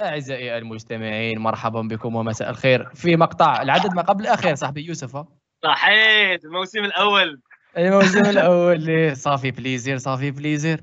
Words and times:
أعزائي 0.00 0.58
المستمعين 0.58 1.38
مرحبا 1.38 1.80
بكم 1.82 2.16
ومساء 2.16 2.50
الخير. 2.50 2.88
في 2.94 3.16
مقطع 3.16 3.62
العدد 3.62 3.94
ما 3.94 4.02
قبل 4.02 4.22
الأخير 4.22 4.54
صاحبي 4.54 4.86
يوسف 4.86 5.16
ها؟ 5.16 5.28
صحيت 5.64 6.44
الموسم 6.44 6.84
الأول. 6.84 7.40
الموسم 7.78 8.24
الأول. 8.34 9.16
ça 9.16 9.27
fait 9.27 9.50
plaisir 9.50 9.98
ça 9.98 10.09
fait 10.09 10.30
plaisir. 10.30 10.80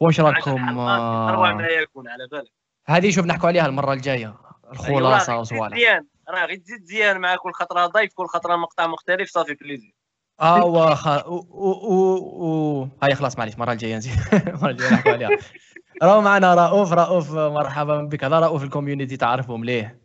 واش 0.00 0.20
راكم 0.20 0.78
اروع 0.78 1.52
ما 1.52 1.66
يكون 1.66 2.08
على 2.08 2.28
بالك. 2.32 2.52
هذه 2.86 3.10
شوف 3.10 3.26
نحكوا 3.26 3.48
عليها 3.48 3.66
المرة 3.66 3.92
الجاية؟ 3.92 4.34
الخلاصة 4.72 5.32
أيوة، 5.32 5.40
وصوالح. 5.40 5.76
زيان 5.76 6.06
راه 6.28 6.46
غير 6.46 6.56
تزيد 6.58 6.84
زيان 6.84 7.20
مع 7.20 7.36
كل 7.36 7.52
خطرة 7.52 7.86
ضيف 7.86 8.12
كل 8.14 8.26
خطرة 8.26 8.56
مقطع 8.56 8.86
مختلف 8.86 9.30
ça 9.30 9.38
fait 9.38 9.54
plaisir. 9.54 9.94
آه 10.40 10.64
وخ... 10.64 11.06
و... 11.26 11.42
و... 11.50 12.14
و... 12.82 12.88
هاي 13.02 13.14
خلاص 13.14 13.38
معليش 13.38 13.54
المرة 13.54 13.72
الجاية 13.72 13.96
نزيد. 13.96 14.18
المرة 14.48 14.70
الجاية 14.70 14.92
نحكوا 14.92 15.12
عليها. 15.12 15.28
راهو 16.02 16.20
معنا 16.20 16.54
رؤوف 16.54 16.92
رؤوف 16.92 17.32
مرحبا 17.32 18.02
بك. 18.02 18.24
هذا 18.24 18.38
رؤوف 18.38 18.64
ال 18.64 18.69
community 18.69 19.16
تعرفهم 19.16 19.64
ليه؟ 19.64 20.04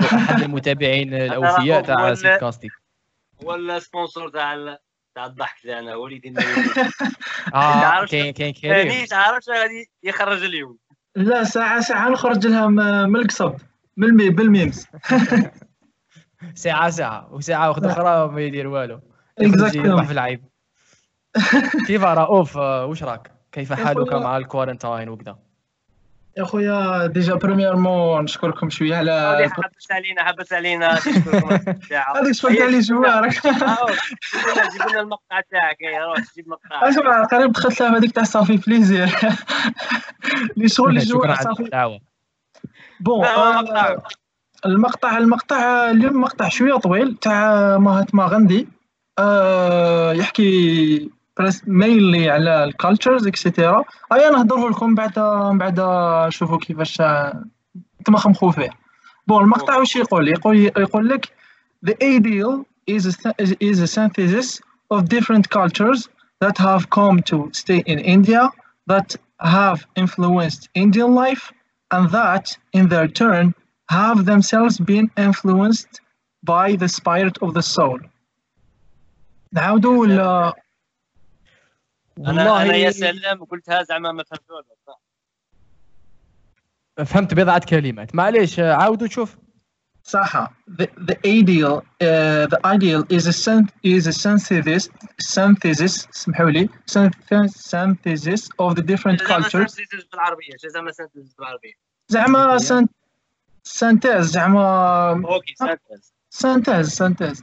أحد 0.00 0.42
المتابعين 0.42 1.14
الأوفياء 1.22 1.78
هو 1.78 1.84
تاع 1.84 2.14
سيت 2.14 2.40
كاستيك 2.40 2.72
ولا 3.42 3.78
sponsor 3.78 4.28
تاع 4.28 4.78
تاع 5.14 5.26
الضحك 5.26 5.60
تاعنا 5.62 5.94
وليدي 5.94 6.34
آه 7.54 7.80
تعرف 7.80 8.10
كاين 8.10 8.32
كاين 8.32 8.52
كريم 8.52 8.88
ثاني 8.88 9.06
تعرف 9.06 9.48
غادي 9.48 9.90
يخرج 10.02 10.44
اليوم؟ 10.44 10.78
لا 11.16 11.44
ساعة 11.44 11.80
ساعة 11.80 12.08
نخرج 12.08 12.46
لها 12.46 12.66
من 13.06 13.16
القصب 13.16 13.54
بالمي 13.96 14.30
بال 14.30 14.46
memes 14.46 14.86
ساعة 16.54 16.90
ساعة 16.90 17.34
وساعة 17.34 17.68
واحدة 17.68 17.92
أخرى 17.92 18.28
ما 18.28 18.40
يدير 18.40 18.66
والو. 18.66 19.00
في 19.38 20.12
العيب. 20.12 20.44
كيف 21.86 22.04
رؤوف؟ 22.04 22.56
آه، 22.56 22.86
وش 22.86 23.02
راك؟ 23.02 23.35
كيف 23.56 23.72
حالك 23.72 24.12
مع 24.12 24.36
ال 24.36 24.42
quarantine 24.42 25.08
وكذا؟ 25.08 25.36
يا 26.38 26.44
خويا 26.44 27.06
déjà 27.06 27.34
premièrement 27.34 28.22
نشكركم 28.24 28.70
شوية 28.70 28.96
على 28.96 29.48
حبس 29.52 29.90
علينا 29.92 30.24
حبس 30.24 30.52
علينا. 30.52 30.92
هذيك 32.16 32.32
شفت 32.32 32.60
علي 32.60 32.80
جوارك 32.80 33.46
آه، 33.46 33.52
جيب 33.52 33.62
لنا- 33.62 34.70
جيب 34.72 34.88
لنا 34.90 35.00
المقطع 35.00 35.40
تاعك. 35.50 35.80
يا 35.80 36.04
روح 36.06 36.18
جيب 36.36 36.48
مقطع. 36.48 36.88
أسمع 36.88 37.24
قريب 37.24 37.52
دخلت 37.52 37.80
لها 37.80 37.96
هذيك 37.98 38.12
تاع 38.12 38.22
ça 38.24 38.35
fait 38.35 38.56
plaisir. 38.56 39.08
اللي 40.56 40.68
شغل 40.68 41.02
شكرا 41.08 41.32
على 41.32 41.54
الدعوة 41.60 42.00
bon 43.00 43.24
آه، 43.24 43.62
مقطع. 43.62 43.96
المقطع 44.66 45.18
المقطع 45.18 45.90
اليوم 45.90 46.20
مقطع 46.20 46.48
شوية 46.48 46.74
طويل 46.74 47.16
تاع 47.16 47.78
مهاتما 47.78 48.26
غاندي 48.26 48.68
آه، 49.18 50.12
يحكي 50.12 51.10
مينلي 51.67 52.29
على 52.29 52.63
الكالتشرز 52.63 53.27
اكسيتيرا 53.27 53.83
ايا 54.13 54.29
نهضره 54.29 54.69
لكم 54.69 54.95
بعد 54.95 55.19
بعد 55.57 55.79
نشوفوا 56.27 56.57
كيفاش 56.57 57.01
آه، 57.01 57.43
انتم 57.99 58.15
خمخوا 58.15 58.51
فيه 58.51 58.69
بون 59.27 59.43
المقطع 59.43 59.77
واش 59.77 59.95
يقول 59.95 60.27
يقول 60.27 60.57
يقول 60.57 61.09
لك 61.09 61.25
the 61.85 61.93
ideal 61.93 62.65
is 62.87 63.05
a, 63.05 63.13
th- 63.23 63.57
is 63.59 63.79
a 63.79 63.87
synthesis 63.87 64.61
of 64.93 65.09
different 65.09 65.49
cultures 65.49 66.09
that 66.43 66.57
have 66.57 66.89
come 66.89 67.17
to 67.31 67.37
stay 67.61 67.79
in 67.91 67.99
India 67.99 68.49
that 68.91 69.15
have 69.39 69.79
influenced 69.95 70.69
Indian 70.75 71.15
life 71.23 71.51
and 71.95 72.09
that 72.09 72.45
in 72.73 72.87
their 72.93 73.07
turn 73.07 73.53
have 73.89 74.25
themselves 74.25 74.75
been 74.91 75.07
influenced 75.27 75.93
by 76.43 76.75
the 76.81 76.89
spirit 76.99 77.37
of 77.41 77.53
the 77.53 77.61
soul 77.61 77.99
نعاودوا 79.53 79.97
ولا 79.97 80.53
أنا 82.18 82.30
أنا 82.30 82.44
يا 82.44 82.50
والله 82.52 82.90
سلام 82.90 83.44
قلتها 83.44 83.82
زعما 83.82 84.12
ما 84.12 84.24
فهمتوش 84.24 84.64
فهمت 87.06 87.34
بضعة 87.34 87.58
كلمات. 87.68 88.14
معليش 88.14 88.58
عاودوا 88.60 89.06
تشوف 89.06 89.36
صح 90.02 90.50
the, 90.70 90.84
the 90.84 91.14
ideal 91.26 91.80
uh, 91.80 92.46
the 92.46 92.58
ideal 92.64 93.02
is 93.18 93.26
a 93.26 93.32
syn- 93.32 93.68
is 93.84 94.06
a 94.06 94.12
synthesis 94.12 94.88
synthesis 95.22 96.08
اسمحوا 96.14 96.50
لي 96.50 96.68
synth- 96.90 97.48
synthesis 97.50 98.42
of 98.62 98.74
the 98.76 98.82
different 98.82 99.20
cultures. 99.24 99.76
شو 100.62 100.68
زعما 100.68 100.92
سنتيز 100.92 101.34
بالعربية. 101.38 101.72
زعما 102.08 102.58
synthèse 103.64 104.26
زعما 104.30 105.10
OK 105.10 105.54
synthèse 105.54 106.12
synthèse 106.30 106.88
synthèse 106.88 107.42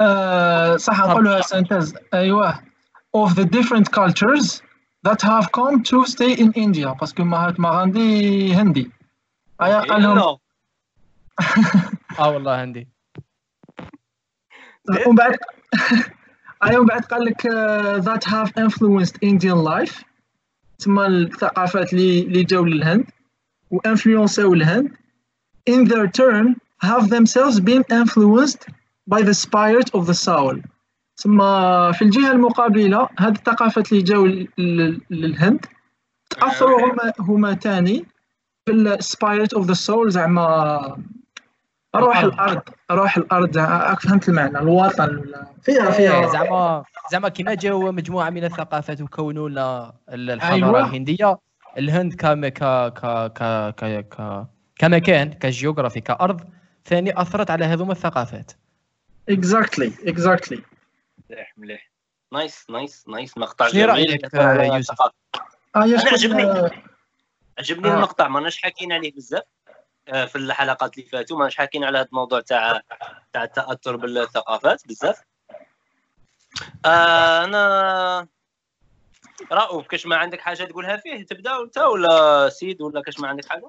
آه 0.00 0.76
صح 0.76 0.98
نقولها 1.00 1.40
synthèse 1.40 1.94
أيوه. 2.14 2.71
of 3.13 3.35
the 3.35 3.45
different 3.45 3.91
cultures 3.91 4.61
that 5.03 5.21
have 5.21 5.51
come 5.51 5.83
to 5.83 6.05
stay 6.05 6.33
in 6.33 6.51
India 6.53 6.93
باسكو 6.93 7.23
مهاتما 7.23 7.69
غاندي 7.69 8.53
هندي 8.55 8.91
ايا 9.61 9.79
قال 9.79 10.01
لهم 10.01 10.15
نو. 10.17 10.39
اه 12.19 12.29
والله 12.29 12.51
عندي 12.51 12.87
ومن 15.05 15.15
بعد 15.15 15.37
ايوه 16.63 16.79
ومن 16.79 16.87
بعد 16.87 17.05
قال 17.05 17.25
لك 17.25 17.45
آه، 17.45 17.99
that 17.99 18.23
have 18.23 18.51
influenced 18.65 19.15
Indian 19.23 19.63
life 19.63 20.03
تسمى 20.79 21.05
الثقافات 21.05 21.93
اللي 21.93 22.21
اللي 22.21 22.43
جاوا 22.43 22.65
للهند 22.65 23.05
وانفلونساو 23.71 24.53
الهند 24.53 24.97
in 25.69 25.85
their 25.85 26.07
turn 26.07 26.55
have 26.83 27.09
themselves 27.09 27.59
been 27.59 27.83
influenced 27.91 28.67
by 29.07 29.21
the 29.21 29.33
spirit 29.33 29.89
of 29.95 30.05
the 30.07 30.13
soul 30.13 30.55
تسمى 31.26 31.90
في 31.94 32.02
الجهة 32.02 32.32
المقابلة 32.32 33.08
هذه 33.18 33.32
الثقافات 33.32 33.92
اللي 33.92 34.02
جاوا 34.02 34.26
لل- 34.58 35.00
للهند. 35.10 35.66
تأثروا 36.30 36.80
هما 36.92 37.12
هما 37.20 37.52
تاني 37.52 38.04
بال 38.66 38.88
spirit 38.88 39.54
of 39.54 39.66
the 39.66 39.72
soil 39.74 40.10
زعما 40.10 40.96
روح. 41.96 42.18
الأرض. 42.18 42.60
روح 42.90 43.16
الأرض. 43.16 43.58
راك 43.58 44.00
فهمت 44.00 44.28
المعنى 44.28 44.58
الوطن 44.58 45.16
ولا؟ 45.16 45.46
فيها 45.62 45.86
إيه، 45.86 45.90
فيها. 45.90 46.26
زعما 46.32 46.84
زعما 47.12 47.28
كيما 47.28 47.54
جاو 47.54 47.92
مجموعة 47.92 48.30
من 48.30 48.44
الثقافات 48.44 49.00
وكونوا 49.00 49.48
لنا 49.48 49.92
ال- 50.08 50.30
الحضارة 50.30 50.54
أيوة. 50.54 50.80
الهندية. 50.80 51.38
الهند 51.78 52.14
كم 52.14 52.48
ك 52.48 52.52
ك 52.58 53.32
ك 53.34 53.74
ك 53.76 54.08
ك 54.08 54.46
كمكان 54.78 55.32
ك 55.32 55.38
géographie 55.38 56.00
كأرض 56.00 56.40
ثاني 56.84 57.20
أثرت 57.20 57.50
على 57.50 57.64
هذوما 57.64 57.92
الثقافات. 57.92 58.52
exactly 59.28 59.92
exactly 60.06 60.58
مليح 61.32 61.52
مليح 61.56 61.90
nice 62.32 62.66
nice 62.70 63.08
nice. 63.08 63.38
مقطع 63.38 63.68
شنو 63.68 63.92
آه، 63.92 63.96
يوسف؟ 63.96 64.34
آه 65.76 65.84
يا 65.84 65.84
أنا 65.84 65.98
شكون- 65.98 66.12
عجبني. 66.12 66.82
عجبني 67.58 67.90
آه. 67.90 67.94
المقطع. 67.94 68.28
ما 68.28 68.40
ناش 68.40 68.62
حاكين 68.62 68.92
عليه 68.92 69.12
بزاف 69.14 69.42
آه، 70.08 70.24
في 70.24 70.36
الحلقات 70.38 70.98
اللي 70.98 71.08
فاتوا. 71.08 71.38
ما 71.38 71.44
ناش 71.44 71.56
حاكين 71.56 71.84
على 71.84 71.98
هذا 71.98 72.06
الموضوع 72.08 72.40
تاع 72.40 72.80
تاع 73.32 73.44
التأثر 73.44 73.96
بالثقافات 73.96 74.86
بزاف. 74.88 75.20
آه، 76.86 77.44
أنا 77.44 78.26
رؤوف 79.52 79.86
كاش 79.86 80.06
ما 80.06 80.16
عندك 80.16 80.40
حاجة 80.40 80.64
تقولها 80.64 80.96
فيه 80.96 81.26
تبدأ 81.26 81.60
أنت 81.62 81.78
ولا 81.78 82.48
سيد 82.48 82.82
ولا 82.82 83.02
كاش 83.02 83.20
ما 83.20 83.28
عندك 83.28 83.44
حاجة؟ 83.48 83.68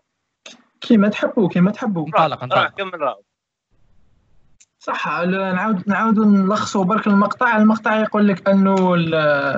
كيما 0.81 1.09
تحبوا 1.09 1.50
كيما 1.50 1.72
تحبوا 1.72 2.06
انطلق 2.07 2.44
انطلق. 2.44 2.68
كمل 2.78 3.01
رؤوف 3.01 3.25
صح 4.86 5.08
نعاود 5.08 5.84
نعاود 5.88 6.20
نلخصوا 6.20 6.84
برك 6.84 7.08
المقطع. 7.08 7.58
المقطع 7.58 8.00
يقول 8.00 8.28
لك 8.28 8.50
أنه 8.50 8.94
ال- 8.94 9.16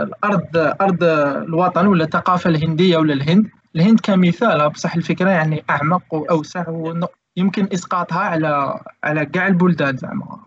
الأرض 0.07 0.57
أرض 0.81 1.03
الوطن 1.47 1.87
ولا 1.87 2.03
الثقافة 2.03 2.49
الهندية 2.49 2.97
ولا 2.97 3.13
الهند 3.13 3.49
الهند 3.75 3.99
كمثال 3.99 4.69
بصح 4.69 4.95
الفكرة 4.95 5.29
يعني 5.29 5.63
أعمق 5.69 6.13
وأوسع 6.13 6.65
ويمكن 6.69 7.67
إسقاطها 7.73 8.19
على 8.19 8.79
على 9.03 9.25
كاع 9.25 9.47
البلدان 9.47 9.97
زعما. 9.97 10.39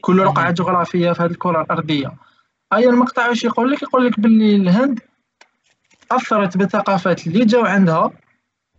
كل 0.00 0.18
رقعة 0.22 0.50
جغرافية 0.50 1.12
في 1.12 1.22
هذه 1.22 1.30
الكرة 1.30 1.62
الأرضية. 1.62 2.12
أي 2.72 2.88
المقطع 2.88 3.28
واش 3.28 3.44
يقول 3.44 3.70
لك؟ 3.70 3.82
يقول 3.82 4.06
لك 4.06 4.20
باللي 4.20 4.56
الهند 4.56 5.00
أثرت 6.12 6.56
بالثقافات 6.56 7.26
اللي 7.26 7.44
جاو 7.44 7.64
عندها 7.64 8.10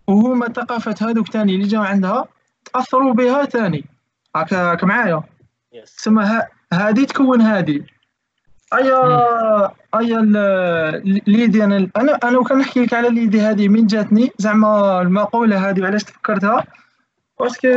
وهما 0.08 0.48
الثقافات 0.48 1.04
هذوك 1.04 1.28
تاني 1.28 1.56
اللي 1.56 1.68
جاو 1.68 1.82
عندها 1.84 2.26
تأثروا 2.74 3.14
بها 3.14 3.46
تاني. 3.46 3.86
هاك 4.36 4.84
معايا. 4.84 5.24
تسمى 5.98 6.42
هذه 6.74 7.04
تكون 7.06 7.42
هذه. 7.42 7.80
ايا 8.74 9.72
أيا 9.96 10.22
ليدي 11.28 11.64
أنا 11.64 11.90
أنا 11.98 12.20
أنا 12.24 12.38
وكان 12.38 12.58
نحكي 12.58 12.84
لك 12.86 12.94
على 12.94 13.10
ليدي 13.10 13.42
هذه 13.42 13.68
من 13.68 13.88
جاتني. 13.88 14.32
زعما 14.38 15.02
المقولة 15.02 15.70
هذه 15.70 15.82
وعلاش 15.82 16.04
تفكرتها؟ 16.04 16.64
parce 17.40 17.57
que 17.57 17.68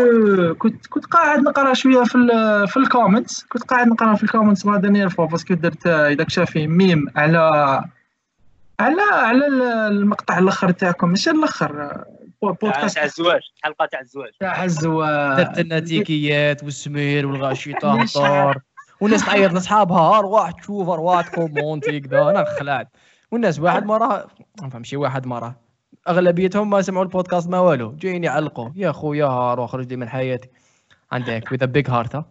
كنت 0.55 0.87
كنت 0.87 1.05
قاعد 1.07 1.41
نقرأ 1.41 1.75
شوية 1.75 2.05
في 2.05 2.15
ال 2.15 2.29
في 2.69 2.77
ال 2.77 2.84
comments. 2.84 3.45
كنت 3.45 3.63
قاعد 3.63 3.87
نقرأ 3.89 4.15
في 4.15 4.23
ال 4.23 4.28
comments 4.28 4.67
la 4.67 4.77
dernière 4.77 5.09
fois 5.09 5.27
parce 5.27 5.44
que 5.44 5.55
درت 5.55 5.87
اذا 5.87 6.25
شافي 6.29 6.67
ميم 6.67 7.07
على 7.17 7.39
على 8.81 9.03
على 9.13 9.47
ال- 9.47 9.63
المقطع 9.63 10.39
الأخر 10.39 10.71
تاعكم. 10.71 11.09
ماشي 11.09 11.31
الأخر 11.31 12.05
بودكاست 12.53 12.95
تاع 12.95 13.05
الزواج 13.05 13.41
الحلقة 13.59 13.87
تاع 13.87 14.01
الزواج. 14.01 14.31
تاع 14.41 14.65
الزواج. 14.65 15.37
درت 15.37 15.61
لنا 15.61 15.81
تيكيات 15.81 16.65
والسمير 16.65 17.27
والغاشيطه 17.27 17.97
ليش 17.97 18.17
هضر 18.17 18.61
والناس 19.01 19.25
تعيط 19.25 19.53
لأصحابها 19.53 20.19
أرواح 20.19 20.51
تشوف 20.51 20.89
أرواح 20.89 21.29
commenter 21.29 22.01
كذا 22.01 22.23
أنا 22.23 22.45
خلعت. 22.45 22.89
والناس 23.31 23.61
واحد 23.61 23.87
مرة 23.87 24.27
ما 24.63 24.69
فهمش 24.69 24.89
شي 24.89 24.97
واحد 24.97 25.27
مرة. 25.27 25.57
أغلبيتهم 26.09 26.71
ما 26.71 26.83
سمعوا 26.83 27.05
البودكاست 27.05 27.49
ما 27.49 27.59
والو. 27.59 27.93
جايين 27.93 28.25
يعلقوا. 28.25 28.71
يا 28.77 28.93
خويا 28.93 29.27
هارو 29.27 29.67
خرج 29.67 29.89
لي 29.91 29.97
من 29.97 30.09
حياتي. 30.09 30.49
عندك 31.13 31.49
with 31.49 31.67
a 31.67 31.71
big 31.71 31.93
heart 31.93 32.15
ها؟ 32.17 32.25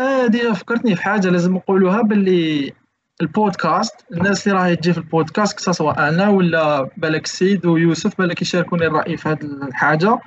هذه 0.00 0.52
فكرتني 0.52 0.96
في 0.96 1.02
حاجة 1.02 1.28
لازم 1.28 1.54
نقولوها 1.54 2.02
باللي 2.02 2.72
البودكاست. 3.20 3.94
الناس 4.12 4.48
اللي 4.48 4.58
راهي 4.58 4.76
تجي 4.76 4.92
في 4.92 4.98
البودكاست 4.98 5.70
سواء 5.70 6.08
أنا 6.08 6.28
ولا 6.28 6.90
بالك 6.96 7.26
سيد 7.26 7.66
ويوسف 7.66 8.18
بالك 8.18 8.42
يشاركوني 8.42 8.86
الرأي 8.86 9.16
في 9.16 9.28
هذه 9.28 9.42
الحاجة. 9.42 10.18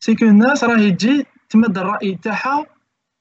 c'est 0.00 0.15
que 0.15 0.24
الناس 0.24 0.64
راهي 0.64 0.90
تجي 0.90 1.26
تمد 1.50 1.78
الرأي 1.78 2.18
تاعها 2.22 2.66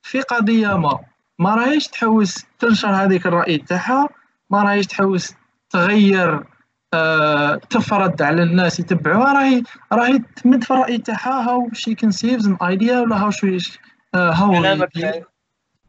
في 0.02 0.22
قضية 0.22 0.78
ما. 0.78 1.00
ما 1.40 1.56
راهيش 1.56 1.88
تحوس 1.88 2.46
تنشر 2.60 2.90
هذيك 2.90 3.28
الرأي 3.28 3.58
تاعها 3.58 4.10
ما 4.50 4.64
راهيش 4.64 4.88
تحوس 4.88 5.34
تغير 5.70 6.44
آه 6.94 7.56
تفرض 7.56 8.22
على 8.22 8.44
الناس 8.44 8.80
يتبعوها. 8.80 9.34
راهي 9.34 9.64
راهي 9.94 10.20
تمد 10.36 10.64
في 10.64 10.72
الرأي 10.72 10.98
تاعها 10.98 11.50
how 11.50 11.70
she 11.74 11.96
conceives 11.96 12.48
an 12.48 12.58
idea 12.62 13.00
ولا 13.00 13.18
how 13.18 13.32
she 13.32 13.58
هاو 14.16 14.52
كلامك 14.52 14.98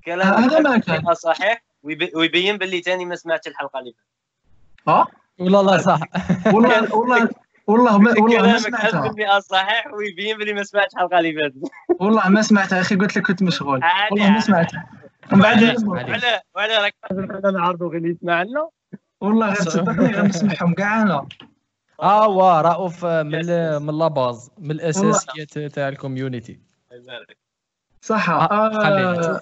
هذا 0.09 0.61
ما 0.61 0.79
كان. 0.79 1.15
صحيح؟ 1.15 1.66
ويبين 2.15 2.57
باللي 2.59 2.81
تاني 2.81 3.05
ما 3.05 3.15
سمعتش 3.17 3.49
الحلقة 3.49 3.79
اللي 3.79 3.93
فاتت. 3.93 4.89
ها؟ 4.89 5.07
والله 5.39 5.63
لا 5.77 5.83
صح. 5.83 6.01
والله 6.55 6.95
والله 6.97 7.29
والله 7.67 7.99
ما 7.99 8.11
والله 8.11 8.37
ما 8.37 8.43
كلامك 8.43 8.59
سمعتها. 8.59 9.13
1000% 9.39 9.41
صحيح 9.41 9.87
ويبين 9.95 10.39
باللي 10.39 10.53
ما 10.53 10.63
سمعتش 10.63 10.95
الحلقة 10.95 11.19
اللي 11.19 11.33
فاتت. 11.35 11.71
والله 12.01 12.29
ما 12.29 12.43
سمعتها 12.43 12.77
يا 12.77 12.81
أخي 12.83 12.97
قلت 12.97 13.17
لك 13.17 13.27
كنت 13.27 13.43
مشغول. 13.43 13.83
عادي 13.83 14.15
والله 14.15 14.31
ما. 14.31 14.41
سمعتها. 14.41 14.87
من 15.33 15.39
بعد. 15.41 15.63
وعلى 15.89 16.41
وعلى 16.55 16.77
راك 16.79 16.95
أنا 17.11 17.51
نعرضوا 17.51 17.89
غير 17.89 17.97
اللي 17.99 18.11
يسمع 18.11 18.43
لنا 18.43 18.69
والله 19.21 19.47
غير 19.47 19.55
صدقني 19.57 20.07
غير 20.13 20.25
نسمعهم 20.25 20.75
كاع 20.75 21.03
أنا. 21.03 21.29
آه 22.03 22.29
وا 22.29 22.61
رؤوف 22.61 23.05
من 23.05 23.33
من 23.83 23.99
la 23.99 24.16
base 24.16 24.51
من 24.59 24.71
الاساسيات 24.71 25.59
تاع 25.59 25.89
ال 25.89 25.96
community 25.96 26.61
صح 28.03 28.31
آه، 28.31 28.71
خلينا 28.71 29.11
آه 29.11 29.13
نشوف. 29.13 29.25
ص- 29.25 29.29
آه 29.29 29.41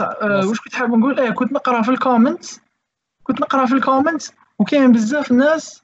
واش 0.00 0.60
كنت 0.60 0.74
حاب 0.74 0.94
نقول؟ 0.94 1.20
إيه 1.20 1.30
كنت 1.30 1.52
نقرأ 1.52 1.82
في 1.82 1.90
ال 1.90 1.98
comments 1.98 2.60
كنت 3.22 3.40
نقرأ 3.40 3.66
في 3.66 3.74
ال 3.74 3.80
comments 3.80 4.32
وكاين 4.58 4.92
بزاف 4.92 5.32
ناس 5.32 5.82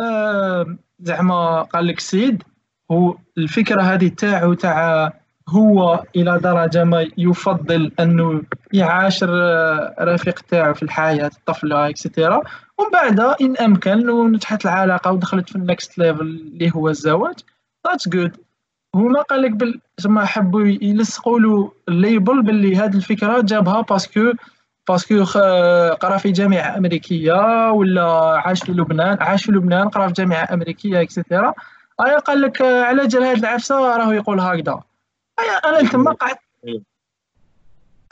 آه 0.00 0.76
زعما 1.00 1.62
قال 1.62 1.86
لك 1.86 2.00
سيد 2.00 2.42
هو 2.90 3.16
الفكرة 3.38 3.82
هذه 3.82 4.08
تاعو 4.08 4.54
تاع 4.54 5.12
هو 5.48 6.04
إلى 6.16 6.38
درجة 6.38 6.84
ما 6.84 7.08
يفضل 7.18 7.92
أنه 8.00 8.42
يعاشر 8.72 9.28
آه، 9.32 9.94
رفيق 10.00 10.40
تاعو 10.40 10.74
في 10.74 10.82
الحياة 10.82 11.30
الطفله 11.38 11.88
et 11.88 12.02
cetera 12.02 12.42
ومن 12.78 12.90
بعد 12.92 13.20
إن 13.20 13.56
أمكن 13.56 14.10
ونجحت 14.10 14.64
العلاقة 14.64 15.12
ودخلت 15.12 15.48
في 15.48 15.56
ال 15.56 15.64
next 15.64 15.98
level 15.98 16.20
اللي 16.20 16.72
هو 16.74 16.88
الزواج. 16.88 17.34
that's 17.88 18.08
good 18.08 18.36
هما 18.94 19.22
قال 19.22 19.42
لك 19.42 19.50
بال 19.50 19.80
زعما 19.98 20.24
حبوا 20.24 20.66
يلصقوا 20.66 21.40
له 21.40 21.72
ال 21.88 21.97
label 21.97 22.42
باللي 22.42 22.76
هذه 22.76 22.96
الفكرة 22.96 23.40
جابها 23.40 23.80
parce 23.80 24.12
que 24.12 24.32
parce 24.88 25.11
que 25.11 25.24
خ- 25.24 25.38
قرا 26.00 26.16
في 26.16 26.32
جامعة 26.32 26.76
أمريكية 26.78 27.70
ولا 27.70 28.04
عاش 28.44 28.62
في 28.64 28.72
لبنان 28.72 29.18
عاش 29.22 29.44
في 29.44 29.52
لبنان 29.52 29.88
قرا 29.88 30.06
في 30.06 30.12
جامعة 30.12 30.48
أمريكية 30.52 31.00
et 31.02 31.15
cetera 31.15 31.54
ايا 32.06 32.18
قال 32.18 32.40
لك 32.40 32.62
آه، 32.62 32.82
على 32.84 33.06
جال 33.06 33.22
هذه 33.24 33.38
العفسة 33.38 33.96
راهو 33.96 34.12
يقول 34.12 34.40
هكذا. 34.40 34.80
ايا 35.40 35.52
أنا 35.56 35.88
تما 35.88 36.12
قعدت 36.12 36.38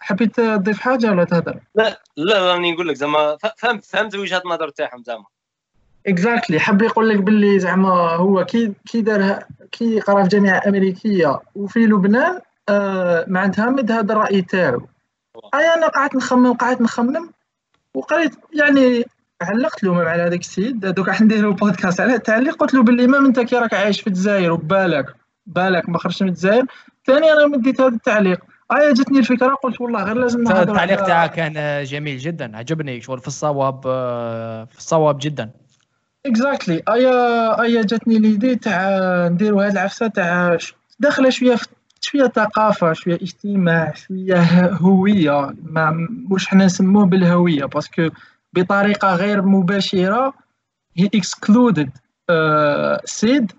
حبيت 0.00 0.36
تضيف 0.40 0.80
حاجة 0.80 1.10
ولا 1.10 1.24
تهدر؟ 1.24 1.60
لا 1.74 2.02
لا 2.16 2.52
راني 2.52 2.72
نقول 2.72 2.88
لك 2.88 2.94
زعما 2.96 3.36
فهمت 3.56 3.84
فهمت 3.84 4.14
وجهة 4.16 4.42
النظر 4.44 4.68
تاعهم 4.68 5.02
زعما. 5.02 5.24
exactly 6.06 6.60
حب 6.60 6.82
يقول 6.82 7.08
لك 7.08 7.18
باللي 7.18 7.58
زعما 7.58 7.90
هو 7.90 8.44
كي 8.44 8.72
كي 8.86 9.00
دار 9.00 9.38
كي 9.72 10.00
قرا 10.00 10.22
في 10.22 10.28
جامعة 10.28 10.62
أمريكية 10.66 11.40
وفي 11.54 11.86
لبنان 11.86 12.40
آه 12.68 13.24
معناتها 13.28 13.70
مد 13.70 13.90
هذا 13.90 14.12
الرأي 14.12 14.42
تاعو. 14.42 14.86
أي 15.54 15.74
أنا 15.74 15.88
قعدت 15.88 16.16
نخمم 16.16 16.52
قعدت 16.52 16.80
نخمم 16.80 17.30
وقريت 17.94 18.34
يعني 18.52 19.04
علقت 19.42 19.84
له 19.84 20.08
على 20.08 20.22
هذاك 20.22 20.40
السيد. 20.40 20.80
دوك 20.80 21.08
راح 21.08 21.20
نديرو 21.20 21.52
بودكاست 21.52 22.00
على 22.00 22.14
التعليق. 22.14 22.56
قلت 22.56 22.74
له 22.74 22.82
باللي 22.82 23.06
ما 23.06 23.18
أنت 23.18 23.40
كي 23.40 23.56
راك 23.56 23.74
عايش 23.74 24.00
في 24.00 24.06
الجزائر 24.06 24.52
وبالك 24.52 25.06
بالك 25.46 25.88
ما 25.88 25.98
خرجت 25.98 26.22
من 26.22 26.28
الجزائر 26.28 26.64
ثاني 27.06 27.32
أنا 27.32 27.46
مديت 27.46 27.80
هذا 27.80 27.94
التعليق. 27.96 28.40
أي 28.72 28.92
جاتني 28.92 29.18
الفكرة 29.18 29.54
قلت 29.54 29.80
والله 29.80 30.02
غير 30.02 30.16
لازم 30.16 30.42
نهضر 30.42 30.62
التعليق 30.62 31.04
تاعك 31.04 31.32
كان 31.32 31.84
جميل 31.84 32.18
جدا 32.18 32.56
عجبني 32.56 33.00
شغل 33.00 33.18
في 33.18 33.26
الصواب 33.26 33.80
آه، 33.86 34.64
في 34.64 34.78
الصواب 34.78 35.18
جدا. 35.20 35.50
exactly 36.26 36.82
ايا 36.88 37.62
ايا 37.62 37.82
جاتني 37.82 38.18
l'idée 38.18 38.56
تاع 38.56 38.88
نديرو 39.28 39.60
هاد 39.60 39.72
العفسه 39.72 40.06
تاع 40.06 40.58
داخله 40.98 41.30
شوية 41.30 41.54
في 41.56 41.66
شوية 42.00 42.26
ثقافه 42.26 42.92
شوية 42.92 43.14
اجتماع 43.14 43.94
شوية 43.94 44.66
هويه 44.66 45.54
ما 45.62 46.08
واش 46.30 46.46
حنا 46.46 46.64
نسموه 46.64 47.06
بالهويه 47.06 47.64
parce 47.64 47.92
que 47.92 48.08
بطريقه 48.52 49.14
غير 49.14 49.42
مباشره 49.42 50.34
هي 50.96 51.06
excluded 51.06 51.90
سيد 53.04 53.52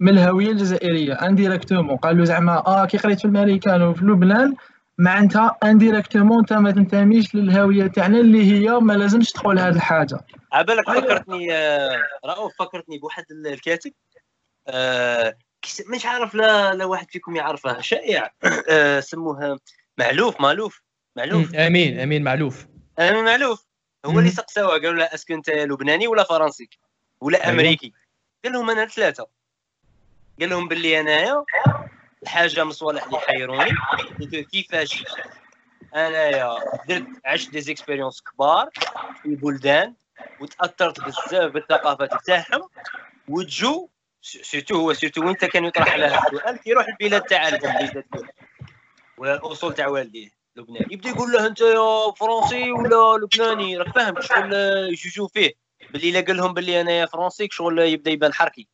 من 0.00 0.08
الهويه 0.08 0.50
الجزائريه 0.50 1.14
indirectement 1.14 1.96
قالوا 1.96 2.24
زعما 2.24 2.66
آه 2.66 2.86
كي 2.86 2.98
قريت 2.98 3.18
في 3.18 3.24
الامريكان 3.24 3.82
وفي 3.82 4.04
لبنان 4.04 4.54
معناتها 5.02 5.56
indirectement 5.64 6.38
أنت 6.38 6.52
ما 6.52 6.70
تنتميش 6.70 7.34
للهوية 7.34 7.86
تاعنا 7.86 8.18
اللي 8.18 8.52
هي 8.52 8.70
ما 8.70 8.92
لازمش 8.92 9.30
تدخل 9.30 9.58
هذه 9.58 9.74
الحاجة. 9.76 10.18
عبالك 10.52 10.88
أيوة. 10.88 11.00
فكرتني 11.00 11.52
آه، 11.54 12.02
رؤوف 12.26 12.52
فكرتني 12.58 12.98
بواحد 12.98 13.24
الكاتب 13.46 13.92
كيس- 15.62 15.88
مش 15.94 16.06
عارف 16.06 16.34
لا 16.34 16.74
لا 16.74 16.84
واحد 16.84 17.10
فيكم 17.10 17.36
يعرفه 17.36 17.80
شائع 17.80 18.30
آه، 18.70 19.00
سموه 19.00 19.58
معلوف 19.98 20.40
مالوف 20.40 20.82
معلوف. 21.16 21.54
أمين 21.54 22.00
أمين 22.00 22.24
معلوف. 22.24 22.66
أمين 22.98 23.24
معلوف. 23.24 23.64
هو. 24.06 24.18
اللي 24.18 24.30
سقساوه 24.30 24.70
قالوا 24.70 24.92
له 24.92 25.04
اسكو 25.04 25.34
أنت 25.34 25.50
لبناني 25.50 26.06
ولا 26.08 26.22
فرنسي؟ 26.24 26.68
ولا 27.20 27.44
أيوة. 27.44 27.54
أمريكي. 27.54 27.92
قال 28.44 28.52
لهم 28.52 28.70
أنا 28.70 28.86
ثلاثة. 28.86 29.26
قال 30.40 30.50
لهم 30.50 30.68
باللي 30.68 31.00
أنايا 31.00 31.44
الحاجة 32.22 32.64
من 32.64 32.70
الصوالح 32.70 33.04
اللي 33.04 33.18
حيروني 33.18 33.70
كيفاش 34.52 35.04
أنايا 35.94 36.54
درت 36.88 37.06
عشت 37.24 37.50
دي 37.50 37.60
زيكسبيريونس 37.60 38.20
كبار 38.20 38.70
في 39.22 39.34
بلدان 39.34 39.94
وتأثرت 40.40 41.00
بزاف 41.00 41.52
بالثقافات 41.52 42.10
تاعهم 42.26 42.68
وتجو 43.28 43.88
سيرتو 44.22 44.76
هو 44.76 44.92
سيرتو 44.92 45.26
وانت 45.26 45.44
كان 45.44 45.64
يطرح 45.64 45.92
على 45.92 46.06
السؤال 46.06 46.56
كيروح 46.56 46.86
البلاد 46.88 47.22
تاع 47.22 47.48
الام 47.48 47.88
بلاد 47.90 48.04
ولا 49.18 49.34
الاصول 49.34 49.74
تاع 49.74 49.88
والديه 49.88 50.28
لبنان 50.56 50.86
يبدأ 50.90 51.08
يقول 51.08 51.32
له 51.32 51.46
أنت 51.46 51.60
يا 51.60 52.12
فرنسي 52.16 52.72
ولا 52.72 53.24
لبناني؟ 53.24 53.76
راك 53.76 53.94
فاهم 53.94 54.20
شغل 54.20 54.52
يجوجيو 54.92 55.28
فيه. 55.28 55.52
باللي 55.92 56.12
لا 56.12 56.20
قال 56.20 56.36
لهم 56.36 56.54
باللي 56.54 56.80
أنا 56.80 56.92
يا 56.92 57.06
فرنسي 57.06 57.48
شغل 57.50 57.78
يبدأ 57.78 58.10
يبان 58.10 58.34
حركي. 58.34 58.68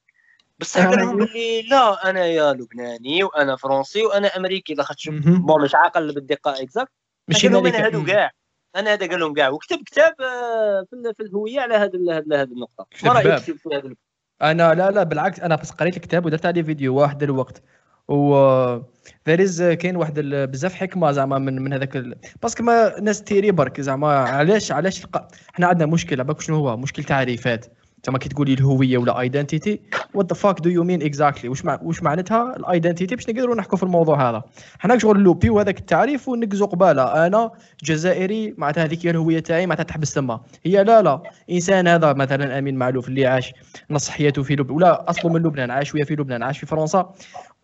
بصح 0.58 0.86
قال 0.86 0.98
لهم 0.98 1.16
باللي 1.16 1.62
لا 1.62 2.10
أنا 2.10 2.26
يا 2.26 2.52
لبناني 2.52 3.24
وأنا 3.24 3.56
فرنسي 3.56 4.04
وأنا 4.04 4.36
أمريكي 4.36 4.74
لاخاطش. 4.74 5.08
bon 5.08 5.62
مش 5.62 5.74
عاقل 5.74 6.14
بالدقة 6.14 6.62
exact 6.62 6.90
ماشي 7.28 7.48
لهم 7.48 7.66
أنا. 7.66 7.86
هادو 7.86 8.04
كاع 8.04 8.30
أنا 8.76 8.92
هذا 8.92 9.06
قال 9.08 9.20
لهم 9.20 9.34
كاع 9.34 9.48
وكتب 9.48 9.82
كتاب 9.86 10.14
آه، 10.20 10.86
في 10.90 10.96
ال- 10.96 11.14
في 11.14 11.22
الهوية 11.22 11.60
على 11.60 11.74
هذا 11.74 11.98
هذه 12.16 12.42
النقطة 12.52 12.86
ما 13.04 13.12
رأيك. 13.12 13.38
في 13.38 13.54
هذا 13.72 13.94
أنا 14.42 14.74
لا 14.74 14.90
لا 14.90 15.02
بالعكس 15.02 15.40
أنا 15.40 15.56
بس 15.56 15.70
قريت 15.70 15.96
الكتاب 15.96 16.26
ودرت 16.26 16.46
عليه 16.46 16.62
فيديو 16.62 16.96
واحد 16.96 17.22
الوقت 17.22 17.62
و 18.08 18.78
فيريز 19.24 19.62
كاين 19.62 19.96
واحد 19.96 20.20
بزاف 20.20 20.74
حكمة 20.74 21.12
زعما 21.12 21.38
من 21.38 21.62
من 21.62 21.72
هذاك 21.72 21.96
ال... 21.96 22.18
باسكو 22.42 22.62
ما 22.62 23.00
ناس 23.00 23.22
تيري 23.22 23.50
برك 23.50 23.80
زعما 23.80 24.14
علاش 24.18 24.72
علاش. 24.72 25.06
حنا 25.52 25.66
عندنا 25.66 25.86
مشكلة 25.86 26.22
بالك 26.22 26.40
شنو 26.40 26.56
هو 26.56 26.76
مشكل 26.76 27.04
تعريفات 27.04 27.66
زعما 28.06 28.18
كي 28.18 28.28
تقولي 28.28 28.54
الهوية 28.54 28.98
ولا 28.98 29.20
ايدنتيتي 29.20 29.80
وات 30.14 30.32
ذا 30.32 30.34
فاك 30.34 30.60
دو 30.60 30.70
يو 30.70 30.84
مين 30.84 31.02
اكزاكتلي 31.02 31.48
واش. 31.48 31.64
واش 31.64 32.02
معناتها 32.02 32.56
الايدنتيتي 32.56 33.16
باش 33.16 33.28
نقدروا 33.28 33.54
نحكوا 33.54 33.78
في 33.78 33.82
الموضوع 33.82 34.30
هذا. 34.30 34.42
حنا 34.78 34.98
شغل 34.98 35.20
نلوبيو 35.20 35.58
هذاك 35.58 35.78
التعريف 35.78 36.28
ونقزو 36.28 36.66
قباله 36.66 37.26
أنا 37.26 37.50
جزائري 37.84 38.54
معناتها 38.58 38.84
هذيك 38.84 39.06
هي 39.06 39.10
الهوية 39.10 39.40
تاعي 39.40 39.66
معناتها 39.66 39.82
تحبس 39.82 40.14
تما 40.14 40.40
هي 40.64 40.84
لا 40.84 41.02
لا. 41.02 41.22
إنسان 41.50 41.88
هذا 41.88 42.12
مثلا 42.12 42.58
أمين 42.58 42.76
معلوف 42.76 43.08
اللي 43.08 43.26
عاش 43.26 43.52
نص 43.90 44.08
حياته 44.08 44.42
في 44.42 44.56
لبنان 44.56 44.76
ولا 44.76 45.10
أصله 45.10 45.32
من 45.32 45.42
لبنان 45.42 45.70
عاش 45.70 45.88
شوية 45.88 46.04
في 46.04 46.14
لبنان 46.14 46.42
عاش 46.42 46.58
في 46.58 46.66
فرنسا. 46.66 47.12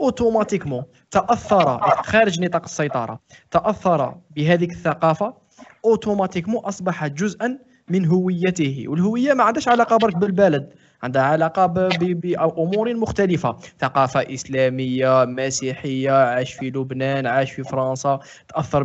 اوتوماتيكمون 0.01 0.83
تأثر 1.11 1.79
خارج 2.03 2.41
نطاق 2.41 2.63
السيطرة. 2.65 3.21
تأثر 3.51 4.15
بهذيك 4.31 4.73
الثقافة. 4.73 5.35
اوتوماتيكمون 5.85 6.65
أصبح 6.65 7.07
جزءا 7.07 7.59
من 7.89 8.07
هويته. 8.07 8.85
والهوية 8.89 9.35
ما 9.35 9.45
عندهاش 9.45 9.69
علاقة 9.69 9.97
برك 9.97 10.17
بالبلد 10.17 10.69
عندها 11.03 11.23
علاقة 11.23 11.67
بأمور 11.67 12.95
مختلفة. 12.95 13.57
ثقافة 13.81 14.21
إسلامية 14.21 15.25
مسيحية 15.25 16.11
عاش 16.11 16.53
في 16.53 16.71
لبنان 16.71 17.27
عاش 17.27 17.53
في 17.53 17.63
فرنسا 17.63 18.21
تأثر 18.49 18.83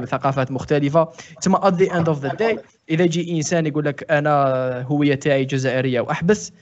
بثقافات 0.00 0.50
مختلفة. 0.50 1.08
ثم 1.42 1.56
at 1.56 1.72
the 1.74 1.90
end 1.90 2.06
of 2.08 2.20
the 2.24 2.36
day 2.42 2.58
إذا 2.90 3.06
جي 3.06 3.36
إنسان 3.36 3.66
يقول 3.66 3.84
لك 3.84 4.10
أنا 4.10 4.82
هوية 4.82 5.14
تاعي 5.14 5.44
جزائرية 5.44 6.00
وأحبس 6.00 6.52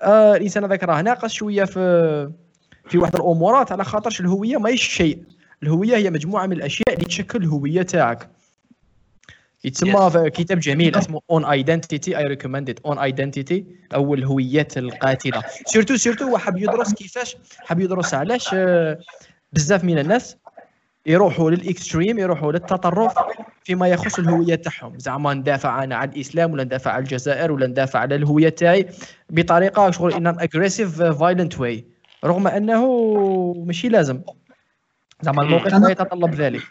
آه 0.00 0.36
الإنسان 0.36 0.64
هذاك 0.64 0.84
راه 0.84 1.02
ناقص 1.02 1.32
شوية 1.32 1.64
في 1.64 2.30
في 2.88 2.98
واحد 2.98 3.14
الأمورات 3.14 3.72
على 3.72 3.84
خاطرش 3.84 4.20
الهوية 4.20 4.56
ماهيش 4.56 4.82
شيء. 4.82 5.18
الهوية 5.62 5.96
هي 5.96 6.10
مجموعة 6.10 6.46
من 6.46 6.52
الأشياء 6.52 6.94
اللي 6.94 7.04
تشكل 7.04 7.42
الهوية 7.42 7.82
تاعك. 7.82 8.28
يتسمى 9.64 10.10
في 10.10 10.30
كتاب 10.30 10.58
جميل 10.58 10.96
اسمه 10.98 11.20
On 11.30 11.44
Identity 11.44 12.18
I 12.18 12.24
recommend 12.24 12.80
On 12.86 12.98
Identity 12.98 13.66
أو 13.94 14.14
الهويات 14.14 14.78
القاتلة. 14.78 15.42
surtout 15.66 15.96
surtout 15.96 16.24
هو 16.24 16.38
حاب 16.38 16.56
يدرس 16.56 16.94
كيفاش 16.94 17.36
حاب 17.58 17.80
يدرس 17.80 18.14
علاش 18.14 18.50
آه، 18.54 18.98
بزاف 19.52 19.84
من 19.84 19.98
الناس 19.98 20.36
يروحوا 21.06 21.50
لل 21.50 21.65
extreme 21.65 22.18
يروحوا 22.18 22.52
للتطرف 22.52 23.14
فيما 23.64 23.88
يخص 23.88 24.18
الهوية 24.18 24.54
تاعهم. 24.54 24.98
زعما 24.98 25.34
ندافع 25.34 25.84
أنا 25.84 25.96
على 25.96 26.10
الإسلام 26.10 26.52
ولا 26.52 26.64
ندافع 26.64 26.90
على 26.90 27.02
الجزائر 27.02 27.52
ولا 27.52 27.66
ندافع 27.66 27.98
على 27.98 28.14
الهوية 28.14 28.48
تاعي 28.48 28.86
بطريقة 29.30 29.90
شغل 29.90 30.12
an 30.12 30.26
aggressive 30.26 31.02
violent 31.02 31.60
way 31.60 31.84
رغم 32.24 32.46
أنه 32.46 32.82
ماشي 33.66 33.88
لازم. 33.88 34.20
زعما 35.22 35.42
الموقف 35.42 35.74
لا 35.74 35.90
يتطلب 35.90 36.34
ذلك. 36.34 36.62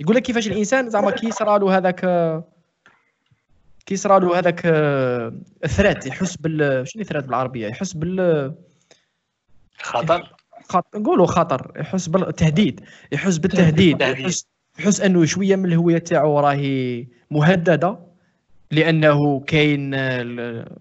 يقول 0.00 0.16
لك 0.16 0.22
كيفاش 0.22 0.46
الإنسان 0.46 0.90
زعما 0.90 1.10
كي 1.10 1.30
صرا 1.30 1.58
له 1.58 1.76
هذاك 1.76 2.00
كي 3.86 3.96
صرا 3.96 4.18
له 4.18 4.38
هذاك 4.38 4.62
ال 5.64 5.70
threat 5.70 6.06
يحس 6.06 6.36
بال 6.36 6.88
شنو 6.88 7.02
ال 7.02 7.05
threat 7.05 7.24
بالعربية؟ 7.24 7.66
يحس 7.66 7.92
بال 7.92 8.54
خطر؟ 9.78 10.34
خط... 10.68 10.96
نقولوا 10.96 11.26
خطر 11.26 11.72
يحس 11.76 12.06
بالتهديد 12.06 12.80
يحس 13.12 13.38
بالتهديد 13.38 14.00
يحس 14.00 14.46
يحس 14.78 15.00
أنه 15.00 15.24
شوية 15.24 15.56
من 15.56 15.64
الهوية 15.64 15.98
تاعو 15.98 16.40
راهي 16.40 17.06
مهددة 17.30 17.98
لأنه 18.70 19.40
كاين 19.40 19.90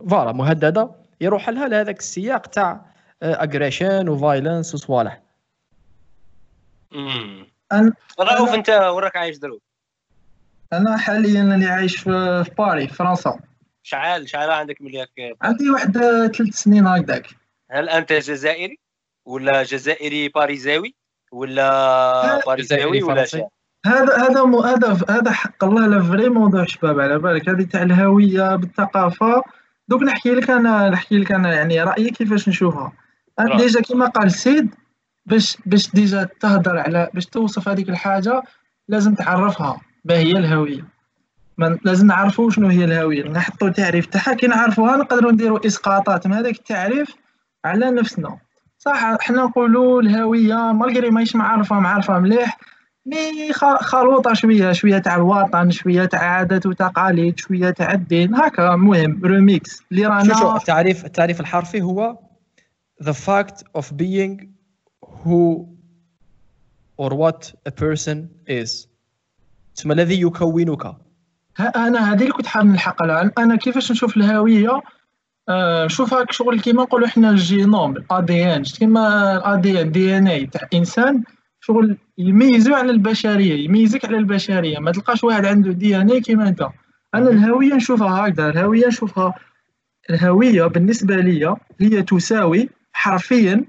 voilà 0.09 0.31
مهددة 0.31 0.91
يروح 1.21 1.49
لها 1.49 1.67
لهذاك 1.67 1.99
السياق 1.99 2.47
تاع 2.47 2.85
aggression 3.23 4.09
و 4.09 4.17
violence 4.17 4.75
وصوالح 4.75 5.21
أن... 7.73 7.93
رؤوف 8.19 8.53
أنت 8.53 8.69
وراك 8.69 9.15
عايش 9.15 9.37
دورك 9.37 9.59
أنا 10.73 10.97
حاليا 10.97 11.41
اللي 11.41 11.65
عايش 11.65 11.97
في 11.97 12.45
باري 12.57 12.87
فرنسا. 12.87 13.39
شعال 13.83 14.29
شعال 14.29 14.51
عندك 14.51 14.81
ملياك 14.81 15.09
عندي 15.41 15.69
واحد 15.69 15.97
ثلاث 16.35 16.55
سنين 16.55 16.87
هكذاك. 16.87 17.27
هل 17.71 17.89
أنت 17.89 18.13
جزائري 18.13 18.79
ولا 19.25 19.63
جزائري 19.63 20.29
باريزاوي 20.29 20.95
ولا 21.31 22.45
باريزاوي 22.45 23.03
ولا 23.03 23.25
شيء 23.25 23.47
هذا 23.85 24.17
هذا 24.17 24.41
هذا 24.65 25.05
هذا 25.09 25.31
حق 25.31 25.63
الله 25.63 25.87
la 25.87 26.03
vérité 26.03 26.29
موضوع 26.29 26.65
شباب 26.65 26.99
على 26.99 27.19
بالك. 27.19 27.49
هذه 27.49 27.63
تاع 27.63 27.81
الهوية 27.81 28.55
بالثقافة. 28.55 29.43
دوك 29.87 30.03
نحكي 30.03 30.29
لك 30.29 30.49
أنا 30.49 30.89
نحكي 30.89 31.17
لك 31.17 31.31
أنا 31.31 31.53
يعني 31.53 31.83
رأيي 31.83 32.09
كيفاش 32.09 32.49
نشوفها. 32.49 32.93
déjà 33.57 33.81
كيما 33.81 34.07
قال 34.07 34.31
سيد 34.31 34.75
باش 35.27 35.57
باش 35.65 35.91
déjà 35.91 36.29
تهضر 36.39 36.77
على 36.77 37.09
باش 37.13 37.25
توصف 37.25 37.69
هذيك 37.69 37.89
الحاجة 37.89 38.41
لازم 38.87 39.15
تعرفها 39.15 39.81
ما 40.05 40.13
هي 40.13 40.31
الهوية. 40.31 40.85
من 41.57 41.77
لازم 41.83 42.07
نعرفوا 42.07 42.49
شنو 42.49 42.67
هي 42.67 42.83
الهوية. 42.85 43.29
نحطوا 43.29 43.69
تعريف 43.69 44.05
تاعها 44.05 44.33
كي 44.33 44.47
نعرفوها 44.47 44.97
نقدروا 44.97 45.31
نديروا 45.31 45.67
إسقاطات. 45.67 46.27
من 46.27 46.33
هذاك 46.33 46.55
التعريف 46.55 47.15
على 47.65 47.91
نفسنا. 47.91 48.37
صح 48.77 49.17
حنا 49.19 49.43
نقولوا 49.43 50.01
الهوية 50.01 50.71
malgré 50.71 51.09
ماهيش 51.09 51.35
معرفه 51.35 51.79
معرفه 51.79 52.19
مليح 52.19 52.57
mais 53.05 53.53
خلوطه 53.79 54.33
شوية 54.33 54.71
شوية 54.71 54.97
تاع 54.97 55.15
الوطن 55.15 55.71
شوية 55.71 56.05
تاع 56.05 56.19
عادات 56.19 56.65
وتقاليد 56.65 57.39
شوية 57.39 57.69
تاع 57.69 57.91
الدين. 57.91 58.35
هكا 58.35 58.73
المهم 58.73 59.21
ريميكس 59.25 59.83
اللي 59.91 60.05
رانا 60.05 60.33
شوف 60.33 60.55
التعريف 60.55 61.05
التعريف 61.05 61.39
الحرفي 61.39 61.81
هو 61.81 62.17
the 63.03 63.13
fact 63.13 63.63
of 63.77 63.85
being 63.85 64.56
who 65.27 65.67
or 66.97 67.09
what 67.09 67.53
a 67.65 67.71
person 67.71 68.17
is. 68.47 68.87
ثم 69.75 69.91
الذي 69.91 70.21
يكونك. 70.21 70.95
أنا 71.75 72.13
هذه 72.13 72.21
اللي 72.21 72.31
كنت 72.31 72.47
حاب 72.47 72.65
نلحق 72.65 73.03
لها. 73.03 73.31
أنا 73.37 73.55
كيفاش 73.55 73.91
نشوف 73.91 74.17
الهوية؟ 74.17 74.81
نشوفها 75.85 76.21
آه 76.21 76.25
شغل 76.31 76.59
كيما 76.59 76.83
نقولوا 76.83 77.07
إحنا 77.07 77.29
الجينوم 77.29 77.97
الاي 77.97 78.21
دي 78.21 78.55
ان 78.55 78.63
كيما 78.63 79.37
الاي 79.37 79.61
دي 79.61 79.81
ان 79.81 79.91
DNA 79.91 80.45
تاع 80.45 80.67
إنسان 80.73 81.23
شغل 81.59 81.97
يميزو 82.17 82.73
على 82.73 82.91
البشرية 82.91 83.65
يميزك 83.65 84.05
على 84.05 84.17
البشرية. 84.17 84.79
ما 84.79 84.91
تلقاش 84.91 85.23
واحد 85.23 85.45
عنده 85.45 85.71
دي 85.71 85.97
ان 85.97 86.11
اي 86.11 86.21
كيما 86.21 86.47
أنت. 86.49 86.69
أنا 87.15 87.29
الهوية 87.29 87.73
نشوفها 87.73 88.27
هكذا. 88.27 88.49
الهوية 88.49 88.87
نشوفها 88.87 89.33
الهوية 90.09 90.65
بالنسبة 90.65 91.15
لي 91.15 91.55
هي 91.79 92.03
تساوي 92.03 92.69
حرفيا 92.93 93.65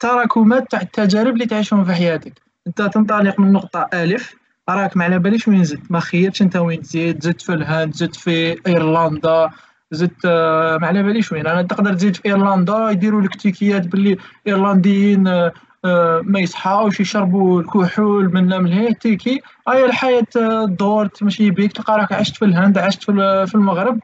تراكمات 0.00 0.70
تاع 0.70 0.80
التجارب 0.80 1.32
اللي 1.34 1.46
تعيشهم 1.46 1.84
في 1.84 1.92
حياتك. 1.94 2.32
انت 2.66 2.82
تنطلق 2.82 3.40
من 3.40 3.52
نقطة 3.52 3.88
ألف 3.94 4.34
راك 4.68 4.96
ما 4.96 5.04
على 5.04 5.18
باليش 5.18 5.48
وين 5.48 5.64
زدت. 5.64 5.90
ما 5.90 6.00
خيرتش 6.00 6.42
أنت 6.42 6.56
وين 6.56 6.82
تزيد 6.82 7.22
زدت 7.22 7.42
في 7.42 7.52
الهند 7.52 7.94
زدت 7.94 8.16
في 8.16 8.56
إيرلندا 8.66 9.50
زدت 9.90 10.24
آه، 10.24 10.78
ما 10.78 10.86
على 10.86 11.02
باليش 11.02 11.32
وين. 11.32 11.46
أنا 11.46 11.62
تقدر 11.62 11.94
تزيد 11.94 12.16
في 12.16 12.22
إيرلندا 12.26 12.90
يديروا 12.90 13.22
لك 13.22 13.34
تيكيات 13.34 13.86
باللي 13.86 14.16
إيرلنديين 14.46 15.28
آه، 15.28 15.52
آه، 15.84 16.20
ما 16.24 16.40
يصحاوش 16.40 17.00
يشربوا 17.00 17.60
الكحول 17.60 18.34
من 18.34 18.62
من 18.62 18.72
هي 18.72 18.94
تيكي. 18.94 19.40
هاي 19.68 19.84
الحياة 19.84 20.26
دور 20.64 21.06
تمشي 21.06 21.50
بيك 21.50 21.72
تلقى 21.72 21.98
راك 21.98 22.12
عشت 22.12 22.36
في 22.36 22.44
الهند 22.44 22.78
عشت 22.78 23.02
في 23.04 23.54
المغرب. 23.54 24.00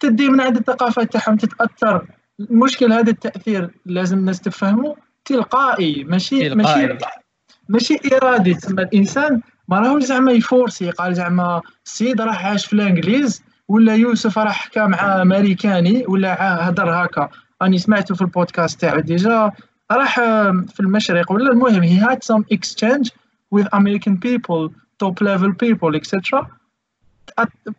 تدي 0.00 0.28
من 0.28 0.40
عند 0.40 0.56
الثقافات 0.56 1.12
تاعهم 1.12 1.36
تتأثر. 1.36 2.06
المشكل 2.40 2.92
هذا 2.92 3.10
التأثير 3.10 3.70
لازم 3.86 4.18
الناس 4.18 4.40
تفهمه. 4.40 5.05
تلقائي 5.26 6.04
ماشي؟ 6.04 6.48
تلقائي. 6.48 6.86
ماشي 7.68 7.94
ماشي 7.94 8.16
إرادي. 8.16 8.54
تسمى 8.54 8.82
الإنسان 8.82 9.40
ما 9.68 9.80
راهوش 9.80 10.02
زعما 10.02 10.32
يفورسي 10.32 10.90
قال 10.90 11.14
زعما 11.14 11.62
السيد 11.86 12.20
راح 12.20 12.46
عاش 12.46 12.66
في 12.66 12.72
الإنجليز 12.72 13.42
ولا 13.68 13.94
يوسف 13.94 14.38
راح 14.38 14.64
حكى 14.66 14.86
مع 14.86 15.22
أمريكاني 15.22 16.04
ولا 16.08 16.68
هدر 16.68 16.90
هكا. 16.90 17.28
راني 17.62 17.78
سمعته 17.78 18.14
في 18.14 18.22
البودكاست 18.22 18.80
تاعو 18.80 19.00
déjà. 19.00 19.52
راح 19.92 20.14
في 20.68 20.80
المشرق 20.80 21.32
ولا 21.32 21.50
المهم 21.52 21.82
he 21.82 22.00
had 22.02 22.18
some 22.34 22.44
exchange 22.54 23.10
with 23.54 23.66
American 23.72 24.16
people 24.26 24.70
top 25.02 25.20
level 25.20 25.52
people 25.64 25.94
etc 26.00 26.46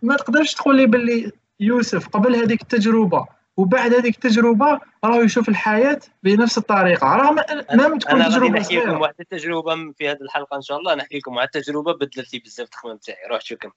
ما 0.04 0.16
تقدرش 0.16 0.54
تقول 0.54 0.75
لي 0.77 0.86
باللي 0.86 1.32
يوسف 1.60 2.08
قبل 2.08 2.36
هذيك 2.36 2.62
التجربة. 2.62 3.25
وبعد 3.57 3.93
هذيك 3.93 4.15
التجربة 4.15 4.79
راه 5.03 5.23
يشوف 5.23 5.49
الحياة 5.49 5.99
بنفس 6.23 6.57
الطريقة. 6.57 7.15
راه 7.15 7.31
ما 7.31 7.41
تكون 7.41 8.21
أنا 8.21 8.29
تجربة 8.29 8.59
نحكي 8.59 8.75
لكم 8.77 9.01
واحد 9.01 9.13
التجربة 9.19 9.93
في 9.97 10.09
هذه 10.09 10.21
الحلقة 10.21 10.57
إن 10.57 10.61
شاء 10.61 10.77
الله. 10.77 10.95
نحكي 10.95 11.17
لكم 11.17 11.35
واحد 11.35 11.47
التجربة 11.55 11.93
بدلت 11.93 12.33
لي 12.33 12.39
بزاف 12.39 12.65
التخمام 12.65 12.97
تاعي 12.97 13.17
روح 13.31 13.41
شو 13.41 13.55
كم 13.55 13.69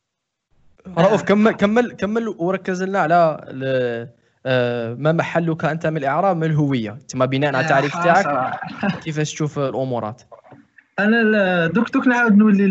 رؤوف 0.98 1.22
كمل 1.22 1.52
كمل 1.52 1.92
كمل 1.92 2.28
وركز 2.28 2.82
لنا 2.82 2.98
على 2.98 3.40
آه، 4.46 4.94
ما 4.94 5.12
محلك 5.12 5.64
أنت 5.64 5.86
من 5.86 5.96
الإعراب 5.96 6.36
من 6.36 6.44
الهوية؟ 6.44 6.98
تما 7.08 7.24
بناء 7.24 7.56
على 7.56 7.64
التعريف 7.64 7.92
تاعك 7.92 8.60
كيفاش 9.04 9.32
تشوف 9.32 9.58
الأمورات؟ 9.58 10.22
أنا 11.04 11.66
دوك 11.66 11.90
دوك 11.90 12.06
نعاود 12.06 12.36
نولي 12.36 12.66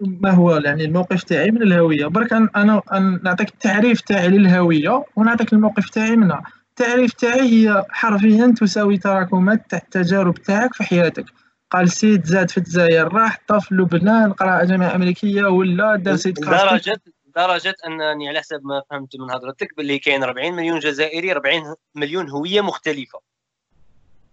ما 0.00 0.30
هو 0.30 0.56
يعني 0.56 0.84
الموقف 0.84 1.22
تاعي 1.22 1.50
من 1.50 1.62
الهوية. 1.62 2.06
برك 2.06 2.32
أنا 2.32 2.82
نعطيك 3.22 3.48
التعريف 3.48 4.00
تاعي 4.00 4.28
للهوية 4.28 5.04
ونعطيك 5.16 5.52
الموقف 5.52 5.90
تاعي 5.90 6.16
منها. 6.16 6.42
التعريف 6.70 7.12
تاعي 7.12 7.40
هي 7.40 7.84
حرفيا 7.90 8.54
تساوي 8.60 8.98
تراكمات 8.98 9.70
تاع 9.70 9.78
التجارب 9.78 10.34
تاعك 10.34 10.74
في 10.74 10.84
حياتك. 10.84 11.24
قال 11.70 11.90
سيد 11.90 12.24
زاد 12.24 12.50
في 12.50 12.58
الجزائر 12.58 13.14
راح 13.14 13.38
طاف 13.48 13.72
لبنان 13.72 14.32
قرأ 14.32 14.64
جامعة 14.64 14.94
أمريكية 14.94 15.44
ولا 15.44 15.96
دار 15.96 16.16
سيد 16.16 16.34
درجة 16.34 17.00
درجة 17.36 17.74
أنني 17.86 18.28
على 18.28 18.38
حسب 18.38 18.60
ما 18.64 18.82
فهمت 18.90 19.16
من 19.16 19.30
هضرتك 19.30 19.76
باللي 19.76 19.98
كاين 19.98 20.22
40 20.22 20.52
مليون 20.52 20.78
جزائري 20.78 21.32
40 21.32 21.74
مليون 21.94 22.30
هوية 22.30 22.60
مختلفة. 22.60 23.18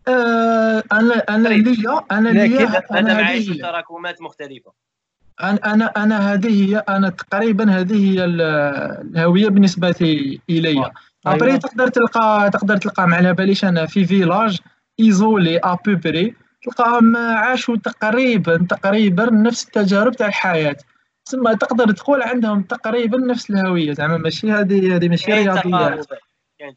أنا 0.07 1.23
أنا 1.29 1.49
طيب. 1.49 1.67
ليا 1.67 2.01
أنا 2.11 2.29
ليا 2.29 2.83
أنا 2.91 3.13
عايش 3.13 3.47
تراكمات 3.47 4.21
مختلفة؟ 4.21 4.71
أنا 5.43 5.73
أنا 5.73 5.85
أنا 5.85 6.33
هذه 6.33 6.69
هي 6.69 6.77
أنا 6.77 7.09
تقريبا 7.09 7.71
هذه 7.71 8.11
هي 8.11 8.25
الهوية 8.25 9.49
بالنسبة 9.49 9.95
الي 10.49 10.91
أبري 11.25 11.49
أيوة. 11.49 11.59
تقدر 11.59 11.87
تلقى 11.87 12.49
تقدر 12.53 12.77
تلقى 12.77 13.07
ما 13.07 13.15
على 13.15 13.33
باليش 13.33 13.65
أنا 13.65 13.85
في 13.85 14.05
فيلاج 14.05 14.59
ايزولي 14.99 15.57
ابوبري 15.57 16.35
تلقاهم 16.63 17.17
عاشوا 17.17 17.75
تقريبا 17.77 18.65
تقريبا 18.69 19.29
نفس 19.31 19.65
التجارب 19.65 20.15
تاع 20.15 20.27
الحياة. 20.27 20.77
تسمى 21.25 21.55
تقدر 21.55 21.91
تقول 21.91 22.21
عندهم 22.21 22.61
تقريبا 22.61 23.17
نفس 23.17 23.49
الهوية. 23.49 23.93
زعما 23.93 24.17
ماشي 24.17 24.51
هذه 24.51 24.95
هذه 24.95 25.09
ماشي 25.09 25.33
رياضيات. 25.33 26.07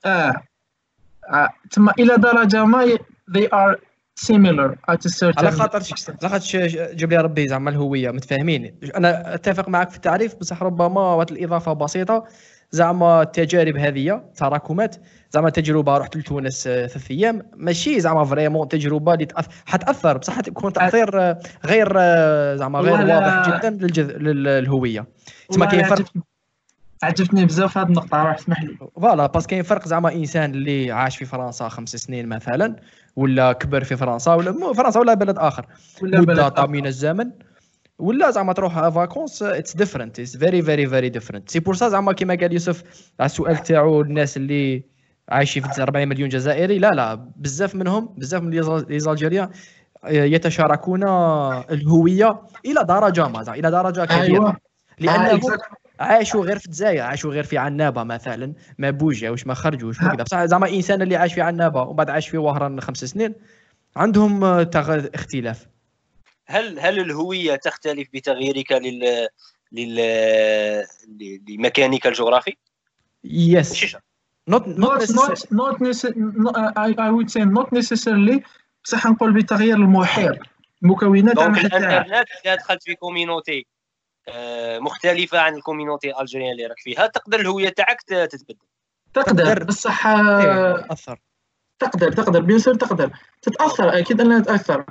آه. 0.06 0.42
تما 1.70 1.92
إلى 1.99 2.16
درجة 2.16 2.64
ما 2.64 2.99
they 3.37 3.46
are 3.52 3.76
similar 4.20 4.70
at 4.92 5.04
a 5.06 5.08
certain 5.08 5.38
على 5.38 5.50
خاطر 5.50 5.82
على 6.22 6.28
خاطر 6.30 6.66
جاب 6.94 7.10
لي 7.10 7.16
ربي 7.16 7.49
زعما 7.49 7.70
الهوية 7.70 8.10
متفاهمين؟ 8.10 8.75
أنا 8.96 9.34
أتفق 9.34 9.68
معك 9.68 9.90
في 9.90 9.96
التعريف 9.96 10.34
بصح 10.34 10.62
ربما 10.62 11.00
واحد 11.00 11.30
الإضافة 11.30 11.72
بسيطة. 11.72 12.25
زعما 12.72 13.22
التجارب 13.22 13.76
هذه 13.76 14.22
تراكمات 14.37 14.96
زعما 15.30 15.50
تجربة 15.50 15.99
رحت 15.99 16.16
لتونس 16.16 16.66
آه، 16.66 16.87
ثلاث 16.87 17.10
أيام. 17.10 17.42
ماشي 17.56 18.00
زعما 18.00 18.25
فريمون 18.25 18.68
تجربة 18.68 19.14
اللي 19.14 19.25
تأث... 19.26 19.46
حتأثر. 19.66 20.16
بصح 20.18 20.37
حتكون 20.37 20.72
تأثير 20.72 21.20
آه، 21.20 21.38
غير 21.66 21.92
آه، 21.96 22.56
زعما 22.56 22.78
غير 22.80 22.92
واضح 23.16 23.58
جدا 23.58 23.70
للجذ... 23.70 24.10
للهوية. 24.16 25.06
تما 25.50 25.66
كاين 25.66 25.84
فرق؟ 25.84 26.04
عجبتني- 27.02 27.44
بزاف 27.44 27.78
هذه 27.78 27.87
النقطة 27.87 28.22
روح 28.22 28.34
اسمح 28.34 28.62
لي. 28.62 28.76
voilà 28.97 29.26
parce 29.26 29.40
que 29.40 29.49
كاين 29.50 29.62
فرق 29.62 29.88
زعما 29.88 30.12
إنسان 30.12 30.50
اللي 30.50 30.92
عاش 30.92 31.16
في 31.16 31.25
فرنسا 31.25 31.68
خمس 31.68 31.96
سنين 31.96 32.28
مثلا 32.28 32.76
ولا 33.17 33.52
كبر 33.52 33.85
في 33.85 33.97
فرنسا 33.97 34.35
ولا 34.35 34.52
مو 34.52 34.73
فرنسا 34.73 35.00
ولا 35.00 35.14
بلد 35.14 35.38
آخر. 35.38 35.67
ولا 36.02 36.21
مدة 36.21 36.49
بلد 36.49 36.71
من 36.71 36.87
الزمن. 36.87 37.31
ولا 37.99 38.31
زعما 38.31 38.52
تروح 38.52 38.88
vacances 38.88 39.42
it's 39.42 39.76
different 39.76 40.21
it's 40.21 40.37
very 40.37 40.62
very 40.62 40.87
very 40.87 41.09
different 41.09 41.50
c'est 41.50 41.61
pour 41.61 41.75
ça 41.75 41.88
زعما 41.88 42.12
كيما 42.12 42.35
قال 42.35 42.52
يوسف 42.52 42.83
على 43.21 43.26
السؤال 43.26 43.57
تاعو 43.57 44.00
الناس 44.00 44.37
اللي 44.37 44.85
عايشين 45.29 45.62
في 45.62 45.83
40 45.83 46.09
مليون 46.09 46.29
جزائري 46.29 46.79
لا 46.79 46.90
لا 46.90 47.14
بزاف 47.37 47.75
منهم 47.75 48.14
بزاف 48.19 48.43
من 48.43 48.50
les 48.50 48.99
Algériens 48.99 49.49
يتشاركون 50.09 51.02
الهوية 51.71 52.40
إلى 52.67 52.85
درجة 52.85 53.29
ما 53.29 53.55
إلى 53.55 53.71
درجة 53.71 54.05
كبيرة. 54.05 54.23
أيوه. 54.23 54.57
لانهم 54.99 55.52
آه، 55.52 55.59
عاشوا 56.00 56.45
غير 56.45 56.59
في 56.59 56.66
الجزائر 56.66 57.02
عاشوا 57.02 57.30
غير 57.33 57.45
في 57.45 57.59
عنابة 57.59 58.02
مثلا 58.02 58.54
ما 58.78 58.90
بوجاوش 58.90 59.47
ما 59.47 59.54
خرجوش 59.54 60.02
ما 60.02 60.14
كذا 60.14 60.25
بصح 60.25 60.45
زعما 60.45 60.69
انسان 60.69 61.02
اللي 61.02 61.16
عاش 61.16 61.35
في 61.35 61.40
عنابة 61.40 61.83
ومن 61.83 61.97
بعد 61.97 62.11
عاش 62.11 62.28
في 62.28 62.38
وهران 62.38 62.80
خمس 62.80 63.04
سنين 63.04 63.35
عندهم 63.97 64.45
آه، 64.45 64.62
تغ... 64.62 65.07
اختلاف. 65.14 65.66
هل 66.47 66.80
هل 66.80 66.99
الهوية 67.00 67.57
تختلف 67.57 68.09
بتغييرك 68.14 68.73
لل 68.73 69.28
لل 69.73 70.00
لمكانك 71.49 72.07
الجغرافي؟ 72.07 72.57
يس. 73.25 73.97
نوت 74.49 74.64
not 74.64 74.69
نوت 74.69 75.02
not 75.02 75.38
not 75.38 75.76
necess- 75.78 76.14
no, 76.16 76.50
I, 76.76 76.90
I 76.92 77.11
would 77.11 77.30
say 77.30 77.45
not 77.45 77.69
necessarily. 77.78 78.40
بصح 78.85 79.07
نقول 79.07 79.33
بتغيير 79.33 79.76
المحيط 79.76 80.37
المكونات 80.83 81.35
تاع 81.37 81.45
donc 81.47 81.59
المحيط 81.59 81.71
تاعك 81.71 82.07
الانترنت 82.07 82.59
دخلت 82.61 82.83
في 82.83 82.95
community. 82.95 83.59
آه، 83.59 83.79
مختلفة 84.80 85.38
عن 85.38 85.54
ال 85.54 85.60
community 85.60 86.11
algérienne 86.11 86.52
اللي 86.52 86.66
راك 86.66 86.78
فيها. 86.78 87.06
تقدر 87.06 87.40
الهوية 87.40 87.68
تاعك 87.68 88.02
تتبدل. 88.02 88.56
تقدر. 89.14 89.64
بصح 89.64 90.06
آه، 90.06 90.87
اثر 90.90 91.18
تقدر 91.78 92.12
تقدر. 92.12 92.40
bien 92.40 92.59
sûr 92.59 92.75
تقدر. 92.75 93.10
تتأثر 93.42 93.99
أكيد 93.99 94.20
أنها 94.20 94.40
تأثر. 94.40 94.84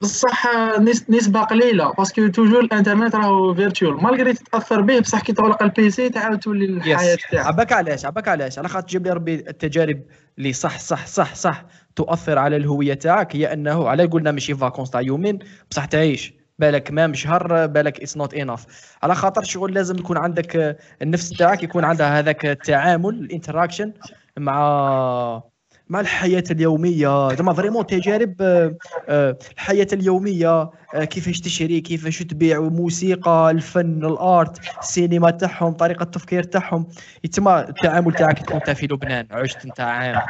بصح 0.00 0.46
آه، 0.46 0.76
نس- 0.78 1.10
نسبة 1.10 1.40
قليلة 1.40 1.92
parce 1.92 2.13
que 2.13 2.26
toujours 2.28 2.60
الإنترنت 2.60 3.14
راهو 3.14 3.54
virtuel 3.54 4.02
malgré 4.02 4.32
تتأثر 4.34 4.80
به 4.80 5.00
بصح 5.00 5.20
كي 5.20 5.32
تغلق 5.32 5.62
ال 5.62 5.77
PC 5.77 6.08
تعاود 6.08 6.38
تولي 6.38 6.64
الحياة 6.64 7.14
يس 7.14 7.22
تاعك. 7.30 7.46
عباك 7.46 7.72
علاش؟ 7.72 8.04
عباك 8.04 8.28
علاش؟ 8.28 8.58
على 8.58 8.68
خاطر 8.68 8.86
تجيب 8.88 9.06
لي 9.06 9.12
ربي 9.12 9.34
التجارب 9.34 10.02
اللي 10.38 10.52
صح 10.52 10.78
صح 10.78 11.06
صح 11.06 11.34
صح 11.34 11.64
تؤثر 11.96 12.38
على 12.38 12.56
الهوية 12.56 12.94
تاعك 12.94 13.36
هي 13.36 13.52
أنه 13.52 13.88
على 13.88 14.04
قلنا 14.04 14.30
ماشي 14.32 14.54
vacances 14.54 14.90
تاع 14.90 15.00
يومين 15.00 15.38
بصح 15.70 15.84
تعيش. 15.84 16.32
بالك 16.58 16.90
même 16.90 17.14
شهر 17.14 17.66
بالك 17.66 18.00
it's 18.00 18.16
not 18.16 18.34
enough 18.34 18.66
على 19.02 19.14
خاطر 19.14 19.42
شغل 19.42 19.74
لازم 19.74 19.96
يكون 19.98 20.16
عندك 20.16 20.56
آه، 20.56 20.76
النفس 21.02 21.30
تاعك 21.30 21.62
يكون 21.62 21.84
عندها 21.84 22.18
هذاك 22.18 22.46
التعامل 22.46 23.14
ال 23.14 23.21
interaction 23.21 23.92
مع 24.38 25.42
مع 25.88 26.00
الحياة 26.00 26.44
اليومية. 26.50 27.34
زعما 27.34 27.52
vraiment 27.52 27.86
تجارب 27.86 28.34
آه، 28.42 28.76
آه، 29.08 29.38
الحياة 29.52 29.86
اليومية 29.92 30.70
آه، 30.94 31.04
كيفاش 31.04 31.40
تشري 31.40 31.80
كيفاش 31.80 32.18
تبيع 32.22 32.58
الموسيقى 32.58 33.50
الفن 33.50 34.04
ال 34.04 34.18
art 34.18 34.60
السينما 34.82 35.30
تاعهم 35.30 35.72
طريقة 35.72 36.02
التفكير 36.02 36.42
تاعهم. 36.42 36.88
يتما 37.24 37.68
التعامل 37.68 38.12
تاعك 38.12 38.52
انت 38.52 38.70
في 38.70 38.86
لبنان 38.86 39.26
عشت 39.30 39.64
انت 39.64 39.80
عام. 39.80 40.22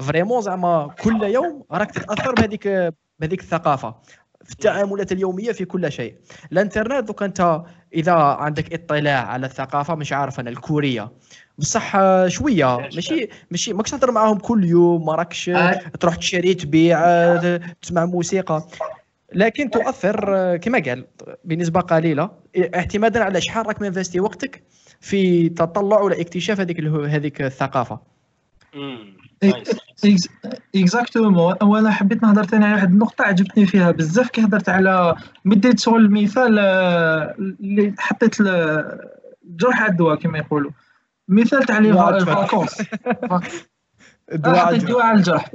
vraiment 0.00 0.40
زعما 0.42 0.94
كل 0.98 1.22
يوم 1.22 1.64
راك 1.72 1.90
تتأثر 1.90 2.34
بهذيك 2.34 2.68
بهذيك 3.18 3.40
الثقافة. 3.40 3.94
في 4.50 4.56
التعاملات 4.56 5.12
اليومية 5.12 5.52
في 5.52 5.64
كل 5.64 5.92
شيء. 5.92 6.14
الانترنت 6.52 7.06
donc 7.06 7.22
انت 7.22 7.62
إذا 7.94 8.12
عندك 8.12 8.72
اطلاع 8.72 9.26
على 9.26 9.46
الثقافة 9.46 9.94
مش 9.94 10.12
عارف 10.12 10.40
أنا 10.40 10.50
الكورية. 10.50 11.12
بصح 11.58 11.96
شوية. 12.26 12.76
ماشي؟ 12.76 13.28
ماشي؟ 13.50 13.72
ماكش 13.72 13.90
تهضر 13.90 14.10
معاهم 14.10 14.38
كل 14.38 14.64
يوم 14.64 15.06
ما 15.06 15.14
راكش 15.14 15.48
آه. 15.48 15.72
تروح 16.00 16.16
تشري 16.16 16.54
تبيع 16.54 17.00
تسمع 17.82 18.04
موسيقى. 18.04 18.66
لكن 19.34 19.70
تؤثر 19.70 20.36
آه، 20.36 20.56
كما 20.56 20.78
قال 20.78 21.06
بنسبة 21.44 21.80
قليلة 21.80 22.30
اعتمادا 22.74 23.24
على 23.24 23.40
شحال 23.40 23.66
راك 23.66 23.82
مانفستي 23.82 24.20
وقتك 24.20 24.62
في 25.00 25.48
تطلع 25.48 26.00
ولا 26.00 26.20
اكتشاف 26.20 26.60
هذيك 26.60 26.80
هذيك 26.84 27.42
الثقافة. 27.42 28.00
exactement 30.76 31.54
وأنا 31.62 31.90
حبيت 31.90 32.22
نهضر 32.22 32.44
ثاني 32.44 32.64
على 32.64 32.74
واحد 32.74 32.90
النقطة 32.92 33.22
عجبتني 33.24 33.66
فيها. 33.66 33.90
بزاف 33.90 34.30
كي 34.30 34.44
هضرت 34.44 34.68
على 34.68 35.14
مديت 35.44 35.80
شغل 35.80 36.04
المثال 36.04 36.58
آه، 36.58 37.34
اللي 37.38 37.94
حطيت 37.98 38.40
الجرح 38.40 39.82
على 39.82 39.90
الدواء 39.90 40.14
كما 40.16 40.38
يقولوا. 40.38 40.70
مثال 41.28 41.62
تاع 41.62 41.78
les 41.78 41.88
الجرح. 41.90 42.24
vacances 42.34 42.82
الدواء 44.32 44.56
حطيت. 44.58 44.82
الدواء 44.82 45.02
على 45.06 45.16
الجرح. 45.18 45.50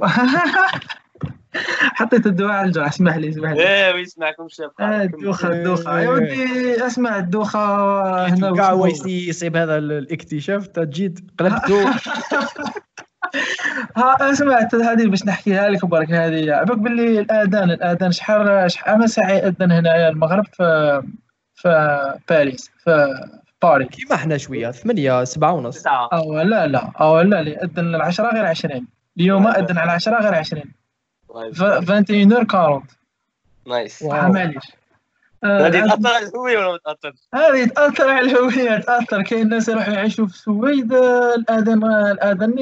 حطيت 1.94 2.26
الدواء 2.26 2.52
على 2.52 2.66
الجرح. 2.66 2.88
اسمح 2.88 3.16
لي 3.16 3.28
اسمح 3.28 3.50
لي. 3.50 3.60
إيه 3.68 3.94
ويسمعكم 3.94 4.46
شاب 4.48 4.70
آه، 4.80 5.02
الدوخة 5.02 5.48
الدوخة. 5.52 6.00
يا 6.00 6.08
ودي 6.10 6.86
أسمع 6.86 7.18
الدوخة. 7.18 8.26
هنا 8.28 8.52
كاع 8.54 8.72
هو. 8.72 8.86
يصيب 9.06 9.56
هذا 9.56 9.78
ال- 9.78 9.92
الاكتشاف 9.92 10.66
تجيد 10.66 11.30
قلبته 11.38 11.90
ها 13.96 14.34
سمعت 14.34 14.74
هذه 14.74 15.06
باش 15.06 15.24
نحكيها 15.26 15.68
لك 15.68 15.84
برك 15.84 16.10
هذه. 16.10 16.52
عباك 16.54 16.78
باللي 16.78 17.20
الآذان 17.20 17.70
الآذان 17.70 18.12
شحال 18.12 18.70
شحال 18.70 18.98
ما 18.98 19.06
ساعة 19.06 19.30
ياذن 19.30 19.72
هنايا 19.72 20.08
المغرب 20.08 20.44
في 20.52 21.02
في 21.54 21.98
باريس 22.28 22.70
في 22.84 23.14
باري 23.62 23.84
كيما 23.84 24.14
إحنا 24.14 24.36
شوية 24.36 24.70
8 24.70 25.24
7 25.24 25.52
ونص. 25.52 25.86
أو 25.86 26.40
لا 26.40 26.66
لا 26.66 26.90
أو 27.00 27.20
لا 27.20 27.40
اللي 27.40 27.56
اذن 27.56 27.94
العشرة 27.94 28.34
غير 28.34 28.46
20 28.46 28.86
اليوم 29.18 29.46
اذن 29.46 29.78
على 29.78 29.92
10 29.92 30.20
غير 30.22 30.34
20 30.34 30.62
طيب. 31.34 31.54
ف- 31.54 31.60
21 31.62 32.32
اور 32.32 32.40
40 32.42 32.82
نايس. 33.68 34.02
معليش 34.02 34.64
هذه 35.46 35.84
العز- 35.84 35.90
تأثر 36.02 36.08
على 36.14 36.26
الهوية 36.26 36.58
ولا 36.58 36.72
ما 36.72 36.78
تاثرش؟ 36.94 37.18
هذه 37.34 37.64
تأثر 37.64 38.08
على 38.10 38.30
الهوية 38.30 38.78
تأثر. 38.78 39.22
كاين 39.22 39.48
ناس 39.48 39.68
يروحوا 39.68 39.92
يعيشوا 39.94 40.26
في 40.26 40.34
السويد 40.34 40.92
آه، 40.92 41.34
الآذان 41.34 41.84
الآذان 41.84 42.54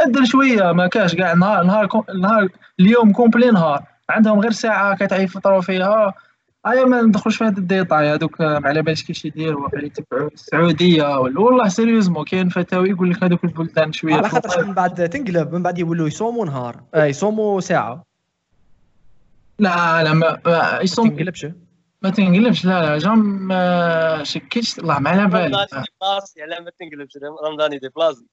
يأذن 0.00 0.24
شوية 0.26 0.72
ما 0.72 0.86
كاش 0.86 1.14
كاع 1.14 1.32
نهار 1.34 1.64
نهار 1.64 1.88
نهار 2.22 2.48
اليوم 2.80 3.12
كومبلي 3.12 3.50
نهار. 3.50 3.82
عندهم 4.10 4.40
غير 4.40 4.52
ساعة 4.52 4.96
كتعي 4.96 5.22
يفطروا 5.22 5.60
فيها. 5.60 6.14
هيا 6.66 6.84
ما 6.84 7.02
ندخلوش 7.02 7.36
في 7.36 7.44
هاد 7.44 7.58
الديطاي 7.58 8.06
هذوك 8.08 8.40
آه، 8.40 8.58
ما 8.58 8.68
على 8.68 8.82
باليش 8.82 9.02
كيفاش 9.04 9.24
يديروا 9.24 9.68
يتبعوا 9.74 10.30
السعودية 10.34 11.18
ولا 11.18 11.40
والله 11.40 11.68
سيريوزمون 11.68 12.24
كاين 12.24 12.48
فتاوي 12.48 12.90
يقول 12.90 13.10
لك 13.10 13.24
هذوك 13.24 13.44
البلدان 13.44 13.92
شوية 13.92 14.14
على 14.14 14.28
خاطر 14.28 14.64
من 14.66 14.74
بعد 14.74 15.08
تنقلب 15.08 15.52
من 15.54 15.62
بعد 15.62 15.78
يولوا 15.78 16.06
يصوموا 16.08 16.46
نهار. 16.46 16.80
آه 16.94 17.04
يصوموا 17.04 17.60
ساعة. 17.60 18.04
لا 19.58 20.02
لا 20.02 20.12
ما, 20.12 20.38
ما 20.46 20.72
ما 20.72 20.78
يصوم 20.82 21.08
تنقلبش. 21.08 21.46
ما 22.06 22.12
تنقلبش. 22.12 22.64
لا 22.64 22.86
لا 22.86 22.98
جام 22.98 23.18
ما 23.18 24.20
شكيتش 24.22 24.78
الله 24.78 24.98
ما 24.98 25.10
على 25.10 25.26
بالي. 25.26 25.44
رمضاني 25.44 25.66
على 26.42 26.64
ما 26.64 26.70
تنقلبش. 26.78 27.12
رمضاني 27.48 27.78
دي 27.78 27.88
بلاسي 27.88 28.26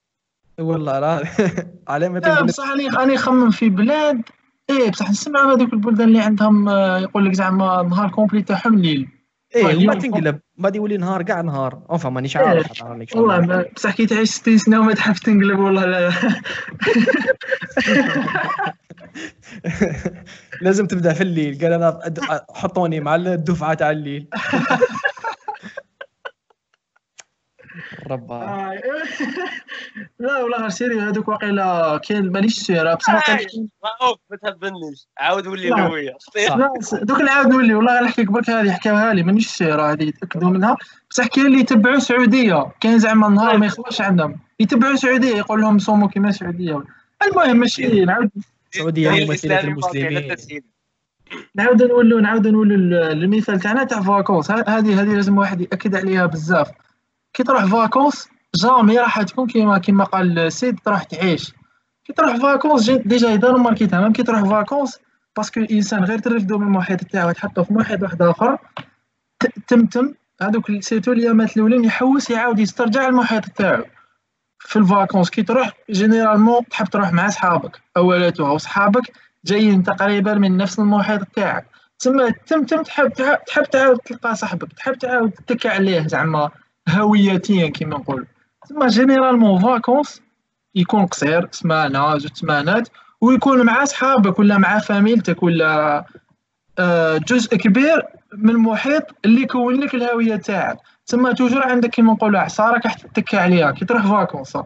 والله 0.59 0.99
لا. 0.99 1.23
على 1.93 2.09
ما 2.09 2.19
لا 2.19 2.19
تنقلب. 2.19 2.45
بصح 2.47 2.69
راني 2.69 2.87
راني 2.87 3.13
نخمم 3.13 3.51
في 3.51 3.69
بلاد. 3.69 4.21
إيه 4.69 4.91
بصح 4.91 5.09
نسمع 5.09 5.53
هذوك 5.53 5.73
البلدان 5.73 6.07
اللي 6.07 6.19
عندهم 6.19 6.69
آه، 6.69 6.99
يقول 6.99 7.25
لك 7.25 7.33
زعما 7.33 7.83
نهار 7.89 8.09
كومبلي 8.09 8.41
تاعهم 8.41 8.79
ليل. 8.79 9.07
إيه 9.55 9.87
ما 9.87 9.95
تنقلب. 9.95 10.39
ما 10.57 10.69
دي 10.69 10.77
يولي 10.77 10.97
نهار 10.97 11.21
كاع 11.21 11.41
نهار. 11.41 11.79
اونفا 11.89 12.09
مانيش 12.09 12.37
عارف 12.37 12.83
والله 13.15 13.65
بصح 13.75 13.95
كي 13.95 14.05
تعيش 14.05 14.29
60 14.29 14.57
سنة 14.57 14.79
وما 14.79 14.93
تحب 14.93 15.13
تنقلب 15.13 15.59
والله 15.59 15.85
لا. 15.85 16.11
لازم 20.61 20.87
تبدأ 20.87 21.13
في 21.13 21.21
الليل. 21.23 21.57
قال 21.61 21.73
أنا 21.73 21.99
حطوني 22.53 22.99
مع 22.99 23.15
الدفعة 23.15 23.73
تاع 23.73 23.91
الليل. 23.91 24.27
ربا. 28.07 28.35
آه، 28.35 28.81
لا 30.19 30.37
والله 30.43 30.57
غير 30.57 30.69
سيري 30.69 30.99
هذوك 31.01 31.27
واقيلا 31.27 31.99
كاين 32.07 32.31
مانيش 32.31 32.59
سير 32.59 32.95
بصح 32.95 33.29
رؤوف 34.01 34.17
ما 34.29 34.37
تهبنيش 34.37 35.07
عاود 35.17 35.47
ولي 35.47 35.69
س- 36.79 36.95
دوك 36.95 37.21
نعاود 37.21 37.47
نولي 37.47 37.73
والله 37.73 37.93
غير 37.93 38.03
نحكيك 38.03 38.31
برك 38.31 38.49
هذه 38.49 38.71
حكاوها 38.71 39.13
لي 39.13 39.23
مانيش 39.23 39.47
سيرة 39.47 39.91
هذه 39.91 40.03
يتأكدوا 40.03 40.49
منها. 40.49 40.77
بصح 41.09 41.27
كاين 41.27 41.45
اللي 41.45 41.59
يتبعوا 41.59 41.99
سعودية 41.99 42.71
كاين 42.81 42.99
زعما 42.99 43.27
النهار 43.27 43.57
ما 43.57 43.65
يخلصش 43.65 44.01
عندهم. 44.01 44.39
يتبعوا 44.59 44.95
سعودية 44.95 45.35
يقول 45.37 45.61
لهم 45.61 45.79
صوموا 45.79 46.07
كيما 46.07 46.31
سعودية. 46.31 46.83
المهم 47.27 47.57
ماشي 47.57 48.05
نعاود. 48.05 48.29
السعودية 48.73 49.09
باقي 49.09 49.55
على 49.55 49.67
المسلمين. 49.67 50.31
نعاود 51.55 51.83
نولوا 51.83 52.21
نعاود 52.21 52.47
نولوا 52.47 52.77
المثال 53.11 53.59
تاعنا 53.59 53.83
تاع 53.83 54.01
vacances. 54.01 54.51
ه- 54.51 54.63
هذه 54.67 55.01
هذه 55.01 55.15
لازم 55.15 55.37
واحد 55.37 55.61
يأكد 55.61 55.95
عليها 55.95 56.25
بزاف. 56.25 56.71
كي 57.33 57.43
تروح 57.43 57.65
vacances 57.65 58.27
jamais 58.55 58.99
راح 58.99 59.21
تكون 59.21 59.47
كيما 59.47 59.77
كيما 59.77 60.03
قال 60.03 60.51
سيد 60.51 60.79
تروح 60.79 61.03
تعيش. 61.03 61.53
كي 62.05 62.13
تروح 62.13 62.35
vacances 62.35 62.89
déjà 62.89 63.29
يداروا 63.29 63.59
remarquer 63.59 63.87
même 63.93 64.13
كي 64.13 64.23
تروح 64.23 64.41
vacances 64.41 64.99
parce 65.37 65.51
que 65.51 65.59
الإنسان 65.59 66.03
غير 66.03 66.19
ترفدو 66.19 66.57
من 66.57 66.67
المحيط 66.67 67.03
تاعو 67.03 67.31
تحطو 67.31 67.63
في 67.63 67.73
محيط 67.73 68.03
واحد 68.03 68.21
آخر. 68.21 68.57
تمتم. 69.67 70.13
هذوك 70.41 70.71
surtout 70.79 71.11
اليامات 71.11 71.57
الأولين 71.57 71.83
يحوس 71.85 72.29
يعاود 72.29 72.59
يسترجع 72.59 73.07
المحيط 73.07 73.45
تاعو. 73.45 73.83
في 74.65 74.79
les 74.79 74.93
vacances 74.93 75.29
كي 75.29 75.43
تروح 75.43 75.71
généralement 75.91 76.67
تحب 76.69 76.85
تروح 76.85 77.13
مع 77.13 77.29
صحابك 77.29 77.81
اولاتها 77.97 78.51
وصحابك 78.51 79.01
جايين 79.45 79.83
تقريبا 79.83 80.33
من 80.33 80.57
نفس 80.57 80.79
المحيط 80.79 81.23
تاعك 81.23 81.65
تما 81.99 82.29
تمتم 82.29 82.83
تحب 82.83 83.13
تحب 83.47 83.63
تعاود 83.63 83.97
تلقى 83.97 84.35
صاحبك 84.35 84.73
تحب 84.73 84.93
تعاود 84.93 85.31
تتكى 85.31 85.69
عليه 85.69 86.07
زعما 86.07 86.49
هويتيا 86.89 87.67
كيما 87.67 87.97
نقول 87.97 88.25
تما 88.69 88.87
généralement 88.87 89.61
vacances 89.61 90.21
يكون 90.75 91.05
قصير 91.05 91.47
سمانه 91.51 92.17
زوج 92.17 92.33
سمانات 92.33 92.89
ويكون 93.21 93.65
مع 93.65 93.85
صحابك 93.85 94.39
ولا 94.39 94.57
مع 94.57 94.79
فاميلتك 94.79 95.43
ولا 95.43 96.05
آه، 96.79 97.17
جزء 97.17 97.57
كبير 97.57 98.05
من 98.33 98.49
المحيط 98.49 99.03
اللي 99.25 99.41
يكون 99.41 99.79
لك 99.79 99.95
الهوية 99.95 100.35
تاعك. 100.35 100.77
تما 101.05 101.33
toujours 101.33 101.67
عندك 101.67 101.89
كيما 101.89 102.13
نقولوا 102.13 102.39
عصا 102.39 102.71
راك 102.71 102.83
تتكى 102.83 103.37
عليها 103.37 103.71
كي 103.71 103.85
تروح 103.85 104.07
vacances. 104.07 104.57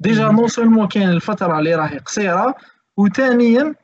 déjà 0.00 0.28
non 0.28 0.48
seulement 0.48 0.88
كاين 0.88 1.08
الفترة 1.08 1.58
اللي 1.58 1.74
راهي 1.74 1.98
قصيرة 1.98 2.54
وثانيا 2.96 3.74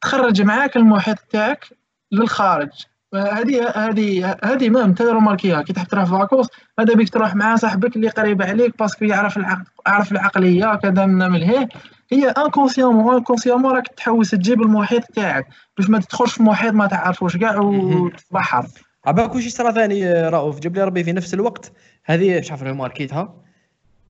تخرج 0.00 0.42
معاك 0.42 0.76
المحيط 0.76 1.18
تاعك 1.18 1.68
للخارج. 2.12 2.70
هذه 3.14 3.68
هذه 3.68 4.36
هذه 4.44 4.70
مهم 4.70 4.84
انت 4.84 5.02
روماركيها 5.02 5.62
كي 5.62 5.72
تحب 5.72 5.86
تروح 5.86 6.04
vacances 6.04 6.46
هذا 6.78 6.94
بيك 6.94 7.08
تروح 7.08 7.34
مع 7.34 7.56
صاحبك 7.56 7.96
اللي 7.96 8.08
قريب 8.08 8.42
عليك 8.42 8.78
parce 8.78 8.94
que 8.94 9.04
يعرف 9.04 9.36
العقل 9.36 9.64
يعرف 9.86 10.12
العقلية 10.12 10.74
كذا 10.74 11.06
من 11.06 11.42
هي 11.42 11.68
هي 12.12 12.28
inconsciemment 12.28 13.14
inconsciemment 13.14 13.74
راك 13.74 13.88
تحوس 13.88 14.30
تجيب 14.30 14.62
المحيط 14.62 15.04
تاعك. 15.04 15.46
باش 15.76 15.90
ما 15.90 15.98
تدخلش 15.98 16.32
في 16.32 16.42
محيط 16.42 16.72
ما 16.72 16.86
تعرفوش 16.86 17.36
كاع 17.36 17.58
وتبحر 17.58 18.66
عباك 19.06 19.34
وش 19.34 19.48
صرا 19.48 19.72
ثاني 19.72 20.28
رؤوف 20.28 20.60
جاب 20.60 20.76
لي 20.76 20.84
ربي 20.84 21.04
في 21.04 21.12
نفس 21.12 21.34
الوقت. 21.34 21.72
هذه 22.04 22.38
مش 22.38 22.50
عارف 22.50 22.62
ماركيتها 22.62 23.34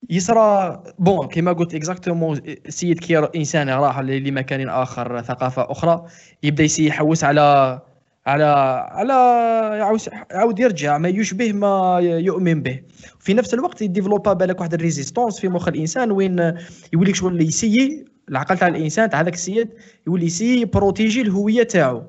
يصرى 0.09 0.83
bon 0.99 1.27
كيما 1.27 1.53
قلت 1.53 1.75
exactement 1.75 2.41
السيد 2.65 2.99
كي 2.99 3.17
إنسان 3.17 3.69
راح 3.69 3.99
لمكان 3.99 4.69
آخر 4.69 5.21
ثقافة 5.21 5.71
أخرى. 5.71 6.05
يبدأ 6.43 6.67
يحوس 6.79 7.23
على 7.23 7.79
على 8.27 8.45
على 8.91 9.13
يعاود 10.31 10.59
يرجع 10.59 10.97
ما 10.97 11.09
يشبه 11.09 11.53
ما 11.53 11.97
يؤمن 12.01 12.61
به. 12.63 12.79
في 13.19 13.33
نفس 13.33 13.53
الوقت 13.53 13.81
يديفلوبا 13.81 14.33
بالك 14.33 14.59
واحد 14.59 14.73
ال 14.73 14.79
résistance 14.79 15.39
في 15.39 15.49
مخ 15.49 15.67
الإنسان 15.67 16.11
وين 16.11 16.53
يولي 16.93 17.13
شغل 17.13 17.41
يسيي 17.41 18.05
العقل 18.29 18.57
تاع 18.57 18.67
الإنسان 18.67 19.09
تاع 19.09 19.21
هذاك 19.21 19.33
السيد 19.33 19.69
يولي 20.07 20.25
يسيي 20.25 20.65
protéger 20.65 21.21
الهوية 21.21 21.63
تاعو. 21.63 22.03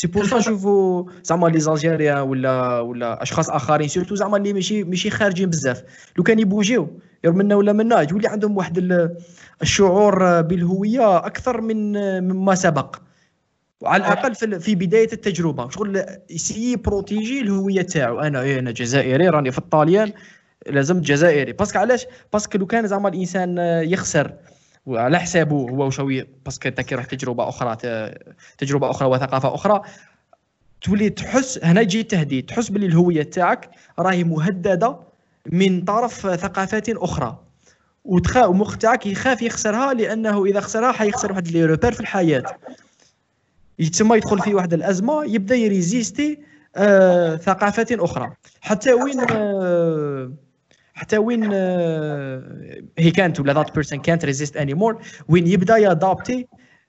c'est 0.00 0.06
pour 0.06 0.24
ça 0.26 0.38
نشوفوا 0.38 1.04
زعما 1.22 1.48
les 1.48 1.60
Algériens 1.60 2.18
ولا 2.18 2.80
ولا 2.80 3.22
أشخاص 3.22 3.50
آخرين 3.50 3.88
surtout 3.88 4.14
زعما 4.14 4.36
اللي 4.36 4.52
ماشي 4.52 4.84
ماشي 4.84 5.10
خارجين 5.10 5.50
بزاف. 5.50 5.82
لو 6.16 6.24
كان 6.24 6.38
يبوجيو 6.38 7.00
منا 7.24 7.54
ولا 7.54 7.72
منا 7.72 8.00
يولي 8.00 8.28
عندهم 8.28 8.56
واحد 8.56 9.08
الشعور 9.62 10.40
بالهوية 10.40 11.16
أكثر 11.16 11.60
من 11.60 11.92
مما 12.24 12.54
سبق. 12.54 12.96
وعلى 13.80 14.02
الأقل 14.02 14.60
في, 14.60 14.74
بداية 14.74 15.12
التجربة. 15.12 15.70
شغل 15.70 16.04
يسيي 16.30 16.76
protéger 16.76 17.40
الهوية 17.40 17.82
تاعو. 17.82 18.20
أنا 18.20 18.42
إيه 18.42 18.58
أنا 18.58 18.70
جزائري 18.70 19.28
راني 19.28 19.50
في 19.50 19.58
الطاليان 19.58 20.12
لازم 20.66 21.00
جزائري. 21.00 21.52
parce 21.52 21.68
que 21.68 21.78
علاش؟ 21.78 22.06
parce 22.32 22.48
que 22.48 22.58
لو 22.58 22.66
كان 22.66 22.86
زعما 22.86 23.08
الإنسان 23.08 23.58
يخسر 23.84 24.32
وعلى 24.90 25.18
حسابه 25.20 25.56
هو 25.56 25.86
وشوي 25.86 26.26
parce 26.44 26.59
que 26.59 26.68
انت 26.68 26.80
كي 26.80 26.96
تجربة 26.96 27.48
أخرى 27.48 27.76
تجربة 28.58 28.90
أخرى 28.90 29.08
وثقافة 29.08 29.54
أخرى. 29.54 29.82
تولي 30.82 31.10
تحس 31.10 31.58
هنا 31.62 31.80
يجي 31.80 32.00
التهديد 32.00 32.46
تحس 32.46 32.68
باللي 32.68 32.86
الهوية 32.86 33.22
تاعك 33.22 33.70
راهي 33.98 34.24
مهددة 34.24 34.96
من 35.46 35.84
طرف 35.84 36.34
ثقافات 36.36 36.88
أخرى. 36.88 37.38
وتخا 38.04 38.44
ومخ 38.44 38.76
تاعك 38.76 39.06
يخاف 39.06 39.42
يخسرها 39.42 39.94
لأنه 39.94 40.44
إذا 40.44 40.60
خسرها 40.60 40.92
حيخسر 40.92 41.32
واحد 41.32 41.48
les 41.48 41.64
repères 41.64 41.92
في 41.92 42.00
الحياة. 42.00 42.42
تما 43.98 44.16
يدخل 44.16 44.38
في 44.38 44.54
واحد 44.54 44.72
الأزمة 44.72 45.24
يبدأ 45.24 45.54
يريزيستي 45.54 46.38
آه 46.76 47.36
ثقافات 47.36 47.92
أخرى. 47.92 48.32
حتى 48.60 48.92
وين 48.92 49.20
آه 49.20 50.09
حتى 51.00 51.18
وين 51.18 51.52
هي 52.98 53.10
كانت 53.10 53.40
ولا 53.40 53.52
ذات 53.52 53.74
بيرسون 53.74 53.98
كانت 53.98 54.24
ريزيست 54.24 54.56
اني 54.56 54.74
مور 54.74 55.02
وين 55.28 55.46
يبدأ 55.46 55.76
يادابتي 55.76 56.46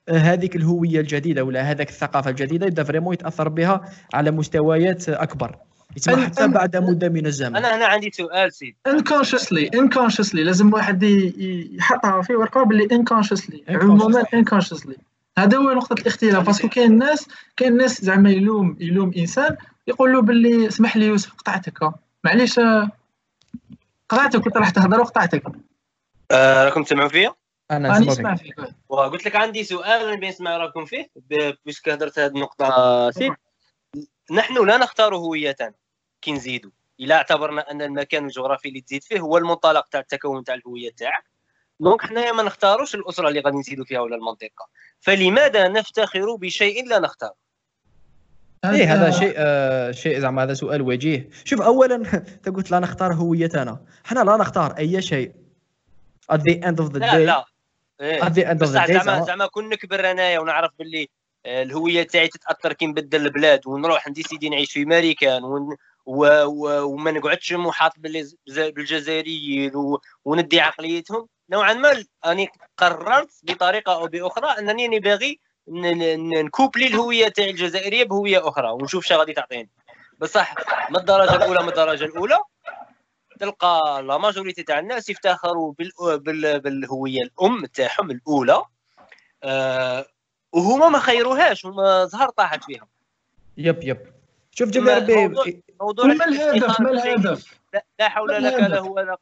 آه، 0.08 0.18
هذيك 0.18 0.56
الهوية 0.56 1.00
الجديدة 1.00 1.44
ولا 1.44 1.62
هذاك 1.62 1.88
الثقافة 1.88 2.30
الجديدة 2.30 2.66
يبدأ 2.66 2.82
vraiment 2.82 3.14
يتأثر 3.14 3.48
بها 3.48 3.80
على 4.14 4.30
مستويات 4.30 5.08
أكبر. 5.08 5.56
يتم 5.96 6.24
حتى 6.24 6.48
بعد 6.48 6.76
مدة 6.76 7.08
من 7.08 7.26
الزمن. 7.26 7.56
أنا 7.56 7.76
هنا 7.76 7.86
عندي 7.86 8.10
سؤال 8.10 8.52
سيد 8.52 8.74
unconsciously 8.86 9.70
unconsciously 9.74 10.44
لازم 10.44 10.72
واحد 10.72 11.02
يحطها 11.78 12.22
في 12.22 12.34
ورقة 12.34 12.62
باللي 12.62 12.88
unconsciously 12.92 13.64
عموما 13.68 14.24
unconsciously 14.34 14.96
هذا 15.38 15.58
هو 15.58 15.70
نقطة 15.70 16.00
الاختلاف 16.00 16.46
parce 16.46 16.60
que 16.60 16.68
كاين 16.68 16.92
الناس 16.92 17.28
كاين 17.56 17.72
الناس 17.72 18.04
زعما 18.04 18.30
يلوم 18.30 18.76
يلوم 18.80 19.12
إنسان 19.16 19.56
يقول 19.86 20.12
له 20.12 20.22
باللي 20.22 20.68
اسمح 20.68 20.96
لي 20.96 21.06
يوسف 21.06 21.32
قطعتك. 21.32 21.78
معليش 22.24 22.60
قطعتك 24.12 24.40
كنت 24.40 24.56
راح 24.56 24.70
تهضر 24.70 25.00
وقطعتك. 25.00 25.42
آه 26.30 26.64
راكم 26.64 26.82
تسمعوا 26.82 27.08
فيا؟ 27.08 27.34
أنا 27.70 27.98
نسمع 27.98 28.34
فيك. 28.34 28.54
وقلت 28.88 29.26
لك 29.26 29.36
عندي 29.36 29.64
سؤال 29.64 30.12
نبي 30.12 30.28
نسمع 30.28 30.56
راكم 30.56 30.84
فيه 30.84 31.10
puisque 31.64 31.88
هضرت 31.88 32.18
هذه 32.18 32.30
النقطة. 32.30 33.10
سيد 33.10 33.32
نحن 34.30 34.66
لا 34.66 34.76
نختار 34.76 35.16
هويتنا 35.16 35.74
كي 36.20 36.32
نزيدوا 36.32 36.70
إلا 37.00 37.14
اعتبرنا 37.14 37.70
أن 37.70 37.82
المكان 37.82 38.24
الجغرافي 38.24 38.68
اللي 38.68 38.80
تزيد 38.80 39.02
فيه 39.02 39.20
هو 39.20 39.36
المنطلق 39.38 39.88
تاع 39.88 40.00
التكون 40.00 40.44
تاع 40.44 40.54
الهوية 40.54 40.90
تاعك. 40.90 41.24
donc 41.80 42.02
حنايا 42.02 42.32
ما 42.32 42.42
نختاروش 42.42 42.94
الأسرة 42.94 43.28
اللي 43.28 43.40
غادي 43.40 43.56
نزيدوا 43.56 43.84
فيها 43.84 44.00
ولا 44.00 44.16
المنطقة. 44.16 44.68
فلماذا 45.00 45.68
نفتخر 45.68 46.36
بشيء 46.36 46.88
لا 46.88 46.98
نختار 46.98 47.32
إيه 48.64 48.94
هذا 48.94 49.10
شيء 49.10 49.34
آه 49.36 49.90
شيء 49.90 50.18
زعما 50.18 50.42
هذا 50.42 50.54
سؤال 50.54 50.82
وجيه. 50.82 51.28
شوف 51.44 51.60
اولا 51.60 51.94
أنت 52.36 52.48
قلت 52.48 52.70
لا 52.70 52.78
نختار 52.78 53.14
هويتنا 53.14 53.80
إحنا 54.06 54.20
لا 54.20 54.36
نختار 54.36 54.78
أي 54.78 55.02
شيء. 55.02 55.32
At 56.32 56.38
the 56.38 56.54
end 56.54 56.84
of 56.84 56.92
the 56.92 56.98
day. 56.98 57.14
لا. 57.14 57.24
لا 57.24 57.44
إيه. 58.00 58.20
at 58.20 58.32
the 58.32 58.44
end 58.44 58.66
of 58.66 58.70
the 58.70 58.86
day 58.86 59.04
زعما 59.04 59.24
زعما. 59.24 59.46
كون 59.46 59.68
نكبر 59.68 60.10
أنايا 60.10 60.38
ونعرف 60.38 60.70
باللي 60.78 61.08
آه، 61.46 61.62
الهوية 61.62 62.02
تاعي 62.02 62.28
تتأثر 62.28 62.72
كي 62.72 62.86
نبدل 62.86 63.26
البلاد 63.26 63.66
ونروح 63.66 64.08
نديسيدي 64.08 64.48
نعيش 64.48 64.72
في 64.72 64.84
ماريكان 64.84 65.44
ون... 65.44 65.76
و... 66.06 66.26
و... 66.44 66.92
وما 66.92 67.10
نقعدش 67.10 67.52
محاط 67.52 67.92
بالجزائريين 68.48 69.76
و... 69.76 70.00
وندي 70.24 70.60
عقليتهم. 70.60 71.28
نوعا 71.50 71.72
ما 71.72 72.04
أني 72.26 72.48
قررت 72.76 73.30
بطريقة 73.42 73.94
أو 73.94 74.06
بأخرى 74.06 74.46
أنني 74.58 75.00
باغي 75.00 75.40
نكوبلي 75.68 76.86
الهوية 76.86 77.28
تاعي 77.28 77.50
الجزائرية 77.50 78.04
بهوية 78.04 78.48
أخرى 78.48 78.70
ونشوف 78.70 79.04
شنو 79.04 79.18
غادي 79.18 79.32
تعطيني. 79.32 79.70
بصح 80.18 80.54
من 80.90 80.96
الدرجة 80.96 81.36
الأولى 81.36 81.62
من 81.62 81.68
الدرجة 81.68 82.04
الأولى 82.04 82.38
تلقى 83.40 84.02
لا 84.02 84.18
ماجوريتي 84.18 84.62
تاع 84.62 84.78
الناس 84.78 85.08
يفتخروا 85.08 85.72
بال... 85.72 86.18
بال... 86.18 86.60
بالهوية 86.60 87.22
الأم 87.22 87.66
تاعهم 87.66 88.10
الأولى 88.10 88.62
أه 89.44 90.06
وهما 90.52 90.88
ما 90.88 90.98
خيروهاش 90.98 91.66
هما 91.66 92.04
زهر 92.04 92.28
طاحت 92.28 92.64
فيهم. 92.64 92.88
yep 93.56 93.82
yep. 93.82 94.12
شوف 94.52 94.70
جاب 94.70 94.88
ربي 94.88 95.62
موضوع 95.80 96.06
ما 96.06 96.24
الهدف؟ 96.24 96.80
ما 96.80 96.90
الهدف؟ 96.90 97.60
لا 97.98 98.08
حول 98.08 98.44
لك 98.44 98.52
لا 98.52 98.78
هو 98.78 99.16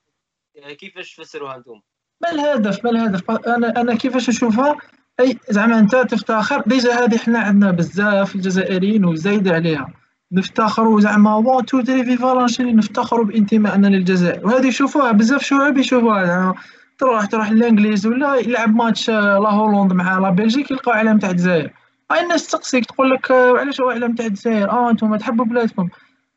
كيفاش 0.78 1.16
تفسروها 1.16 1.56
أنتم؟ 1.56 1.80
ما 2.20 2.30
الهدف؟ 2.30 2.84
ما 2.84 2.90
الهدف؟ 2.90 3.30
أنا 3.30 3.80
أنا 3.80 3.94
كيفاش 3.94 4.28
نشوفها؟ 4.28 4.76
أي 5.20 5.38
زعما 5.50 5.78
أنت 5.78 5.96
تفتخر 5.96 6.62
déjà 6.66 7.04
هذه 7.04 7.18
حنا 7.18 7.38
عندنا 7.38 7.70
بزاف 7.70 8.34
الجزائريين 8.34 9.04
وزايد 9.04 9.48
عليها. 9.48 9.88
نفتخروا 10.32 11.00
زعما 11.00 11.36
1 11.36 11.64
2 11.68 11.84
3 11.84 12.02
viva 12.02 12.16
l'Algérie 12.16 12.72
نفتخروا 12.72 13.24
بانتمائنا 13.24 13.86
للجزائر. 13.86 14.46
وهذه 14.46 14.66
يشوفوها 14.66 15.12
بزاف 15.12 15.42
شعوب 15.42 15.78
يشوفوها 15.78 16.26
زعما. 16.26 16.54
تروح 16.98 17.26
تروح 17.26 17.48
الانجليز 17.48 18.06
ولا 18.06 18.34
يلعب 18.34 18.74
ماتش 18.74 19.10
لا 19.10 19.50
هولندا 19.50 19.94
مع 19.94 20.18
la 20.18 20.30
Belgique 20.30 20.70
يلقاو 20.70 20.94
علم 20.94 21.18
تاع 21.18 21.30
الجزائر. 21.30 21.70
هاي 22.10 22.22
الناس 22.22 22.46
تقصيك 22.46 22.86
تقول 22.86 23.10
لك 23.10 23.30
علاش 23.30 23.80
هو 23.80 23.90
علم 23.90 24.14
تاع 24.14 24.26
الجزائر؟ 24.26 24.70
آه 24.70 24.90
أنتم 24.90 25.16
تحبوا 25.16 25.44
بلادكم. 25.44 25.88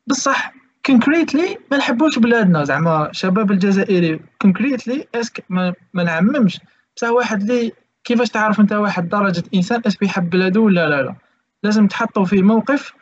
بصح 0.06 0.52
concretely 0.86 1.56
ما 1.70 1.76
نحبوش 1.76 2.18
بلادنا 2.18 2.64
زعما 2.64 3.08
شباب 3.12 3.50
الجزائري. 3.50 4.20
concretely 4.42 5.06
est-ce 5.14 5.34
que 5.34 5.44
ما, 5.48 5.74
ما 5.94 6.02
نعممش. 6.02 6.60
بصح 6.96 7.08
واحد 7.08 7.40
اللي 7.42 7.72
كيفاش 8.04 8.30
تعرف 8.30 8.60
أنت 8.60 8.72
واحد 8.72 9.08
درجة 9.08 9.42
إنسان 9.54 9.82
est-ce 9.86 9.97
que 9.97 10.02
يحب 10.02 10.30
بلادو 10.30 10.64
ولا 10.64 10.88
لا 10.88 11.02
لا. 11.02 11.14
لازم 11.62 11.86
تحطو 11.86 12.24
في 12.24 12.42
موقف 12.42 12.92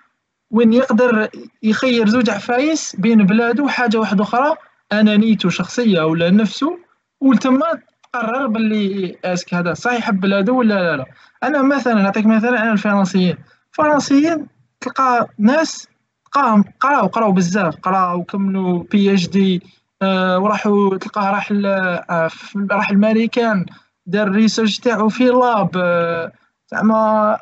وين 0.50 0.72
يقدر 0.72 1.28
يخير 1.62 2.08
زوج 2.08 2.30
عفايس 2.30 2.96
بين 2.96 3.26
بلادو 3.26 3.64
وحاجة 3.64 3.98
واحدة 3.98 4.22
أخرى 4.22 4.54
انانيته 4.92 5.48
شخصية 5.48 6.02
ولا 6.02 6.30
نفسه 6.30 6.78
وتما 7.20 7.66
تقرر 8.12 8.46
باللي 8.46 9.16
est-ce 9.24 9.44
que 9.44 9.54
هذا 9.54 9.74
صح 9.74 9.92
يحب 9.92 10.20
بلادو 10.20 10.58
ولا 10.58 10.74
لا 10.74 10.96
لا. 10.96 11.06
أنا 11.42 11.62
مثلا 11.62 11.94
نعطيك 11.94 12.26
مثلا 12.26 12.60
على 12.60 12.72
الفرنسيين. 12.72 13.36
الفرنسيين 13.70 14.46
تلقى 14.80 15.28
ناس 15.38 15.88
تلقاهم 16.24 16.64
قراو 16.80 17.06
قراو 17.06 17.32
بزاف. 17.32 17.76
قراو 17.76 18.18
وكملوا 18.18 18.84
PhD 18.90 19.62
آه، 20.02 20.38
وراحوا 20.38 20.96
تلقاه 20.96 21.30
راح 21.30 21.52
آه، 21.52 22.30
راح 22.70 22.90
الامريكان 22.90 23.66
دار 24.06 24.26
ال 24.26 24.32
research 24.32 24.78
تاعو 24.78 25.08
في 25.08 25.24
lab 25.24 25.70
آه، 25.76 26.32
زعما 26.72 27.38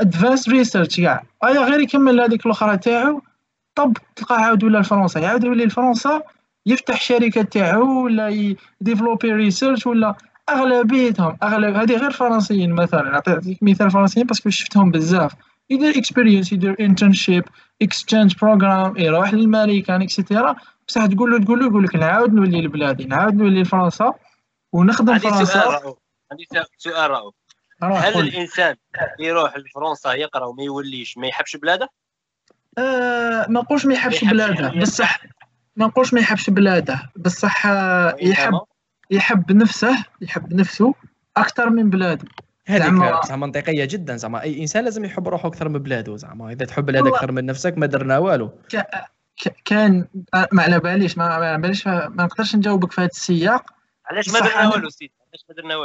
advanced 0.00 0.48
research 0.48 1.00
كاع. 1.00 1.22
أيا 1.44 1.60
غير 1.60 1.80
يكمل 1.80 2.20
هذيك 2.20 2.46
الأخرى 2.46 2.76
تاعو 2.78 3.22
طب 3.74 3.96
تلقاه 4.16 4.36
عاود 4.36 4.64
ولا 4.64 4.78
لفرنسا 4.78 5.20
يعاود 5.20 5.44
يولي 5.44 5.64
لفرنسا 5.64 6.22
يفتح 6.66 7.00
شركة 7.00 7.42
تاعو 7.42 8.04
ولا 8.04 8.56
يديفلوبي 8.80 9.32
research 9.32 9.86
ولا 9.86 10.14
أغلبيتهم. 10.50 11.36
أغلب 11.42 11.76
هذه 11.76 11.96
غير 11.96 12.10
فرنسيين 12.10 12.72
مثلا. 12.72 13.10
نعطيك 13.10 13.62
مثال 13.62 13.90
فرنسيين 13.90 14.26
باسكو 14.26 14.50
شفتهم 14.50 14.90
بزاف. 14.90 15.32
يدير 15.70 15.98
expérience 15.98 16.52
يدير 16.52 16.76
internship 16.80 17.44
exchange 17.82 18.34
program 18.42 18.96
يروح 18.96 19.34
للامريكان 19.34 20.02
et 20.02 20.16
cetera 20.16 20.56
بصح 20.88 21.06
تقول 21.06 21.30
له 21.30 21.38
تقول 21.44 21.60
له 21.60 21.66
يقول 21.66 21.84
لك 21.84 21.96
نعاود 21.96 22.34
نولي 22.34 22.60
لبلادي 22.60 23.04
نعاود 23.04 23.34
نولي 23.34 23.62
لفرنسا 23.62 24.14
ونخدم 24.72 25.18
فرنسا. 25.18 25.94
عندي 26.32 26.46
سؤال 26.76 27.10
رؤوف 27.10 27.32
هل 27.82 28.18
الإنسان 28.18 28.76
يروح 29.18 29.56
لفرنسا 29.56 30.12
يقرأ 30.12 30.44
وما 30.44 30.62
يوليش 30.62 31.18
ما 31.18 31.26
يحبش 31.26 31.56
بلاده؟ 31.56 31.88
آه 32.78 33.46
ما 33.48 33.60
نقولش 33.60 33.86
ما 33.86 33.94
يحبش 33.94 34.24
بلاده. 34.24 34.80
بصح 34.80 35.20
ما 35.76 35.86
نقولش 35.86 36.14
ما 36.14 36.20
يحبش 36.20 36.50
بلاده. 36.50 37.10
بصح 37.16 37.66
آه، 37.66 38.16
يحب 38.20 38.60
يحب 39.10 39.52
نفسه 39.52 40.04
يحب 40.20 40.54
نفسه 40.54 40.94
أكثر 41.36 41.70
من 41.70 41.90
بلاده. 41.90 42.28
هذيك 42.66 42.94
زعما 43.26 43.46
منطقية 43.46 43.84
جدا 43.84 44.16
زعما. 44.16 44.42
أي 44.42 44.60
إنسان 44.60 44.84
لازم 44.84 45.04
يحب 45.04 45.28
روحه 45.28 45.48
أكثر 45.48 45.68
من 45.68 45.78
بلاده 45.78 46.16
زعما. 46.16 46.52
إذا 46.52 46.66
تحب 46.66 46.86
بلادك 46.86 47.06
أكثر 47.06 47.32
من 47.32 47.46
نفسك 47.46 47.78
ما 47.78 47.86
درنا 47.86 48.18
والو. 48.18 48.50
كان 49.64 50.08
آه، 50.34 50.48
ما 50.52 50.62
على 50.62 50.80
باليش 50.80 51.18
ما 51.18 51.24
على 51.24 51.58
باليش 51.58 51.86
ما 51.86 52.24
نقدرش 52.24 52.56
نجاوبك 52.56 52.92
في 52.92 53.00
هذا 53.00 53.08
السياق. 53.08 53.70
علاش 54.06 54.28
ما 54.28 54.40
درنا 54.40 54.68
والو 54.68 54.88
سيدي؟ 54.88 55.19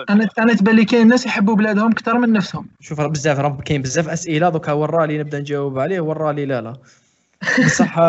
أنا 0.10 0.30
أنا 0.40 0.54
تبان 0.54 0.76
لي 0.76 0.86
كاين 0.86 1.08
ناس 1.08 1.26
يحبوا 1.26 1.56
بلادهم 1.56 1.92
أكثر 1.92 2.18
من 2.18 2.32
نفسهم. 2.32 2.70
شوف 2.80 3.00
راه 3.00 3.08
بزاف 3.08 3.40
راه 3.40 3.58
كاين 3.66 3.82
بزاف 3.82 4.10
أسئلة 4.10 4.50
دوكا 4.50 4.72
ورا 4.72 5.06
لي 5.06 5.18
نبدا 5.18 5.40
نجاوب 5.40 5.80
عليه 5.80 6.02
ورا 6.02 6.32
لي 6.32 6.46
لا 6.46 6.62
لا. 6.62 6.74
بصح 7.66 8.00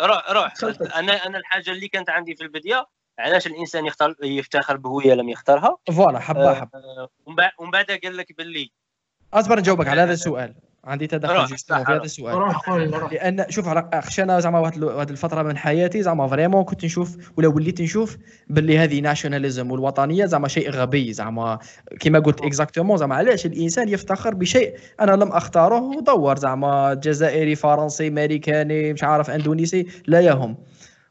روح 0.00 0.30
روح. 0.30 0.54
أنا 0.96 1.26
أنا 1.26 1.38
الحاجة 1.38 1.70
اللي 1.70 1.88
كانت 1.88 2.10
عندي 2.10 2.36
في 2.36 2.42
البداية 2.44 2.86
علاش 3.18 3.46
الإنسان 3.46 3.86
يختار 3.86 4.14
يفتخر 4.22 4.76
بهويه 4.76 5.14
لم 5.14 5.28
يختارها؟ 5.28 5.76
voilà 5.92 6.18
حبة 6.18 6.54
حبة. 6.54 7.08
ومن 7.58 7.70
بعد 7.70 7.84
قال 8.04 8.16
لك 8.16 8.36
باللي. 8.38 8.70
أصبر 9.34 9.58
نجاوبك 9.58 9.88
على 9.88 10.00
هذا 10.00 10.12
السؤال. 10.12 10.54
عندي 10.84 11.06
تدخل 11.06 11.48
في 11.48 11.72
هذا 11.72 12.02
السؤال 12.02 12.54
لأن 13.12 13.44
شوف 13.48 13.68
خشى 13.94 14.22
أنا 14.22 14.40
زعما 14.40 14.58
واحد 14.58 15.10
الفترة 15.10 15.42
من 15.42 15.56
حياتي 15.56 16.02
زعما 16.02 16.26
vraiment 16.26 16.64
كنت 16.64 16.84
نشوف 16.84 17.16
ولا 17.36 17.48
وليت 17.48 17.80
نشوف 17.80 18.16
باللي 18.48 18.78
هذه 18.78 19.00
nationalism 19.00 19.70
والوطنية 19.70 20.26
زعما 20.26 20.48
شيء 20.48 20.70
غبي 20.70 21.12
زعما 21.12 21.58
كما 22.00 22.18
قلت 22.18 22.40
exactement 22.40 22.96
زعما 22.96 23.14
علاش 23.14 23.46
الإنسان 23.46 23.88
يفتخر 23.88 24.34
بشيء 24.34 24.74
أنا 25.00 25.12
لم 25.12 25.32
أختاره 25.32 25.80
ودور 25.80 26.38
زعما 26.38 26.94
جزائري 26.94 27.54
فرنسي 27.54 28.08
أمريكاني 28.08 28.92
مش 28.92 29.04
عارف 29.04 29.30
إندونيسي 29.30 29.86
لا 30.06 30.20
يهم. 30.20 30.56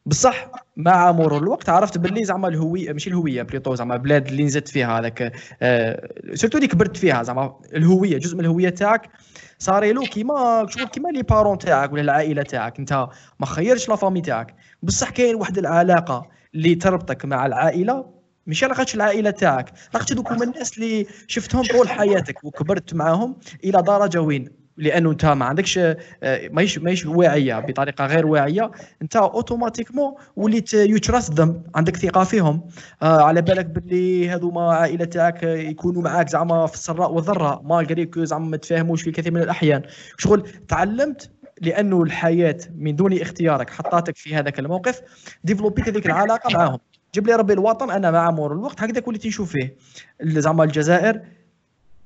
بصح 0.08 0.50
مع 0.76 1.12
مرور 1.12 1.42
الوقت 1.42 1.68
عرفت 1.68 1.98
باللي 1.98 2.24
زعما 2.24 2.48
الهوية 2.48 2.92
ماشي 2.92 3.10
الهوية 3.10 3.42
plutôt 3.42 3.74
زعما 3.74 3.96
بلاد 3.96 4.26
اللي 4.28 4.44
نزدت 4.44 4.68
فيها 4.68 4.98
هذاك 4.98 5.32
آه 5.62 6.08
surtout 6.34 6.58
اللي 6.58 6.68
كبرت 6.68 6.96
فيها 6.96 7.22
زعما 7.22 7.56
الهوية 7.74 8.18
جزء 8.18 8.34
من 8.36 8.40
الهوية 8.40 8.68
تاعك 8.68 9.10
صاري 9.58 9.92
له 9.92 10.06
كيما 10.06 10.66
شغل 10.68 10.84
كيما 10.86 11.08
les 11.08 11.22
parents 11.22 11.58
تاعك 11.58 11.92
ولا 11.92 12.02
العائلة 12.02 12.42
تاعك 12.42 12.78
انت 12.78 13.08
ما 13.40 13.46
خيرش 13.46 13.88
la 13.88 13.96
famille 13.96 14.20
تاعك. 14.20 14.54
بصح 14.82 15.10
كاين 15.10 15.34
واحد 15.34 15.58
العلاقة 15.58 16.28
اللي 16.54 16.74
تربطك 16.74 17.24
مع 17.24 17.46
العائلة 17.46 18.04
ماشي 18.46 18.64
علاقه 18.64 18.86
العائلة 18.94 19.30
تاعك. 19.30 19.72
علاقه 19.94 20.14
دوك 20.14 20.32
هما 20.32 20.44
الناس 20.44 20.78
اللي 20.78 21.06
شفتهم 21.26 21.62
طول 21.62 21.88
حياتك 21.88 22.44
وكبرت 22.44 22.94
معاهم 22.94 23.36
إلى 23.64 23.82
درجة 23.82 24.20
وين؟ 24.20 24.57
لأنه 24.78 25.10
أنت 25.10 25.24
ما 25.26 25.44
عندكش 25.44 25.78
آه، 25.78 25.96
ماهيش 26.22 26.78
ماهيش 26.78 27.06
واعية 27.06 27.60
بطريقة 27.60 28.06
غير 28.06 28.26
واعية. 28.26 28.70
أنت 29.02 29.16
automatiquement 29.16 30.14
وليت 30.36 30.74
you 30.74 30.98
trust 30.98 31.32
them 31.32 31.62
عندك 31.74 31.96
ثقة 31.96 32.24
فيهم. 32.24 32.68
آه 33.02 33.22
على 33.22 33.42
بالك 33.42 33.66
باللي 33.66 34.30
هذوما 34.30 34.74
عائله 34.74 35.04
تاعك 35.04 35.42
يكونوا 35.42 36.02
معاك 36.02 36.28
زعما 36.28 36.66
في 36.66 36.74
السراء 36.74 37.12
والضراء. 37.12 37.62
malgré 37.64 38.10
زعما 38.16 38.46
ما 38.46 38.56
تفاهموش 38.56 39.02
في 39.02 39.10
كثير 39.10 39.32
من 39.32 39.42
الأحيان. 39.42 39.82
شغل 40.18 40.48
تعلمت 40.68 41.30
لأنه 41.60 42.02
الحياة 42.02 42.58
من 42.76 42.96
دون 42.96 43.20
اختيارك 43.20 43.70
حطاتك 43.70 44.16
في 44.16 44.34
هذاك 44.34 44.58
الموقف. 44.58 45.00
ديفلوبيت 45.44 45.88
هذيك 45.88 46.06
العلاقة 46.06 46.56
معاهم. 46.56 46.78
جيب 47.14 47.26
لي 47.26 47.34
ربي 47.34 47.52
الوطن 47.52 47.90
أنا 47.90 48.10
مع 48.10 48.30
مرور 48.30 48.52
الوقت. 48.52 48.82
هكذا 48.82 49.02
وليت 49.06 49.26
نشوف 49.26 49.52
فيه. 49.52 49.76
زعما 50.22 50.64
الجزائر 50.64 51.20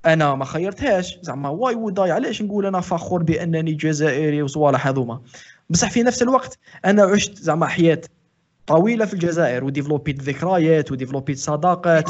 أنا 0.06 0.34
ما 0.34 0.44
خيرتهاش. 0.44 1.18
زعما 1.22 1.48
why 1.48 1.74
would 1.74 2.00
علاش 2.00 2.42
نقول 2.42 2.66
أنا 2.66 2.80
فخور 2.80 3.22
بأنني 3.22 3.72
جزائري 3.72 4.42
وصوالح 4.42 4.86
هذوما؟ 4.86 5.20
بصح 5.70 5.90
في 5.90 6.02
نفس 6.02 6.22
الوقت 6.22 6.58
أنا 6.84 7.02
عشت 7.02 7.38
زعما 7.38 7.66
حياة 7.66 8.00
طويلة 8.66 9.04
في 9.04 9.14
الجزائر 9.14 9.64
وديفلوبيت 9.64 10.22
ذكريات 10.22 10.92
وديفلوبيت 10.92 11.38
صداقات. 11.38 12.08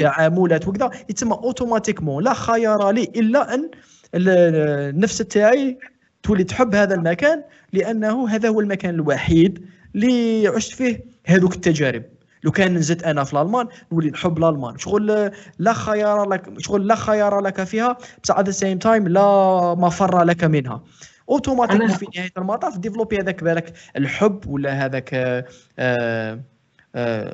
تعاملات 0.00 0.68
وكذا. 0.68 0.90
يتسمى 1.10 1.32
automatiquement 1.32 2.24
لا 2.24 2.34
خيار 2.34 2.90
لي 2.90 3.02
إلا 3.02 3.54
أن 3.54 3.70
النفس 4.14 5.18
تاعي 5.18 5.78
تولي 6.22 6.44
تحب 6.44 6.74
هذا 6.74 6.94
المكان 6.94 7.42
لأنه 7.72 8.28
هذا 8.28 8.48
هو 8.48 8.60
المكان 8.60 8.94
الوحيد 8.94 9.66
اللي 9.94 10.48
عشت 10.48 10.72
فيه 10.74 11.04
هذوك 11.26 11.54
التجارب. 11.54 12.02
لو 12.44 12.50
كان 12.50 12.74
نزدت 12.74 13.02
أنا 13.02 13.24
في 13.24 13.32
الألمان 13.32 13.68
نولي 13.92 14.10
نحب 14.10 14.38
الألمان. 14.38 14.78
شغل 14.78 15.32
لا 15.58 15.72
خيار 15.72 16.28
لك 16.28 16.60
شغل 16.60 16.86
لا 16.86 16.94
خيار 16.94 17.40
لك 17.40 17.64
فيها 17.64 17.96
بصح 18.22 18.38
at 18.38 18.46
the 18.46 18.52
same 18.52 18.78
time 18.78 19.08
لا 19.08 19.74
مفر 19.74 20.24
لك 20.24 20.44
منها. 20.44 20.84
أوتوماتيك 21.28 21.86
في 21.86 22.06
نهاية 22.16 22.32
المطاف 22.38 22.78
ديفلوبي 22.78 23.18
هذاك 23.18 23.44
بالك 23.44 23.74
الحب 23.96 24.46
ولا 24.46 24.72
هذاك 24.72 25.14
آه، 25.14 25.44
آه، 25.78 26.40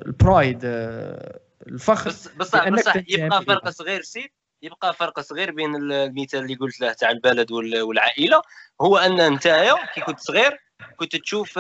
ال 0.07 0.16
pride 0.16 0.61
آه، 0.65 1.41
الفخر. 1.67 2.11
بس 2.11 2.29
بصح 2.29 2.69
بصح 2.69 2.97
يبقى 3.09 3.45
فرق 3.45 3.69
صغير 3.69 4.03
سيد 4.03 4.31
يبقى 4.63 4.95
فرق 4.95 5.21
صغير 5.21 5.51
بين 5.51 5.77
المثال 5.77 6.41
اللي 6.41 6.55
قلت 6.55 6.81
له 6.81 6.93
تاع 6.93 7.11
البلد 7.11 7.53
والعائلة. 7.53 8.43
هو 8.81 8.97
أن 8.97 9.21
انت 9.21 9.49
كي 9.95 10.01
كنت 10.01 10.21
صغير 10.21 10.59
كنت 10.97 11.17
تشوف 11.17 11.59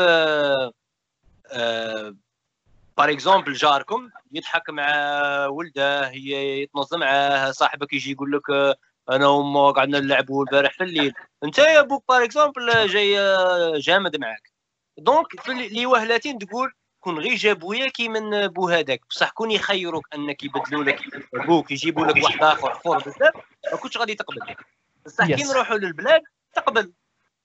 بار 3.00 3.10
اكزومبل 3.10 3.52
جاركم 3.52 4.10
يضحك 4.32 4.70
مع 4.70 4.86
ولده 5.46 6.10
يتنظم 6.10 7.00
معاه 7.00 7.50
صاحبك 7.50 7.92
يجي 7.92 8.12
يقول 8.12 8.32
لك 8.32 8.76
أنا 9.10 9.26
وما 9.28 9.70
قعدنا 9.70 10.00
نلعبوا 10.00 10.44
البارح 10.44 10.72
في 10.72 10.84
الليل. 10.84 11.12
أنت 11.44 11.58
يا 11.58 11.82
بوك 11.82 12.04
بار 12.08 12.24
اكزومبل 12.24 12.86
جاي 12.86 13.16
جامد 13.78 14.16
معاك. 14.16 14.52
دونك 14.98 15.40
في 15.40 15.52
لي 15.52 15.86
وهلاتين 15.86 16.38
تقول 16.38 16.72
كون 17.00 17.18
غير 17.18 17.34
جابويا 17.34 17.88
كي 17.88 18.08
من 18.08 18.46
بو 18.46 18.68
هذاك. 18.68 19.00
بصح 19.10 19.30
كون 19.30 19.50
يخيروك 19.50 20.06
أنك 20.14 20.44
يبدلوا 20.44 20.84
لك 20.84 21.00
بوك 21.46 21.70
يجيبوا 21.70 22.06
لك 22.06 22.24
واحد 22.24 22.42
آخر 22.42 22.74
فور 22.74 22.98
بزاف 22.98 23.34
ما 23.72 23.78
كنتش 23.78 23.98
غادي 23.98 24.14
تقبل. 24.14 24.54
بصح 25.06 25.26
كي 25.26 25.42
نروحوا 25.42 25.76
للبلاد 25.76 26.22
تقبل. 26.54 26.92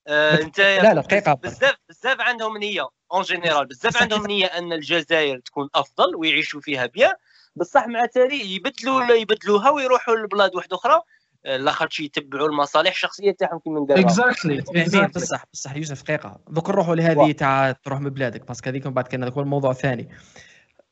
آه 0.06 0.40
أنت 0.40 0.60
لا 0.60 0.94
لا 0.94 1.00
دقيقة. 1.00 1.34
بزاف 1.34 1.76
بزاف 1.88 2.20
عندهم 2.20 2.56
نية. 2.58 2.88
en 3.12 3.22
général 3.22 3.66
بزاف 3.66 4.02
عندهم 4.02 4.26
نية 4.26 4.46
أن 4.46 4.72
الجزائر 4.72 5.38
تكون 5.38 5.68
أفضل 5.74 6.16
ويعيشوا 6.16 6.60
فيها 6.60 6.86
bien 6.86 7.14
بصح 7.56 7.86
مع 7.86 8.06
تالي 8.06 8.54
يبدلوا 8.54 9.12
يبدلوها 9.12 9.70
ويروحوا 9.70 10.14
لبلاد 10.14 10.54
واحدة 10.54 10.76
أخرى 10.76 11.00
آه، 11.46 11.56
لاخاطش 11.56 12.00
يتبعوا 12.00 12.48
المصالح 12.48 12.90
الشخصية 12.90 13.30
تاعهم 13.30 13.58
كيما 13.58 13.80
نديروا. 13.80 14.00
exactly 14.00 14.64
بصح 15.14 15.44
بصح 15.52 15.76
يوسف 15.76 16.02
دقيقة. 16.02 16.40
دوك 16.48 16.70
نروحوا 16.70 16.94
لهذه 16.94 17.32
تاع 17.32 17.72
تروح 17.72 18.00
من 18.00 18.10
بلادك 18.10 18.46
parce 18.46 18.61
que 18.61 18.70
هذيك 18.70 18.86
من 18.86 18.94
بعد 18.94 19.08
كان 19.08 19.22
هذاك 19.22 19.34
هو 19.34 19.40
الموضوع 19.40 19.70
الثاني. 19.70 20.08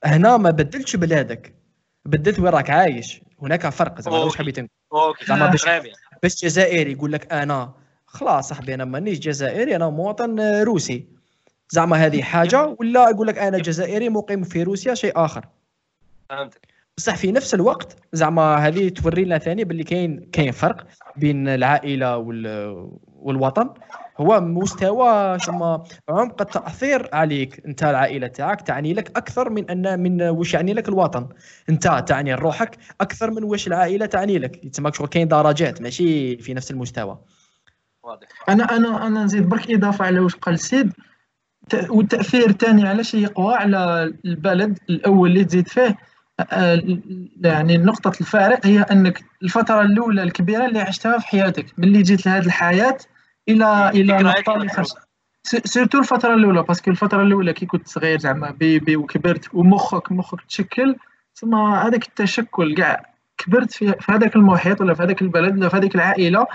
هنا 0.05 0.37
ما 0.37 0.51
بدلتش 0.51 0.97
بلادك 0.97 1.55
بدلت 2.05 2.39
وين 2.39 2.49
راك 2.49 2.71
عايش. 2.71 3.21
هناك 3.43 3.69
فرق 3.69 4.01
زعما 4.01 4.19
واش 4.19 4.37
حبيت 4.37 4.59
نقول؟ 4.59 5.15
زعما 5.27 5.47
باش 5.47 5.65
باش 6.23 6.45
جزائري 6.45 6.93
يقول 6.93 7.13
لك 7.13 7.33
أنا 7.33 7.75
خلاص 8.07 8.49
صاحبي 8.49 8.75
أنا 8.75 8.85
مانيش 8.85 9.19
جزائري 9.19 9.77
أنا 9.77 9.91
مواطن 9.91 10.41
روسي. 10.63 11.14
زعما 11.75 11.97
هذه 11.97 12.23
حاجة 12.23 12.77
ولا 12.81 13.11
يقول 13.11 13.27
لك 13.27 13.39
أنا 13.39 13.59
جزائري 13.59 14.09
مقيم 14.09 14.43
في 14.43 14.63
روسيا 14.63 14.95
شيء 14.95 15.13
آخر. 15.17 15.45
فهمتك. 16.31 16.75
بصح 16.97 17.17
في 17.17 17.33
نفس 17.33 17.55
الوقت 17.55 17.97
زعما 18.13 18.57
هذه 18.57 18.89
توري 18.89 19.25
لنا 19.25 19.39
ثاني 19.39 19.65
باللي 19.65 19.85
كاين 19.85 20.29
كاين 20.33 20.53
فرق 20.53 20.87
بين 21.17 21.49
العائلة 21.49 22.17
وال 22.17 22.47
والوطن. 23.07 23.71
هو 24.19 24.41
مستوى 24.41 25.39
ثم 25.39 25.63
عمق 26.09 26.43
التأثير 26.43 27.09
عليك. 27.13 27.67
أنت 27.67 27.83
العائلة 27.83 28.27
تاعك 28.27 28.61
تعني 28.61 28.95
لك 28.95 29.17
أكثر 29.17 29.51
من 29.51 29.71
أن 29.71 30.01
من 30.01 30.23
واش 30.23 30.55
يعني 30.55 30.75
لك 30.75 30.89
الوطن. 30.89 31.29
أنت 31.69 32.05
تعني 32.09 32.35
روحك 32.35 32.79
أكثر 33.01 33.31
من 33.31 33.45
واش 33.45 33.67
العائلة 33.67 34.07
تعني 34.07 34.39
لك. 34.39 34.57
تسمى 34.57 34.93
شغل 34.93 35.09
كاين 35.09 35.29
درجات 35.29 35.83
ماشي 35.83 36.37
في 36.37 36.55
نفس 36.55 36.71
المستوى. 36.71 37.19
واضح. 38.03 38.29
أنا 38.49 38.65
أنا 38.65 39.07
أنا 39.07 39.25
نزيد 39.25 39.49
برك 39.49 39.71
إضافة 39.71 40.05
على 40.05 40.19
واش 40.21 40.35
قال 40.35 40.59
سيد. 40.59 40.93
والتأثير 41.91 42.51
الثاني 42.51 42.89
على 42.89 43.05
شيء 43.05 43.21
يقوى 43.21 43.55
على 43.55 44.13
البلد 44.25 44.79
الأول 44.91 45.31
اللي 45.31 45.45
تزيد 45.45 45.69
فيه؟ 45.69 45.97
آه، 46.41 46.83
يعني 47.41 47.79
نقطة 47.79 48.13
الفارق 48.21 48.67
هي 48.67 48.81
أنك 48.81 49.25
الفترة 49.43 49.81
الأولى 49.83 50.23
الكبيرة 50.23 50.67
اللي 50.67 50.81
عشتها 50.81 51.19
في 51.19 51.27
حياتك 51.27 51.67
ملي 51.79 52.03
جيت 52.03 52.27
لهذه 52.27 52.47
الحياة 52.47 52.99
إلى 53.49 53.89
إلى 53.89 54.19
نقطة 54.19 54.55
اللي 54.55 54.69
surtout 55.45 55.99
الفترة 55.99 56.35
الأولى 56.35 56.63
parce 56.63 56.80
que 56.80 56.91
الفترة 56.91 57.23
الأولى 57.23 57.53
كي 57.53 57.67
كنت 57.67 57.89
صغير 57.89 58.19
زعما 58.19 58.51
bébé 58.51 58.97
وكبرت 58.97 59.55
ومخك 59.55 60.13
مخك 60.13 60.41
تشكل 60.49 60.97
ثم 61.35 61.55
هذاك 61.55 62.07
التشكل 62.09 62.75
كاع 62.75 63.15
كبرت 63.39 63.73
في, 63.73 63.93
في 64.01 64.13
هذاك 64.13 64.37
المحيط 64.37 64.81
ولا 64.81 64.95
في 64.95 65.03
هذاك 65.03 65.23
البلد 65.23 65.59
ولا 65.59 65.69
في 65.69 65.77
هذيك 65.77 65.95
العائلة 65.95 66.47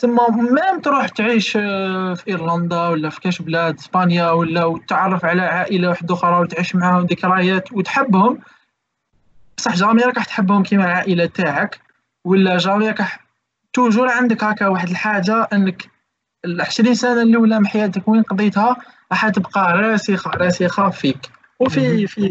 ثم 0.00 0.16
même 0.36 0.80
تروح 0.80 1.08
تعيش 1.08 1.56
آه، 1.56 2.14
في 2.14 2.28
إيرلندا 2.28 2.88
ولا 2.88 3.08
في 3.10 3.20
كاش 3.20 3.42
بلاد 3.42 3.78
إسبانيا 3.78 4.30
ولا 4.30 4.64
وتتعرف 4.64 5.24
على 5.24 5.42
عائلة 5.42 5.88
واحدة 5.88 6.14
أخرى 6.14 6.40
وتعيش 6.40 6.74
معاهم 6.74 7.06
ذكريات 7.06 7.72
وتحبهم. 7.72 8.40
بصح 9.58 9.74
jamais 9.74 10.02
راك 10.02 10.14
تحبهم 10.14 10.62
كيما 10.62 10.84
العائلة 10.84 11.26
تاعك 11.26 11.80
ولا 12.24 12.56
jamais 12.56 12.88
راك 12.88 13.20
toujours 13.72 14.08
عندك 14.08 14.44
هكا 14.44 14.66
واحد 14.68 14.88
الحاجة 14.90 15.48
إنك 15.52 15.90
العشرين 16.44 16.94
سنة 16.94 17.22
الأولى 17.22 17.58
من 17.60 17.66
حياتك 17.66 18.08
وين 18.08 18.22
قضيتها 18.22 18.76
راح 19.12 19.28
تبقى 19.28 19.72
راسخة 19.72 20.30
راسخة 20.30 20.90
فيك. 20.90 21.30
وفي 21.60 22.06
في 22.06 22.06
في 22.06 22.28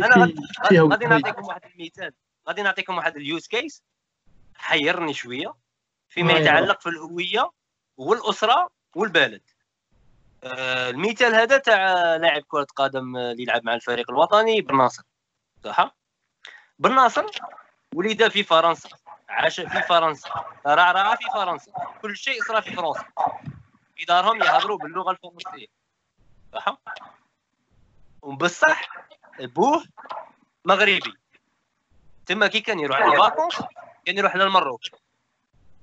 في 0.70 0.80
غادي 0.80 1.06
نعطيكم 1.06 1.44
واحد 1.44 1.62
المثال. 1.76 2.12
غادي 2.48 2.62
نعطيكم 2.62 2.98
واحد 2.98 3.16
ال 3.16 3.24
use 3.24 3.48
case. 3.48 3.84
حيرني 4.56 5.14
شوية. 5.14 5.54
فيما 6.12 6.34
يتعلق 6.34 6.82
في 6.82 6.90
الهوية 6.90 7.52
والأسرة 7.98 8.70
والبلد. 8.96 9.42
آه، 10.44 10.90
المثال 10.90 11.36
هذا 11.36 11.58
تاع 11.58 12.16
لاعب 12.16 12.42
كرة 12.48 12.68
قدم 12.76 13.18
اللي 13.18 13.44
يلعب 13.44 13.64
مع 13.66 13.74
الفريق 13.74 14.12
الوطني 14.12 14.62
بن 14.62 14.78
ناصر. 14.78 15.04
صح؟ 15.64 15.96
بن 16.80 16.96
ناصر 16.96 17.26
ولد 17.96 18.28
في 18.28 18.44
فرنسا 18.44 18.90
عاش 19.30 19.62
في 19.62 19.82
فرنسا 19.82 20.30
رعرع 20.68 21.16
في 21.16 21.26
فرنسا 21.34 21.72
كل 22.02 22.18
شيء 22.18 22.44
صرا 22.44 22.60
في 22.60 22.76
فرنسا. 22.76 23.06
في 23.96 24.06
دارهم 24.06 24.44
يهضروا 24.44 24.78
باللغة 24.78 25.12
الفرنسية. 25.12 25.68
صح؟ 26.54 26.78
وبصح 28.22 28.90
بوه 29.40 29.84
مغربي. 30.66 31.14
تما 32.26 32.48
كي 32.48 32.60
كان 32.60 32.80
يروح 32.80 33.02
لل 33.02 33.14
vacances 33.14 33.62
كان 34.06 34.18
يروح 34.18 34.36
للمروك. 34.36 34.82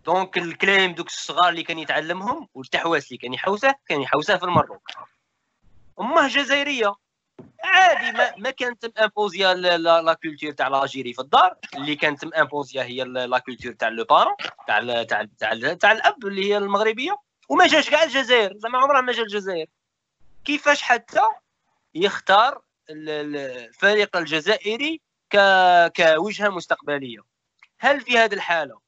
donc 0.05 0.39
الكلام 0.39 0.95
دوك 0.95 1.07
الصغار 1.07 1.49
اللي 1.49 1.63
كان 1.63 1.79
يتعلمهم 1.79 2.49
والتحواس 2.55 3.07
اللي 3.07 3.19
كان 3.19 3.35
يحوسه 3.35 3.75
كان 3.89 4.01
يحوسه 4.01 4.37
في 4.37 4.45
المروك 4.45 4.91
أمه 6.01 6.29
جزائرية. 6.29 6.95
عادي 7.65 8.19
ما, 8.19 8.37
ما 8.37 8.51
كانت 8.51 8.85
imposée 8.85 9.55
la 9.55 10.13
culture 10.13 10.51
تاع 10.51 10.69
l'Algérie 10.69 11.13
في 11.13 11.21
الدار. 11.21 11.57
اللي 11.75 11.97
كانت 11.97 12.25
imposée 12.25 12.83
هي 12.83 13.05
la 13.05 13.39
culture 13.39 13.73
تاع 13.73 13.89
le 13.89 14.05
parent 14.05 14.35
تاع 14.67 15.03
تاع 15.03 15.27
تاع 15.39 15.75
تاع 15.75 15.93
الأب 15.93 16.27
اللي 16.27 16.45
هي 16.45 16.57
المغربية. 16.59 17.17
وما 17.49 17.67
جاش 17.67 17.91
كاع 17.91 18.03
الجزائر. 18.03 18.59
زعما 18.59 18.79
عمره 18.79 19.01
ما 19.01 19.13
جا 19.13 19.23
الجزائر. 19.23 19.67
كيفاش 20.45 20.83
حتى 20.83 21.23
يختار 21.95 22.63
الفريق 22.91 24.17
الجزائري 24.17 25.01
ك 25.31 25.37
كوجهة 25.97 26.49
مستقبلية؟ 26.49 27.21
هل 27.79 28.01
في 28.01 28.19
هذه 28.19 28.35
الحالة 28.35 28.88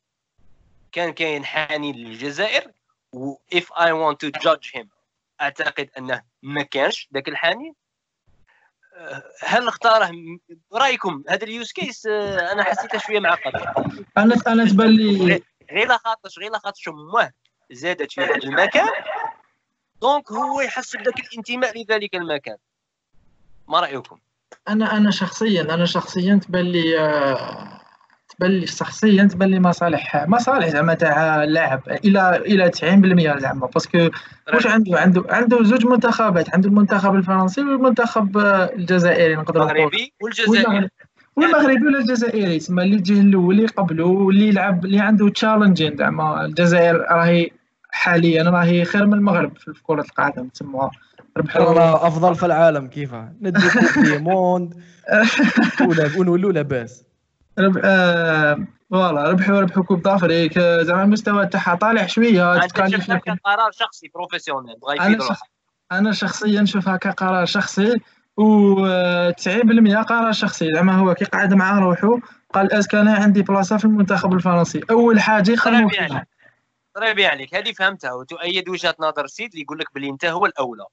كان 0.92 1.12
كاين 1.12 1.44
حنين 1.44 1.92
للجزائر 1.92 2.72
و 3.12 3.34
if 3.54 3.64
I 3.64 3.92
want 3.92 4.18
to 4.24 4.40
judge 4.40 4.72
him 4.74 4.86
أعتقد 5.40 5.90
أنه 5.98 6.22
ما 6.42 6.62
كانش 6.62 7.08
ذاك 7.14 7.28
الحنين. 7.28 7.74
هل 9.42 9.68
اختاره 9.68 10.10
رأيكم 10.72 11.24
هذا 11.28 11.44
ال 11.44 11.51
use 11.51 11.72
case 11.72 12.06
آه، 12.06 12.52
أنا 12.52 12.64
حسيته 12.64 12.98
شوية 12.98 13.20
معقد. 13.20 13.52
أنا 14.18 14.36
أنا 14.46 14.64
تبان 14.68 14.88
لي 14.88 15.42
غير 15.70 15.98
خاطرش 15.98 16.38
غير 16.38 16.52
خاطرش 16.52 16.88
امه 16.88 17.32
زادت 17.70 18.12
في 18.12 18.20
هذا 18.20 18.34
المكان. 18.34 18.88
donc 20.00 20.32
هو 20.32 20.60
يحس 20.60 20.96
بذاك 20.96 21.20
الانتماء 21.20 21.82
لذلك 21.82 22.14
المكان. 22.14 22.56
ما 23.68 23.80
رأيكم؟ 23.80 24.18
أنا 24.68 24.96
أنا 24.96 25.10
شخصيا 25.10 25.62
أنا 25.62 25.86
شخصيا 25.86 26.40
تبان 26.42 26.64
لي 26.64 26.98
آه، 27.00 27.80
تبان 28.40 28.50
لي 28.50 28.66
شخصيا 28.66 29.24
تبان 29.24 29.48
لي 29.48 29.60
مصالح 29.60 30.24
مصالح 30.28 30.68
زعما 30.68 30.94
تاع 30.94 31.44
اللاعب 31.44 31.80
إلى 32.04 32.36
إلى 32.36 32.70
90% 32.70 33.40
زعما. 33.40 33.66
باسكو 33.66 34.08
واش 34.54 34.66
عنده؟ 34.66 35.00
عنده 35.00 35.24
عنده 35.28 35.62
زوج 35.62 35.86
منتخبات 35.86 36.54
عنده 36.54 36.68
المنتخب 36.68 37.14
الفرنسي 37.14 37.60
والمنتخب 37.60 38.38
الجزائري 38.38 39.36
نقدر 39.36 39.60
نقول. 39.60 39.76
المغربي 39.76 40.12
والجزائري. 40.22 40.88
والمغربي 41.36 41.86
ولا 41.86 41.98
الجزائري؟ 41.98 42.58
تسمى 42.58 42.82
اللي 42.82 42.98
تجيه 42.98 43.20
الأول 43.20 43.54
اللي 43.54 43.66
قبله 43.66 44.04
واللي 44.04 44.48
يلعب 44.48 44.84
اللي 44.84 45.00
عنده 45.00 45.28
تشالنجين 45.28 45.96
زعما. 45.96 46.44
الجزائر 46.44 46.96
راهي 46.96 47.50
حاليا 47.90 48.42
راهي 48.42 48.84
خير 48.84 49.06
من 49.06 49.14
المغرب 49.14 49.58
في 49.58 49.82
كرة 49.82 50.00
القدم 50.02 50.48
تسمى 50.48 50.90
ربحوا 51.36 52.06
أفضل 52.06 52.34
في 52.34 52.46
العالم 52.46 52.86
كيف 52.86 53.14
ندي 53.42 53.60
في 53.60 54.18
موند 54.18 54.74
ولا 55.88 56.10
ونولوا 56.18 56.52
لاباس. 56.52 57.09
رب... 57.60 57.80
آه... 57.84 58.66
فوالا 58.90 59.30
ربحوا 59.30 59.60
ربحوا 59.60 59.82
كوب 59.82 60.02
دافريك 60.02 60.58
زعما 60.58 61.02
المستوى 61.02 61.46
تاعها 61.46 61.74
طالع 61.74 62.06
شوية 62.06 62.66
تكلف 62.66 63.10
قرار 63.44 63.70
شخصي 63.72 64.10
بروفيسيونيل 64.14 64.76
بغا 64.76 65.06
أنا 65.06 65.18
شخ... 65.18 65.40
أنا 65.92 66.12
شخصيا 66.12 66.60
نشوفها 66.60 66.96
كقرار 66.96 67.46
شخصي 67.46 67.94
و 68.36 68.74
90% 69.30 69.96
قرار 70.08 70.32
شخصي. 70.32 70.68
زعما 70.74 70.92
هو 70.92 71.14
كي 71.14 71.24
قعد 71.24 71.54
مع 71.54 71.78
روحو 71.78 72.20
قال 72.52 72.72
اسك 72.72 72.94
أنا 72.94 73.14
عندي 73.14 73.42
بلاصة 73.42 73.76
في 73.76 73.84
المنتخب 73.84 74.32
الفرنسي. 74.32 74.80
أول 74.90 75.20
حاجة 75.20 75.50
يخدموا 75.50 75.88
فيها. 75.88 76.26
طيب 76.94 77.20
عليك 77.20 77.54
هذه 77.54 77.72
فهمتها 77.72 78.12
وتؤيد 78.12 78.68
وجهة 78.68 78.94
نظر 79.00 79.26
سيد 79.26 79.50
اللي 79.50 79.62
يقول 79.62 79.78
لك 79.78 79.94
بلي 79.94 80.08
أنت 80.08 80.24
هو 80.24 80.46
الأولى. 80.46 80.84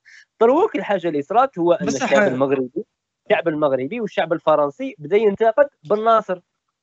دروك 0.42 0.76
الحاجة 0.76 1.08
اللي 1.08 1.22
صرات 1.22 1.60
هو 1.60 1.74
ان 1.74 1.88
الشعب 1.88 2.28
المغربي 2.28 2.84
الشعب 3.26 3.48
المغربي 3.48 4.02
والشعب 4.02 4.34
الفرنسي 4.34 4.96
بدأ 5.00 5.18
ينتقد 5.18 5.68
بن 5.84 6.02
ناصر. 6.02 6.40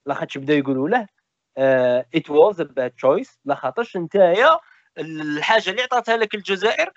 لاخاطش 0.07 0.39
بدا 0.39 0.55
يقولوا 0.55 0.89
له 0.89 1.07
it 2.15 2.31
was 2.31 2.61
a 2.61 2.65
bad 2.65 2.91
choice 2.91 3.39
لاخاطش 3.45 3.97
نتايا 3.97 4.59
الحاجة 4.99 5.71
اللي 5.71 5.83
عطاتها 5.83 6.17
لك 6.17 6.35
الجزائر 6.35 6.93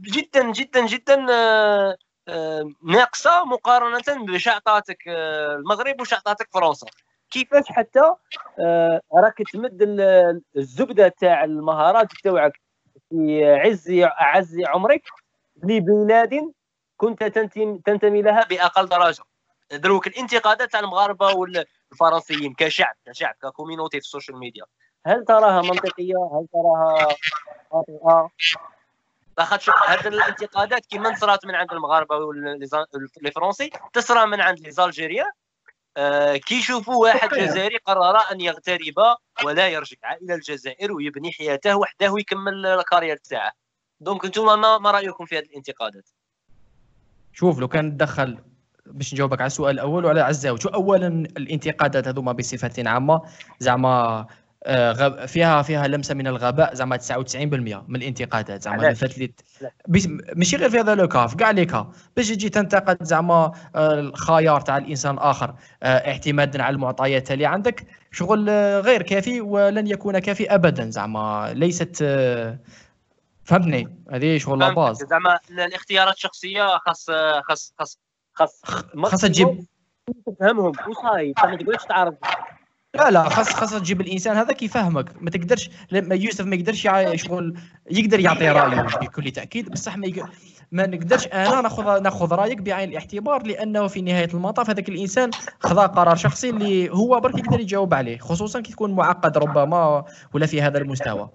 جدا 0.00 0.52
جدا 0.52 0.86
جدا 0.86 1.26
آه، 1.30 1.96
آه، 2.28 2.70
ناقصة 2.84 3.44
مقارنة 3.44 4.26
باش 4.26 4.48
عطاتك 4.48 5.08
آه، 5.08 5.54
المغرب 5.54 6.00
وش 6.00 6.14
عطاتك 6.14 6.48
فرنسا. 6.52 6.86
كيفاش 7.30 7.64
حتى 7.68 8.12
راك 9.14 9.42
تمد 9.52 9.78
الزبدة 10.56 11.08
تاع 11.08 11.44
المهارات 11.44 12.08
تاعك 12.24 12.60
في 13.10 13.44
عز 13.44 13.90
اعز 13.90 14.56
عمرك 14.66 15.02
لبلاد 15.64 16.52
كنت 16.96 17.24
تنتمي 17.84 18.22
لها 18.22 18.44
بأقل 18.44 18.88
درجة. 18.88 19.22
دروك 19.72 20.06
الانتقادات 20.06 20.72
تاع 20.72 20.80
المغاربة 20.80 21.34
والفرنسيين 21.90 22.54
كشعب 22.54 22.94
كشعب 23.06 23.34
ك 23.42 23.48
community 23.48 24.00
في 24.00 24.06
ال 24.06 24.11
social 24.11 24.38
media. 24.38 24.64
هل 25.06 25.24
تراها 25.24 25.62
منطقية؟ 25.62 26.16
هل 26.16 26.46
تراها 26.52 27.08
خاطئة؟ 27.72 28.30
لاخاطش 29.38 29.70
هذه 29.88 30.08
الانتقادات 30.08 30.86
كيما 30.86 31.14
صرات 31.14 31.46
من 31.46 31.54
عند 31.54 31.72
المغاربة 31.72 32.16
والفرنسي 32.16 33.70
تصرى 33.92 34.26
من 34.26 34.40
عند 34.40 34.60
les 34.60 34.70
Algériens 34.70 35.30
آه 35.96 36.36
كي 36.36 36.54
يشوفوا 36.54 36.96
واحد 36.96 37.28
جزائري 37.28 37.76
قرر 37.76 38.16
أن 38.32 38.40
يغترب 38.40 39.16
ولا 39.44 39.68
يرجع 39.68 40.12
إلى 40.22 40.34
الجزائر 40.34 40.92
ويبني 40.92 41.32
حياته 41.32 41.76
وحده 41.76 42.10
ويكمل 42.12 42.66
ال 42.66 42.72
carrière 42.72 43.16
تاعه. 43.16 43.52
donc 44.00 44.24
أنتم 44.24 44.60
ما, 44.60 44.78
ما 44.78 44.90
رأيكم 44.90 45.24
في 45.24 45.38
هذه 45.38 45.44
الانتقادات؟ 45.44 46.08
شوف 47.32 47.58
لو 47.58 47.68
كان 47.68 47.96
دخل 47.96 48.38
باش 48.92 49.14
نجاوبك 49.14 49.40
على 49.40 49.46
السؤال 49.46 49.74
الأول 49.74 50.04
وعلى 50.04 50.34
شو 50.34 50.68
اولا 50.68 51.06
الانتقادات 51.36 52.08
هذوما 52.08 52.32
بصفة 52.32 52.88
عامة. 52.88 53.22
زعما 53.60 54.26
آه، 54.64 55.26
فيها 55.26 55.62
فيها 55.62 55.88
لمسة 55.88 56.14
من 56.14 56.26
الغباء. 56.26 56.74
زعما 56.74 56.96
99% 56.96 57.84
من 57.88 57.96
الانتقادات. 57.96 58.62
زعما 58.62 58.94
فات 58.94 59.18
لي 59.18 59.32
ماشي 60.36 60.56
غير 60.56 60.70
في 60.70 60.80
هذا 60.80 60.94
le 60.94 61.08
cas 61.08 61.26
في 61.26 61.36
كاع 61.36 61.50
les 61.50 61.66
cas 61.66 61.92
باش 62.16 62.28
تجي 62.28 62.48
تنتقد 62.48 63.04
زعما 63.04 63.52
آه، 63.76 64.00
الخيار 64.00 64.60
تاع 64.60 64.76
الإنسان 64.76 65.14
الآخر 65.14 65.54
آه، 65.82 66.10
اعتمادا 66.10 66.62
على 66.62 66.74
المعطيات 66.74 67.32
اللي 67.32 67.46
عندك 67.46 67.86
شغل 68.12 68.50
غير 68.80 69.02
كافي 69.02 69.40
ولن 69.40 69.86
يكون 69.86 70.18
كافي 70.18 70.54
ابدا. 70.54 70.90
زعما 70.90 71.52
ليست 71.54 72.04
فهمتني؟ 73.44 74.04
هذه 74.10 74.38
شغل 74.38 74.74
base 74.74 75.04
زعما 75.04 75.38
الاختيارات 75.50 76.14
الشخصية 76.14 76.78
خاص 76.86 77.06
خاص 77.48 77.74
خاص 77.78 77.98
خاص 78.38 78.62
خاصها 79.04 79.28
تجيب 79.28 79.64
تفهمهم. 80.26 80.72
وصاي 80.88 81.34
ما 81.44 81.56
تقدرش 81.56 81.84
تعرف. 81.84 82.14
لا 82.94 83.10
لا 83.10 83.28
خاص 83.28 83.52
خاص 83.52 83.74
تجيب 83.74 84.00
الإنسان 84.00 84.36
هذاك 84.36 84.62
يفهمك 84.62 85.22
ما 85.22 85.30
تقدرش 85.30 85.70
لما 85.90 86.14
يوسف 86.14 86.44
ما 86.46 86.56
يقدرش 86.56 86.88
شغل 87.14 87.58
يقدر 87.90 88.20
يعطي 88.20 88.48
رأيه 88.48 88.82
بكل 88.82 89.30
تأكيد 89.30 89.68
بصح 89.68 89.96
ما 89.96 90.06
يق... 90.06 90.26
ما 90.72 90.86
نقدرش 90.86 91.26
أنا 91.26 91.60
ناخذ 91.60 92.02
نأخذ 92.02 92.34
رأيك 92.34 92.58
بعين 92.58 92.88
الاعتبار 92.88 93.46
لأنه 93.46 93.86
في 93.86 94.02
نهاية 94.02 94.28
المطاف 94.34 94.70
هذاك 94.70 94.88
الإنسان 94.88 95.30
خذا 95.60 95.86
قرار 95.86 96.16
شخصي 96.16 96.50
اللي 96.50 96.90
هو 96.90 97.20
برك 97.20 97.38
يقدر 97.38 97.60
يجاوب 97.60 97.94
عليه 97.94 98.18
خصوصا 98.18 98.60
كي 98.60 98.72
تكون 98.72 98.92
معقد 98.92 99.38
ربما 99.38 100.04
ولا 100.34 100.46
في 100.46 100.62
هذا 100.62 100.78
المستوى. 100.78 101.30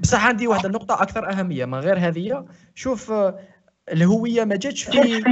بصح 0.00 0.26
عندي 0.26 0.46
واحد 0.46 0.66
النقطه 0.66 1.02
أكثر 1.02 1.30
أهمية 1.30 1.64
من 1.64 1.78
غير 1.78 1.98
هذه. 1.98 2.44
شوف 2.74 3.12
الهوية 3.92 4.44
ما 4.44 4.56
جاتش 4.56 4.82
في 4.84 5.22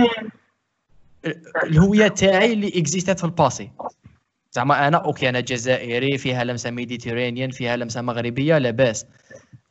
الهوية 1.65 2.09
تاعي 2.09 2.53
اللي 2.53 2.69
exista 2.69 3.11
ت 3.11 3.19
في 3.19 3.25
ال 3.25 3.32
passé 3.32 3.71
زعما 4.53 4.89
أنا 4.89 4.97
OK 4.97 5.29
أنا 5.29 5.41
جزائري 5.41 6.19
فيها 6.19 6.45
لمسة 6.45 6.71
Mediterranean 6.71 7.51
فيها 7.51 7.77
لمسة 7.77 8.03
مغربية 8.03 8.59
لاباس 8.59 9.07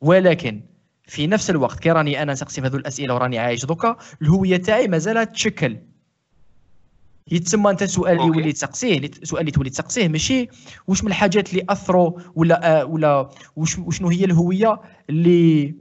ولكن 0.02 0.62
في 1.04 1.28
نفس 1.28 1.50
الوقت 1.50 1.80
كي 1.80 1.92
راني 1.92 2.22
أنا 2.22 2.34
نسقسي 2.34 2.62
في 2.62 2.68
هذو 2.68 2.78
الأسئلة 2.78 3.14
وراني 3.16 3.40
عايش 3.40 3.66
دوكا 3.66 3.98
الهوية 4.22 4.58
تاعي 4.58 4.88
مازالت 4.88 5.32
تشكل. 5.32 5.78
يتسمى 7.32 7.72
أنت 7.72 7.82
السؤال 7.82 8.20
اللي 8.20 8.30
وليت 8.30 8.56
تسقسيه 8.56 8.98
السؤال 8.98 9.42
اللي 9.42 9.52
تولي 9.52 9.70
تسقسيه 9.70 10.08
ماشي 10.08 10.50
واش 10.88 11.04
من 11.04 11.10
الحاجات 11.10 11.50
اللي 11.50 11.66
أثروا 11.70 12.12
ولا 12.36 12.82
آه 12.82 12.86
ولا 12.86 13.30
وش 13.56 13.80
وشنو 13.80 14.10
هي 14.10 14.26
الهوية 14.26 14.82
اللي 15.10 15.76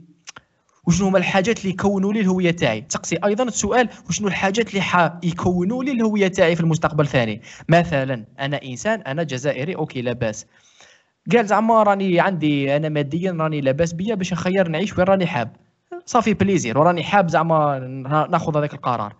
وشنو 0.87 1.07
هما 1.07 1.17
الحاجات 1.17 1.59
اللي 1.59 1.69
يكونوا 1.69 2.13
لي 2.13 2.19
الهوية 2.19 2.51
تاعي؟ 2.51 2.81
تسقسي 2.81 3.17
أيضا 3.25 3.43
السؤال 3.43 3.89
وشنو 4.09 4.27
الحاجات 4.27 4.69
اللي 4.69 5.11
يكونوا 5.23 5.83
لي 5.83 5.91
الهوية 5.91 6.27
تاعي 6.27 6.55
في 6.55 6.61
المستقبل 6.61 7.07
ثاني؟ 7.07 7.41
مثلا 7.69 8.25
أنا 8.39 8.59
إنسان 8.63 9.01
أنا 9.01 9.23
جزائري 9.23 9.75
OK 9.75 10.01
لاباس 10.01 10.45
قال 11.31 11.47
زعما 11.47 11.83
راني 11.83 12.19
عندي 12.19 12.75
أنا 12.75 12.89
ماديا 12.89 13.31
راني 13.39 13.61
لاباس 13.61 13.93
بيا 13.93 14.15
باش 14.15 14.33
نخير 14.33 14.67
نعيش 14.67 14.97
وين 14.97 15.07
راني 15.07 15.25
حاب. 15.25 15.55
ça 16.05 16.14
fait 16.14 16.33
plaisir 16.33 16.77
وراني 16.77 17.03
حاب 17.03 17.29
زعما 17.29 17.79
ناخذ 18.29 18.57
هذاك 18.57 18.73
القرار. 18.73 19.15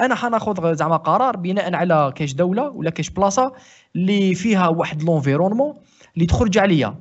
أنا 0.00 0.14
حناخذ 0.14 0.74
زعما 0.74 0.96
قرار 0.96 1.36
بناء 1.36 1.74
على 1.74 2.12
كاش 2.16 2.32
دولة 2.32 2.68
ولا 2.68 2.90
كاش 2.90 3.10
بلاصة 3.10 3.52
اللي 3.96 4.34
فيها 4.34 4.68
واحد 4.68 5.02
l'environnement 5.02 5.74
اللي 6.14 6.26
تخرج 6.26 6.58
عليا. 6.58 6.94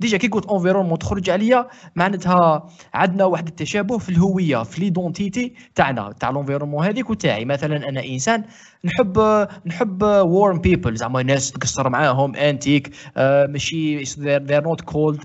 déjà 0.00 0.18
كي 0.18 0.28
قلت 0.28 0.50
environnement 0.50 0.98
تخرج 0.98 1.30
عليا 1.30 1.68
معناتها 1.96 2.68
عندنا 2.94 3.24
واحد 3.24 3.48
التشابه 3.48 3.98
في 3.98 4.08
الهوية 4.08 4.62
في 4.62 4.80
l'identité 4.80 5.54
تاعنا 5.74 6.12
تاع 6.20 6.30
l'environnement 6.30 6.86
هذيك 6.86 7.10
وتاعي. 7.10 7.44
مثلا 7.44 7.88
أنا 7.88 8.04
إنسان 8.04 8.44
نحب 8.84 9.46
نحب 9.66 10.02
warm 10.02 10.58
people 10.58 10.96
زعما 10.96 11.22
ناس 11.22 11.52
تقصر 11.52 11.88
معاهم 11.88 12.36
انتيك 12.36 12.90
آه 13.16 13.46
ماشي 13.46 14.02
they're 14.20 14.62
not 14.62 14.80
cold 14.80 15.24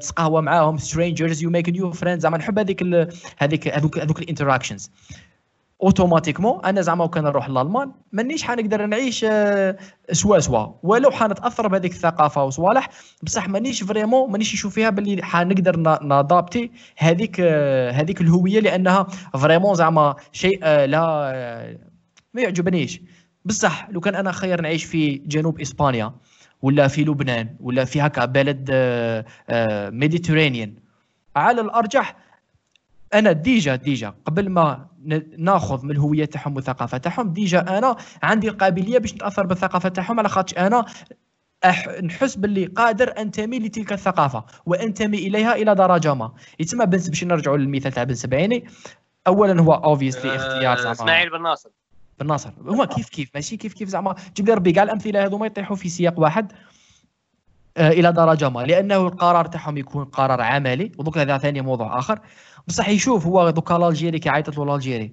تقهوى 0.00 0.42
معاهم 0.42 0.78
strangers 0.78 1.42
you 1.42 1.50
make 1.50 1.68
new 1.68 1.92
friend 1.92 2.20
زعما 2.20 2.38
نحب 2.38 2.58
هذيك 2.58 2.82
هذيك 3.38 3.68
هذوك 3.68 3.98
هذوك 3.98 4.18
ال 4.18 4.24
interactions 4.24 4.90
automatiquement 5.82 6.64
أنا 6.64 6.80
زعما 6.80 7.06
كان 7.06 7.24
نروح 7.24 7.48
لألمان 7.48 7.92
مانيش 8.12 8.44
حنقدر 8.44 8.86
نعيش 8.86 9.24
آه، 9.28 9.76
سوا 10.12 10.38
سوا. 10.38 10.66
ولو 10.82 11.10
حنتأثر 11.10 11.68
بهذيك 11.68 11.92
الثقافة 11.92 12.44
وصوالح 12.44 12.88
بصح 13.22 13.48
مانيش 13.48 13.82
vraiment 13.82 14.30
مانيش 14.30 14.54
نشوف 14.54 14.74
فيها 14.74 14.90
باللي 14.90 15.22
حنقدر 15.22 15.76
ن 16.02 16.11
adapter 16.11 16.70
هذيك 16.96 17.36
آه، 17.40 17.90
هذيك 17.90 18.20
الهوية 18.20 18.60
لأنها 18.60 19.06
vraiment 19.38 19.74
زعما 19.74 20.14
شيء 20.32 20.58
آه، 20.62 20.86
لا 20.86 21.00
ما 22.34 22.42
يعجبنيش. 22.42 23.00
بصح 23.44 23.90
لو 23.90 24.00
كان 24.00 24.14
أنا 24.14 24.32
خير 24.32 24.60
نعيش 24.60 24.84
في 24.84 25.14
جنوب 25.14 25.60
إسبانيا 25.60 26.12
ولا 26.62 26.88
في 26.88 27.04
لبنان 27.04 27.56
ولا 27.60 27.84
في 27.84 28.00
هكا 28.00 28.24
بلد 28.24 28.70
Mediterranean 29.92 30.74
على 31.36 31.60
الأرجح 31.60 32.16
أنا 33.14 33.32
déjà 33.32 33.76
déjà 33.76 34.14
قبل 34.24 34.48
ما 34.48 34.86
ناخذ 35.38 35.84
من 35.84 35.90
الهويه 35.90 36.24
تاعهم 36.24 36.56
والثقافه 36.56 36.98
تاعهم 36.98 37.32
déjà 37.32 37.60
أنا 37.60 37.96
عندي 38.22 38.48
القابلية 38.48 38.98
باش 38.98 39.14
نتأثر 39.14 39.46
بالثقافه 39.46 39.88
تاعهم 39.88 40.18
على 40.18 40.28
خاطر 40.28 40.66
أنا 40.66 40.84
أح... 41.64 41.88
نحس 41.88 42.36
باللي 42.36 42.66
قادر 42.66 43.14
أنتمي 43.18 43.58
لتلك 43.58 43.92
الثقافة 43.92 44.44
وأنتمي 44.66 45.18
إليها 45.18 45.54
إلى 45.54 45.74
درجة 45.74 46.14
ما. 46.14 46.32
يتسمى 46.58 46.86
ben 46.86 46.98
باش 46.98 47.24
نرجعوا 47.24 47.56
للمثال 47.56 47.92
تاع 47.92 48.04
بن 48.04 48.14
سبعيني. 48.14 48.64
اولا 49.26 49.62
هو 49.62 49.72
obviously 49.72 50.36
اختيار 50.36 50.76
زعما 50.76 50.92
إسماعيل 50.92 51.30
بن 51.30 51.42
ناصر. 51.42 51.70
بن 52.20 52.26
ناصر. 52.26 52.50
هو 52.66 52.86
كيف 52.86 53.08
كيف؟ 53.08 53.30
ماشي 53.34 53.56
كيف 53.56 53.74
كيف 53.74 53.88
زعما؟ 53.88 54.14
جيب 54.36 54.46
لي 54.46 54.54
ربي 54.54 54.72
كاع 54.72 54.82
الامثله 54.82 55.24
هذوما 55.24 55.46
يطيحوا 55.46 55.76
في 55.76 55.88
سياق 55.88 56.18
واحد. 56.18 56.52
آه 56.52 56.56
إلى 57.78 58.12
درجة 58.12 58.48
ما. 58.48 58.60
لأنه 58.60 58.96
القرار 58.96 59.46
تاعهم 59.46 59.76
يكون 59.76 60.04
قرار 60.04 60.40
عملي 60.40 60.92
ودوك 60.98 61.18
هذا 61.18 61.38
ثاني 61.38 61.60
موضوع 61.60 61.98
آخر. 61.98 62.18
بصح 62.68 62.88
يشوف 62.88 63.26
هو 63.26 63.50
دوكا 63.50 63.88
الجيري 63.88 64.18
كي 64.18 64.28
عيطت 64.28 64.58
له 64.58 64.74
الجيري 64.74 65.12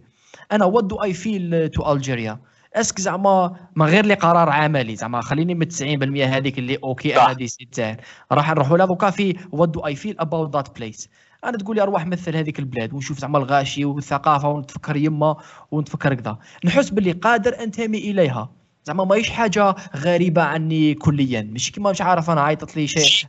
أنا 0.51 0.65
وات 0.65 0.83
دو 0.83 1.03
اي 1.03 1.13
فيل 1.13 1.69
تو 1.69 1.93
الجيريا 1.93 2.39
اسك 2.75 3.01
زعما 3.01 3.55
من 3.75 3.85
غير 3.85 4.05
لي 4.05 4.13
قرار 4.13 4.49
عملي. 4.49 4.95
زعما 4.95 5.21
خليني 5.21 5.55
من 5.55 5.65
90% 5.65 6.25
هذيك 6.25 6.59
اللي 6.59 6.77
أوكي 6.83 7.21
أنا 7.21 7.33
دي 7.33 7.47
تاعي 7.71 7.97
راح 8.31 8.51
نروحوا 8.51 8.77
لها 8.77 8.85
دوكا 8.85 9.09
في 9.09 9.35
وات 9.51 9.69
دو 9.69 9.79
اي 9.79 9.95
فيل 9.95 10.15
اباوت 10.19 10.55
ذات 10.55 10.77
بليس 10.79 11.09
أنا 11.45 11.57
تقول 11.57 11.75
لي 11.75 11.81
أروح 11.81 12.05
مثل 12.05 12.35
هذيك 12.35 12.59
البلاد 12.59 12.93
ونشوف 12.93 13.19
زعما 13.19 13.37
الغاشي 13.37 13.85
والثقافة 13.85 14.49
ونتفكر 14.49 14.95
يما 14.95 15.35
ونتفكر 15.71 16.13
كذا. 16.13 16.37
نحس 16.65 16.89
باللي 16.89 17.11
قادر 17.11 17.63
أنتمي 17.63 17.97
إليها. 17.97 18.56
زعما 18.87 19.03
ماهيش 19.03 19.29
حاجة 19.29 19.75
غريبة 19.95 20.41
عني 20.41 20.93
كليا. 20.93 21.41
مش 21.41 21.71
كيما 21.71 21.91
مش 21.91 22.01
عارف 22.01 22.29
أنا 22.29 22.41
عيطت 22.41 22.75
لي 22.77 22.87
شيء 22.87 23.27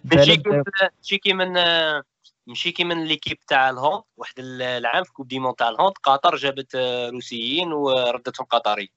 شي 1.02 1.18
كي 1.18 1.32
من 1.32 1.52
ماشي 2.46 2.72
كيما 2.72 2.94
ليكيب 2.94 3.38
تاع 3.48 3.70
الهوند 3.70 4.02
واحد 4.16 4.34
العام 4.38 5.04
في 5.04 5.12
كوب 5.12 5.28
ديمون 5.28 5.56
تاع 5.56 5.68
الهوند 5.68 5.92
قطر 6.02 6.36
جابت 6.36 6.74
آه، 6.74 7.10
روسيين 7.10 7.72
وردتهم 7.72 8.46
قطري. 8.50 8.90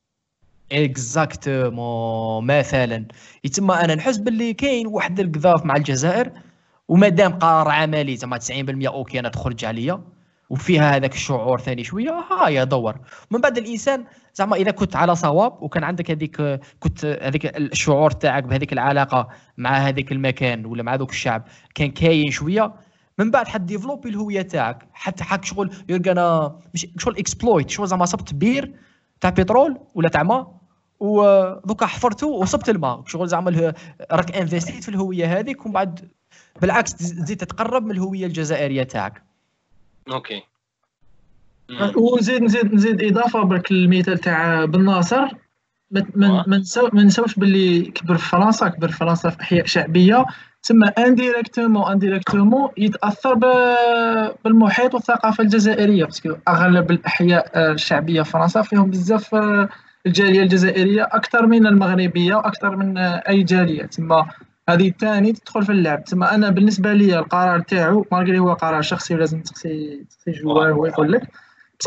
اكزاكتومون 0.71 2.45
مثلا. 2.45 3.05
يتم 3.43 3.71
أنا 3.71 3.95
نحس 3.95 4.17
باللي 4.17 4.53
كاين 4.53 4.87
واحد 4.87 5.19
القذاف 5.19 5.65
مع 5.65 5.75
الجزائر 5.75 6.31
ومادام 6.87 7.39
قرار 7.39 7.69
عملي 7.69 8.17
زعما 8.17 8.37
90% 8.37 8.87
أوكي 8.87 9.19
أنا 9.19 9.29
تخرج 9.29 9.65
عليا. 9.65 10.01
وفيها 10.51 10.95
هذاك 10.95 11.13
الشعور 11.13 11.59
ثاني 11.59 11.83
شوية. 11.83 12.11
ها 12.11 12.49
يا 12.49 12.63
دور. 12.63 12.95
من 13.31 13.41
بعد 13.41 13.57
الإنسان 13.57 14.05
زعما 14.33 14.55
اذا 14.55 14.71
كنت 14.71 14.95
على 14.95 15.15
صواب 15.15 15.63
وكان 15.63 15.83
عندك 15.83 16.11
هذيك 16.11 16.59
كنت 16.79 17.05
هذيك 17.05 17.57
الشعور 17.57 18.11
تاعك 18.11 18.43
بهذيك 18.43 18.73
العلاقة 18.73 19.27
مع 19.57 19.77
هذيك 19.77 20.11
المكان 20.11 20.65
ولا 20.65 20.83
مع 20.83 20.95
ذوك 20.95 21.09
الشعب 21.09 21.43
كان 21.75 21.91
كاين 21.91 22.31
شوية 22.31 22.73
من 23.17 23.31
بعد 23.31 23.47
حد 23.47 23.65
développer 23.65 24.09
الهوية 24.09 24.41
تاعك. 24.41 24.87
حتى 24.93 25.23
حك 25.23 25.45
شغل 25.45 25.71
يرجع 25.89 26.49
مش 26.73 26.87
شغل 26.97 27.17
exploite 27.17 27.69
شغل 27.69 27.87
زعما 27.87 28.05
صبت 28.05 28.33
بير 28.33 28.73
تاع 29.21 29.29
بترول 29.29 29.79
ولا 29.95 30.09
تاع 30.09 30.23
ماء 30.23 30.61
ودوكا 30.99 31.85
حفرته 31.85 32.27
وصبت 32.27 32.69
الماء. 32.69 33.03
شغل 33.07 33.27
زعما 33.27 33.73
راك 34.11 34.37
investi 34.37 34.78
ت 34.78 34.83
في 34.83 34.89
الهوية 34.89 35.39
هذيك 35.39 35.65
ومن 35.65 35.73
بعد 35.73 36.11
بالعكس 36.61 36.93
تزيد 36.93 37.37
تتقرب 37.37 37.83
من 37.83 37.91
الهوية 37.91 38.25
الجزائرية 38.25 38.83
تاعك. 38.83 39.30
Okay. 40.11 40.41
ونزيد 41.95 42.43
نزيد 42.43 42.73
نزيد 42.73 43.03
إضافة 43.03 43.43
برك 43.43 43.71
المثال 43.71 44.17
تاع 44.17 44.65
بن 44.65 44.85
ناصر. 44.85 45.27
ما 46.93 47.03
نساوش 47.03 47.35
باللي 47.35 47.81
كبر 47.81 48.17
في 48.17 48.29
فرنسا 48.29 48.67
كبر 48.67 48.87
في 48.87 48.97
فرنسا 48.97 49.29
في 49.29 49.41
أحياء 49.41 49.65
شعبية. 49.65 50.25
تما 50.63 50.87
indirectement 50.87 51.91
indirectement 51.91 52.69
يتأثر 52.77 53.33
بالمحيط 54.45 54.93
والثقافة 54.93 55.41
الجزائرية 55.43 56.05
parce 56.05 56.24
que 56.24 56.35
أغلب 56.47 56.91
الأحياء 56.91 57.71
الشعبية 57.71 58.21
في 58.21 58.31
فرنسا 58.31 58.61
فيهم 58.61 58.89
بزاف 58.89 59.35
آه، 59.35 59.69
الجالية 60.05 60.41
الجزائرية 60.41 61.03
أكثر 61.11 61.45
من 61.45 61.67
المغربية 61.67 62.35
وأكثر 62.35 62.75
من 62.75 62.97
آه، 62.97 63.23
أي 63.29 63.43
جالية. 63.43 63.85
تما 63.85 64.29
هذه 64.69 64.87
الثاني 64.87 65.33
تدخل 65.33 65.65
في 65.65 65.71
اللعب. 65.71 66.03
تما 66.03 66.35
أنا 66.35 66.49
بالنسبة 66.49 66.93
لي 66.93 67.19
القرار 67.19 67.59
تاعو 67.59 68.05
malgré 68.11 68.39
هو 68.39 68.53
قرار 68.53 68.81
شخصي 68.81 69.15
ولازم 69.15 69.41
تقصي 69.41 70.03
تقصي 70.03 70.31
جواه 70.31 70.71
هو 70.71 70.85
يقول 70.85 71.11
لك. 71.11 71.21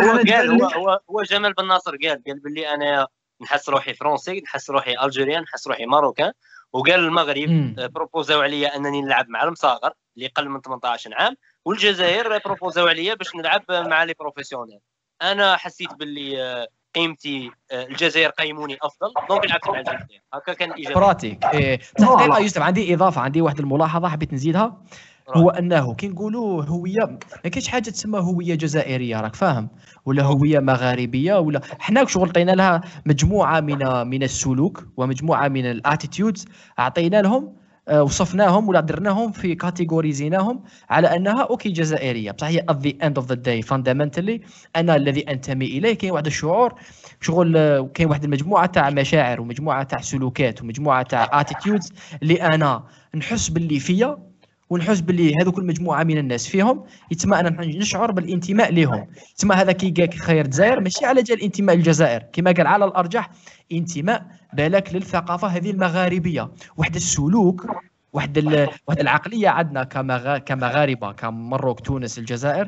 هو 0.01 0.11
قال 0.11 0.62
هو, 0.62 1.01
هو 1.11 1.22
جمال 1.22 1.53
بن 1.53 1.68
ناصر 1.68 1.97
قال 1.97 2.22
قال 2.27 2.41
باللي 2.41 2.75
أنا 2.75 3.07
نحس 3.43 3.68
روحي 3.68 3.95
français 3.95 4.41
نحس 4.41 4.70
روحي 4.70 4.95
algérien 5.05 5.43
نحس 5.43 5.66
روحي 5.66 5.87
marocain. 5.87 6.32
وقال 6.72 7.01
المغرب 7.01 7.75
بروبوزاو 7.95 8.41
عليا 8.41 8.77
أنني 8.77 9.03
نلعب 9.03 9.29
مع 9.29 9.43
المصاغر 9.43 9.93
اللي 10.16 10.27
قل 10.27 10.49
من 10.49 10.61
18 10.61 11.14
عام 11.14 11.37
والجزائر 11.64 12.39
بروبوزاو 12.39 12.87
عليا 12.87 13.14
باش 13.14 13.35
نلعب 13.35 13.62
مع 13.70 14.05
les 14.05 14.14
professionnels 14.20 14.80
أنا 15.22 15.57
حسيت 15.57 15.95
باللي 15.95 16.43
آه، 16.43 16.68
قيمتي 16.95 17.51
آه، 17.72 17.84
الجزائر 17.84 18.30
قيموني 18.30 18.76
أفضل؟ 18.82 19.12
donc 19.28 19.47
لعبت 19.51 19.68
مع 19.68 19.78
الجزائر 19.78 20.20
هكا 20.34 20.53
كان 20.53 20.72
ايجابي 20.72 20.95
pratique 20.95 21.45
إيه. 21.45 21.80
دقيقه 21.99 22.38
يوسف 22.38 22.62
عندي 22.62 22.95
إضافة 22.95 23.20
عندي 23.20 23.40
واحد 23.40 23.59
الملاحظة 23.61 24.09
حبيت 24.09 24.34
نزيدها. 24.34 24.82
هو 25.28 25.51
أنه 25.51 25.95
كي 25.95 26.09
نقولوا 26.09 26.64
هوية 26.64 27.18
ما 27.45 27.51
كاينش 27.51 27.68
حاجة 27.68 27.90
تسمى 27.90 28.18
هوية 28.18 28.55
جزائرية 28.55 29.20
راك 29.20 29.34
فاهم؟ 29.34 29.68
ولا 30.05 30.22
هوية 30.22 30.59
مغاربية 30.59 31.38
ولا 31.38 31.61
حنا 31.78 32.05
شغل 32.07 32.28
عطينا 32.28 32.53
لها 32.53 32.80
مجموعة 33.07 33.61
من 33.61 34.07
من 34.07 34.22
السلوك 34.22 34.86
ومجموعة 34.97 35.49
من 35.49 35.70
ال 35.70 35.78
attitudes 35.78 36.45
اعطينا 36.78 37.22
لهم 37.22 37.57
وصفناهم 37.93 38.68
ولا 38.68 38.80
درناهم 38.80 39.32
في 39.32 39.55
كاتيجوريزيناهم 39.55 40.62
على 40.91 41.16
أنها 41.16 41.43
okay 41.43 41.68
جزائرية. 41.68 42.30
بصح 42.30 42.47
هي 42.47 42.64
at 42.70 42.74
the 42.74 42.93
end 43.07 43.22
of 43.22 43.26
the 43.26 43.37
day 43.37 43.66
fundamentally 43.68 44.41
أنا 44.76 44.97
الذي 44.97 45.30
أنتمي 45.30 45.66
إليه. 45.66 45.95
كاين 45.95 46.12
واحد 46.12 46.26
الشعور 46.26 46.74
شغل 47.20 47.57
آه، 47.57 47.91
كاين 47.95 48.09
واحد 48.09 48.24
المجموعة 48.24 48.66
تاع 48.66 48.91
مشاعر 48.91 49.41
ومجموعة 49.41 49.82
تاع 49.82 50.01
سلوكات 50.01 50.62
ومجموعة 50.62 51.03
تاع 51.03 51.41
attitudes 51.41 51.93
اللي 52.22 52.43
أنا 52.43 52.85
نحس 53.14 53.49
باللي 53.49 53.78
فيا. 53.80 54.34
ونحس 54.71 55.01
باللي 55.01 55.35
هذوك 55.41 55.59
المجموعة 55.59 56.05
من 56.05 56.19
الناس 56.19 56.49
فيهم 56.49 56.85
يتسمى 57.11 57.41
أنا 57.41 57.67
نشعر 57.67 58.11
بالانتماء 58.11 58.73
لهم. 58.73 59.07
تسمى 59.37 59.55
هذا 59.55 59.73
كي 59.73 59.91
قال 59.91 60.12
خير 60.12 60.45
الجزائر 60.45 60.81
ماشي 60.81 61.07
على 61.07 61.23
جال 61.23 61.39
الانتماء 61.39 61.77
للجزائر. 61.77 62.23
كما 62.33 62.53
قال 62.53 62.67
على 62.67 62.85
الأرجح 62.85 63.31
انتماء 63.73 64.27
بالك 64.53 64.95
للثقافة 64.95 65.49
هذه 65.49 65.71
المغاربية. 65.71 66.51
واحد 66.77 66.95
السلوك 66.95 67.67
واحد 68.12 68.45
واحد 68.87 69.01
العقلية 69.01 69.49
عندنا 69.49 69.85
كمغا 69.85 70.39
كمغاربه 70.39 71.12
كمروك 71.12 71.81
تونس 71.81 72.19
الجزائر 72.19 72.67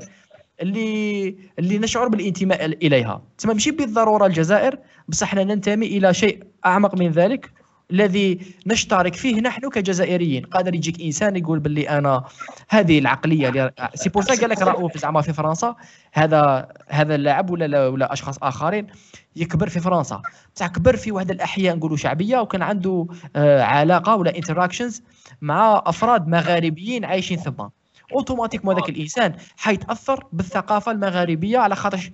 اللي 0.62 1.36
اللي 1.58 1.78
نشعر 1.78 2.08
بالانتماء 2.08 2.66
إليها. 2.66 3.22
تسمى 3.38 3.54
ماشي 3.54 3.70
بالضرورة 3.70 4.26
الجزائر 4.26 4.78
بصح 5.08 5.26
إحنا 5.26 5.44
ننتمي 5.44 5.86
إلى 5.86 6.14
شيء 6.14 6.42
أعمق 6.66 6.94
من 6.94 7.10
ذلك 7.10 7.50
الذي 7.90 8.40
نشترك 8.66 9.14
فيه 9.14 9.40
نحن 9.40 9.68
كجزائريين. 9.68 10.44
قادر 10.44 10.74
يجيك 10.74 11.00
إنسان 11.00 11.36
يقول 11.36 11.58
باللي 11.58 11.88
أنا 11.88 12.24
هذه 12.68 12.98
العقلية 12.98 13.74
c'est 13.94 14.08
pour 14.08 14.22
قال 14.22 14.50
لك 14.50 14.62
رؤوف 14.62 14.98
زعما 14.98 15.20
في 15.20 15.32
فرنسا. 15.32 15.74
هذا 16.12 16.68
هذا 16.88 17.14
اللاعب 17.14 17.50
ولا 17.50 17.88
ولا 17.88 18.12
أشخاص 18.12 18.38
آخرين 18.42 18.86
يكبر 19.36 19.68
في 19.68 19.80
فرنسا. 19.80 20.22
بصح 20.56 20.66
كبر 20.66 20.96
في 20.96 21.12
واحد 21.12 21.30
الأحياء 21.30 21.76
نقولوا 21.76 21.96
شعبية 21.96 22.38
وكان 22.38 22.62
عنده 22.62 23.06
آه 23.36 23.62
علاقة 23.62 24.16
ولا 24.16 24.36
interactions 24.36 25.02
مع 25.40 25.82
أفراد 25.86 26.28
مغاربيين 26.28 27.04
عايشين 27.04 27.38
ثم. 27.38 27.68
أوتوماتيك 28.12 28.66
هذاك 28.66 28.88
الإنسان. 28.88 29.34
حيتأثر 29.56 30.24
بالثقافة 30.32 30.92
المغاربية 30.92 31.58
على 31.58 31.76
خاطر 31.76 32.10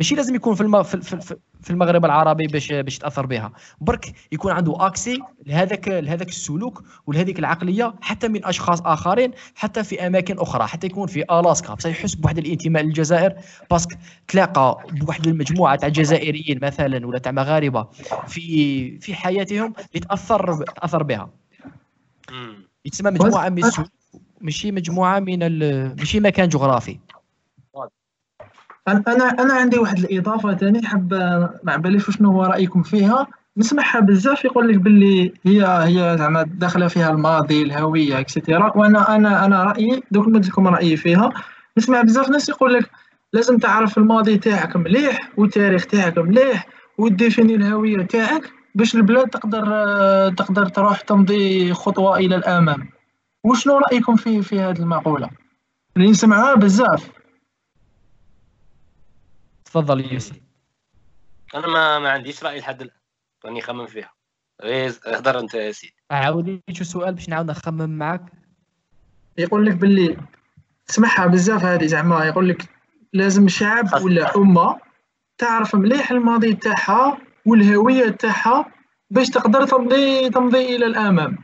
ماشي 0.00 0.14
لازم 0.14 0.34
يكون 0.34 0.54
في 0.54 0.60
الم... 0.60 0.82
في, 0.82 1.00
في, 1.00 1.36
في 1.62 1.70
المغرب 1.70 2.04
العربي 2.04 2.46
باش 2.46 2.72
باش 2.72 2.96
يتاثر 2.96 3.26
بها. 3.26 3.52
برك 3.80 4.12
يكون 4.32 4.52
عنده 4.52 4.86
accès 4.86 5.18
لهذاك 5.46 5.88
لهذاك 5.88 6.28
السلوك 6.28 6.84
ولهذيك 7.06 7.38
العقلية 7.38 7.94
حتى 8.00 8.28
من 8.28 8.44
أشخاص 8.44 8.80
آخرين 8.80 9.30
حتى 9.54 9.84
في 9.84 10.06
أماكن 10.06 10.38
أخرى 10.38 10.66
حتى 10.66 10.86
يكون 10.86 11.06
في 11.06 11.24
ألاسكا. 11.30 11.74
بصح 11.74 11.90
يحس 11.90 12.14
بواحد 12.14 12.38
الانتماء 12.38 12.82
للجزائر 12.82 13.34
parce 13.70 13.85
que 13.85 13.94
تلاقى 14.28 14.84
بواحد 14.92 15.26
المجموعة 15.26 15.76
تاع 15.76 15.88
جزائريين 15.88 16.58
مثلا 16.62 17.06
ولا 17.06 17.18
تاع 17.18 17.32
مغاربة 17.32 17.88
في 18.26 18.98
في 18.98 19.14
حياتهم 19.14 19.74
يتأثر 19.94 20.64
تأثر 20.64 21.02
بها. 21.02 21.30
يتسمى 22.84 23.10
مجموعة 23.10 23.48
من 23.48 23.58
السلوك 23.58 23.88
ماشي 24.40 24.72
مجموعة 24.72 25.18
من 25.18 25.38
ماشي 25.96 26.20
مكان 26.20 26.48
جغرافي. 26.48 26.98
أنا 28.92 29.24
أنا 29.28 29.54
عندي 29.54 29.78
واحد 29.78 29.98
الإضافة 29.98 30.54
ثاني 30.54 30.86
حاب 30.86 31.14
ما 31.62 31.76
باليش 31.76 32.10
شنو 32.10 32.32
هو 32.32 32.42
رأيكم 32.42 32.82
فيها. 32.82 33.26
نسمعها 33.56 34.00
بزاف 34.00 34.44
يقول 34.44 34.68
لك 34.68 34.76
باللي 34.76 35.32
هي 35.44 35.64
هي 35.64 36.16
زعما 36.18 36.42
داخلة 36.42 36.88
فيها 36.88 37.10
الماضي 37.10 37.62
الهوية 37.62 38.20
اكسيتيرا 38.20 38.72
وأنا 38.76 39.16
أنا 39.16 39.44
أنا 39.46 39.62
رأيي 39.64 40.02
دوك 40.10 40.28
نقول 40.28 40.42
لكم 40.46 40.68
رأيي 40.68 40.96
فيها. 40.96 41.30
نسمع 41.78 42.02
بزاف 42.02 42.28
ناس 42.30 42.48
يقول 42.48 42.74
لك 42.74 42.90
لازم 43.32 43.58
تعرف 43.58 43.98
الماضي 43.98 44.36
تاعك 44.38 44.76
مليح 44.76 45.18
والتاريخ 45.36 45.86
تاعك 45.86 46.18
مليح 46.18 46.66
وديفيني 46.98 47.54
الهوية 47.54 48.02
تاعك 48.02 48.50
باش 48.74 48.94
البلاد 48.94 49.28
تقدر 49.28 49.64
تقدر 50.36 50.66
تروح 50.66 51.00
تمضي 51.00 51.74
خطوة 51.74 52.16
إلى 52.16 52.36
الأمام. 52.36 52.88
وشنو 53.44 53.78
رأيكم 53.78 54.16
في 54.16 54.42
في 54.42 54.60
هذه 54.60 54.78
المقولة؟ 54.78 55.30
اللي 55.96 56.10
نسمعها 56.10 56.54
بزاف. 56.54 57.10
تفضل 59.70 60.12
يوسف. 60.12 60.40
أنا 61.54 61.66
ما 61.66 61.98
ما 61.98 62.10
عنديش 62.10 62.44
رأي 62.44 62.58
لحد 62.58 62.82
الآن. 62.82 62.96
راني 63.44 63.58
نخمم 63.58 63.86
فيها. 63.86 64.12
غير 64.62 64.92
اهضر 65.06 65.38
أنت 65.38 65.54
يا 65.54 65.72
سيدي. 65.72 65.94
عاودي 66.10 66.62
شو 66.72 66.80
السؤال 66.80 67.14
باش 67.14 67.28
نعاود 67.28 67.50
نخمم 67.50 67.98
معاك. 67.98 68.22
يقول 69.38 69.66
لك 69.66 69.74
باللي 69.74 70.16
تسمعها 70.86 71.26
بزاف 71.26 71.64
هذه 71.64 71.86
زعما. 71.86 72.24
يقول 72.24 72.48
لك 72.48 72.68
لازم 73.12 73.48
شعب 73.48 74.02
ولا 74.02 74.36
أمة 74.36 74.80
تعرف 75.38 75.74
مليح 75.74 76.10
الماضي 76.10 76.54
تاعها 76.54 77.18
والهوية 77.46 78.10
تاعها 78.10 78.72
باش 79.10 79.28
تقدر 79.28 79.66
تمضي 79.66 80.30
تمضي 80.30 80.76
إلى 80.76 80.86
الأمام. 80.86 81.38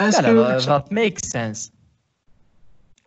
لا 0.00 0.10
لا 0.10 0.58
ذات 0.58 0.92
ميك 0.92 1.18
سنس 1.18 1.72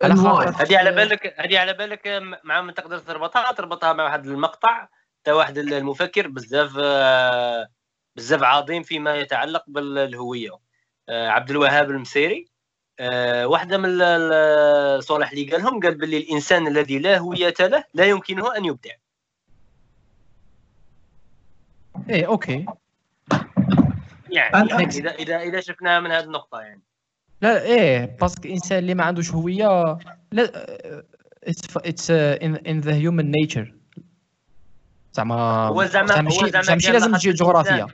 هذه 0.02 0.78
على 0.78 0.92
بالك 0.92 1.34
هذه 1.40 1.58
على 1.58 1.72
بالك 1.72 2.22
مع 2.44 2.60
من 2.60 2.74
تقدر 2.74 2.98
تربطها؟ 2.98 3.52
تربطها 3.52 3.92
مع 3.92 4.04
واحد 4.04 4.26
المقطع 4.26 4.88
تاع 5.24 5.34
واحد 5.34 5.58
المفكر 5.58 6.28
بزاف 6.28 6.72
بزاف 8.16 8.42
عظيم 8.42 8.82
فيما 8.82 9.16
يتعلق 9.16 9.64
بالهوية. 9.66 10.58
آه، 11.08 11.28
عبد 11.28 11.50
الوهاب 11.50 11.90
المسيري 11.90 12.48
آه، 13.00 13.46
واحدة 13.46 13.78
من 13.78 13.88
الصالح 14.00 15.30
اللي 15.30 15.50
قالهم 15.50 15.80
قال 15.80 15.94
باللي 15.94 16.18
الإنسان 16.18 16.66
الذي 16.66 16.98
لا 16.98 17.18
هوية 17.18 17.54
له 17.60 17.84
لا 17.94 18.04
يمكنه 18.04 18.56
أن 18.56 18.64
يبدع. 18.64 18.94
إيه 22.10 22.26
okay. 22.26 22.66
يعني, 24.30 24.70
يعني 24.70 24.84
اذا 24.84 25.10
اذا 25.10 25.40
إذا 25.40 25.60
شفناها 25.60 26.00
من 26.00 26.10
هذه 26.10 26.24
النقطة 26.24 26.60
يعني. 26.60 26.82
لا 27.44 27.62
إيه 27.62 28.16
parce 28.20 28.38
que 28.38 28.48
الانسان 28.48 28.78
اللي 28.78 28.94
ما 28.94 29.04
عندوش 29.04 29.30
هوية 29.30 29.98
لا 30.32 30.66
it's 31.76 32.10
in 32.10 32.80
the 32.80 32.94
human 32.94 33.30
nature 33.30 33.74
زعما 35.12 35.66
هو 35.66 35.84
زعما 35.84 36.20
هو 36.20 36.46
زعما 36.46 36.74
ماشي 36.74 36.92
لازم 36.92 37.12
تجي 37.12 37.32
جغرافيا 37.32 37.86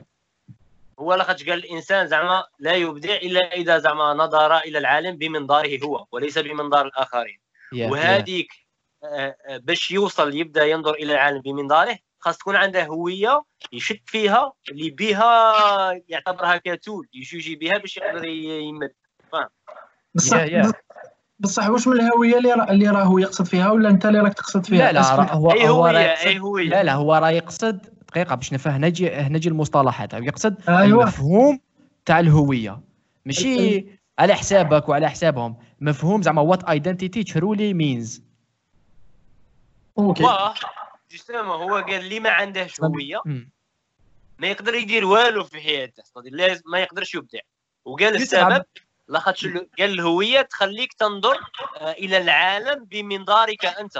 هو 0.99 1.13
لاخاطش 1.13 1.49
قال 1.49 1.65
الإنسان 1.65 2.07
زعما 2.07 2.43
لا 2.59 2.73
يبدع 2.73 3.15
إلا 3.15 3.53
إذا 3.53 3.77
زعما 3.77 4.13
نظر 4.13 4.57
إلى 4.57 4.77
العالم 4.77 5.17
بمنظاره 5.17 5.79
هو 5.83 6.05
وليس 6.11 6.37
بمنظار 6.37 6.85
الآخرين. 6.85 7.39
Yeah, 7.75 7.91
وهذيك 7.91 8.51
yeah. 8.51 9.05
آه، 9.05 9.35
آه، 9.47 9.57
باش 9.57 9.91
يوصل 9.91 10.35
يبدأ 10.35 10.65
ينظر 10.65 10.93
إلى 10.93 11.13
العالم 11.13 11.41
بمنظاره 11.41 11.97
خاص 12.19 12.37
تكون 12.37 12.55
عنده 12.55 12.83
هوية 12.85 13.43
يشد 13.73 13.99
فيها 14.05 14.53
اللي 14.71 14.89
بها 14.89 16.01
يعتبرها 16.07 16.61
ك 16.65 16.73
tool 16.73 17.07
يجوجي 17.13 17.55
بها 17.55 17.77
باش 17.77 17.97
يقدر 17.97 18.25
يمد. 18.25 18.91
بصح 20.15 20.45
بصح 21.39 21.69
واش 21.69 21.87
من 21.87 21.99
الهوية 21.99 22.37
اللي 22.37 22.53
راه 22.53 22.71
اللي 22.71 22.89
راهو 22.89 23.17
يقصد 23.17 23.45
فيها؟ 23.45 23.71
ولا 23.71 23.89
انت 23.89 24.05
اللي 24.05 24.19
راك 24.19 24.33
تقصد 24.33 24.65
فيها؟ 24.65 24.77
لا 24.77 24.91
لا 24.91 25.33
هو 25.33 25.51
أي 25.51 25.69
هو 25.69 25.87
أي 25.87 26.39
هوية. 26.39 26.69
لا 26.69 26.83
لا 26.83 26.93
هو 26.93 27.15
راه 27.15 27.29
يقصد 27.29 27.81
دقيقة 28.07 28.35
باش 28.35 28.53
نفهم 28.53 28.85
نجي 28.85 29.09
نجي 29.09 29.49
المصطلحات. 29.49 30.13
يقصد 30.13 30.69
أيوة. 30.69 31.03
المفهوم 31.03 31.59
تاع 32.05 32.19
الهوية. 32.19 32.81
ماشي 33.25 33.85
على 34.19 34.35
حسابك 34.35 34.89
وعلى 34.89 35.09
حسابهم. 35.09 35.57
مفهوم 35.81 36.21
زعما 36.21 36.41
what 36.41 36.63
identity 36.63 37.23
truly 37.23 37.73
means 37.73 38.23
Okay. 39.97 40.23
هو 40.23 41.75
قال 41.75 41.93
اللي 41.93 42.19
ما 42.19 42.29
عندهش 42.29 42.81
هوية. 42.81 43.21
ما 44.39 44.47
يقدر 44.47 44.75
يدير 44.75 45.05
والو 45.05 45.43
في 45.43 45.61
حياته 45.61 46.03
لازم 46.23 46.63
ما 46.71 46.79
يقدرش 46.79 47.15
يبدع. 47.15 47.39
وقال 47.85 48.15
السبب 48.15 48.63
لاخاطش 49.07 49.47
قال 49.47 49.65
الهوية 49.79 50.41
تخليك 50.41 50.93
تنظر 50.93 51.37
آه، 51.81 51.91
إلى 51.91 52.17
العالم 52.17 52.85
بمنظارك 52.85 53.65
أنت. 53.65 53.97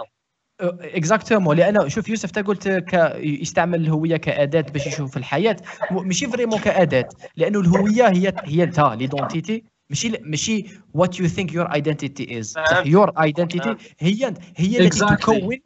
Exactement 0.61 1.57
لأن 1.58 1.89
شوف 1.89 2.10
يوسف 2.10 2.38
انت 2.38 2.47
قلت 2.47 2.68
ك... 2.68 3.16
يستعمل 3.20 3.82
الهوية 3.82 4.18
كأداة 4.18 4.62
باش 4.62 4.88
يشوف 4.88 5.18
الحياة. 5.18 5.58
ماشي 5.91 6.28
vraiment 6.28 6.59
كأداة 6.60 7.10
لأنه 7.36 7.60
الهوية 7.60 8.08
هي 8.08 8.34
هي 8.45 8.64
انت 8.64 8.80
l'identité 8.80 9.63
ماشي 9.89 10.10
ماشي 10.22 10.66
what 10.93 11.19
you 11.19 11.28
think 11.28 11.53
your 11.53 11.74
identity 11.74 12.39
is 12.39 12.55
your 12.86 13.09
identity 13.22 13.78
هي 13.99 14.34
هي 14.58 14.78
التي 14.80 14.99
تكون 14.99 15.60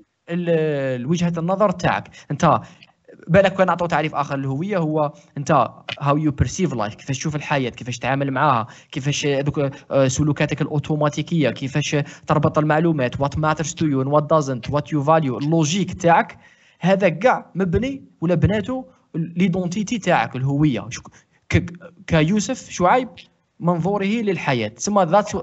وجهة 1.06 1.34
النظر 1.38 1.72
تاعك. 1.72 2.10
أنت 2.32 2.60
بالك 3.28 3.54
كان 3.54 3.68
نعطوا 3.68 3.88
تعريف 3.88 4.16
آخر 4.16 4.36
للهويه 4.36 4.78
هو 4.78 5.14
أنت 5.38 5.70
how 6.00 6.18
you 6.18 6.32
perceive 6.32 6.74
life 6.74 6.96
كيفاش 6.96 7.18
تشوف 7.18 7.36
الحياة 7.36 7.70
كيفاش 7.70 7.98
تتعامل 7.98 8.32
معاها 8.32 8.68
كيفاش 8.92 9.28
donc 9.28 9.60
آه، 9.92 10.08
سلوكاتك 10.08 10.62
الأوتوماتيكية 10.62 11.50
كيفاش 11.50 11.96
تربط 12.28 12.58
المعلومات 12.58 13.22
what 13.22 13.38
matters 13.38 13.74
to 13.74 13.86
you 13.86 14.10
what 14.12 14.24
doesn't 14.24 14.70
what 14.70 14.94
you 14.94 15.04
value 15.04 15.38
ال 15.38 15.48
logic 15.48 16.02
تاعك. 16.02 16.38
هذا 16.80 17.10
كاع 17.10 17.52
مبني 17.56 18.04
ولا 18.22 18.36
بناته 18.36 18.86
l'identité 19.16 19.98
تاعك 19.98 20.36
الهويه 20.36 20.90
كيوسف 22.08 22.70
شعيب 22.70 23.10
منظوره 23.60 24.06
للحياة. 24.06 24.68
تسمى 24.68 25.04
that's 25.04 25.38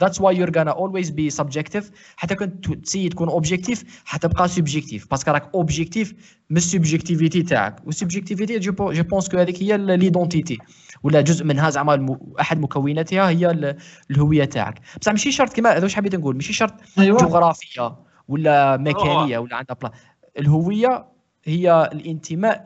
that's 0.00 0.20
why 0.20 0.36
you're 0.36 0.58
gonna 0.58 0.70
always 0.70 1.10
be 1.10 1.30
subjective 1.30 1.90
حتى 2.16 2.34
كنت 2.34 2.74
تسيي 2.74 3.08
تكون 3.08 3.28
objectif 3.28 4.02
حتبقى 4.04 4.48
subjectif 4.48 5.10
parce 5.10 5.22
que 5.22 5.30
راك 5.30 5.50
objectif 5.54 6.14
من 6.50 6.56
ال 6.56 6.63
subjectivité 6.63 7.42
تاعك. 7.42 7.86
وال 7.86 7.96
subjectivité 7.96 8.58
je 8.58 8.72
pense 9.02 9.28
que 9.28 9.38
هذيك 9.38 9.62
هي 9.62 9.78
l'identité 9.78 10.58
ولا 11.02 11.20
جزء 11.20 11.44
منها 11.44 11.70
زعما 11.70 12.18
أحد 12.40 12.60
مكوناتها 12.60 13.28
هي 13.28 13.74
الهوية 14.10 14.44
تاعك. 14.44 14.80
بصح 15.00 15.12
ماشي 15.12 15.32
شرط 15.32 15.52
كما 15.52 15.76
هذا 15.76 15.82
واش 15.82 15.94
حبيت 15.94 16.14
نقول. 16.14 16.34
ماشي 16.34 16.52
شرط 16.52 16.74
أيوة. 16.98 17.18
جغرافيه 17.18 17.96
ولا 18.28 18.76
مكانيه 18.76 19.38
ولا 19.38 19.56
عندها 19.56 19.76
بلا. 19.82 19.92
الهوية 20.38 21.06
هي 21.44 21.90
الانتماء 21.92 22.64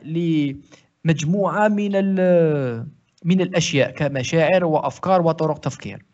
لمجموعة 1.05 1.67
من 1.67 1.91
من 3.23 3.41
الأشياء 3.41 3.91
كمشاعر 3.91 4.65
وأفكار 4.65 5.21
وطرق 5.21 5.57
تفكير. 5.57 6.05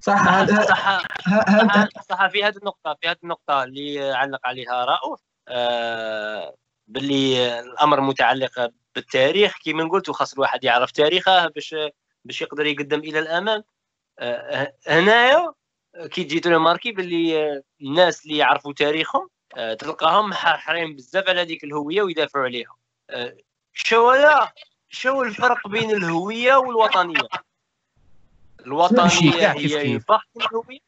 صح 0.00 0.44
صح 0.46 1.02
صح, 1.28 2.02
صح 2.08 2.26
في 2.26 2.44
هذه 2.44 2.56
النقطة 2.56 2.96
في 3.00 3.08
هذه 3.08 3.16
النقطة 3.22 3.64
اللي 3.64 4.12
علق 4.12 4.46
عليها 4.46 4.84
رؤوف 4.84 5.20
آه 5.48 6.54
باللي 6.88 7.60
الأمر 7.60 8.00
متعلق 8.00 8.70
بالتاريخ. 8.94 9.54
كما 9.64 9.88
قلت 9.88 10.08
وخاص 10.08 10.32
الواحد 10.32 10.64
يعرف 10.64 10.90
تاريخه 10.90 11.48
باش 11.48 11.74
باش 12.24 12.42
يقدر 12.42 12.66
يقدم 12.66 12.98
إلى 12.98 13.18
الأمام 13.18 13.64
آه 14.18 14.74
هنايا 14.86 15.52
كي 16.10 16.24
تجي 16.24 16.40
تريماركي 16.40 16.92
باللي 16.92 17.62
الناس 17.80 18.24
اللي 18.24 18.36
يعرفوا 18.36 18.72
تاريخهم 18.72 19.28
آه 19.56 19.74
تلقاهم 19.74 20.34
حريم 20.34 20.96
بزاف 20.96 21.28
على 21.28 21.40
هذيك 21.40 21.64
الهوية 21.64 22.02
ويدافعوا 22.02 22.44
عليها. 22.44 22.76
آه 23.10 23.36
شو 23.72 24.12
شو 24.88 25.22
الفرق 25.22 25.68
بين 25.68 25.90
الهوية 25.90 26.56
والوطنية؟ 26.56 27.28
الوطنية 28.66 29.52
هي 29.52 30.00
فقط 30.00 30.20
الهوية؟ 30.36 30.78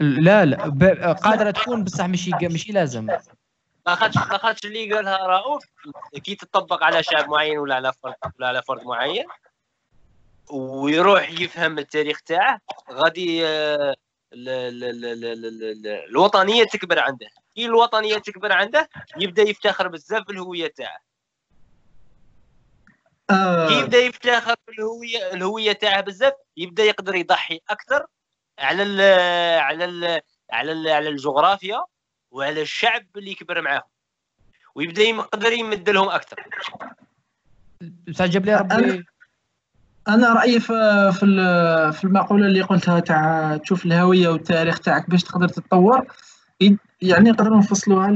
لا 0.00 0.44
لا 0.44 1.12
قادرة 1.12 1.50
تكون 1.50 1.84
بصح 1.84 2.04
ماشي 2.04 2.30
ماشي 2.42 2.72
لازم. 2.72 3.06
لاخاطش 3.86 4.16
لاخاطش 4.16 4.64
اللي 4.64 4.94
قالها 4.94 5.26
رؤوف. 5.26 5.64
كي 6.24 6.34
تطبق 6.34 6.84
على 6.84 7.02
شعب 7.02 7.28
معين 7.28 7.58
ولا 7.58 7.74
على 7.74 7.92
فرد 8.02 8.14
ولا 8.38 8.48
على 8.48 8.62
فرد 8.62 8.84
معين 8.84 9.26
ويروح 10.50 11.30
يفهم 11.30 11.78
التاريخ 11.78 12.20
تاعه 12.22 12.60
غادي 12.92 13.46
آه، 13.46 13.94
الوطنية 16.08 16.64
تكبر 16.64 16.98
عنده. 16.98 17.26
كي 17.54 17.66
الوطنية 17.66 18.18
تكبر 18.18 18.52
عنده 18.52 18.88
يبدأ 19.16 19.42
يفتخر 19.42 19.88
بزاف 19.88 20.26
بالهويه 20.26 20.66
تاعه. 20.66 20.98
آه. 23.30 23.70
يبدأ 23.70 23.98
يفتخر 23.98 24.54
بالهويه 24.68 25.32
الهوية 25.32 25.72
تاعه 25.72 26.00
بزاف 26.00 26.32
يبدأ 26.56 26.82
يقدر 26.82 27.14
يضحي 27.14 27.60
أكثر 27.70 28.06
على 28.58 28.82
ال 28.82 29.00
على 29.60 29.84
ال 29.84 30.20
على 30.52 30.72
ال 30.72 30.88
على 30.88 31.08
الجغرافيا 31.08 31.84
وعلى 32.30 32.62
الشعب 32.62 33.06
اللي 33.16 33.34
كبر 33.34 33.60
معاهم. 33.60 33.82
ويبدأ 34.74 35.02
يقدر 35.02 35.52
يمد 35.52 35.90
لهم 35.90 36.08
أكثر. 36.08 36.36
جاب 38.08 38.46
لي 38.46 38.54
ربي. 38.54 39.04
أنا 40.08 40.32
رأيي 40.32 40.60
في 40.60 40.74
في 41.92 42.04
المقولة 42.04 42.46
اللي 42.46 42.62
قلتها 42.62 43.00
تاع 43.00 43.56
تشوف 43.56 43.86
الهوية 43.86 44.28
والتاريخ 44.28 44.80
تاعك 44.80 45.10
باش 45.10 45.22
تقدر 45.22 45.48
تتطور 45.48 46.06
يعني 47.02 47.30
نقدروا 47.30 47.58
نفصلوها 47.58 48.12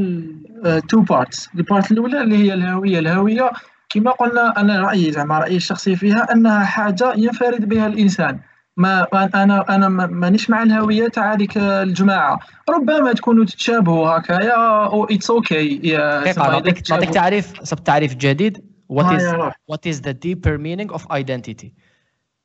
two 0.88 1.00
parts 1.00 1.48
ال 1.54 1.62
part 1.62 1.92
الأولى 1.92 2.20
اللي 2.20 2.36
هي 2.36 2.54
الهوية. 2.54 2.98
الهوية 2.98 3.50
كما 3.88 4.10
قلنا 4.10 4.60
أنا 4.60 4.80
رأيي 4.80 5.12
زعما 5.12 5.38
رأيي 5.38 5.56
الشخصي 5.56 5.96
فيها 5.96 6.32
أنها 6.32 6.64
حاجة 6.64 7.12
ينفرد 7.16 7.68
بها 7.68 7.86
الإنسان. 7.86 8.40
ما 8.76 9.06
أنا 9.14 9.74
أنا 9.74 9.88
مانيش 9.88 10.50
مع 10.50 10.62
الهويه 10.62 11.08
تاع 11.08 11.34
هذيك 11.34 11.56
الجماعة. 11.58 12.38
ربما 12.70 13.12
تكونوا 13.12 13.44
تتشابهوا 13.44 14.18
هكايا 14.18 14.86
أو 14.86 15.04
it's 15.04 15.30
okay 15.30 15.96
نعطيك 16.36 16.90
نعطيك 16.90 17.10
تعريف 17.10 17.62
صب 17.62 17.84
تعريف 17.84 18.14
جديد. 18.14 18.64
What 18.88 19.06
is 19.12 19.22
what 19.66 19.86
is 19.86 20.00
the 20.00 20.14
deeper 20.14 20.58
meaning 20.58 20.90
of 20.92 21.06
identity? 21.10 21.74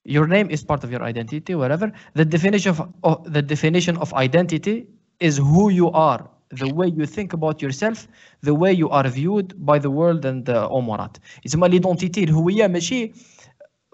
Your 0.06 0.28
name 0.28 0.48
is 0.50 0.64
part 0.64 0.84
of 0.84 0.91
your 0.91 1.04
identity 1.04 1.56
whatever. 1.56 1.91
The 2.16 2.26
definition 2.26 2.70
of, 2.72 2.80
of 3.04 3.34
the 3.36 3.41
definition 3.41 3.96
of 3.98 4.14
identity 4.14 4.88
is 5.20 5.38
who 5.38 5.70
you 5.70 5.91
are. 5.91 6.22
The 6.56 6.68
way 6.68 6.88
you 6.88 7.06
think 7.06 7.34
about 7.38 7.58
yourself 7.66 8.08
the 8.45 8.54
way 8.54 8.74
you 8.82 8.89
are 8.89 9.08
viewed 9.08 9.47
by 9.70 9.78
the 9.80 9.91
world 9.99 10.26
and 10.26 10.45
the 10.45 10.72
امورات 10.72 11.18
يسمى 11.45 11.68
ليدونتيتي 11.68 12.24
الهويه 12.24 12.68
ماشي 12.68 13.12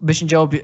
باش 0.02 0.24
نجاوب 0.24 0.56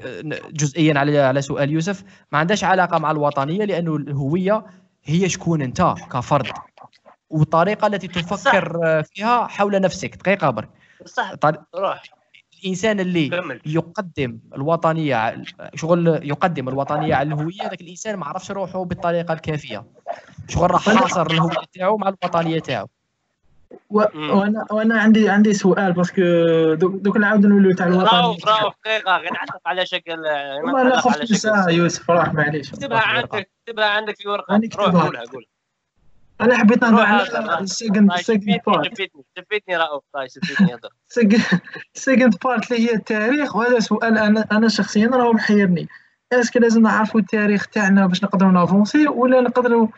جزئيا 0.52 0.98
على 0.98 1.18
على 1.18 1.42
سؤال 1.42 1.70
يوسف. 1.70 2.04
ما 2.32 2.38
عندهاش 2.38 2.64
علاقة 2.64 2.98
مع 2.98 3.10
الوطنية 3.10 3.64
لأنه 3.64 3.96
الهوية 3.96 4.66
هي 5.04 5.28
شكون 5.28 5.62
أنت 5.62 5.94
كفرد. 6.12 6.52
والطريقة 7.30 7.86
التي 7.86 8.08
تفكر 8.08 9.02
فيها 9.02 9.46
حول 9.46 9.80
نفسك. 9.80 10.16
دقيقة 10.16 10.50
برك. 10.50 10.68
صح. 11.04 11.32
روح. 11.74 12.02
الإنسان 12.66 13.00
اللي 13.00 13.28
كمل. 13.28 13.60
يقدم 13.66 14.38
الوطنية 14.54 15.42
شغل 15.74 16.20
يقدم 16.22 16.68
الوطنية 16.68 17.14
على 17.14 17.34
الهوية 17.34 17.62
ذاك 17.62 17.80
الإنسان 17.80 18.16
ما 18.16 18.26
عرفش 18.26 18.50
روحه 18.50 18.84
بالطريقة 18.84 19.34
الكافية. 19.34 19.84
شغل 20.48 20.70
راح 20.70 20.90
حاصر 20.90 21.26
الهوية 21.26 21.56
تاعو 21.74 21.96
مع 21.96 22.08
الوطنية 22.08 22.58
تاعو. 22.58 22.86
وأنا 23.90 24.66
وأنا 24.70 25.00
عندي 25.00 25.28
عندي 25.28 25.54
سؤال 25.54 25.92
باسكو 25.92 26.22
دوك 26.74 27.16
نعاود 27.16 27.46
نولوا 27.46 27.74
تاع 27.74 27.86
الوطنية. 27.86 28.10
راهو 28.10 28.36
راهو 28.46 28.72
دقيقة 28.84 29.16
غير 29.16 29.32
نعطيك 29.32 29.62
على 29.66 29.86
شكل 29.86 30.18
والله 30.64 30.96
خفت 30.96 31.32
ساعه 31.32 31.68
يوسف 31.68 32.10
راح 32.10 32.34
معليش. 32.34 32.72
اكتبها 32.72 32.98
عندك 32.98 33.50
اكتبها 33.68 33.86
عندك 33.86 34.16
في 34.16 34.28
ورقة 34.28 34.60
روح 34.76 34.86
قولها 34.86 35.24
قولها. 35.24 35.55
أنا 36.40 36.58
حبيت 36.58 36.82
نهضر 36.82 37.02
على 37.02 37.22
ال 37.60 37.67
second 37.67 38.12
second 38.16 38.60
part 38.66 38.86
شفتني 38.86 39.10
شفتني 39.38 39.76
رؤوف 39.76 40.02
شفتني 40.26 40.74
هضر 40.74 40.88
ال 41.96 42.02
second 42.02 42.36
part 42.44 42.72
اللي 42.72 42.90
هي 42.90 42.94
التاريخ 42.94 43.56
وهذا 43.56 43.78
سؤال 43.78 44.18
أنا 44.18 44.44
أنا 44.52 44.68
شخصيا 44.68 45.06
راه 45.06 45.32
محيرني. 45.32 45.88
est-ce 46.32 46.49
que 46.49 46.58
لازم 46.58 46.82
نعرفوا 46.82 47.20
التاريخ 47.20 47.66
تاعنا 47.66 48.06
باش 48.06 48.24
نقدروا 48.24 48.52
نافونسي 48.52 49.08
ولا 49.08 49.40
نقدروا 49.40 49.88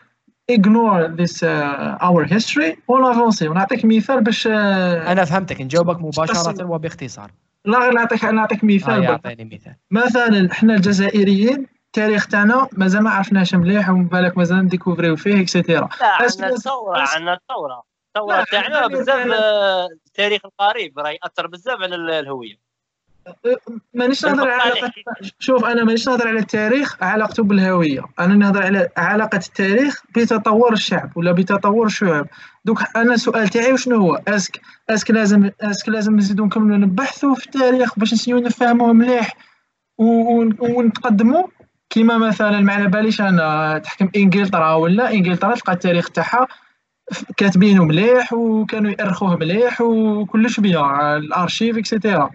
ignore 0.51 1.07
this 1.21 1.43
uh, 1.43 2.07
our 2.07 2.25
history 2.25 2.77
ونافونسي. 2.87 3.47
ونعطيك 3.47 3.85
مثال 3.85 4.23
باش 4.23 4.47
uh, 4.47 4.51
أنا 4.51 5.25
فهمتك. 5.25 5.61
نجاوبك 5.61 5.99
مباشرة 6.01 6.65
وباختصار. 6.65 7.31
لا 7.65 7.79
غير 7.79 7.93
نعطيك 7.93 8.25
نعطيك 8.25 8.63
مثال 8.63 9.05
آه 9.05 9.19
مثال. 9.25 9.75
مثلا 9.91 10.51
إحنا 10.51 10.75
الجزائريين 10.75 11.67
التاريخ 11.89 12.27
تاعنا 12.27 12.67
مازال 12.71 13.03
ما 13.03 13.09
عرفناش 13.09 13.55
مليح 13.55 13.89
ومن 13.89 14.07
بالك 14.07 14.37
مازال 14.37 14.57
ن 14.57 14.63
découvriو 14.63 15.15
فيه 15.15 15.41
et 15.41 15.53
cetera 15.53 15.89
لا 16.01 16.07
عندنا 16.07 16.47
الثوره 16.47 16.99
عندنا 16.99 17.33
الثوره 17.33 17.83
الثوره 18.07 18.43
تاعنا 18.51 18.87
بزاف 18.87 19.27
التاريخ 20.07 20.41
القريب 20.45 20.99
راه 20.99 21.09
يأثر 21.09 21.47
بزاف 21.47 21.81
على 21.81 21.95
الهوية. 21.95 22.69
مانيش 23.93 24.25
نهضر 24.25 24.49
على 24.49 24.91
شوف 25.39 25.65
أنا 25.65 25.83
مانيش 25.83 26.09
نهضر 26.09 26.27
على 26.27 26.39
التاريخ 26.39 27.03
علاقته 27.03 27.43
بالهوية. 27.43 28.01
أنا 28.19 28.35
نهضر 28.35 28.63
على 28.63 28.89
علاقة 28.97 29.37
التاريخ 29.37 30.03
بتطور 30.15 30.73
الشعب 30.73 31.17
ولا 31.17 31.31
بتطور 31.31 31.85
الشعوب 31.85 32.27
دوك 32.65 32.83
أنا 32.95 33.13
السؤال 33.13 33.47
تاعي 33.47 33.77
شنو 33.77 33.97
هو؟ 33.97 34.21
est-ce 34.27 34.50
que 34.50 34.61
est-ce 34.89 35.04
que 35.04 35.11
لازم 35.11 35.51
est-ce 35.61 35.80
que 35.80 35.89
لازم 35.89 36.15
نزيدو 36.15 36.45
نكملوا 36.45 36.77
نبحثوا 36.77 37.35
في 37.35 37.45
التاريخ 37.45 37.99
باش 37.99 38.13
نسيو 38.13 38.39
نفهموه 38.39 38.93
مليح 38.93 39.37
ونتقدموا 39.97 41.43
كيما 41.89 42.17
مثلا 42.17 42.59
ما 42.59 42.73
على 42.73 42.87
باليش 42.87 43.21
أنا 43.21 43.77
تحكم 43.77 44.09
إنجلترا 44.15 44.73
ولا 44.73 45.11
إنجلترا 45.13 45.55
تلقى 45.55 45.73
التاريخ 45.73 46.09
تاعها 46.09 46.47
كاتبينه 47.37 47.85
مليح 47.85 48.33
وكانوا 48.33 48.91
يأرخوه 48.91 49.35
مليح 49.35 49.81
وكلش 49.81 50.59
بيان 50.59 51.17
الأرشيف 51.17 51.77
et 51.77 51.90
cetera 51.90 52.29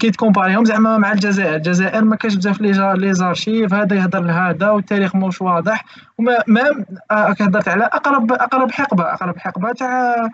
كي 0.00 0.10
ت 0.10 0.15
compareيهم 0.15 0.64
زعما 0.64 0.98
مع 0.98 1.12
الجزائر 1.12 1.54
الجزائر 1.54 2.04
ما 2.04 2.16
كاش 2.16 2.34
بزاف 2.34 2.60
لي 2.60 2.94
les 2.96 3.14
archives 3.14 3.74
هذا 3.74 3.96
يهضر 3.96 4.20
لهذا 4.20 4.70
والتاريخ 4.70 5.16
موش 5.16 5.42
واضح 5.42 5.84
وما 6.18 6.38
ما 6.46 6.84
هضرت 7.10 7.68
على 7.68 7.84
اقرب 7.84 8.32
أقرب 8.32 8.70
حقبة 8.70 9.04
أقرب 9.12 9.38
حقبة 9.38 9.72
تاع 9.72 10.28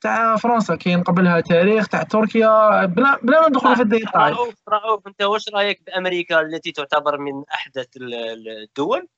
تاع 0.00 0.36
فرنسا 0.36 0.76
كاين 0.76 1.02
قبلها 1.02 1.40
تاريخ 1.40 1.88
تاع 1.88 2.02
تركيا 2.02 2.84
بلا 2.86 3.18
بلا 3.22 3.40
ما 3.40 3.48
ندخلوا 3.48 3.74
في 3.74 3.82
الديتاي 3.82 4.30
رؤوف 4.32 4.54
رؤوف 4.68 5.06
انت 5.06 5.22
واش 5.22 5.48
رأيك 5.48 5.82
بأمريكا 5.86 6.40
التي 6.40 6.72
تعتبر 6.72 7.18
من 7.18 7.44
أحدث 7.54 7.86
الدول؟ 7.96 9.08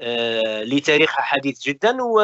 آه 0.00 0.62
لتاريخها 0.62 1.22
حديث 1.22 1.60
جدا 1.62 2.02
و... 2.02 2.18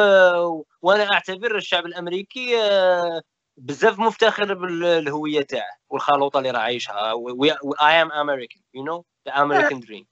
وأنا 0.81 1.13
أعتبر 1.13 1.55
الشعب 1.55 1.85
الأمريكي 1.85 2.61
آه 2.61 3.21
بزاف 3.57 3.99
مفتخر 3.99 4.53
بالهوية 4.53 5.41
تاعه 5.41 5.77
والخلوطة 5.89 6.37
اللي 6.37 6.51
راه 6.51 6.59
عايشها. 6.59 7.13
I 7.81 8.01
am 8.01 8.11
American 8.11 8.61
you 8.73 8.83
know 8.83 9.05
the 9.27 9.41
American 9.41 9.79
dream 9.79 10.07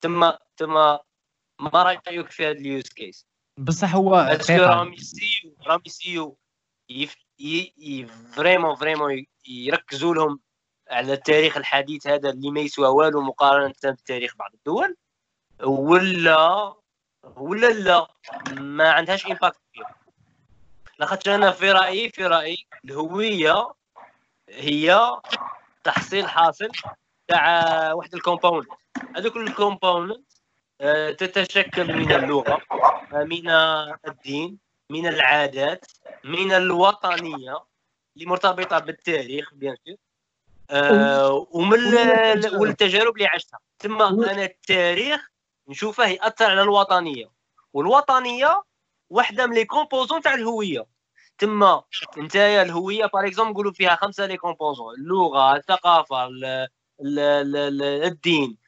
تما 0.00 0.38
تما 0.56 1.00
ما 1.60 1.82
رأيك 1.82 2.30
في 2.30 2.46
هذا 2.46 2.58
ال 2.58 2.66
use 2.66 2.88
case 2.88 3.26
بصح 3.58 3.94
هو 3.94 4.38
راهم 4.50 4.92
يسيو 4.92 5.56
راهم 5.66 5.82
يسيو 5.86 6.38
vraiment 8.32 8.74
vraiment 8.74 9.26
يركزوا 9.48 10.14
لهم 10.14 10.40
على 10.90 11.12
التاريخ 11.12 11.56
الحديث 11.56 12.06
هذا 12.06 12.30
اللي 12.30 12.50
ما 12.50 12.60
يسوى 12.60 12.88
والو 12.88 13.20
مقارنة 13.20 13.74
بتاريخ 13.84 14.36
بعض 14.36 14.50
الدول 14.54 14.96
ولا 15.62 16.74
ولا 17.36 17.66
لا 17.66 18.06
ما 18.50 18.90
عندهاش 18.90 19.26
impact 19.26 19.60
كبير. 19.72 19.86
لاخاطش 20.98 21.28
أنا 21.28 21.50
في 21.50 21.72
رايي 21.72 22.10
في 22.10 22.26
رأيي 22.26 22.66
الهوية 22.84 23.72
هي 24.48 25.10
تحصيل 25.84 26.28
حاصل 26.28 26.68
تاع 27.28 27.92
واحد 27.92 28.14
ال 28.14 28.20
compound 28.20 28.66
هذوك 29.16 29.36
ال 29.36 29.46
compound 29.46 30.22
آه، 30.80 31.10
تتشكل 31.10 31.94
من 31.94 32.12
اللغة 32.12 32.58
آه، 33.12 33.24
من 33.24 33.50
الدين 34.08 34.58
من 34.92 35.06
العادات 35.06 35.84
من 36.24 36.52
الوطنية 36.52 37.64
اللي 38.16 38.26
مرتبطه 38.26 38.78
بالتاريخ 38.78 39.54
bien 39.54 39.76
sûr 39.86 39.96
آه 40.70 41.46
ومن 41.50 41.78
والتجارب 42.54 43.16
اللي 43.16 43.26
عشتها. 43.26 43.60
ثم 43.78 44.02
أنا 44.02 44.44
التاريخ 44.44 45.30
نشوفه 45.68 46.06
يأثر 46.06 46.50
على 46.50 46.62
الوطنية. 46.62 47.30
والوطنية 47.72 48.62
واحدة 49.10 49.46
من 49.46 49.54
les 49.54 49.64
composants 49.64 50.20
تاع 50.20 50.34
الهوية. 50.34 50.86
تما 51.38 51.82
نتايا 52.18 52.62
الهوية 52.62 53.06
par 53.06 53.26
exemple 53.26 53.52
نقولوا 53.52 53.72
فيها 53.72 53.96
خمسة 53.96 54.26
les 54.26 54.36
composants 54.36 54.94
اللغة 54.94 55.56
الثقافة 55.56 56.26
ال 56.26 56.44
ال 57.00 57.18
ال 57.18 57.82
الدين 57.82 57.82
ال 57.82 58.02
ال 58.02 58.50
ال 58.50 58.61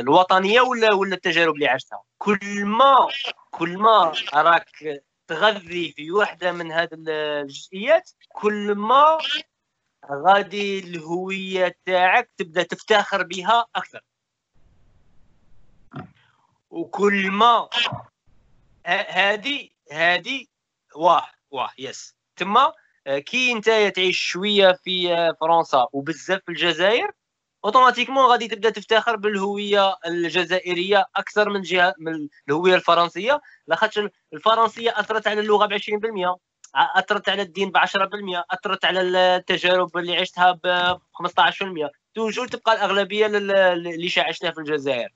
الوطنية 0.00 0.60
ولا 0.60 0.92
ولا 0.92 1.14
التجارب 1.14 1.54
اللي 1.54 1.66
عشتها؟ 1.66 2.02
كل 2.18 2.64
ما 2.64 3.08
كل 3.50 3.78
ما 3.78 4.12
راك 4.34 4.70
تغذي 5.26 5.92
في 5.92 6.10
واحدة 6.10 6.52
من 6.52 6.72
هذه 6.72 6.88
الجزئيات 6.92 8.10
كل 8.28 8.74
ما 8.74 9.18
غادي 10.12 10.78
الهوية 10.78 11.76
تاعك 11.84 12.30
تبدأ 12.36 12.62
تفتخر 12.62 13.22
بها 13.22 13.66
أكثر. 13.76 14.00
وكل 16.70 17.30
ما 17.30 17.68
هذه 18.86 19.68
هذه 19.92 20.46
واه 20.94 21.30
واه 21.50 21.70
يس. 21.78 22.16
تما 22.36 22.72
كي 23.06 23.52
انت 23.52 23.64
تعيش 23.96 24.18
شوية 24.18 24.72
في 24.72 25.08
فرنسا 25.40 25.86
وبزاف 25.92 26.40
في 26.46 26.48
الجزائر 26.48 27.10
أوتوماتيكمون 27.66 28.24
غادي 28.24 28.48
تبدأ 28.48 28.70
تفتخر 28.70 29.16
بالهوية 29.16 29.96
الجزائرية 30.06 31.04
أكثر 31.16 31.50
من 31.50 31.62
جهة 31.62 31.94
من 31.98 32.28
الهوية 32.48 32.74
الفرنسية. 32.74 33.40
لاخاطش 33.66 34.00
الفرنسية 34.32 34.90
أثرت 35.00 35.26
على 35.26 35.40
اللغة 35.40 35.66
ب 35.66 35.72
20% 35.72 36.36
أثرت 36.74 37.28
على 37.28 37.42
الدين 37.42 37.70
ب 37.70 37.76
10% 37.76 38.44
أثرت 38.50 38.84
على 38.84 39.00
التجارب 39.00 39.96
اللي 39.96 40.16
عشتها 40.16 40.52
ب 40.52 40.96
15% 41.12 41.90
توجور 42.14 42.48
تبقى 42.48 42.72
الأغلبية 42.74 43.26
اللي 43.26 44.10
عشتها 44.18 44.50
في 44.50 44.58
الجزائر. 44.58 45.08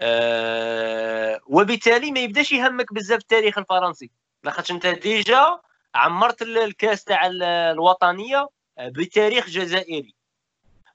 أه 0.00 1.40
وبالتالي 1.46 2.12
ما 2.12 2.20
يبدأش 2.20 2.52
يهمك 2.52 2.92
بزاف 2.94 3.18
التاريخ 3.20 3.58
الفرنسي. 3.58 4.10
لاخاطش 4.44 4.70
أنت 4.70 4.86
déjà 4.86 5.60
عمرت 5.94 6.42
الكاس 6.42 7.04
تاع 7.04 7.26
الوطنية 7.26 8.48
بتاريخ 8.80 9.46
جزائري. 9.48 10.17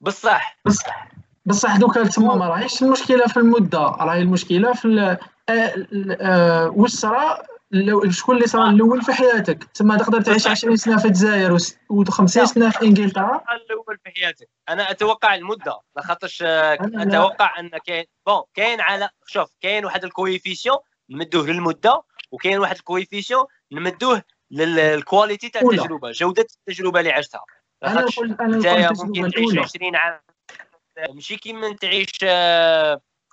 بصح 0.03 0.57
بصح 0.65 1.07
بصح 1.45 1.77
دوكا 1.77 2.03
تما 2.03 2.35
ما 2.35 2.47
راهيش 2.47 2.83
المشكلة 2.83 3.27
في 3.27 3.37
المدة 3.37 3.79
راهي 3.79 4.21
المشكلة 4.21 4.73
في 4.73 5.17
آه، 5.49 5.87
آه، 6.21 6.69
واش 6.69 6.91
صرا 6.91 7.43
شكون 8.09 8.35
اللي 8.35 8.47
صرا 8.47 8.69
الأول 8.69 9.01
في 9.01 9.13
حياتك؟ 9.13 9.63
تما 9.63 9.97
تقدر 9.97 10.21
تعيش 10.21 10.47
20 10.47 10.75
سنة 10.75 10.97
في 10.97 11.05
الجزائر 11.05 11.57
و50 11.93 12.25
سنة 12.25 12.69
في 12.69 12.85
إنجلترا؟ 12.85 13.41
الأول 13.51 13.97
في 14.03 14.11
حياتك 14.15 14.49
أنا 14.69 14.91
أتوقع 14.91 15.35
المدة. 15.35 15.79
لاخاطرش 15.95 16.43
أتوقع 16.43 17.59
أن 17.59 17.69
كاين 17.69 18.05
bon 18.27 18.41
كاين 18.53 18.81
على 18.81 19.09
شوف 19.25 19.49
كاين 19.61 19.85
واحد 19.85 20.03
ال 20.03 20.09
coefficient 20.09 20.77
نمدوه 21.09 21.47
للمدة 21.47 22.03
وكاين 22.31 22.59
واحد 22.59 22.75
ال 22.75 22.81
coefficient 22.81 23.45
نمدوه 23.71 24.23
لل 24.51 24.73
qualité 24.73 25.49
تاع 25.49 25.61
التجربة 25.61 26.11
جودة 26.11 26.47
التجربة 26.67 26.99
اللي 26.99 27.11
عشتها. 27.11 27.43
أنا 27.83 28.01
نقول 28.01 28.37
أنا 28.39 28.91
ممكن 29.03 29.31
تعيش 29.31 29.57
20 29.57 29.95
عام. 29.95 30.19
ماشي 31.13 31.37
كيما 31.37 31.75
تعيش 31.75 32.09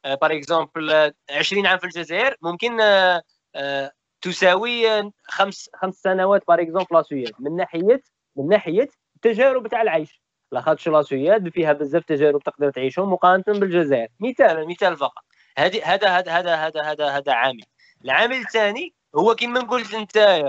par 0.04 0.32
exemple 0.32 1.12
20 1.30 1.66
عام 1.66 1.78
في 1.78 1.84
الجزائر 1.84 2.36
ممكن 2.42 2.80
آه، 2.80 3.22
آه، 3.54 3.92
تساوي 4.20 5.10
خمس 5.24 5.70
خمس 5.74 5.94
سنوات 5.94 6.42
par 6.48 6.60
exemple 6.60 6.86
لاسوياد 6.96 7.32
من 7.38 7.56
ناحيه 7.56 8.02
من 8.36 8.48
ناحية 8.48 8.88
التجارب 9.16 9.66
تاع 9.66 9.82
العيش. 9.82 10.22
لاخاطش 10.52 10.88
لاسوياد 10.88 11.48
فيها 11.48 11.72
بزاف 11.72 12.04
تجارب 12.04 12.42
تقدر 12.42 12.70
تعيشهم 12.70 13.12
مقارنة 13.12 13.44
بالجزائر. 13.48 14.08
مثال 14.20 14.68
مثال 14.68 14.96
فقط. 14.96 15.24
هذا 15.58 15.84
هذا 15.84 16.08
هذا 16.08 16.54
هذا 16.54 16.82
هذا 16.82 17.08
هذا 17.08 17.32
عامل. 17.32 17.64
العامل 18.04 18.36
الثاني 18.36 18.94
هو 19.16 19.34
كما 19.34 19.60
قلت 19.60 19.94
انت 19.94 20.44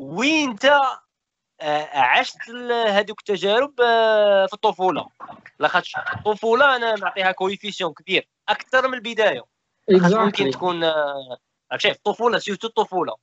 وين 0.00 0.50
انت 0.50 0.64
آه، 0.64 1.09
عشت 1.92 2.50
هذوك 2.86 3.20
التجارب 3.20 3.80
آه، 3.80 4.46
في 4.46 4.54
الطفولة. 4.54 5.08
لاخاطش 5.58 5.96
الطفولة 5.96 6.76
أنا 6.76 6.94
نعطيها 6.94 7.32
coefficient 7.32 7.92
كبير 7.92 8.28
أكثر 8.48 8.88
من 8.88 8.94
البداية. 8.94 9.44
ممكن 9.88 10.50
تكون 10.50 10.84
آه، 10.84 11.38
شايف 11.76 11.96
الطفولة. 11.96 12.38
surtout 12.38 12.68
الطفولة 12.68 13.14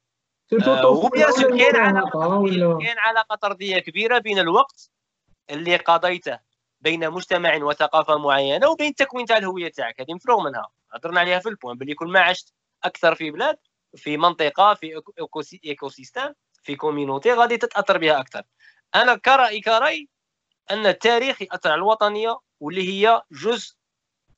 و 0.86 0.95
bien 0.95 1.32
sûr 1.32 1.58
كاين 1.58 1.76
علاقة 1.76 2.48
كاين 2.80 3.00
علاقة 3.00 3.36
طردية 3.36 3.80
كبيرة 3.80 4.18
بين 4.18 4.40
الوقت 4.40 4.92
اللي 5.50 5.76
قضيته 5.76 6.40
بين 6.82 7.10
مجتمع 7.10 7.56
وثقافة 7.56 8.18
معينة 8.18 8.70
وبين 8.70 8.90
التكوين 8.90 9.26
تاع 9.26 9.38
الهوية 9.38 9.72
تاعك. 9.72 10.02
هذه 10.02 10.14
مفروغ 10.14 10.44
منها. 10.44 10.68
هضرنا 10.94 11.20
عليها 11.20 11.40
في 11.40 11.50
ال 11.50 11.54
point 11.54 11.78
باللي 11.78 11.94
كل 11.94 12.08
ما 12.08 12.20
عشت 12.20 12.54
أكثر 12.84 13.16
في 13.16 13.32
بلاد 13.32 13.58
في 13.96 14.18
منطقة 14.18 14.74
في 14.74 15.02
ecosystem 15.66 16.34
في 16.68 16.76
community 16.76 17.34
غادي 17.34 17.58
تتأثر 17.58 17.98
بها 17.98 18.20
أكثر. 18.20 18.44
أنا 18.96 19.16
كرأيي 19.16 19.62
كراي 19.62 20.10
أن 20.72 20.86
التاريخ 20.86 21.42
يأثر 21.42 21.72
على 21.72 21.80
الوطنية 21.80 22.40
واللي 22.60 22.90
هي 22.90 23.22
جزء 23.32 23.76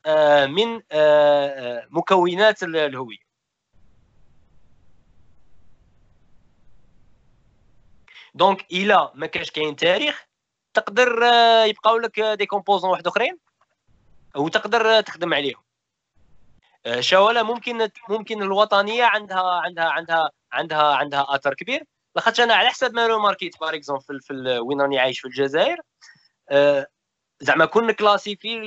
آه، 0.06 0.46
من 0.46 0.76
آه، 0.92 1.48
آه، 1.48 1.88
مكونات 1.90 2.64
الهوية. 2.64 3.30
donc 8.34 8.66
إلى 8.72 9.12
ما 9.16 9.28
كانش 9.28 9.52
كاين 9.52 9.76
تاريخ 9.76 10.26
تقدر 10.74 11.24
يبقاو 11.66 11.98
لك 11.98 12.20
des 12.20 12.46
composants 12.46 12.90
واحد 12.90 13.08
أخرين 13.08 13.40
وتقدر 14.36 15.02
تخدم 15.02 15.34
عليهم. 15.34 15.64
voilà 17.00 17.44
ممكن 17.44 17.90
ممكن 18.10 18.42
الوطنية 18.44 19.04
عندها 19.04 19.62
عندها 19.62 19.86
عندها 19.86 20.30
عندها 20.52 20.96
عندها 20.96 21.26
اثر 21.30 21.54
كبير. 21.54 21.84
لاخاطش 22.20 22.40
أنا 22.40 22.54
على 22.54 22.70
حسب 22.70 22.94
ما 22.94 23.08
remarquيت 23.08 23.60
par 23.60 23.76
exemple 23.76 24.22
في, 24.22 24.60
وين 24.60 24.82
راني 24.82 25.00
عايش 25.00 25.20
في 25.20 25.28
الجزائر. 25.28 25.82
أه 26.50 26.88
زعما 27.40 27.66
كون 27.66 27.92
classifier 27.92 28.58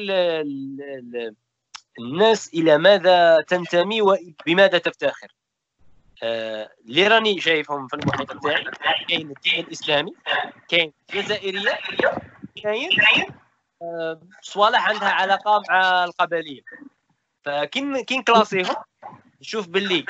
الناس 1.99 2.55
إلى 2.55 2.79
ماذا 2.79 3.41
تنتمي 3.41 4.03
وبماذا 4.03 4.79
تفتخر. 4.79 5.29
أه 6.23 6.71
اللي 6.85 7.07
راني 7.07 7.41
شايفهم 7.41 7.89
في 7.89 7.97
المحيط 7.97 8.43
تاعي 8.43 8.65
كاين 9.09 9.31
الدين 9.31 9.65
الإسلامي 9.65 10.15
كاين 10.69 10.93
الجزائرية 11.11 11.79
كاين 12.63 12.91
أه 13.83 14.21
صوالح 14.43 14.89
عندها 14.89 15.09
علاقة 15.09 15.63
مع 15.69 16.05
القبليه 16.05 16.63
فكين 17.45 18.05
كين 18.05 18.23
كلاسيهم 18.23 18.77
نشوف 19.41 19.69
باللي 19.69 20.05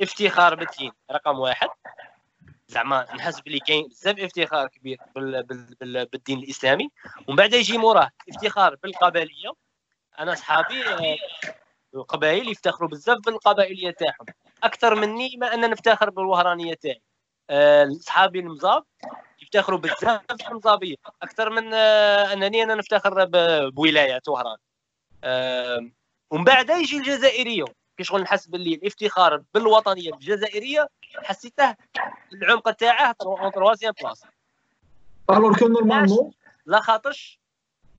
افتخار 0.00 0.54
بالدين 0.54 0.92
رقم 1.12 1.38
واحد. 1.38 1.68
زعما 2.68 3.06
نحس 3.14 3.40
بلي 3.40 3.58
كاين 3.58 3.88
بزاف 3.88 4.18
افتخار 4.18 4.68
كبير 4.68 5.00
بال 5.14 5.42
بال 5.42 5.74
بال 5.80 6.06
بالدين 6.06 6.38
الإسلامي. 6.38 6.90
ومن 7.28 7.36
بعد 7.36 7.54
يجي 7.54 7.78
موراه 7.78 8.10
افتخار 8.28 8.74
بالقبليه 8.82 9.52
أنا 10.18 10.34
صحابي 10.34 10.84
القبائل 11.94 12.48
يفتخروا 12.48 12.88
بزاف 12.88 13.18
بالقبائلية 13.18 13.90
تاعهم. 13.90 14.26
أكثر 14.62 14.94
مني 14.94 15.36
ما 15.36 15.54
ان 15.54 15.70
نفتخر 15.70 16.10
بالوهرانية 16.10 16.74
تاعي. 16.74 17.02
آه، 17.50 17.88
صحابي 18.00 18.38
المزاب 18.38 18.84
يفتخروا 19.42 19.78
بزاف 19.78 20.20
بالمزابية. 20.28 20.96
أكثر 21.22 21.50
من 21.50 21.74
آه، 21.74 22.32
أنني 22.32 22.62
أنا 22.62 22.74
نفتخر 22.74 23.24
بولاية 23.70 24.20
وهران. 24.28 24.56
آه، 25.24 25.90
ومن 26.30 26.44
بعد 26.44 26.70
يجي 26.70 26.96
الجزائريه 26.96 27.64
كي 27.96 28.04
شغل 28.04 28.20
نحس 28.20 28.46
باللي 28.46 28.74
الافتخار 28.74 29.42
بالوطنية 29.54 30.10
الجزائرية 30.14 30.88
حسيته 31.16 31.74
العمق 32.32 32.70
تاعه 32.70 33.16
en 33.22 33.52
troisième 33.52 33.92
place 34.02 34.22
alors 35.30 35.58
que 35.58 35.68
normalement 35.68 36.32
لا 36.66 36.80
خاطرش 36.80 37.40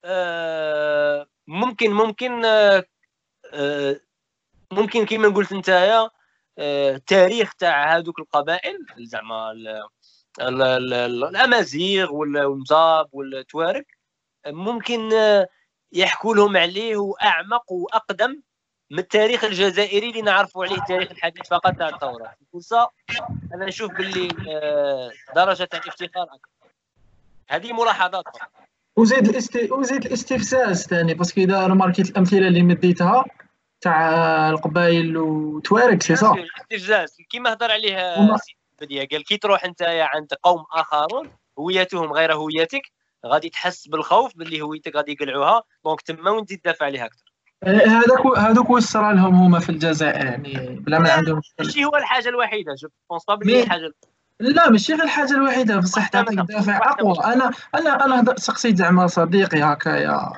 آه 0.05 1.27
ممكن 1.47 1.91
ممكن 1.91 2.45
آه 2.45 2.83
آه 3.53 3.99
ممكن 4.71 5.05
كيما 5.05 5.27
قلت 5.29 5.53
نتايا 5.53 6.09
التاريخ 6.59 7.53
تاع 7.53 7.97
هذوك 7.97 8.19
القبائل 8.19 8.85
زعما 8.97 9.51
ال- 9.51 9.87
ال- 10.41 10.61
ال- 10.61 11.23
الأمازيغ 11.23 12.13
والمزاب 12.13 13.07
والتوارك 13.11 13.97
ممكن 14.47 15.09
يحكوا 15.91 16.35
لهم 16.35 16.57
عليه 16.57 16.97
وأعمق 16.97 17.71
وأقدم 17.71 18.41
من 18.91 18.99
التاريخ 18.99 19.43
الجزائري 19.43 20.09
اللي 20.09 20.21
نعرفوا 20.21 20.65
عليه 20.65 20.75
التاريخ 20.75 21.11
الحديث 21.11 21.47
فقط 21.47 21.75
تاع 21.77 21.89
الثوره 21.89 22.33
فرصه 22.53 22.89
أنا 23.53 23.65
نشوف 23.65 23.91
باللي 23.91 24.29
آه، 24.49 25.11
درجة 25.35 25.63
تاع 25.63 25.79
الافتخار. 25.79 26.23
اكبر 26.23 26.71
هذه 27.49 27.73
ملاحظات 27.73 28.23
فقط. 28.27 28.49
وزيد 28.95 29.27
الاست... 29.27 29.71
وزيد 29.71 30.05
الاستفزاز 30.05 30.87
ثاني 30.87 31.13
parce 31.13 31.31
que 31.31 31.41
إذا 31.41 31.67
remarquيت 31.67 32.09
الأمثلة 32.09 32.47
اللي 32.47 32.61
مديتها 32.61 33.25
تاع 33.81 34.49
القبائل 34.49 35.17
وتوارك 35.17 36.03
c'est 36.03 36.15
صح 36.15 36.35
استفزاز 36.61 37.17
كيما 37.29 37.53
هضر 37.53 37.71
عليه 37.71 38.15
سيدي 38.15 38.57
بديع. 38.81 39.05
قال 39.11 39.23
كي 39.23 39.37
تروح 39.37 39.63
أنت 39.63 39.81
عند 39.81 40.33
قوم 40.43 40.65
آخرون 40.73 41.31
هويتهم 41.59 42.13
غير 42.13 42.33
هويتك 42.33 42.81
غادي 43.25 43.49
تحس 43.49 43.87
بالخوف 43.87 44.37
باللي 44.37 44.61
هويتك 44.61 44.95
غادي 44.95 45.11
يقلعوها. 45.11 45.63
donc 45.85 46.01
تما 46.01 46.31
وين 46.31 46.45
تدافع 46.45 46.85
عليها 46.85 47.05
أكثر 47.05 47.26
هذاك 47.65 48.37
هذوك 48.37 48.69
وصل 48.69 48.99
لهم 48.99 49.35
هما 49.35 49.59
في 49.59 49.69
الجزائر 49.69 50.25
يعني 50.25 50.79
بلا 50.79 50.99
ما 50.99 51.11
عندهم 51.11 51.41
ماشي 51.59 51.85
هو 51.85 51.95
الحاجة 51.95 52.29
الوحيدة 52.29 52.73
je 52.81 52.87
pense 53.09 53.23
pas 53.27 53.35
بلي 53.35 53.63
الحاجة 53.63 53.91
لا 54.39 54.69
ماشي 54.69 54.93
غير 54.93 55.03
الحاجة 55.03 55.33
الوحيدة 55.33 55.77
بصح 55.77 56.07
تعطيك 56.07 56.39
دافع 56.39 56.77
أقوى. 56.77 57.15
أنا 57.25 57.51
أنا 57.75 58.05
أنا 58.05 58.35
سقسيت 58.37 58.77
زعما 58.77 59.07
صديقي 59.07 59.61
هكايا 59.61 60.31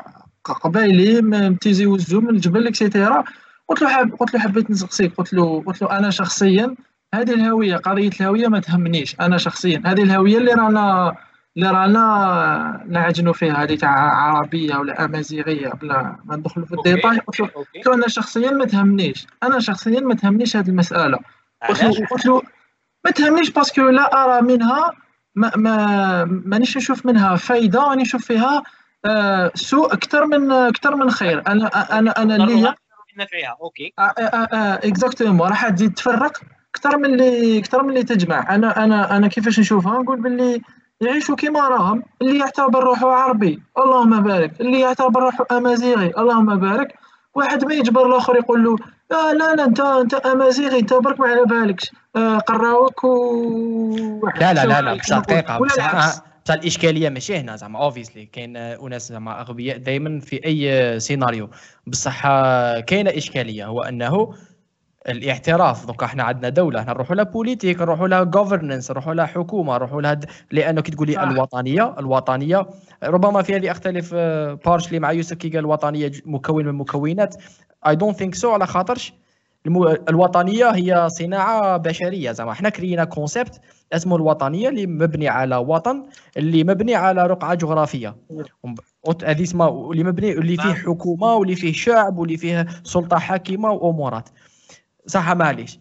قبايلي 0.43 1.21
م- 1.21 1.55
تيجي 1.55 1.83
Tizi 1.83 2.00
Ouzou 2.00 2.21
من 2.21 2.29
الجبل 2.29 2.67
et 2.67 2.81
cetera 2.81 3.23
قلت 3.67 3.81
له 3.81 3.89
حاب 3.89 4.13
قلت 4.15 4.33
له 4.33 4.39
حبيت 4.39 4.71
نسقسيك. 4.71 5.15
قلت 5.15 5.33
له 5.33 5.63
قلت 5.67 5.81
له 5.81 5.97
أنا 5.97 6.09
شخصيا 6.09 6.75
هذه 7.13 7.33
الهوية 7.33 7.75
قضية 7.77 8.09
الهوية 8.21 8.47
ما 8.47 8.59
تهمنيش 8.59 9.15
أنا 9.21 9.37
شخصيا 9.37 9.81
هذه 9.85 10.03
الهوية 10.03 10.37
اللي 10.37 10.51
رانا 10.53 11.15
اللي 11.57 11.69
رانا 11.69 12.83
نعجنوا 12.87 13.33
فيها 13.33 13.63
هذه 13.63 13.75
تاع 13.75 13.89
عربية 13.89 14.75
ولا 14.75 15.05
أمازيغية 15.05 15.69
بلا 15.69 16.15
ما 16.25 16.35
ندخلوا 16.35 16.65
في. 16.65 16.73
les 16.73 16.86
détails. 16.86 17.19
قلت 17.19 17.39
له 17.87 17.93
أنا 17.93 18.07
شخصيا 18.07 18.51
ما 18.51 18.65
تهمنيش. 18.65 19.27
أنا 19.43 19.59
شخصيا 19.59 19.99
ما 19.99 20.15
تهمنيش 20.15 20.57
هذه 20.57 20.69
المسألة. 20.69 21.19
قلت 22.11 22.25
له 22.25 22.41
ما 23.05 23.11
تهمنيش 23.11 23.49
parce 23.49 23.69
que 23.69 23.81
لا 23.81 24.23
أرى 24.23 24.41
منها 24.41 24.91
ما 25.35 25.51
ما 25.55 26.25
مانيش 26.25 26.77
نشوف 26.77 27.05
منها 27.05 27.35
فايدة 27.35 27.79
راني 27.79 28.01
نشوف 28.01 28.25
فيها 28.25 28.63
آه، 29.05 29.51
سوء 29.55 29.93
أكثر 29.93 30.25
من 30.25 30.51
أكثر 30.51 30.95
من 30.95 31.11
خير. 31.11 31.43
أنا 31.47 31.67
أنا 31.99 32.11
أنا 32.11 32.35
اللي 32.35 32.73
نفعها 33.17 33.57
أوكي. 33.61 33.93
اكزاكتومون 34.87 35.49
راح 35.49 35.69
تزيد 35.69 35.93
تفرق 35.93 36.41
أكثر 36.75 36.97
من 36.97 37.05
اللي 37.05 37.59
أكثر 37.59 37.83
من 37.83 37.89
اللي 37.89 38.03
تجمع. 38.03 38.55
أنا 38.55 38.83
أنا 38.83 39.17
أنا 39.17 39.27
كيفاش 39.27 39.59
نشوفها؟ 39.59 39.99
نقول 39.99 40.21
باللي 40.21 40.61
يعيشوا 41.01 41.35
كيما 41.35 41.59
راهم 41.67 42.03
اللي 42.21 42.39
يعتبر 42.39 42.83
روحه 42.83 43.11
عربي. 43.11 43.61
اللهم 43.77 44.23
بارك. 44.23 44.61
اللي 44.61 44.79
يعتبر 44.79 45.23
روحه 45.23 45.45
أمازيغي. 45.51 46.11
اللهم 46.17 46.55
بارك. 46.59 46.93
واحد 47.35 47.65
ما 47.65 47.73
يجبر 47.73 48.05
الآخر 48.07 48.35
يقول 48.35 48.63
له 48.63 48.75
لا 49.11 49.33
لا 49.33 49.55
لا 49.55 49.65
انت 49.65 49.79
انت 49.79 50.13
أمازيغي 50.13 50.79
انت 50.79 50.93
برك 50.93 51.19
ما 51.19 51.27
على 51.27 51.43
بالكش 51.45 51.91
آه، 52.15 52.37
قراوك 52.37 53.03
و 53.03 54.29
لا 54.41 54.53
لا 54.53 54.65
لا 54.65 54.81
لا 54.81 54.93
بصح 54.93 55.07
كما. 55.09 55.19
دقيقه 55.19 55.57
بصح 55.59 55.95
آه، 55.95 56.23
بصح 56.45 56.53
الإشكالية 56.53 57.09
ماشي 57.09 57.37
هنا 57.37 57.55
زعما 57.55 57.79
obviously 57.79 58.25
كاين 58.25 58.57
آه، 58.57 58.87
أناس 58.87 59.09
زعما 59.09 59.41
أغبياء 59.41 59.77
دائما 59.77 60.19
في 60.19 60.45
أي 60.45 60.99
سيناريو. 60.99 61.49
بصح 61.87 62.25
آه، 62.25 62.79
كاينة 62.79 63.11
إشكالية 63.17 63.65
هو 63.65 63.81
أنه 63.81 64.33
الاعتراف. 65.07 65.85
دوكا 65.85 66.05
إحنا 66.05 66.23
عندنا 66.23 66.49
دولة 66.49 66.79
إحنا 66.79 66.93
نروحوا 66.93 67.15
لها 67.15 67.23
politique 67.23 67.81
نروحوا 67.81 68.07
لها 68.07 68.23
governance 68.23 68.91
نروحوا 68.91 69.13
لها 69.13 69.25
حكومة 69.25 69.73
نروحوا 69.73 70.01
لها 70.01 70.13
د... 70.13 70.25
لأنه 70.51 70.81
كي 70.81 70.91
تقول 70.91 71.07
لي 71.07 71.13
صح. 71.13 71.21
الوطنية 71.21 71.95
الوطنية 71.99 72.67
ربما 73.03 73.41
في 73.41 73.55
هذه 73.55 73.71
أختلف 73.71 74.13
partially 74.65 74.99
مع 74.99 75.11
يوسف 75.11 75.33
كي 75.37 75.49
قال 75.49 75.59
الوطنية 75.59 76.11
مكون 76.25 76.65
من 76.65 76.73
مكونات. 76.73 77.35
I 77.87 77.95
don't 77.95 78.17
think 78.17 78.35
so 78.35 78.51
على 78.51 78.67
خاطرش 78.67 79.13
المو... 79.65 79.87
الوطنية 79.87 80.69
هي 80.69 81.09
صناعة 81.09 81.77
بشرية. 81.77 82.31
زعما 82.31 82.51
إحنا 82.51 82.69
créينا 82.69 83.03
concept 83.03 83.61
اسمه 83.93 84.15
الوطنية 84.15 84.69
اللي 84.69 84.87
مبني 84.87 85.27
على 85.27 85.55
وطن 85.55 86.05
اللي 86.37 86.63
مبني 86.63 86.95
على 86.95 87.27
رقعة 87.27 87.53
جغرافية. 87.53 88.15
هذه 89.23 89.43
اسمها 89.43 89.91
اللي 89.91 90.03
مبني 90.03 90.31
اللي 90.31 90.57
فيه 90.57 90.73
حكومة 90.73 91.35
واللي 91.35 91.55
فيه 91.55 91.73
شعب 91.73 92.17
واللي 92.17 92.37
فيه 92.37 92.67
سلطة 92.83 93.17
حاكمة 93.17 93.71
وأمورات. 93.71 94.29
صح 95.09 95.31
معليش 95.31 95.79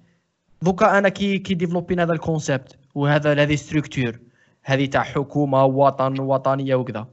دوكا 0.63 0.99
أنا 0.99 1.09
كي 1.09 1.39
كي 1.39 1.55
développينا 1.55 2.01
هذا 2.01 2.13
ال 2.13 2.21
concept 2.21 2.79
وهذا 2.95 3.43
هذه 3.43 3.55
structure 3.55 4.19
هذه 4.63 4.87
تاع 4.87 5.03
حكومة 5.03 5.65
وطن 5.65 6.21
وطنية 6.21 6.75
وكذا. 6.75 7.07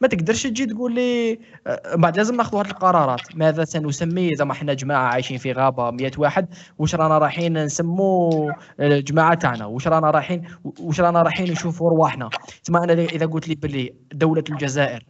ما 0.00 0.08
تقدرش 0.08 0.42
تجي 0.42 0.66
تقول 0.66 0.94
لي 0.94 1.38
آه، 1.66 1.96
بعد 1.96 2.16
لازم 2.16 2.36
ناخذ 2.36 2.56
واحد 2.56 2.70
القرارات. 2.70 3.36
ماذا 3.36 3.64
سنسمي؟ 3.64 4.34
زعما 4.34 4.52
إحنا 4.52 4.74
جماعة 4.74 5.06
عايشين 5.08 5.38
في 5.38 5.52
غابة 5.52 5.90
100 5.90 6.10
واحد 6.18 6.54
واش 6.78 6.94
رانا 6.94 7.18
رايحين 7.18 7.64
نسمو 7.64 8.52
الجماعه 8.80 9.34
تاعنا؟ 9.34 9.66
واش 9.66 9.88
رانا 9.88 10.10
رايحين 10.10 10.48
واش 10.64 11.00
رانا 11.00 11.22
رايحين 11.22 11.50
نشوفوا 11.50 11.90
رواحنا؟ 11.90 12.30
تسمى 12.64 12.78
أنا 12.78 12.92
اذا 12.92 13.26
قلت 13.26 13.48
لي 13.48 13.54
باللي 13.54 13.94
دولة 14.12 14.44
الجزائر 14.50 15.06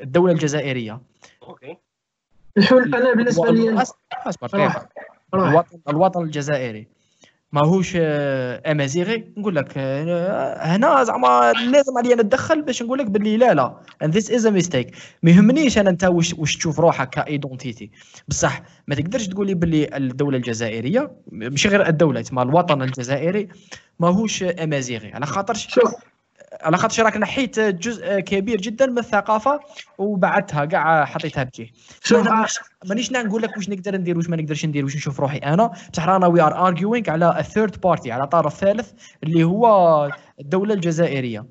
الدولة 0.00 0.32
الجزائرية. 0.32 1.00
أوكي. 1.42 1.76
الحل 2.56 2.94
أنا 2.94 3.14
بالنسبة 3.14 3.50
لي. 3.50 3.84
روح. 4.54 4.86
الوطن 5.34 5.78
الوطن 5.88 6.22
الجزائري. 6.22 6.86
ماهوش 7.52 7.92
آه، 7.96 8.72
أمازيغي؟ 8.72 9.32
نقول 9.36 9.56
لك 9.56 9.72
آه، 9.76 10.56
هنا 10.76 11.04
زعما 11.04 11.52
لازم 11.52 11.98
عليا 11.98 12.14
نتدخل 12.14 12.62
باش 12.62 12.82
نقول 12.82 12.98
لك 12.98 13.06
باللي 13.06 13.36
لا 13.36 13.54
لا. 13.54 13.76
And 14.04 14.08
this 14.08 14.24
is 14.24 14.44
a 14.44 14.50
mistake. 14.50 14.96
ما 15.22 15.30
يهمنيش 15.30 15.78
أنا 15.78 15.90
أنت 15.90 16.04
واش 16.04 16.34
واش 16.34 16.56
تشوف 16.56 16.80
روحك 16.80 17.10
كايدونتيتي 17.10 17.90
بصح 18.28 18.62
ما 18.88 18.94
تقدرش 18.94 19.26
تقولي 19.26 19.54
باللي 19.54 19.96
الدولة 19.96 20.36
الجزائرية 20.36 21.10
ماشي 21.32 21.68
غير 21.68 21.86
الدولة 21.88 22.20
تسمى 22.20 22.42
الوطن 22.42 22.82
الجزائري 22.82 23.48
ماهوش 24.00 24.42
أمازيغي. 24.42 25.12
على 25.12 25.26
خاطرش 25.26 25.66
شوف 25.68 25.94
على 26.62 26.76
خاطرش 26.76 27.00
راك 27.00 27.16
نحيت 27.16 27.60
جزء 27.60 28.20
كبير 28.20 28.60
جدا 28.60 28.86
من 28.86 28.98
الثقافة 28.98 29.60
وبعدتها 29.98 30.64
كاع 30.64 31.04
حطيتها 31.04 31.42
بجيه. 31.42 31.70
أنا 32.10 32.46
مانيش- 32.84 33.12
نقول 33.12 33.42
لك 33.42 33.56
واش 33.56 33.68
نقدر 33.68 33.96
ندير 33.96 34.16
واش 34.16 34.28
ما 34.28 34.36
نقدرش 34.36 34.64
ندير 34.64 34.84
واش 34.84 34.96
نشوف 34.96 35.20
روحي 35.20 35.38
أنا. 35.38 35.66
بصح 35.92 36.08
رانا 36.08 36.26
we 36.26 36.40
are 36.40 36.66
arguing 36.68 37.10
على 37.10 37.44
third 37.54 37.80
party 37.80 38.12
على 38.12 38.26
طرف 38.26 38.54
ثالث 38.54 38.92
اللي 39.22 39.44
هو 39.44 40.10
الدولة 40.40 40.74
الجزائرية. 40.74 41.46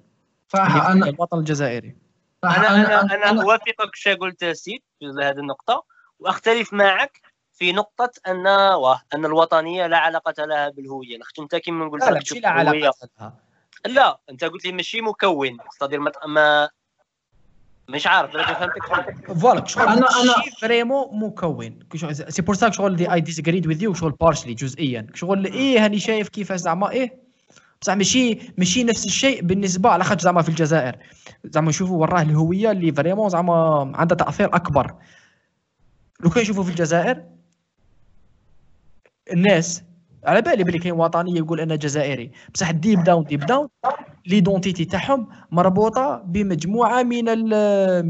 صح 0.53 0.85
أنا 0.89 1.09
الوطن 1.09 1.39
الجزائري. 1.39 1.95
صح، 2.43 2.59
أنا 2.59 2.75
أنا 3.01 3.29
أنا 3.31 3.41
اوافقك 3.43 3.95
في 3.95 4.13
قلت 4.13 4.45
سيد 4.45 4.81
في 4.99 5.05
هذه 5.05 5.39
النقطة 5.39 5.83
وأختلف 6.19 6.73
معك 6.73 7.21
في 7.53 7.71
نقطة 7.71 8.11
أن 8.27 8.47
واه 8.73 9.01
أن 9.15 9.25
الوطنية 9.25 9.87
لا 9.87 9.97
علاقة 9.97 10.45
لها 10.45 10.69
بالهوية، 10.69 11.17
أنت 11.43 11.55
كيما 11.55 11.89
قلت 11.89 12.03
لا 12.03 12.09
لا 12.09 12.19
لا 12.39 12.61
الهوية 12.61 12.81
علاقة 12.83 13.09
لها. 13.19 13.33
لا 13.87 14.19
انت 14.29 14.43
قلت 14.43 14.65
لي 14.65 14.71
ماشي 14.71 15.01
مكون. 15.01 15.57
صدير 15.79 15.99
ما 15.99 16.11
ما 16.27 16.69
مش 17.89 18.07
عارف 18.07 18.35
أنا 18.35 18.53
فهمتك؟ 18.53 19.31
voilà 19.33 19.65
شغل 19.65 19.85
أنا- 19.87 19.99
ماشي 20.37 20.51
vraiment 20.61 21.19
مكون. 21.19 21.79
c'est 22.29 22.41
pour 22.41 22.55
ça 22.55 22.69
شغل 22.71 22.95
دي 22.95 23.13
I 23.13 23.21
disagreed 23.21 23.67
with 23.67 23.83
you 23.83 23.93
شغل 23.93 24.11
partially 24.11 24.53
جزئيا. 24.53 25.07
شغل 25.13 25.45
إيه 25.45 25.85
هاني 25.85 25.99
شايف 25.99 26.29
كيفاش 26.29 26.59
زعما 26.59 26.89
إيه؟ 26.89 27.27
بصح 27.81 27.93
ماشي 27.93 28.39
ماشي 28.57 28.83
نفس 28.83 29.05
الشيء 29.05 29.41
بالنسبة 29.41 29.89
على 29.89 30.03
خاطر 30.03 30.21
زعما 30.21 30.41
في 30.41 30.49
الجزائر. 30.49 30.95
زعما 31.45 31.69
نشوفوا 31.69 31.97
وراه 32.01 32.21
الهوية 32.21 32.71
اللي 32.71 32.91
vraiment 32.91 33.29
زعما 33.29 33.91
عندها 33.95 34.17
تأثير 34.17 34.55
أكبر. 34.55 34.95
لو 36.19 36.29
كان 36.29 36.41
نشوفوا 36.43 36.63
في 36.63 36.69
الجزائر 36.69 37.23
الناس 39.33 39.83
على 40.27 40.41
بالي 40.41 40.63
بلي 40.63 40.79
كاين 40.79 40.93
وطنيه 40.93 41.35
يقول 41.35 41.59
أنا 41.59 41.75
جزائري. 41.75 42.31
بصح 42.53 42.71
deep 42.71 43.03
down 43.03 43.23
deep 43.23 43.45
down 43.45 43.67
l'identité 44.25 44.85
تاعهم 44.85 45.27
مربوطة 45.51 46.23
بمجموعة 46.25 47.03
من 47.03 47.25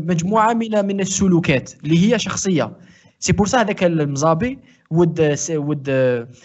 مجموعة 0.07 0.53
من 0.53 0.85
من 0.85 0.99
السلوكات 0.99 1.73
اللي 1.83 2.13
هي 2.13 2.19
شخصية. 2.19 2.77
c'est 3.19 3.33
pour 3.33 3.47
ça 3.47 3.61
هذاك 3.61 3.83
المزابي 3.83 4.59
would 4.91 5.35
would 5.51 5.87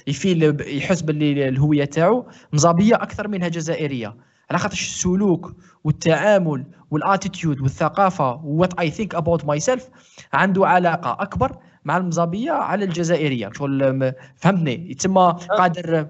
ي 0.07 0.17
feel 0.17 0.57
يحس 0.77 1.03
باللي 1.03 1.49
الهوية 1.49 1.85
تاعو 1.85 2.27
مزابية 2.53 2.95
أكثر 2.95 3.29
منها 3.29 3.49
جزائرية. 3.49 4.17
على 4.51 4.59
خاطر 4.59 4.75
السلوك 4.75 5.57
والتعامل 5.85 6.67
وال 6.91 7.05
attitude 7.05 7.61
والثقافة 7.61 8.41
what 8.45 8.75
I 8.79 8.91
think 8.91 9.15
about 9.15 9.45
myself 9.45 9.89
عنده 10.33 10.67
علاقة 10.67 11.17
أكبر 11.23 11.57
مع 11.85 11.97
المزابيه 11.97 12.53
على 12.53 12.85
الجزائرية. 12.85 13.51
شغل 13.55 14.13
فهمتني. 14.37 14.91
يتسمى 14.91 15.37
قادر 15.59 16.07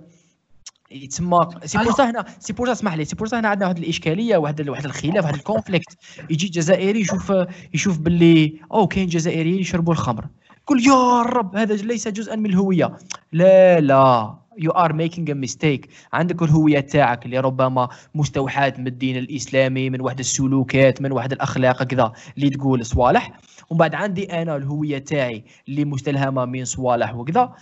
يتسمى 0.91 1.49
c'est 1.65 1.79
pour 1.79 1.93
هنا 1.99 2.25
c'est 2.39 2.53
pour 2.53 2.73
اسمح 2.73 2.95
لي. 2.95 3.05
c'est 3.05 3.17
pour 3.17 3.29
هنا 3.33 3.49
عندنا 3.49 3.67
واحد 3.67 3.79
الإشكالية 3.79 4.37
واحد 4.37 4.69
واحد 4.69 4.85
الخلاف 4.85 5.25
واحد 5.25 5.35
ال 5.35 5.42
conflit. 5.42 5.97
يجي 6.31 6.49
جزائري 6.49 7.01
يشوف 7.01 7.33
يشوف 7.75 7.99
باللي 7.99 8.61
أو 8.73 8.87
كاين 8.87 9.07
جزائريين 9.09 9.59
يشربوا 9.59 9.93
الخمر. 9.93 10.25
يقول 10.63 10.87
يا 10.87 11.23
رب 11.23 11.57
هذا 11.57 11.75
ليس 11.75 12.09
جزءا 12.09 12.37
من 12.37 12.47
الهوية. 12.47 12.97
لا 13.33 13.81
لا. 13.81 14.35
you 14.59 14.71
are 14.71 14.93
making 14.93 15.31
a 15.31 15.35
mistake 15.35 15.89
عندك 16.13 16.43
الهوية 16.43 16.81
تاعك 16.81 17.27
اللي 17.27 17.39
ربما 17.39 17.89
مستوحاة 18.15 18.75
من 18.79 18.87
الدين 18.87 19.17
الإسلامي 19.17 19.91
من 19.91 20.01
واحد 20.01 20.19
السلوكات 20.19 21.03
من 21.03 21.13
واحد 21.13 21.33
الأخلاق 21.33 21.83
كذا. 21.83 22.13
اللي 22.37 22.51
تقول 22.51 22.87
صوالح. 22.87 23.33
ومن 23.73 23.79
بعد 23.79 23.95
عندي 23.95 24.43
أنا 24.43 24.57
الهوية 24.57 24.99
تاعي 24.99 25.45
اللي 25.69 25.85
مستلهمه 25.85 26.45
من 26.45 26.65
صوالح 26.65 27.15
وكذا. 27.15 27.53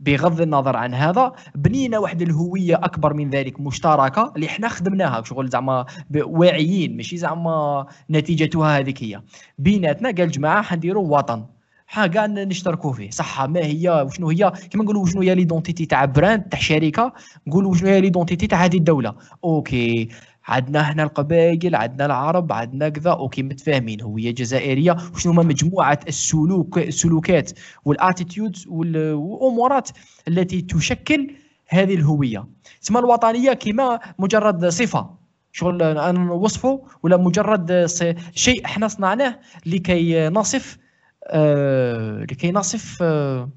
بغض 0.00 0.40
النظر 0.40 0.76
عن 0.76 0.94
هذا 0.94 1.32
بنينا 1.54 1.98
واحد 1.98 2.22
الهوية 2.22 2.74
أكبر 2.74 3.14
من 3.14 3.30
ذلك 3.30 3.60
مشتركة 3.60 4.32
اللي 4.36 4.46
إحنا 4.46 4.68
خدمناها 4.68 5.22
شغل 5.22 5.48
زعما 5.48 5.86
واعيين 6.14 6.96
ماشي 6.96 7.16
زعما 7.16 7.86
نتيجتها 8.10 8.78
هذيك 8.78 9.04
هي. 9.04 9.22
بيناتنا 9.58 10.10
قال 10.10 10.30
جماعة 10.30 10.62
حنديروا 10.62 11.16
وطن. 11.16 11.44
حاجة 11.86 12.26
نشتركوا 12.26 12.92
فيه. 12.92 13.10
صح 13.10 13.42
ما 13.42 13.60
هي 13.60 14.04
وشنو 14.06 14.30
هي؟ 14.30 14.52
كما 14.70 14.84
نقولوا 14.84 15.06
شنو 15.06 15.22
هي 15.22 15.34
l'identité 15.34 15.86
تاع 15.86 16.04
brand 16.04 16.42
تاع 16.42 16.60
شركة 16.60 17.12
نقولوا 17.46 17.74
شنو 17.74 17.88
هي 17.88 18.00
l'identité 18.00 18.46
تاع 18.46 18.64
هذه 18.64 18.76
الدولة. 18.76 19.14
okay. 19.44 20.08
عندنا 20.44 20.80
إحنا 20.80 21.02
القبائل 21.02 21.74
عندنا 21.74 22.06
العرب 22.06 22.52
عندنا 22.52 22.88
كذا 22.88 23.10
okay 23.10 23.42
متفاهمين. 23.42 24.00
هويه 24.00 24.30
جزائرية 24.30 24.96
وشنو 25.14 25.32
هما 25.32 25.42
مجموعة 25.42 26.00
السلوك 26.08 26.78
السلوكات 26.78 27.50
والاتيتيودز 27.84 28.66
والأمورات 28.68 29.88
التي 30.28 30.62
تشكل 30.62 31.34
هذه 31.68 31.94
الهوية. 31.94 32.46
تسمى 32.82 32.98
الوطنية 32.98 33.52
كما 33.52 34.00
مجرد 34.18 34.66
صفة. 34.68 35.10
شغل 35.52 35.82
أنا 35.82 36.12
نوصفه 36.18 36.82
ولا 37.02 37.16
مجرد 37.16 37.86
شيء 38.34 38.64
إحنا 38.64 38.88
صنعناه 38.88 39.38
لكي 39.66 40.28
نصف 40.28 40.78
آه 41.26 42.20
لكي 42.20 42.52
نصف 42.52 42.98
آه 43.02 43.50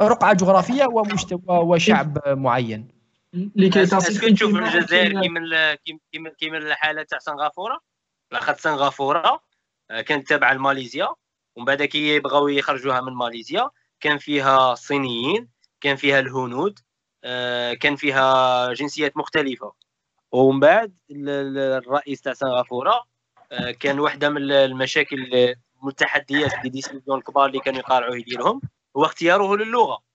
رقعة 0.00 0.32
جغرافية 0.32 0.86
ومجتمع 0.86 1.58
وشعب 1.58 2.18
معين. 2.26 2.88
لكي 3.32 3.86
تصف 3.86 4.24
تشوف 4.24 4.54
الجزائر 4.54 5.20
كيما 5.20 5.74
كيما 6.12 6.30
كيما 6.30 6.58
الحالة 6.58 7.02
تاع 7.02 7.18
سنغافورة؟ 7.18 7.80
لاخاطش 8.32 8.60
سنغافورة. 8.60 9.42
آه، 9.90 10.00
كانت 10.00 10.28
تابعة 10.28 10.54
لماليزيا. 10.54 11.08
ومن 11.56 11.64
بعد 11.64 11.82
كي 11.82 12.20
بغاو 12.20 12.48
يخرجوها 12.48 13.00
من 13.00 13.12
ماليزيا 13.12 13.70
كان 14.00 14.18
فيها 14.18 14.72
الصينيين 14.72 15.48
كان 15.80 15.96
فيها 15.96 16.20
الهنود 16.20 16.78
آه، 17.24 17.74
كان 17.74 17.96
فيها 17.96 18.72
جنسيات 18.72 19.16
مختلفة. 19.16 19.72
ومن 20.32 20.60
بعد 20.60 20.94
الرئيس 21.10 22.20
تاع 22.20 22.32
سنغافورة 22.32 23.04
آه، 23.52 23.70
كان 23.70 24.00
واحدة 24.00 24.28
من 24.28 24.52
المشاكل 24.52 25.54
والتحديات 25.82 26.52
دي 26.62 26.68
ديسيزيون 26.68 27.18
الكبار 27.18 27.46
اللي 27.46 27.60
كانوا 27.60 27.78
يقارعوا 27.78 28.14
يديرهم 28.14 28.60
هو 28.96 29.04
اختياره 29.04 29.56
للغة. 29.56 30.11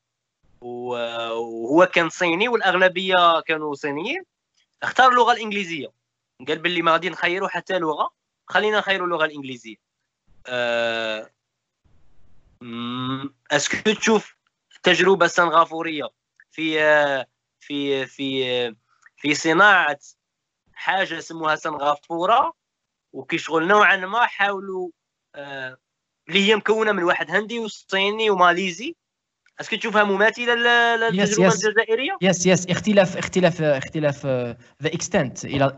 وهو 0.61 1.85
كان 1.85 2.09
صيني 2.09 2.47
والأغلبية 2.47 3.39
كانوا 3.39 3.75
صينيين. 3.75 4.23
اختار 4.83 5.11
اللغة 5.11 5.33
الإنجليزية. 5.33 5.91
قال 6.47 6.59
باللي 6.59 6.81
ما 6.81 6.91
غادي 6.91 7.09
نخيروا 7.09 7.47
حتى 7.47 7.79
لغة. 7.79 8.13
خلينا 8.47 8.77
نخيروا 8.79 9.07
اللغة 9.07 9.25
الإنجليزية. 9.25 9.75
أه... 10.47 11.31
أسكو 13.51 13.93
تشوف 13.93 14.37
التجربه 14.75 15.25
السنغافوريه 15.25 16.09
في 16.51 16.79
في 17.59 18.05
في 18.05 18.75
في 19.17 19.35
صناعة 19.35 19.99
حاجة 20.73 21.19
سموها 21.19 21.55
سنغافورة 21.55 22.53
وكيشغل 23.13 23.67
نوعا 23.67 23.95
ما 23.95 24.25
حاولوا 24.25 24.89
آه، 25.35 25.77
اللي 26.27 26.49
هي 26.49 26.55
مكونة 26.55 26.91
من 26.91 27.03
واحد 27.03 27.31
هندي 27.31 27.59
وصيني 27.59 28.29
وماليزي. 28.29 28.95
اسكو 29.61 29.75
تشوفها 29.75 30.03
مماثله 30.03 30.55
للتجربه 30.95 31.53
الجزائريه 31.53 32.17
yes 32.21 32.45
yes 32.45 32.67
اختلاف 32.67 33.17
اختلاف 33.17 33.61
اختلاف 33.61 34.25
the 34.25 34.57
extent 34.85 35.45
إلى 35.45 35.75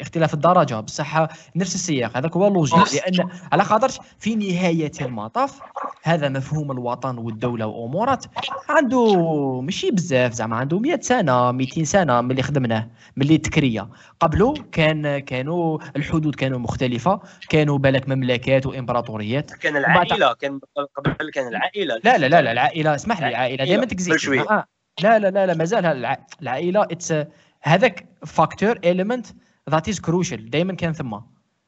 اختلاف 0.00 0.34
الدرجه 0.34 0.80
بصح 0.80 1.26
نفس 1.56 1.74
السياق 1.74 2.16
هذاك 2.16 2.36
هو 2.36 2.48
ال 2.48 2.54
logique 2.54 2.94
لأن 2.94 3.28
على 3.52 3.64
خاطرش 3.64 3.98
في 4.18 4.34
نهايه 4.34 4.92
المطاف 5.00 5.60
هذا 6.02 6.28
مفهوم 6.28 6.72
الوطن 6.72 7.18
والدولة 7.18 7.66
وامورات 7.66 8.24
عنده 8.68 9.60
ماشي 9.60 9.90
بزاف 9.90 10.32
زعما 10.32 10.56
عنده 10.56 10.78
100 10.78 11.00
سنة 11.00 11.52
200 11.52 11.84
سنة 11.84 12.20
ملي 12.20 12.42
خدمناه 12.42 12.88
ملي 13.16 13.38
t'créه 13.38 13.88
قبله 14.20 14.54
كان 14.72 15.18
كانوا 15.18 15.78
الحدود 15.96 16.34
كانوا 16.34 16.58
مختلفة 16.58 17.20
كانوا 17.48 17.78
بالك 17.78 18.08
مملكات 18.08 18.66
وإمبراطوريات. 18.66 19.50
كان 19.50 19.76
العائلة 19.76 20.32
كان 20.32 20.60
قبل 20.96 21.30
كان 21.30 21.48
العائلة. 21.48 22.00
لا 22.04 22.18
لا 22.18 22.26
لا, 22.26 22.42
لا 22.42 22.52
العائلة. 22.52 22.94
اسمح 22.94 23.17
لي 23.20 23.28
العائلة. 23.28 23.64
دائما 23.64 23.84
t'existe 23.84 24.28
آه. 24.28 24.64
لا 25.02 25.18
لا 25.18 25.30
لا 25.30 25.46
لا 25.46 25.54
مازال 25.54 26.06
العائلة 26.42 26.82
it's 26.82 27.14
هذاك 27.62 28.06
factor 28.26 28.78
element 28.84 29.26
that 29.70 29.88
is 29.88 30.00
crucial 30.00 30.50
دائما 30.50 30.74
كان 30.74 30.92
ثم. 30.92 31.18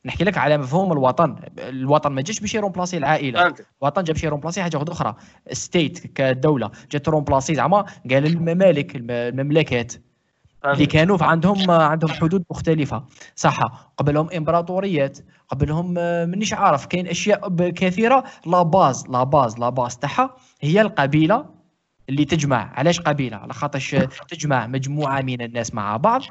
نحكي 0.04 0.24
لك 0.24 0.38
على 0.38 0.58
مفهوم 0.58 0.92
الوطن. 0.92 1.36
الوطن 1.58 2.12
ما 2.12 2.22
جاش 2.22 2.40
باش 2.40 2.54
ي 2.54 2.59
remplacer 2.59 2.96
العائلة. 2.96 3.54
الوطن 3.82 4.02
جا 4.02 4.12
باش 4.12 4.24
ي 4.24 4.28
remplacer 4.28 4.62
حاجة 4.62 4.84
أخرى. 4.88 5.14
state 5.52 6.06
كدولة 6.06 6.70
جات 6.92 7.08
remplacer 7.08 7.54
زعما. 7.54 7.84
قال 8.10 8.26
الممالك 8.26 8.92
المملكات. 8.96 9.92
اللي 10.64 10.86
كانوا 10.86 11.18
عندهم 11.20 11.70
عندهم 11.70 12.10
حدود 12.10 12.44
مختلفة. 12.50 13.04
صح 13.36 13.58
قبلهم 13.96 14.30
امبراطوريات 14.36 15.18
قبلهم 15.48 15.94
مانيش 15.94 16.54
عارف 16.54 16.86
كاين 16.86 17.06
أشياء 17.06 17.70
كثيرة. 17.70 18.24
la 18.46 18.62
base 18.62 19.06
la 19.08 19.24
base 19.24 19.58
la 19.58 19.68
base 19.68 19.96
تاعها 19.96 20.36
هي 20.60 20.80
القبيلة 20.80 21.46
اللي 22.08 22.24
تجمع. 22.24 22.72
علاش 22.74 23.00
قبيلة؟ 23.00 23.36
على 23.36 23.52
خاطرش 23.52 23.96
تجمع 24.28 24.66
مجموعة 24.66 25.20
من 25.20 25.42
الناس 25.42 25.74
مع 25.74 25.96
بعض. 25.96 26.22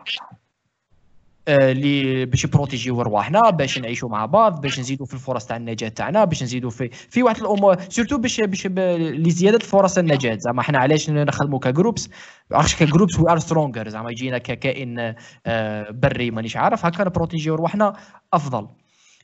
اللي 1.50 2.26
باش 2.26 2.44
يبروتيجيو 2.44 3.02
رواحنا 3.02 3.50
باش 3.50 3.80
نعيشوا 3.80 4.10
مع 4.10 4.26
بعض 4.26 4.62
باش 4.62 4.80
نزيدوا 4.80 5.06
في 5.06 5.14
الفرص 5.14 5.46
تاع 5.46 5.58
النجاة 5.58 5.88
تاعنا 5.90 6.26
باش 6.26 6.44
نزيدوا 6.44 6.70
في 6.70 6.90
في 6.90 7.24
واحد 7.24 7.38
الأمور 7.42 7.76
surtout 7.90 8.18
باش 8.18 8.42
باش 8.42 8.68
لزياده 8.68 9.60
فرص 9.60 9.98
النجاة. 9.98 10.38
زعما 10.38 10.62
حنا 10.62 10.80
علاش 10.80 11.10
نخدموا 11.10 11.60
ك 11.60 11.66
groups؟ 11.66 12.10
عرفتش 12.52 12.76
ك 12.76 12.82
groups 12.82 13.20
we 13.20 13.32
are 13.32 13.40
stronger 13.40 13.90
زعما 13.90 14.12
يجينا 14.12 14.38
ككائن 14.38 15.16
آه، 15.46 15.92
بري 15.92 16.32
مانيش 16.32 16.58
عارف 16.58 16.86
هكا 16.86 17.04
نبروتيجيو 17.04 17.56
رواحنا 17.56 17.94
أفضل. 18.34 18.68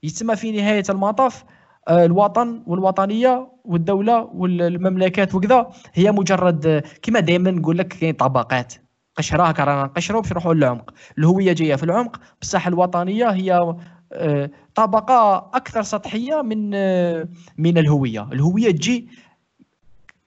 يتسمى 0.03 0.35
في 0.35 0.51
نهاية 0.51 0.83
المطاف 0.89 1.43
آه، 1.87 2.05
الوطن 2.05 2.63
والوطنية 2.67 3.47
والدولة 3.65 4.29
والمملكات 4.33 5.35
وكذا 5.35 5.71
هي 5.93 6.11
مجرد 6.11 6.83
كما 7.01 7.19
دائما 7.19 7.51
نقول 7.51 7.77
لك 7.77 7.87
كاين 7.87 8.13
طبقات. 8.13 8.73
قشره 9.17 9.43
هكا 9.43 9.63
رانا 9.63 9.83
نقشروا 9.83 10.21
باش 10.21 10.31
نروحوا 10.31 10.53
للعمق. 10.53 10.93
الهوية 11.17 11.53
جاية 11.53 11.75
في 11.75 11.83
العمق. 11.83 12.19
بصح 12.41 12.67
الوطنية 12.67 13.29
هي 13.29 13.75
آه، 14.13 14.49
طبقة 14.75 15.37
أكثر 15.53 15.81
سطحية 15.83 16.41
من 16.41 16.71
آه، 16.73 17.27
من 17.57 17.77
الهوية. 17.77 18.29
الهوية 18.31 18.71
تجي 18.71 19.09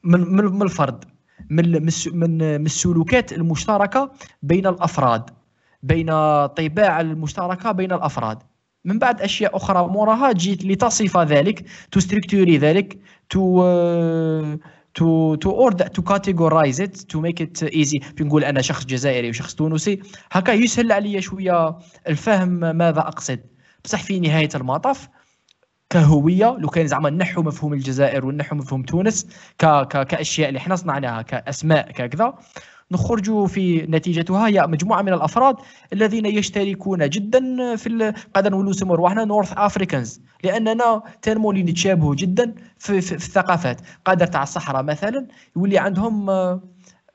من 0.05 0.21
من 0.35 0.63
الفرد 0.63 1.05
من 1.51 1.73
من 1.73 1.91
من 2.13 2.67
السلوكات 2.67 3.33
المشتركة 3.33 4.13
بين 4.43 4.67
الأفراد 4.67 5.31
بين 5.83 6.07
طباع 6.47 7.01
المشتركة 7.01 7.73
بين 7.73 7.93
الأفراد. 7.93 8.39
من 8.85 8.99
بعد 8.99 9.21
أشياء 9.21 9.57
أخرى 9.57 9.89
موراها 9.89 10.33
جيت 10.33 10.65
لتصف 10.65 11.17
ذلك 11.17 11.65
تستركتوري 11.93 12.59
ذلك 12.59 12.99
to 13.31 13.63
to 14.99 15.35
to 15.35 15.71
order 15.71 15.89
to 15.89 16.03
categorize 16.03 16.79
it 16.79 16.97
to 17.13 17.21
make 17.21 17.41
it 17.41 17.69
easy. 17.69 18.05
نقول 18.21 18.45
أنا 18.45 18.63
شخص 18.63 18.85
جزائري 18.85 19.29
وشخص 19.31 19.55
تونسي. 19.55 20.03
هكا 20.33 20.53
يسهل 20.53 20.93
عليا 20.93 21.21
شوية 21.21 21.79
الفهم 22.09 22.49
ماذا 22.77 23.01
أقصد. 23.01 23.41
بصح 23.85 24.03
في 24.03 24.21
نهاية 24.21 24.49
المطاف 24.55 25.09
كهوية 25.91 26.57
لو 26.59 26.69
كان 26.69 26.87
زعما 26.87 27.11
نحو 27.11 27.43
مفهوم 27.43 27.73
الجزائر 27.73 28.27
ونحو 28.27 28.57
مفهوم 28.57 28.83
تونس 28.83 29.27
ك 29.59 29.67
ك 29.67 30.07
كأشياء 30.07 30.49
اللي 30.49 30.61
حنا 30.61 30.77
صنعناها 30.77 31.23
كأسماء 31.23 31.91
ككذا. 31.93 32.35
نخرج 32.93 33.47
في 33.47 33.87
نتيجتها. 33.89 34.49
هي 34.49 34.67
مجموعة 34.67 35.03
من 35.03 35.13
الأفراد 35.13 35.57
الذين 35.93 36.27
يشتركون 36.27 37.09
جدا 37.09 37.77
في 37.77 38.13
قادر 38.35 38.51
نقولوا 38.51 38.71
نسموا 38.71 38.97
رواحنا 38.97 39.25
North 39.25 39.53
Africans 39.57 40.21
لأننا 40.45 41.03
tellement 41.23 41.51
اللي 41.51 41.63
نتشابهوا 41.63 42.15
جدا 42.15 42.55
في, 42.79 43.01
في, 43.01 43.19
في 43.19 43.27
الثقافات. 43.27 43.81
قادر 44.05 44.27
تاع 44.27 44.43
الصحراء 44.43 44.83
مثلا 44.83 45.27
يولي 45.57 45.79
عندهم 45.79 46.31
آه، 46.31 46.61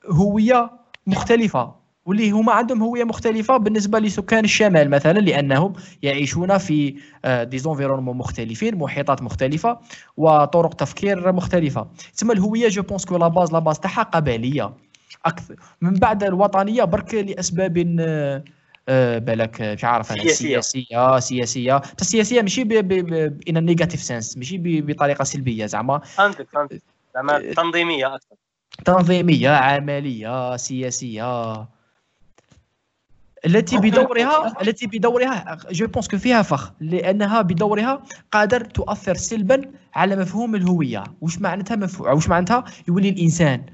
هوية 0.09 0.71
مختلفة 1.07 1.84
واللي 2.05 2.32
هما 2.32 2.53
عندهم 2.53 2.84
هوية 2.84 3.03
مختلفة 3.03 3.57
بالنسبة 3.57 3.99
لسكان 3.99 4.43
الشمال 4.43 4.89
مثلا 4.89 5.19
لأنهم 5.19 5.74
يعيشون 6.01 6.57
في 6.57 6.95
des 7.26 7.42
environnements 7.42 8.18
مختلفين 8.17 8.76
محيطات 8.76 9.21
مختلفة 9.21 9.80
وطرق 10.17 10.74
تفكير 10.74 11.32
مختلفة. 11.32 11.88
تسمى 12.15 12.34
الهوية 12.34 12.67
je 12.68 12.82
pense 12.82 13.05
que 13.05 13.18
la 13.18 13.28
base 13.28 13.53
la 13.53 13.59
base 13.59 13.80
تاعها 13.80 14.03
قبلية 14.03 14.74
أكثر. 15.26 15.55
من 15.82 15.93
بعد 15.93 16.24
الوطنية 16.24 16.84
برك 16.84 17.14
لأسباب 17.14 17.95
آه، 18.89 19.18
بالك 19.18 19.61
مش 19.61 19.84
عارف 19.84 20.11
أنا 20.11 20.22
سياسية. 20.22 20.59
سياسية 20.59 21.20
سياسية. 21.20 21.82
السياسيه 22.01 22.41
ماشي 22.41 22.61
in 23.49 23.66
negative 23.66 24.01
sense 24.03 24.38
ماشي 24.38 24.57
بطريقة 24.82 25.24
سلبية 25.24 25.66
زعما. 25.66 25.99
فهمتك 25.99 26.47
فهمتك. 26.53 26.82
زعما 27.14 27.51
تنظيمية 27.53 28.16
أكثر. 28.16 28.36
تنظيمية 28.86 29.49
عملية 29.49 30.57
سياسية. 30.57 31.68
التي 33.45 33.78
بدورها 33.78 34.61
التي 34.61 34.88
بدورها 34.88 35.57
je 35.72 35.88
pense 35.88 36.07
que 36.07 36.18
فيها 36.18 36.41
فخ 36.41 36.72
لأنها 36.80 37.41
بدورها 37.41 38.03
قادر 38.32 38.61
تؤثر 38.66 39.16
سلبا 39.16 39.61
على 39.95 40.16
مفهوم 40.16 40.55
الهوية. 40.55 41.03
واش 41.22 41.39
معناتها؟ 41.39 41.76
مفهوم 41.76 42.14
واش 42.16 42.30
معناتها؟ 42.30 42.64
يولي 42.88 43.09
الإنسان. 43.09 43.66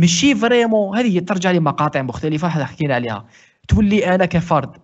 ماشي 0.00 0.34
vraiment 0.34 0.98
هذه 0.98 1.18
ترجع 1.18 1.50
لمقاطع 1.50 2.02
مختلفة 2.02 2.48
حكينا 2.48 2.94
عليها. 2.94 3.26
تولي 3.68 4.14
أنا 4.14 4.26
كفرد 4.26 4.76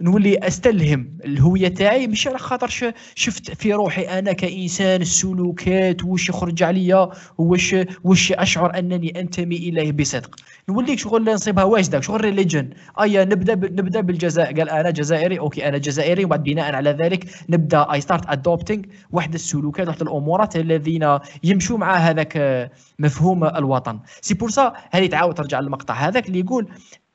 نولي 0.00 0.38
أستلهم 0.38 1.18
الهوية 1.24 1.68
تاعي 1.68 2.06
مش 2.06 2.28
على 2.28 2.38
خاطر 2.38 2.92
شفت 3.14 3.50
في 3.50 3.72
روحي 3.72 4.02
أنا 4.02 4.32
كإنسان 4.32 5.00
السلوكات 5.00 6.04
واش 6.04 6.28
يخرج 6.28 6.62
عليا 6.62 7.10
واش 7.38 7.76
واش 8.04 8.32
أشعر 8.32 8.78
أنني 8.78 9.20
أنتمي 9.20 9.56
إليه 9.56 9.92
بصدق. 9.92 10.36
نوليك 10.68 10.98
شغل 10.98 11.24
نصيبها 11.24 11.64
واجدة 11.64 12.00
شغل 12.00 12.20
religion 12.20 12.70
ايا 13.00 13.24
نبدأ 13.24 13.54
نبدأ 13.54 14.00
بالجزائر 14.00 14.58
قال 14.58 14.70
أنا 14.70 14.90
جزائري 14.90 15.38
okay 15.38 15.68
أنا 15.68 15.78
جزائري 15.78 16.24
وبعد 16.24 16.42
بناء 16.42 16.74
على 16.74 16.90
ذلك 16.90 17.26
نبدأ 17.48 17.92
I 17.92 18.00
start 18.00 18.24
adopting 18.28 18.82
واحد 19.10 19.34
السلوكات 19.34 19.88
واحد 19.88 20.02
الامورات 20.02 20.56
الذين 20.56 21.18
يمشوا 21.44 21.78
مع 21.78 21.96
هذاك 21.96 22.70
مفهوم 22.98 23.44
الوطن. 23.44 24.00
c'est 24.20 24.34
pour 24.34 24.50
ça 24.50 24.72
هذه 24.90 25.06
تعاود 25.06 25.34
ترجع 25.34 25.60
للمقطع 25.60 25.94
هذاك 25.94 26.28
اللي 26.28 26.40
يقول 26.40 26.68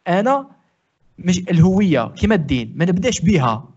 أنا 0.07 0.55
مش 1.19 1.39
الهوية 1.39 2.03
كما 2.21 2.35
الدين. 2.35 2.73
ما 2.75 2.85
نبداش 2.85 3.21
بها. 3.21 3.69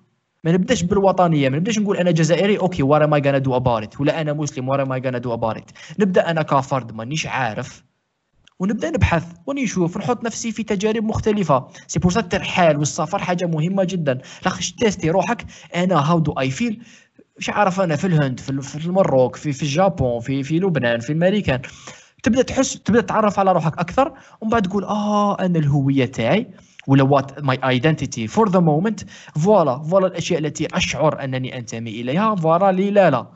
ما 0.45 0.53
نبداش 0.53 0.83
بالوطنية. 0.83 1.49
ما 1.49 1.57
نبداش 1.57 1.79
نقول 1.79 1.97
أنا 1.97 2.11
جزائري 2.11 2.59
okay 2.59 2.83
what 2.83 3.03
am 3.03 3.15
I 3.15 3.21
gonna 3.21 3.39
do 3.39 3.57
about 3.57 3.88
it 3.88 4.01
ولا 4.01 4.21
أنا 4.21 4.33
مسلم 4.33 4.69
what 4.69 4.81
am 4.81 4.93
I 4.93 5.01
gonna 5.01 5.19
do 5.19 5.35
about 5.35 5.60
it 5.60 5.71
نبدأ 5.99 6.31
أنا 6.31 6.43
كفرد 6.43 6.93
مانيش 6.93 7.27
عارف. 7.27 7.85
ونبدأ 8.61 8.91
نبحث 8.91 9.25
ونشوف 9.47 9.99
نحط 9.99 10.25
نفسي 10.25 10.53
في 10.53 10.63
تجارب 10.63 11.05
مختلفة. 11.05 11.67
c'est 11.87 11.99
pour 11.99 12.13
الترحال 12.17 12.77
والسفر 12.77 13.19
حاجة 13.19 13.47
مهمة 13.47 13.85
جدا. 13.85 14.19
لاخش 14.45 14.73
تيستي 14.73 15.11
روحك. 15.11 15.45
أنا 15.77 16.11
how 16.11 16.19
do 16.19 16.33
I 16.33 16.51
feel 16.51 16.83
مش 17.39 17.51
عارف 17.51 17.81
أنا 17.81 17.97
في 17.97 18.07
الهند 18.07 18.41
في 18.41 18.87
المروك 18.87 19.37
في 19.37 19.53
في 19.53 19.63
الجابون 19.63 20.21
في 20.21 20.43
في 20.43 20.59
لبنان 20.59 21.01
في 21.01 21.13
الامريكان 21.13 21.61
تبدأ 22.23 22.43
تحس 22.43 22.83
تبدأ 22.83 23.01
تتعرف 23.01 23.39
على 23.39 23.53
روحك 23.53 23.79
أكثر. 23.79 24.13
ومن 24.41 24.51
بعد 24.51 24.63
تقول 24.63 24.85
آه 24.85 25.39
أنا 25.41 25.59
الهوية 25.59 26.05
تاعي. 26.05 26.47
ولا 26.89 27.03
what 27.03 27.43
my 27.45 27.59
identity 27.69 28.27
for 28.27 28.49
the 28.49 28.61
moment 28.61 29.01
voilà 29.45 29.79
voilà 29.83 30.07
الأشياء 30.07 30.41
التي 30.41 30.67
أشعر 30.73 31.25
أنني 31.25 31.59
أنتمي 31.59 31.91
إليها. 31.91 32.35
voilà 32.35 32.73
لي 32.73 32.91
لا 32.91 33.11
لا. 33.11 33.27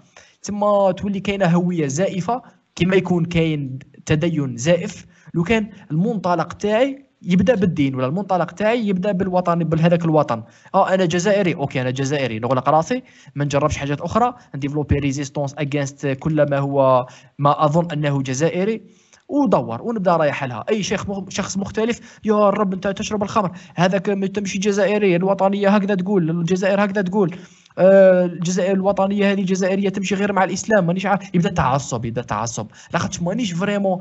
تما 0.42 0.92
تولي 0.92 1.20
كاينة 1.20 1.46
هوية 1.46 1.86
زائفة 1.86 2.42
كما 2.76 2.96
يكون 2.96 3.24
كاين 3.24 3.78
تدين 4.06 4.56
زائف. 4.56 5.06
لو 5.34 5.42
كان 5.42 5.70
المنطلق 5.90 6.52
تاعي 6.52 7.06
يبدأ 7.22 7.54
بالدين 7.54 7.94
ولا 7.94 8.06
المنطلق 8.06 8.50
تاعي 8.50 8.88
يبدأ 8.88 9.12
بالوطن 9.12 9.58
بهذاك 9.58 10.04
الوطن. 10.04 10.42
آه 10.74 10.94
أنا 10.94 11.04
جزائري. 11.04 11.54
okay 11.54 11.80
أنا 11.80 11.90
جزائري. 11.90 12.38
نغلق 12.38 12.68
راسي. 12.68 13.02
ما 13.34 13.44
نجربش 13.44 13.76
حاجات 13.76 14.00
أخرى. 14.00 14.34
نديفلوبي 14.56 14.98
résistance 14.98 15.54
against 15.58 16.06
كل 16.06 16.50
ما 16.50 16.58
هو 16.58 17.06
ما 17.38 17.64
أظن 17.64 17.90
أنه 17.92 18.22
جزائري. 18.22 18.82
ودور 19.28 19.82
ونبدا 19.82 20.16
رايح 20.16 20.44
لها. 20.44 20.64
أي 20.68 20.82
شيخ 20.82 21.04
شخص 21.28 21.58
مختلف 21.58 22.20
يا 22.24 22.50
رب 22.50 22.72
أنت 22.72 22.88
تشرب 22.88 23.22
الخمر. 23.22 23.50
هذاك 23.74 24.06
تمشي 24.06 24.58
جزائري 24.58 25.16
الوطنية 25.16 25.68
هكذا 25.68 25.94
تقول 25.94 26.30
الجزائر 26.30 26.84
هكذا 26.84 27.02
تقول. 27.02 27.36
آه، 27.78 28.24
الجزائر 28.24 28.74
الوطنية 28.74 29.32
هذه 29.32 29.42
جزائرية 29.42 29.88
تمشي 29.88 30.14
غير 30.14 30.32
مع 30.32 30.44
الإسلام 30.44 30.86
مانيش 30.86 31.06
عارف 31.06 31.34
يبدأ 31.34 31.50
تعصب 31.50 32.04
يبدأ 32.04 32.22
تعصب. 32.22 32.66
لاخاطش 32.92 33.22
مانيش 33.22 33.52
vraiment 33.52 33.98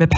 ما, 0.00 0.08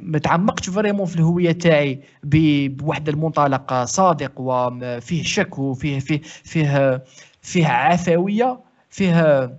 ما 0.00 0.18
تعمقتش 0.18 0.70
vraiment 0.70 1.06
في 1.06 1.16
الهوية 1.16 1.52
تاعي 1.52 2.00
بواحد 2.22 3.08
المنطلق 3.08 3.84
صادق 3.84 4.32
وفيه 4.36 5.22
شك 5.22 5.58
وفيه 5.58 5.98
فيه 5.98 6.20
فيه 6.44 7.02
فيه 7.42 7.66
عفوية 7.66 8.60
فيه 8.90 9.50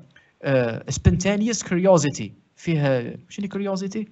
spontaneous 0.90 1.64
curiosity 1.64 2.45
فيه 2.56 3.16
شنو 3.30 3.48
curiosity 3.48 4.08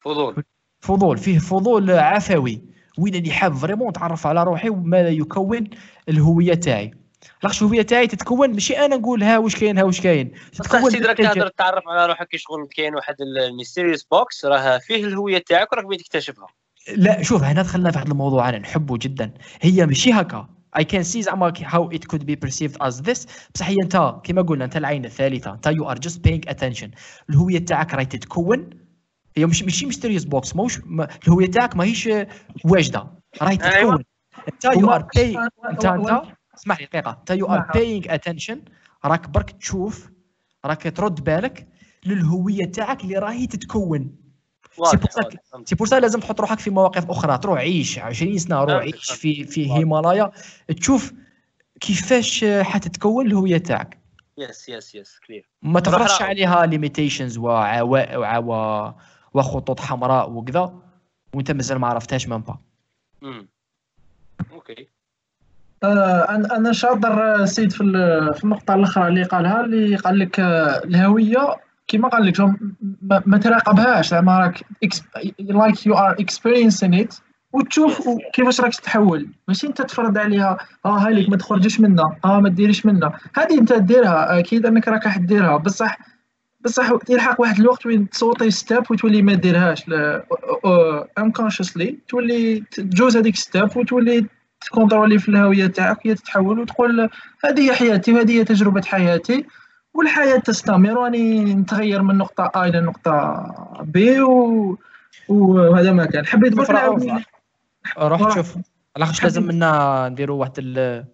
فضول. 0.00 0.44
فضول 0.80 1.18
فيه 1.18 1.38
فضول 1.38 1.90
عفوي. 1.90 2.62
وين 2.98 3.14
اللي 3.14 3.30
حاب 3.30 3.54
vraiment 3.54 3.88
نتعرف 3.88 4.26
على 4.26 4.44
روحي 4.44 4.68
وماذا 4.68 5.08
يكون 5.08 5.70
الهوية 6.08 6.54
تاعي. 6.54 6.94
لاخش 7.42 7.62
الهوية 7.62 7.82
تاعي 7.82 8.06
تتكون؟ 8.06 8.52
ماشي 8.52 8.78
أنا 8.78 8.96
نقول 8.96 9.22
ها 9.22 9.38
واش 9.38 9.56
كاين 9.56 9.78
ها 9.78 9.84
واش 9.84 10.00
كاين. 10.00 10.32
تتكون 10.52 10.90
سيدي 10.90 11.14
تقدر 11.14 11.48
تعرف 11.48 11.88
على 11.88 12.06
روحك 12.06 12.28
كي 12.28 12.38
شغل 12.38 12.68
كاين 12.76 12.94
واحد 12.94 13.16
ال 13.20 13.28
mysterious 13.28 14.04
box 14.04 14.44
راه 14.44 14.78
فيه 14.78 15.04
الهوية 15.04 15.38
تاعك 15.38 15.72
وراك 15.72 15.84
بغيت 15.84 16.00
تكتشفها. 16.00 16.46
لا 16.96 17.22
شوف 17.22 17.42
هنا 17.42 17.62
دخلنا 17.62 17.90
في 17.90 17.98
هذا 17.98 18.12
الموضوع 18.12 18.48
أنا 18.48 18.58
نحبه 18.58 18.96
جدا. 18.96 19.34
هي 19.60 19.86
ماشي 19.86 20.12
هكا. 20.12 20.48
I 20.76 20.84
can 20.84 21.02
see 21.02 21.22
زعما 21.22 21.52
how 21.62 21.90
it 21.92 22.04
could 22.04 22.26
be 22.26 22.36
perceived 22.36 22.76
as 22.80 23.02
this 23.02 23.26
بصح 23.54 23.68
هي 23.68 23.76
أنت 23.82 24.14
كما 24.24 24.42
قلنا 24.42 24.64
أنت 24.64 24.76
العين 24.76 25.04
الثالثة 25.04 25.52
أنت 25.52 25.66
you 25.66 25.90
are 25.90 25.98
just 25.98 26.20
paying 26.24 26.40
attention 26.48 26.90
الهوية 27.30 27.58
تاعك 27.58 27.94
راهي 27.94 28.04
تتكون. 28.04 28.70
هي 29.36 29.46
مش 29.46 29.62
ماشي 29.62 29.86
mysterious 29.86 30.24
box 30.24 30.56
ماهوش 30.56 30.78
الهوية 31.26 31.50
تاعك 31.50 31.76
ماهيش 31.76 32.08
واجدة 32.64 33.06
راهي 33.42 33.58
أيوة. 33.62 33.96
تتكون. 33.96 34.04
أنت 34.48 34.64
you 34.64 34.90
are 34.90 35.02
pay 35.16 35.36
انت 35.70 35.84
انت 35.84 36.22
اسمح 36.58 36.80
لي 36.80 36.86
دقيقة. 36.86 37.16
أنت 37.20 37.30
you 37.30 37.46
are 37.46 37.70
paying 37.74 38.04
attention 38.08 38.60
راك 39.04 39.28
برك 39.28 39.50
تشوف 39.50 40.10
راك 40.64 40.82
ترد 40.96 41.24
بالك 41.24 41.68
للهوية 42.06 42.64
تاعك 42.64 43.04
اللي 43.04 43.18
راهي 43.18 43.46
تتكون. 43.46 44.23
c'est 45.64 45.74
pour 45.74 45.86
ça 45.86 46.00
لازم 46.00 46.20
تحط 46.20 46.40
روحك 46.40 46.58
في 46.58 46.70
مواقف 46.70 47.10
أخرى 47.10 47.38
تروح 47.38 47.58
عيش 47.58 47.98
20 47.98 48.38
سنة 48.38 48.64
روح 48.64 48.74
عيش 48.74 49.10
في 49.10 49.44
في 49.44 49.72
هيمالايا 49.72 50.30
تشوف 50.80 51.12
كيفاش 51.80 52.44
حتتكون 52.44 53.26
الهوية 53.26 53.58
تاعك. 53.58 53.98
yes 54.38 54.68
yes 54.68 54.94
yes 54.94 55.18
clair 55.26 55.48
ما 55.62 55.80
تفرضش 55.80 56.22
عليها 56.22 56.66
limitations 56.66 57.38
وعوا 57.38 58.92
وخطوط 59.34 59.80
حمراء 59.80 60.30
وكذا. 60.30 60.74
وأنت 61.34 61.50
مازال 61.50 61.78
ما 61.78 61.86
عرفتهاش 61.86 62.28
même 62.28 62.40
pas 62.40 62.58
okay 64.52 64.88
آه، 65.82 66.30
أنا 66.30 66.72
شاطر 66.72 67.44
سيد 67.44 67.72
في 67.72 67.80
النقطة 68.44 68.74
الأخرى 68.74 69.08
اللي 69.08 69.22
قالها 69.22 69.64
اللي 69.64 69.96
قال 69.96 70.18
لك 70.18 70.40
آه، 70.40 70.84
الهوية 70.84 71.56
كيما 71.86 72.08
قال 72.08 72.26
لك 72.26 72.40
ما 73.26 73.38
تراقبهاش 73.38 74.08
زعما 74.08 74.38
راك 74.38 74.60
like 75.38 75.86
you 75.86 75.94
are 75.94 76.12
experiencing 76.12 76.94
it 76.94 77.14
وتشوف 77.52 78.08
كيفاش 78.32 78.60
راك 78.60 78.74
تتحول. 78.74 79.28
ماشي 79.48 79.66
انت 79.66 79.82
تفرض 79.82 80.18
عليها 80.18 80.58
آه 80.84 80.98
هاي 80.98 81.14
ليك 81.14 81.28
ما 81.28 81.36
تخرجش 81.36 81.80
منها 81.80 82.16
آه 82.24 82.40
ما 82.40 82.48
ديريش 82.48 82.86
منها. 82.86 83.18
هذه 83.36 83.58
انت 83.58 83.72
ديرها 83.72 84.38
أكيد 84.38 84.66
انك 84.66 84.88
راك 84.88 85.06
راح 85.06 85.18
ديرها 85.18 85.56
بصح 85.56 85.98
بصح 86.60 86.90
يلحق 87.08 87.40
واحد 87.40 87.60
الوقت 87.60 87.86
وين 87.86 88.10
تصوتي 88.10 88.50
step 88.50 88.90
وتولي 88.90 89.22
ما 89.22 89.34
ديرهاش 89.34 89.84
unconsciously 91.18 91.98
تولي 92.08 92.60
تجوز 92.70 93.16
هذيك 93.16 93.36
step 93.36 93.76
وتولي 93.76 94.26
تكونترولي 94.60 95.18
في 95.18 95.28
الهوية 95.28 95.66
تاعك 95.66 95.98
هي 96.06 96.14
تتحول 96.14 96.58
وتقول 96.58 97.10
هذه 97.44 97.60
هي 97.70 97.74
حياتي 97.74 98.12
وهذه 98.12 98.32
هي 98.32 98.44
تجربة 98.44 98.82
حياتي. 98.82 99.44
والحياة 99.94 100.38
تستمر. 100.38 100.98
واني 100.98 101.54
نتغير 101.54 102.02
من 102.02 102.18
نقطة 102.18 102.50
A 102.54 102.64
إلى 102.66 102.80
نقطة 102.80 103.46
B 103.82 104.20
و... 104.20 104.78
وهذا 105.28 105.92
ما 105.92 106.04
كان. 106.04 106.26
حبيت 106.26 106.54
بس 106.54 106.70
روح 107.98 108.34
شوف. 108.34 108.56
لاخاطش 108.96 109.22
لازم 109.22 109.42
منا 109.42 110.08
نديروا 110.08 110.40
واحد 110.40 110.52
ال... 110.58 111.04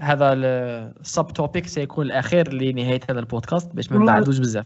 هذا 0.00 0.32
ال 0.32 1.26
subtopic 1.26 1.66
سيكون 1.66 2.06
الأخير 2.06 2.52
لنهاية 2.52 3.00
هذا 3.10 3.20
البودكاست 3.20 3.74
باش 3.74 3.92
ما 3.92 3.98
نبعدوش 3.98 4.38
بزاف. 4.38 4.64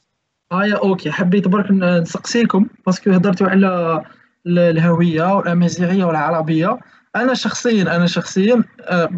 آه 0.53 0.73
okay. 0.83 1.11
حبيت 1.11 1.49
برك 1.49 1.71
نسقسيكم 1.71 2.67
parce 2.87 3.02
que 3.02 3.11
هضرتوا 3.11 3.47
على 3.47 4.03
الهوية 4.47 5.37
والأمازيغية 5.37 6.05
والعربية. 6.05 6.79
أنا 7.17 7.35
شخصيا 7.35 7.97
أنا 7.97 8.07
شخصيا 8.07 8.65
آه، 8.83 9.11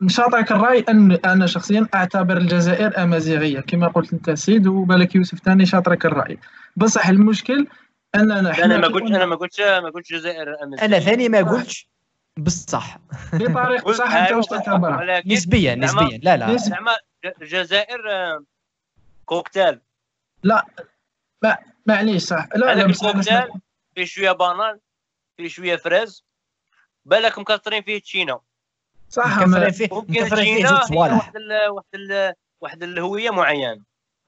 مش 0.00 0.18
نعطيك 0.18 0.52
الرأي 0.52 0.84
أن 0.88 1.12
أنا 1.12 1.46
شخصيا 1.46 1.88
أعتبر 1.94 2.36
الجزائر 2.36 3.02
أمازيغية. 3.02 3.60
كما 3.60 3.88
قلت 3.88 4.12
أنت 4.12 4.30
سيد 4.30 4.66
وبالك 4.66 5.14
يوسف 5.14 5.38
ثاني 5.38 5.66
شاطرك 5.66 6.06
الرأي. 6.06 6.38
بصح 6.76 7.08
المشكل 7.08 7.66
أننا 8.14 8.64
أنا 8.64 8.76
ما 8.76 8.88
قلتش 8.88 9.10
أنا 9.10 9.26
ما 9.26 9.36
قلتش 9.36 9.60
ما 9.60 9.90
قلتش 9.90 10.12
الجزائر 10.12 10.62
أمازيغية. 10.62 10.84
أنا 10.84 10.98
ثاني 10.98 11.28
ما 11.28 11.42
قلتش 11.42 11.88
بصح. 12.36 12.98
بطريقة 13.32 13.92
صح 13.92 14.12
أنت 14.12 14.32
واش 14.32 14.46
تعتبرها؟ 14.46 15.22
نسبيا 15.26 15.74
نسبيا. 15.74 16.20
لا 16.22 16.36
لا. 16.36 16.56
زعما 16.56 16.96
الجزائر 17.42 18.00
كوكتيل. 19.24 19.80
لا. 20.42 20.66
ما 21.42 21.56
معليش 21.86 22.22
صح. 22.22 22.48
لا 22.54 22.74
لا 22.74 22.92
كوكتيل 22.92 23.60
فيه 23.94 24.04
شوية 24.04 24.32
banane 24.32 24.78
فيه 25.36 25.48
شوية 25.48 25.76
fraise. 25.76 26.24
بالك 27.04 27.38
مكثرين 27.38 27.82
فيه 27.82 28.00
تشينا. 28.00 28.40
صح 29.10 29.44
زوج 29.44 30.82
صوالح 30.88 31.14
واحد 31.14 31.34
واحد 31.70 32.34
واحد 32.60 32.82
الهوية 32.82 33.30
معينة. 33.30 33.80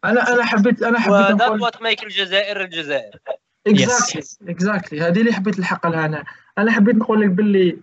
أنا 0.05 0.35
أنا 0.35 0.45
حبيت 0.45 0.83
أنا 0.83 0.99
حبيت 1.01 1.31
نقول 1.31 1.61
what 1.61 1.83
make 1.83 2.03
الجزائر. 2.03 2.61
الجزائر 2.61 3.19
exactly 3.67 4.23
exactly 4.49 5.01
هذه 5.01 5.21
اللي 5.21 5.33
حبيت 5.33 5.59
نلحق 5.59 5.87
لها 5.87 6.07
أنا 6.07 6.25
أنا 6.59 6.73
حبيت 6.73 6.97
نقول 6.97 7.21
لك 7.21 7.29
باللي 7.29 7.77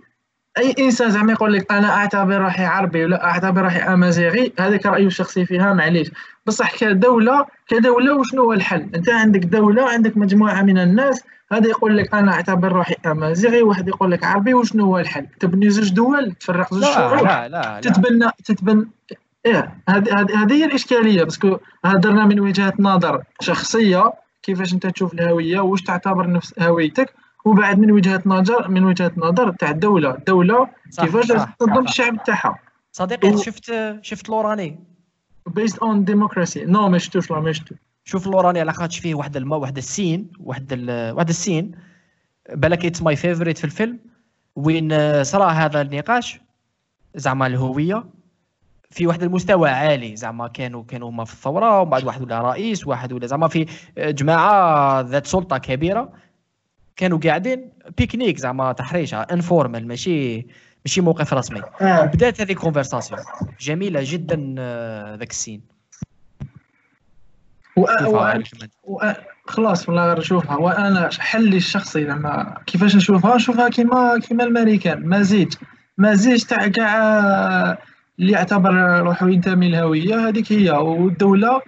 أي 0.58 0.76
إنسان 0.80 1.12
زعما 1.12 1.34
يقول 1.34 1.54
لك 1.54 1.72
أنا 1.72 1.90
أعتبر 1.90 2.38
روحي 2.38 2.66
عربي 2.66 3.06
ولا 3.06 3.26
أعتبر 3.26 3.62
روحي 3.62 3.80
أمازيغي 3.80 4.54
هذاك 4.60 4.86
رايه 4.86 5.08
الشخصي 5.08 5.46
فيها 5.46 5.74
معليش. 5.74 6.12
بصح 6.46 6.76
كدوله 6.76 7.46
كدولة 7.68 8.16
وشنو 8.16 8.44
هو 8.44 8.54
الحل؟ 8.54 8.90
أنت 8.96 9.10
عندك 9.10 9.40
دولة 9.40 9.90
عندك 9.90 10.18
مجموعة 10.18 10.62
من 10.62 10.78
الناس 10.78 11.24
هذا 11.52 11.68
يقول 11.70 11.98
لك 11.98 12.14
أنا 12.14 12.32
أعتبر 12.34 12.72
روحي 12.72 12.96
أمازيغي 13.06 13.62
واحد 13.62 13.88
يقول 13.88 14.12
لك 14.12 14.24
عربي 14.24 14.54
وشنو 14.54 14.86
هو 14.86 15.00
الحل؟ 15.00 15.28
تبني 15.40 15.70
زوج 15.70 15.90
دول 15.94 16.32
تفرق 16.32 16.74
زوج 16.74 16.84
شعوب 16.84 17.26
لا 17.26 17.48
لا, 17.48 17.58
لا. 17.76 17.80
تتبنى 17.82 18.26
تتبنى 18.46 18.88
إيه 19.46 19.78
هذه 19.90 20.54
هي 20.54 20.66
الإشكالية 20.66 21.24
parce 21.24 21.45
que 21.45 21.58
هضرنا 21.86 22.26
من 22.26 22.40
وجهة 22.40 22.74
نظر 22.80 23.24
شخصية 23.42 24.14
كيفاش 24.44 24.74
أنت 24.74 24.88
تشوف 24.88 25.14
الهوية 25.14 25.60
واش 25.60 25.82
تعتبر 25.82 26.30
نفس 26.32 26.54
هويتك؟ 26.60 27.14
وبعد 27.46 27.80
من 27.80 27.92
وجهة 27.92 28.22
نظر 28.26 28.68
من 28.68 28.84
وجهة 28.84 29.12
نظر 29.18 29.52
تاع 29.52 29.70
الدولة. 29.70 30.12
الدولة 30.16 30.68
كيفاش 31.00 31.28
تنظم. 31.60 31.84
الشعب 31.84 32.24
تاعها. 32.24 32.56
صديقي 32.92 33.30
و- 33.30 33.38
شفت 33.38 33.72
شفت 34.02 34.30
L'Oranais؟ 34.30 34.80
Based 35.50 35.76
on 35.84 36.06
democracy. 36.12 36.58
no 36.58 36.90
ما 36.90 36.98
شفتوش 36.98 37.32
لا 37.32 37.40
ما 37.40 37.52
شفتو 37.52 37.76
شوف 38.08 38.28
L'Oranais 38.28 38.60
على 38.60 38.74
خاطش 38.74 39.00
فيه 39.00 39.16
واحد 39.16 39.38
الما 39.38 39.56
واحد 39.56 39.78
ال 39.78 39.87
scène 39.87 40.32
واحد 40.40 40.74
ال... 40.74 41.12
واحد 41.16 41.30
ال 41.30 41.36
scène. 41.36 41.72
بالك 42.50 42.86
it's 42.86 43.02
my 43.02 43.16
favorite 43.16 43.58
في 43.58 43.64
الفيلم. 43.64 44.00
وين 44.56 44.92
آه، 44.92 45.24
صرا 45.24 45.46
هذا 45.46 45.82
النقاش؟ 45.82 46.40
زعما 47.16 47.48
الهوية. 47.48 48.04
في 48.90 49.08
واحد 49.08 49.24
المستوى 49.24 49.70
عالي. 49.70 50.16
زعما 50.16 50.48
كانوا 50.48 50.84
كانوا 50.84 51.10
هما 51.10 51.26
في 51.26 51.34
الثورة 51.34 51.82
ومن 51.82 51.90
بعد 51.90 52.04
واحد 52.04 52.22
ولا 52.22 52.42
رئيس 52.42 52.88
واحد 52.88 53.14
ولا 53.14 53.28
زعما 53.28 53.48
في 53.48 53.66
جماعة 53.98 55.02
ذات 55.02 55.28
سلطة 55.28 55.58
كبيرة. 55.58 56.14
كانوا 56.96 57.20
قاعدين 57.20 57.70
بيكنيك 57.98 58.38
زعما 58.38 58.72
تحريشة 58.72 59.22
informal 59.22 59.88
ماشي 59.88 60.48
ماشي 60.86 61.02
موقف 61.02 61.34
رسمي. 61.34 61.62
آه. 61.82 62.06
بدأت 62.06 62.42
هذه 62.42 62.54
conversation 62.54 63.20
جميلة 63.60 64.00
جدا 64.04 64.56
آه، 64.60 65.16
ذاك 65.16 65.32
السين. 65.32 65.77
خلاص 69.46 69.90
والله 69.90 70.08
غير 70.08 70.20
نشوفها. 70.20 70.58
وأنا 70.58 71.10
حلي 71.20 71.58
الشخصي 71.58 72.06
زعما 72.06 72.58
كيفاش 72.66 72.96
نشوفها 72.96 73.36
نشوفها 73.36 73.70
كيما 73.70 74.20
كيما 74.20 74.44
الامريكان 74.44 75.10
مزيج 75.10 75.54
مزيج 75.98 76.44
تاع 76.44 76.68
كاع 76.68 77.78
اللي 78.20 78.32
يعتبر 78.32 79.00
روحه 79.02 79.30
ينتمي 79.30 79.70
للهويه 79.70 80.28
هذيك 80.28 80.52
هي. 80.52 80.70
والدولة 80.72 81.62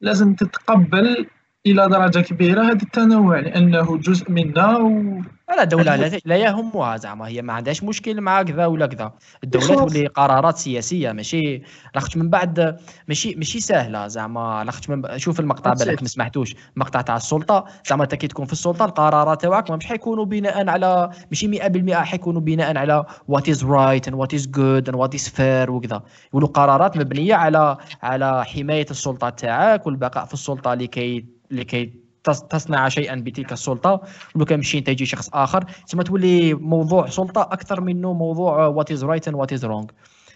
لازم 0.00 0.34
تتقبل 0.34 1.26
إلى 1.66 1.88
درجة 1.88 2.18
كبيرة 2.18 2.62
هذا 2.62 2.82
التنوع 2.82 3.38
لأنه 3.40 3.96
جزء 3.96 4.30
منا 4.30 4.76
و... 4.78 5.20
لا 5.48 5.64
دولة 5.64 5.96
لا, 6.24 6.36
يهمها 6.36 6.96
زعما 6.96 7.28
هي 7.28 7.42
ما 7.42 7.52
عندهاش 7.52 7.82
مشكل 7.82 8.20
مع 8.20 8.42
كذا 8.42 8.66
ولا 8.66 8.86
كذا. 8.86 9.12
الدولة. 9.44 9.66
تولي 9.66 10.06
قرارات 10.06 10.56
سياسية. 10.58 11.12
ماشي 11.12 11.62
لاخاطش 11.94 12.16
من 12.16 12.30
بعد 12.30 12.76
ماشي 13.08 13.34
ماشي 13.34 13.60
سهلة. 13.60 14.08
زعما 14.08 14.62
لاخاطش 14.64 14.88
من 14.90 15.02
ب- 15.02 15.16
شوف 15.16 15.40
المقطع 15.40 15.72
بالك. 15.72 16.02
ما 16.02 16.08
سمعتوش 16.08 16.54
المقطع 16.76 17.00
تاع 17.00 17.16
السلطة 17.16 17.64
زعما 17.88 18.04
انت 18.04 18.14
كي 18.14 18.26
تكون 18.28 18.46
في 18.46 18.52
السلطة 18.52 18.84
القرارات 18.84 19.42
تاعك 19.42 19.70
مش 19.70 19.86
حيكونوا 19.86 20.24
بناء 20.24 20.68
على 20.68 21.10
ماشي 21.30 21.48
100% 21.48 21.94
حيكونوا 21.94 22.40
بناء 22.40 22.76
على 22.78 23.04
what 23.28 23.48
is 23.48 23.64
right 23.64 24.08
and 24.08 24.16
what 24.16 24.34
is 24.34 24.48
good 24.50 24.88
and 24.88 24.98
what 24.98 25.14
is 25.14 25.28
fair 25.28 25.70
وكذا. 25.70 26.02
يقولوا 26.30 26.48
قرارات 26.48 26.96
مبنية 26.96 27.34
على 27.34 27.76
على 28.02 28.44
حماية 28.44 28.86
السلطة 28.90 29.28
تاعك 29.30 29.86
والبقاء 29.86 30.24
في 30.24 30.34
السلطة 30.34 30.74
لكي 30.74 31.24
لكي 31.50 32.05
تصنع 32.30 32.88
شيئا 32.88 33.14
بتلك 33.14 33.52
السلطة 33.52 34.00
ولو 34.34 34.44
كان 34.44 34.58
مشي 34.58 34.78
انت 34.78 34.88
يجي 34.88 35.06
شخص 35.06 35.30
آخر. 35.34 35.62
تسمى 35.62 36.04
تولي 36.04 36.54
موضوع 36.54 37.08
سلطة 37.08 37.42
أكثر 37.42 37.80
منه 37.80 38.12
موضوع 38.12 38.66
what 38.66 38.92
is 38.92 39.04
right 39.04 39.28
and 39.28 39.36
what 39.36 39.52
is 39.52 39.64
wrong 39.64 39.86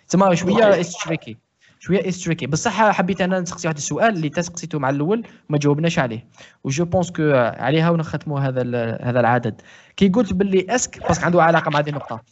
تسمى 0.08 0.36
شوية 0.36 0.80
it's 0.80 0.92
tricky 1.05 1.36
شوية 1.78 2.08
it's 2.09 2.24
tricky 2.24 2.47
بصح 2.46 2.90
حبيت 2.90 3.20
أنا 3.20 3.40
نسقسي 3.40 3.68
واحد 3.68 3.76
السؤال 3.76 4.16
اللي 4.16 4.28
تسقسيته 4.28 4.78
مع 4.78 4.90
الأول 4.90 5.26
وما 5.48 5.58
جاوبناش 5.58 5.98
عليه. 5.98 6.26
و 6.64 6.71
je 6.71 6.84
pense 6.84 7.10
que 7.10 7.32
عليها 7.34 7.90
ونختموا 7.90 8.40
هذا 8.40 8.62
هذا 9.02 9.20
العدد. 9.20 9.60
كي 9.96 10.08
قلت 10.08 10.32
باللي 10.32 10.66
est-ce 10.68 10.91
que 10.91 11.02
parce 11.02 11.16
que 11.16 11.24
عنده 11.24 11.42
علاقة 11.42 11.70
مع 11.70 11.78
هذه 11.78 11.88
النقطة. 11.88 12.22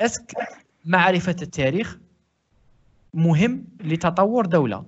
est-ce 0.00 0.23
que 0.23 0.34
معرفة 0.84 1.36
التاريخ 1.42 1.98
مهم 3.14 3.64
لتطور 3.80 4.46
دولة. 4.46 4.84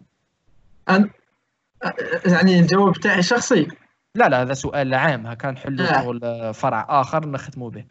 يعني 2.26 2.60
الجواب 2.60 2.92
تاعي 2.92 3.22
شخصي. 3.22 3.68
لا 4.16 4.28
لا 4.28 4.42
هذا 4.42 4.54
سؤال 4.54 4.94
عام. 4.94 5.26
هكا 5.26 5.50
نحلوا 5.50 5.86
آه. 5.86 6.02
شغل 6.02 6.54
فرع 6.54 6.86
آخر 7.00 7.28
نختموا 7.28 7.70
به. 7.70 7.84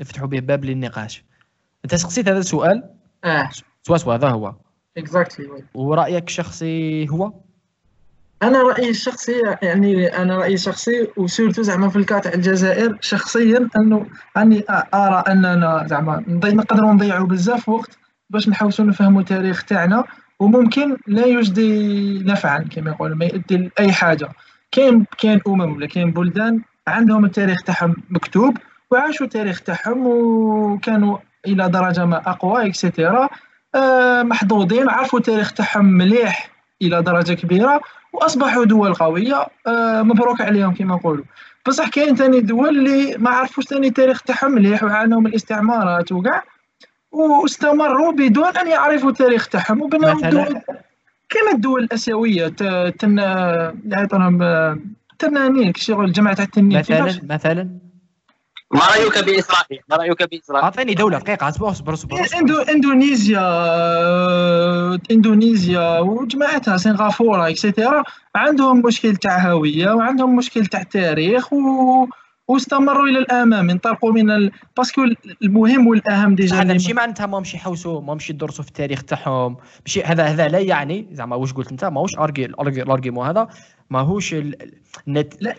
نفتحوا 0.00 0.26
به 0.26 0.40
باب 0.40 0.64
للنقاش. 0.64 1.24
أنت 1.84 1.94
سقسيت 1.94 2.28
هذا 2.28 2.38
السؤال؟ 2.38 2.90
آه. 3.24 3.50
سوا 3.82 3.96
سوا 3.96 4.14
هذا 4.14 4.28
هو. 4.28 4.54
exactly 4.96 5.64
ورأيك 5.74 6.28
الشخصي 6.28 7.08
هو؟ 7.08 7.32
أنا 8.42 8.62
رأيي 8.62 8.90
الشخصي 8.90 9.32
يعني 9.62 10.06
أنا 10.06 10.36
رأيي 10.36 10.54
الشخصي 10.54 11.08
و 11.16 11.22
surtout 11.22 11.62
زعما 11.62 11.88
في 11.88 11.96
ال 11.96 12.01
cas 12.01 12.18
تاع 12.18 12.32
الجزائر 12.32 12.98
شخصيا 13.00 13.68
أنه 13.76 14.06
أني 14.36 14.64
أرى 14.94 15.24
أننا 15.28 15.86
زعما 15.86 16.24
نقدروا 16.28 16.92
نضيعوا 16.92 17.26
بزاف 17.26 17.68
وقت 17.68 17.98
باش 18.30 18.48
نحاولوا 18.48 18.80
نفهموا 18.80 19.20
التاريخ 19.20 19.64
تاعنا. 19.64 20.04
وممكن 20.40 20.96
لا 21.06 21.26
يجدي 21.26 22.18
نفعا 22.18 22.58
كما 22.58 22.90
يقولوا 22.90 23.16
ما 23.16 23.24
يؤدي 23.24 23.56
لأي 23.56 23.92
حاجة. 23.92 24.28
كاين 24.72 25.06
كاين 25.18 25.40
أمم 25.46 25.76
ولا 25.76 25.86
كاين 25.86 26.10
بلدان 26.10 26.60
عندهم 26.88 27.24
التاريخ 27.24 27.62
تاعهم 27.62 27.96
مكتوب 28.10 28.56
وعاشوا 28.90 29.26
التاريخ 29.26 29.60
تاعهم 29.60 30.06
وكانوا 30.06 31.18
إلى 31.46 31.68
درجة 31.68 32.04
ما 32.04 32.16
أقوى 32.30 32.66
اكسيتيرا 32.66 33.28
آه، 33.74 34.22
محظوظين 34.22 34.88
عرفوا 34.88 35.18
التاريخ 35.18 35.52
تاعهم 35.52 35.84
مليح 35.84 36.50
إلى 36.82 37.02
درجة 37.02 37.32
كبيرة 37.32 37.80
وأصبحوا 38.12 38.64
دول 38.64 38.94
قوية. 38.94 39.46
آه، 39.66 40.02
مبروك 40.02 40.40
عليهم 40.40 40.74
كما 40.74 40.94
نقولوا 40.94 41.24
بصح 41.66 41.88
كاين 41.88 42.16
ثاني 42.16 42.40
دول 42.40 42.68
اللي 42.68 43.16
ما 43.18 43.30
عرفوش 43.30 43.64
ثاني 43.64 43.86
التاريخ 43.88 44.22
تاعهم 44.22 44.52
مليح 44.52 44.82
وعانوا 44.84 45.20
من 45.20 45.26
الاستعمارات 45.26 46.12
وكاع. 46.12 46.44
واستمروا 47.18 48.12
بدون 48.12 48.56
أن 48.56 48.68
يعرفوا 48.68 49.10
التاريخ 49.10 49.48
تاعهم 49.48 49.90
مثلاً؟ 49.92 50.30
دول 50.30 50.60
كما 51.28 51.52
الدول 51.54 51.84
الأسيوية 51.84 52.48
تن 52.88 53.16
تنانين 55.18 55.72
الجماعة 55.88 56.36
تاع 56.36 56.44
التنين؟ 56.44 56.78
مثلا؟ 56.78 57.20
مثلا؟ 57.22 57.68
ما 58.70 58.80
رأيك 58.80 59.18
بإسرائيل؟ 59.24 59.80
ما 59.88 59.96
رأيك 59.96 60.30
بإسرائيل؟ 60.30 60.64
أعطيني 60.64 60.94
دولة 60.94 61.18
دقيقة 61.18 61.48
اصبر 61.48 61.70
اصبر 61.70 61.94
اصبر 61.94 62.24
اصبر. 62.24 62.38
اندو 62.38 62.60
اندونيسيا 62.60 63.40
اندونيسيا 65.10 65.98
وجماعتها 65.98 66.76
سنغافورة 66.76 67.48
et 67.48 67.61
cetera 67.61 68.02
عندهم 68.34 68.82
مشكل 68.86 69.16
تاع 69.16 69.50
هوية 69.50 69.90
وعندهم 69.90 70.36
مشكل 70.36 70.66
تاع 70.66 70.82
تاريخ 70.82 71.52
و... 71.52 72.06
واستمروا 72.48 73.06
إلى 73.08 73.18
الآمام 73.18 73.70
انطلقوا 73.70 74.12
من 74.12 74.30
ال... 74.30 74.50
parce 74.76 74.93
que 74.93 75.04
المهم 75.42 75.86
والأهم 75.86 76.34
déjà 76.34 76.56
هذا 76.56 76.72
ماشي 76.72 76.92
معناتها 76.92 77.26
ما 77.26 77.40
مشي 77.40 77.56
يحوسوا 77.56 78.00
ما 78.00 78.14
مشي 78.14 78.32
يدرسوا 78.32 78.64
في 78.64 78.68
التاريخ 78.70 79.02
تاعهم. 79.02 79.56
ماشي 79.86 80.02
هذا 80.02 80.24
هذا 80.24 80.48
لا 80.48 80.58
يعني 80.58 81.08
زعما 81.12 81.36
واش 81.36 81.52
قلت 81.52 81.70
أنت 81.70 81.84
ماهوش 81.84 82.18
ارجي 82.18 82.44
ال 82.44 82.53
argument 82.53 83.26
هذا. 83.26 83.48
ماهوش 83.90 84.34
ال- 84.34 84.62
ال- 84.62 84.74
النت 85.08 85.42
لا. 85.42 85.54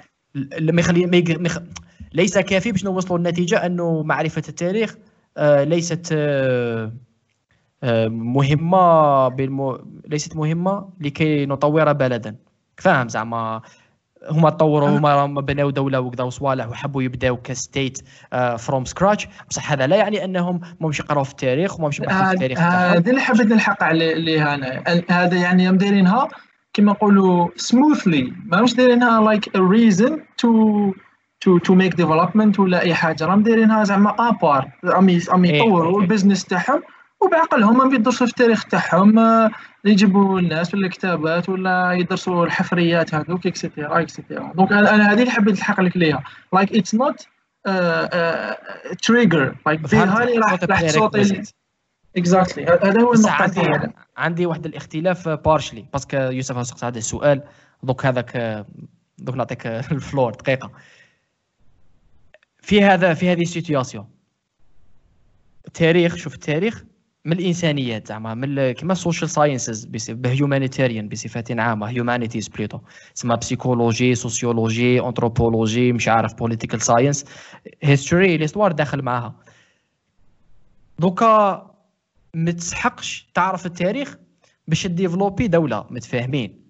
ما 0.60 0.80
يخلي 0.82 1.06
ما 1.06 1.18
يق- 1.18 1.40
ما 1.40 1.46
يخ- 1.46 1.62
ليس 2.14 2.38
كافي 2.38 2.72
باش 2.72 2.84
نوصلوا 2.86 3.18
للنتيجه 3.18 3.66
أنه 3.66 4.04
معرفة 4.04 4.44
التاريخ 4.50 4.96
آه، 5.38 5.64
ليست 5.64 6.10
آه، 6.14 6.94
آه، 7.84 8.08
مهمة 8.08 9.28
بالمو... 9.28 9.80
ليست 10.08 10.36
مهمة 10.36 10.90
لكي 11.00 11.46
نطور 11.46 11.94
بلدا. 11.94 12.36
فاهم 12.78 13.10
زعما؟ 13.10 13.62
هما 14.32 14.50
طوروا 14.50 14.90
هما 14.90 15.16
راهم 15.16 15.42
بناو 15.42 15.70
دولة 15.70 16.00
وكذا 16.00 16.24
وصوالح 16.24 16.68
وحبوا 16.70 17.04
يبداو 17.04 17.38
ك 17.38 17.48
state 17.48 18.00
from 18.58 18.86
scratch 18.86 19.28
بصح 19.50 19.72
هذا 19.72 19.88
لا 19.88 19.96
يعني 19.96 20.24
أنهم 20.26 20.60
ما 20.80 20.88
مش 20.88 21.00
يقراو 21.00 21.24
في 21.24 21.32
التاريخ 21.32 21.80
وما 21.80 21.88
مش 21.88 22.00
يبحثوا 22.00 22.18
في 22.20 22.26
هاد- 22.26 22.34
التاريخ 22.34 22.58
تاعهم. 22.58 22.94
هذه 22.96 23.10
اللي 23.10 23.22
حبيت 23.22 23.48
نلحق 23.48 23.84
عليه 23.84 24.12
عليها 24.16 24.56
أنا. 24.56 24.84
هذا 25.10 25.38
يعني 25.38 25.78
دايرينها 25.78 26.28
كما 26.74 26.92
نقولوا 26.92 27.48
smoothly 27.56 28.34
ماهمش 28.46 28.74
دايرينها 28.76 29.22
like 29.22 29.56
a 29.56 29.60
reason 29.60 30.20
to 30.38 30.92
to 31.42 31.58
to 31.58 31.76
make 31.76 31.94
development 31.96 32.60
ولا 32.60 32.82
أي 32.82 32.94
حاجة. 32.94 33.26
راهم 33.26 33.44
دايرينها 33.44 33.84
زعما 33.84 34.16
à 34.30 34.37
part 34.37 34.68
راهم 34.86 35.10
إيه، 35.10 35.20
يطوروا 35.36 35.96
إيه. 35.98 36.02
ال 36.04 36.08
business 36.08 36.46
تاعهم 36.46 36.82
وبعقلهم 37.22 37.78
ما 37.78 37.86
بيدرسوا 37.86 38.28
في 38.28 38.32
التاريخ 38.32 38.66
تاعهم 38.66 39.20
آه، 39.20 39.52
يجيبوا 39.86 40.40
الناس 40.40 40.74
ولا 40.74 40.88
كتابات 40.88 41.50
ولا 41.50 41.92
يدرسوا 41.94 42.46
الحفريات 42.46 43.16
هذوك 43.16 43.48
et 43.48 43.61
cetera 43.61 44.02
et 44.02 44.15
cetera 44.15 44.54
donc 44.56 44.72
أنا 44.72 45.14
هذه 45.14 45.20
اللي 45.20 45.32
حبيت 45.32 45.56
نلحق 45.56 45.82
لك 45.82 45.98
ليها. 45.98 46.24
like 46.54 46.76
it's 46.76 46.96
not 46.96 47.28
trigger 49.04 49.56
like 49.66 49.80
بها 49.80 50.26
لي 50.26 50.38
راح 50.38 50.64
راح 50.64 50.82
تصوتي 50.82 51.44
exactly 52.18 52.66
هذا 52.66 53.02
هو 53.02 53.14
النقطة 53.14 53.44
عندي 53.44 53.92
عندي 54.18 54.46
واحد 54.46 54.66
الاختلاف 54.66 55.30
partially 55.30 55.86
parce 55.94 56.09
que 56.09 56.18
يوسف 56.18 56.68
سقسى 56.68 56.84
هذا 56.84 56.98
السؤال. 56.98 57.44
دوك 57.84 58.06
هذاك 58.06 58.66
دوك 59.18 59.36
نعطيك 59.36 59.68
ال 59.92 59.97
floor. 59.97 60.32
دقيقة. 60.32 60.72
في 62.62 62.84
هذا 62.84 63.14
في 63.14 63.32
هذه 63.32 63.42
ال 63.42 63.48
situation 63.48 64.10
التاريخ 65.68 66.16
شوف 66.16 66.34
التاريخ. 66.34 66.84
من 67.26 67.32
الإنسانيات 67.40 68.08
زعما 68.08 68.34
من 68.34 68.72
كيما 68.72 68.94
ال 68.94 68.99
social 68.99 69.30
sciences 69.30 69.86
ب 70.10 70.17
humanitarian 70.17 71.10
بصفه 71.10 71.44
عامة 71.50 71.90
humanities 71.90 72.48
plutôt 72.48 72.80
تسمى 73.16 73.36
psychology 73.38 74.16
sociology 74.16 75.00
anthropology 75.02 75.94
مش 75.94 76.08
عارف 76.08 76.34
political 76.34 76.82
science 76.82 77.26
history 77.84 78.38
l'histoire 78.38 78.72
داخل 78.72 79.02
معاها. 79.02 79.36
donc 81.00 81.66
ما 82.34 82.52
تسحقش 82.52 83.30
تعرف 83.34 83.66
التاريخ 83.66 84.18
باش 84.68 84.88
développer 84.88 85.48
دولة 85.48 85.86
متفاهمين. 85.90 86.69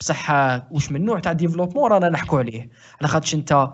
بصح 0.00 0.30
واش 0.70 0.92
من 0.92 1.04
نوع 1.04 1.20
تاع 1.20 1.32
développement 1.32 1.90
رانا 1.90 2.08
نحكوا 2.08 2.38
عليه. 2.38 2.70
على 3.00 3.08
خاطرش 3.08 3.34
انت 3.34 3.68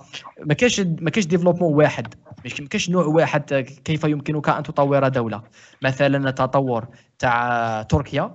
ما 0.45 0.55
كاينش 0.55 0.81
ما 0.81 1.11
كاينش 1.11 1.27
développement 1.27 1.75
واحد. 1.75 2.15
ما 2.45 2.51
كاينش 2.69 2.91
نوع 2.91 3.05
واحد 3.05 3.55
كيف 3.85 4.05
يمكنك 4.05 4.49
أن 4.49 4.63
تطور 4.63 5.09
دولة. 5.09 5.43
مثلا 5.83 6.29
التطور 6.29 6.89
تاع 7.19 7.83
تركيا 7.83 8.35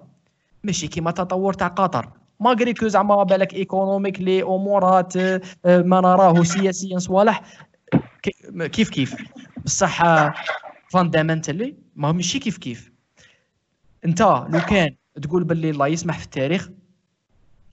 ماشي 0.64 0.88
كيما 0.88 1.10
التطور 1.10 1.54
تاع 1.54 1.68
قطر. 1.68 2.10
malgré 2.40 2.74
que 2.74 2.88
زعما 2.88 3.24
بالك 3.24 3.54
économique 3.54 4.22
لي 4.22 4.44
أمورات 4.44 5.18
ما 5.66 6.02
نراه 6.02 6.44
سياسيا 6.44 7.00
صوالح. 7.00 7.42
كيف 8.72 8.90
كيف؟ 8.90 9.16
بصح 9.66 10.04
fundamentally 10.90 11.76
ما 11.96 12.12
ماشي 12.12 12.40
كيف 12.40 12.58
كيف. 12.58 12.92
انت 14.06 14.22
لو 14.22 14.60
كان 14.70 14.96
تقول 15.22 15.44
باللي 15.44 15.70
الله 15.70 15.88
يسمح 15.88 16.20
في 16.20 16.26
التاريخ 16.26 16.70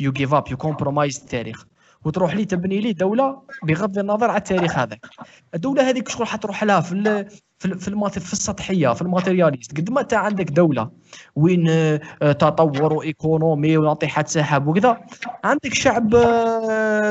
you 0.00 0.12
give 0.12 0.34
up 0.34 0.44
you 0.50 0.56
compromise 0.56 1.18
التاريخ. 1.18 1.66
وتروح 2.04 2.34
لي 2.34 2.44
تبني 2.44 2.80
لي 2.80 2.92
دولة 2.92 3.42
بغض 3.62 3.98
النظر 3.98 4.30
على 4.30 4.38
التاريخ 4.38 4.78
هذاك 4.78 5.06
الدولة 5.54 5.90
هذيك 5.90 6.08
شغل 6.08 6.26
حتروح 6.26 6.64
لها؟ 6.64 6.80
في 6.80 7.24
في 7.58 7.78
في, 7.78 8.20
في 8.20 8.32
السطحية 8.32 8.92
في 8.92 9.02
ال 9.02 9.09
materialist 9.09 9.76
قد 9.76 9.90
ما 9.90 10.00
انت 10.00 10.14
عندك 10.14 10.50
دولة 10.50 10.90
وين 11.36 11.66
آه، 11.68 12.32
تطور 12.32 12.92
و 12.92 13.02
économie 13.02 13.76
وناطحات 13.76 14.28
سحاب 14.28 14.66
وكذا 14.66 15.00
عندك 15.44 15.74
شعب 15.74 16.10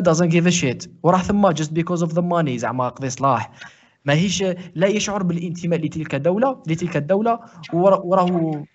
doesn't 0.04 0.32
give 0.32 0.48
shit 0.48 0.92
وراه 1.04 1.18
ثم 1.18 1.50
just 1.50 1.74
because 1.74 2.04
of 2.04 2.14
the 2.14 2.22
money 2.22 2.58
زعما 2.58 2.90
قضي 2.90 3.10
صلاح. 3.10 3.52
ماهيش 4.06 4.44
لا 4.76 4.88
يشعر 4.88 5.24
بالانتماء 5.24 5.80
لتلك 5.80 6.16
الدولة 6.16 6.64
لتلك 6.68 6.98
الدولة 6.98 7.40
وراه 7.74 8.66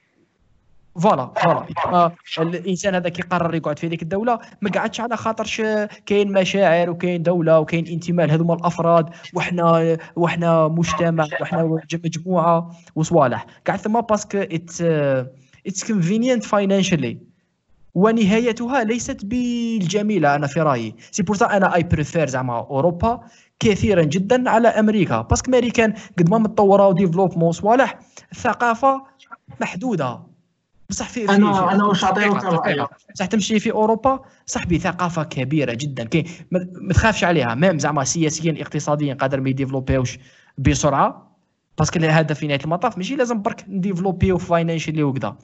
voilà 1.01 1.33
voilà. 1.37 1.67
آه 1.87 2.13
الإنسان 2.39 2.95
هذا 2.95 3.09
كيقرر 3.09 3.55
يقعد 3.55 3.79
في 3.79 3.87
هذيك 3.87 4.03
الدولة 4.03 4.39
ما 4.61 4.71
قعدش 4.71 5.01
على 5.01 5.17
خاطرش 5.17 5.63
كاين 6.07 6.33
مشاعر 6.33 6.91
وكاين 6.91 7.23
دولة 7.23 7.61
وكاين 7.61 7.87
انتماء 7.87 8.27
لهذوما 8.27 8.55
الأفراد 8.55 9.11
وحنا 9.35 9.97
وحنا 10.17 10.69
مجتمع 10.69 11.27
وحنا 11.41 11.81
مجموعة 11.93 12.71
وصوالح. 12.95 13.47
قاعد 13.67 13.79
ثم 13.79 14.01
parce 14.01 14.24
que 14.25 14.39
it's 14.39 14.83
it's 15.67 15.85
convenient 15.87 16.45
financially 16.45 17.19
ونهايتها 17.95 18.85
ليست 18.85 19.25
بالجميلة 19.25 20.35
أنا 20.35 20.47
في 20.47 20.61
رأيي. 20.61 20.95
c'est 21.11 21.23
pour 21.23 21.37
أنا 21.51 21.75
I 21.75 21.83
prefer 21.83 22.29
زعما 22.29 22.59
أوروبا 22.59 23.21
كثيرا 23.61 24.03
جدا 24.03 24.51
على 24.51 24.69
أمريكا. 24.69 25.21
parce 25.21 25.39
que 25.40 25.51
أمريكان 25.51 25.95
قد 26.19 26.31
ما 26.31 26.39
متطورة 26.39 26.89
و 26.89 26.93
développement 26.93 27.53
صوالح 27.53 27.99
الثقافه 28.33 29.03
محدودة. 29.61 30.30
بصح 30.91 31.09
في 31.09 31.29
أنا 31.29 31.73
أنا 31.73 31.85
واش 31.85 32.05
نعطيك 32.05 32.33
بصح 33.15 33.27
تمشي 33.27 33.61
في 33.61 33.73
أوروبا 33.73 34.21
صاحبي 34.47 34.79
ثقافه 34.79 35.23
كبيرة 35.23 35.75
جدا. 35.75 36.05
كاين 36.05 36.25
ما 36.51 36.93
تخافش 36.93 37.25
عليها. 37.25 37.55
même 37.55 37.79
زعما 37.79 38.05
سياسيا 38.05 38.63
اقتصاديا 38.63 39.15
قادر 39.15 39.41
ما 39.41 39.49
يديفلوبيوش 39.49 40.19
بسرعة. 40.59 41.37
parce 41.79 41.91
que 41.91 41.99
الهدف 41.99 42.39
في 42.39 42.47
نهاية 42.47 42.61
المطاف 42.65 42.97
ماشي 42.97 43.17
لازم 43.17 43.43
برك 43.43 43.65
نديفلوبيو 43.69 44.39
financially 44.39 45.03
وكذا 45.03 45.37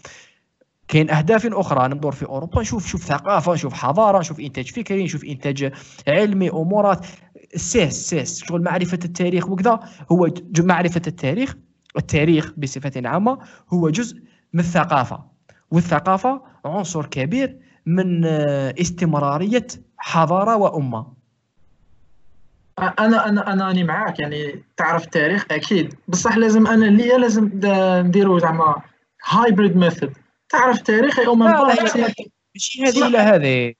كاين 0.88 1.10
أهداف 1.10 1.46
أخرى 1.46 1.88
ندور 1.88 2.12
في 2.12 2.26
أوروبا 2.26 2.60
نشوف 2.60 2.86
شوف 2.86 3.04
ثقافة 3.04 3.54
نشوف 3.54 3.72
حضارة 3.72 4.18
نشوف 4.18 4.40
إنتاج 4.40 4.70
فكري 4.70 5.04
نشوف 5.04 5.24
إنتاج 5.24 5.72
علمي 6.08 6.50
أمورات. 6.50 7.06
السيس 7.54 7.92
سيس 8.10 8.44
شغل 8.44 8.62
معرفة 8.62 8.98
التاريخ 9.04 9.48
وكذا 9.48 9.80
هو 10.12 10.30
معرفة 10.58 11.02
التاريخ. 11.06 11.56
التاريخ 11.96 12.52
بصفة 12.56 12.92
عامة 13.04 13.38
هو 13.72 13.90
جزء 13.90 14.16
من 14.52 14.60
الثقافة. 14.60 15.35
والثقافة 15.70 16.42
عنصر 16.64 17.06
كبير 17.06 17.58
من 17.86 18.24
آه، 18.24 18.74
استمرارية 18.80 19.66
حضارة 19.98 20.56
وأمة. 20.56 21.06
أنا 22.78 23.28
أنا 23.28 23.52
أنا 23.52 23.66
راني 23.66 23.84
معاك 23.84 24.20
يعني 24.20 24.62
تعرف 24.76 25.04
التاريخ 25.04 25.46
أكيد. 25.50 25.94
بصح 26.08 26.36
لازم 26.36 26.66
أنا 26.66 26.84
ليا 26.84 27.18
لازم 27.18 27.50
نديرو 28.06 28.38
زعما 28.38 28.82
hybrid 29.24 29.76
method 29.76 30.12
تعرف 30.48 30.78
التاريخ 30.78 31.18
يوم 31.18 31.38
ماشي 31.38 32.84
هذه 32.84 33.04
ولا 33.04 33.34
هذه. 33.34 33.74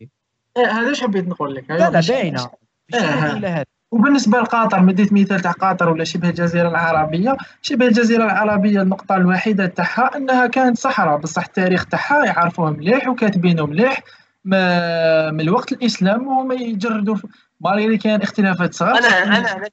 إيه، 0.57 0.67
هذا 0.71 0.97
حبيت 1.03 1.29
نقول 1.29 1.55
لك؟ 1.55 1.71
لا 1.71 1.91
لا 1.91 2.01
باينه 2.01 2.51
ماشي. 2.93 3.07
هذه 3.07 3.35
ولا 3.35 3.49
هذه. 3.49 3.76
وبالنسبة 3.91 4.39
لقطر 4.39 4.81
مديت 4.81 5.13
مثال 5.13 5.41
تاع 5.41 5.53
قطر 5.53 5.89
ولا 5.89 6.05
شبه 6.05 6.29
الجزيرة 6.29 6.69
العربية. 6.69 7.37
شبه 7.63 7.87
الجزيرة 7.87 8.25
العربية 8.25 8.83
النقطة 8.83 9.17
الوحيدة 9.17 9.67
تاعها 9.67 10.17
إنها 10.17 10.47
كانت 10.47 10.79
صحراء 10.79 11.19
بصح 11.19 11.45
التاريخ 11.45 11.87
تاعها 11.87 12.25
يعرفوه 12.25 12.71
مليح 12.71 13.09
وكاتبينه 13.09 13.67
مليح. 13.67 14.03
ما 14.45 15.31
من 15.31 15.41
الوقت 15.41 15.73
الإسلام 15.73 16.27
وهما 16.27 16.55
يجردوا 16.55 17.17
malgré 17.61 17.99
كان 17.99 18.23
اختلافات 18.23 18.75
صغار. 18.75 18.99
أنا 18.99 19.23
أنا 19.23 19.57
أنا 19.57 19.71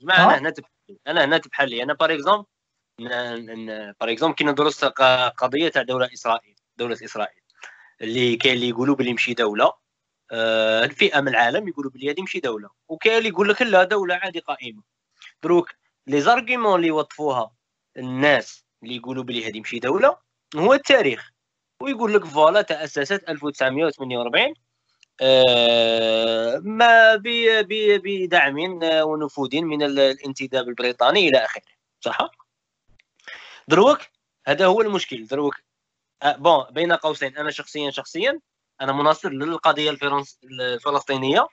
جماعة 0.00 0.24
أنا 0.24 0.38
أنا 0.38 0.50
تبانلي 0.50 0.98
أنا 1.06 1.24
أنا 1.24 1.38
تبانلي 1.38 1.82
أنا 1.82 1.94
par 1.94 2.14
exemple 2.14 2.46
par 4.00 4.10
exemple 4.10 4.34
كي 4.34 4.44
ندرس 4.44 4.84
قضية 5.36 5.68
تاع 5.68 5.82
دولة 5.82 6.08
إسرائيل 6.14 6.54
دولة 6.78 6.94
إسرائيل 7.04 7.42
اللي 8.02 8.36
كاين 8.36 8.54
اللي 8.54 8.68
يقولوا 8.68 8.96
بلي 8.96 9.12
مشي 9.12 9.34
دولة. 9.34 9.72
آه، 10.32 10.84
الفئة 10.84 11.20
من 11.20 11.28
العالم 11.28 11.68
يقولوا 11.68 11.90
بلي 11.90 12.10
هذه 12.10 12.20
ماشي 12.20 12.40
دولة. 12.40 12.70
وكاين 12.88 13.18
اللي 13.18 13.28
يقول 13.28 13.48
لك 13.48 13.62
لا 13.62 13.84
دولة 13.84 14.14
عادي 14.14 14.38
قائمة. 14.38 14.82
دروك 15.42 15.74
les 16.06 16.20
arguments 16.20 16.74
اللي 16.76 16.86
يوظفوها 16.86 17.50
الناس 17.96 18.64
اللي 18.82 18.96
يقولوا 18.96 19.24
بلي 19.24 19.48
هذه 19.48 19.58
ماشي 19.58 19.78
دولة 19.78 20.18
هو 20.56 20.74
التاريخ. 20.74 21.30
ويقول 21.82 22.14
لك 22.14 22.24
voilà 22.24 22.62
تاسست 22.62 23.24
1948 23.28 24.54
آه 25.20 26.58
ما 26.58 27.16
بدعم 27.24 28.80
ونفوذ 28.82 29.60
من 29.62 29.82
الانتداب 29.82 30.68
البريطاني 30.68 31.28
إلى 31.28 31.38
آخره. 31.38 31.62
صح؟ 32.00 32.18
دروك 33.68 33.98
هذا 34.46 34.66
هو 34.66 34.80
المشكل. 34.80 35.26
دروك 35.26 35.54
آه 36.22 36.36
bon 36.36 36.64
بين 36.70 36.92
قوسين 36.92 37.36
أنا 37.36 37.50
شخصيا 37.50 37.90
شخصيا 37.90 38.40
أنا 38.80 38.92
مناصر 38.92 39.30
للقضية 39.30 39.90
الفلسطينية. 40.50 41.48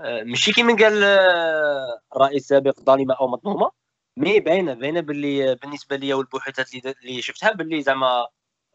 آه، 0.00 0.22
ماشي 0.22 0.52
كيما 0.52 0.76
قال 0.76 1.04
آه، 1.04 2.00
الرئيس 2.16 2.42
السابق 2.42 2.80
ظالمة 2.80 3.14
أو 3.14 3.28
مظلومة. 3.28 3.70
مي 4.16 4.40
باينة 4.40 4.74
باينة 4.74 5.00
باللي 5.00 5.54
بالنسبة 5.54 5.96
لي 5.96 6.14
والبحوثات 6.14 6.74
اللي 6.74 7.22
شفتها 7.22 7.52
باللي 7.52 7.82
زعما 7.82 8.26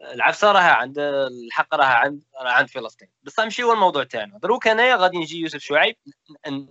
العفسة 0.01 0.51
راها 0.51 0.73
عند 0.73 0.99
الحق 0.99 1.75
راها 1.75 1.85
عند 1.85 2.23
راه 2.41 2.51
عند 2.51 2.69
فلسطين. 2.69 3.07
بصح 3.23 3.43
ماشي 3.43 3.63
هو 3.63 3.73
الموضوع 3.73 4.03
تاعنا. 4.03 4.37
دروك 4.37 4.67
انايا 4.67 4.95
غادي 4.95 5.17
نجي 5.17 5.39
يوسف 5.39 5.59
شعيب 5.59 5.95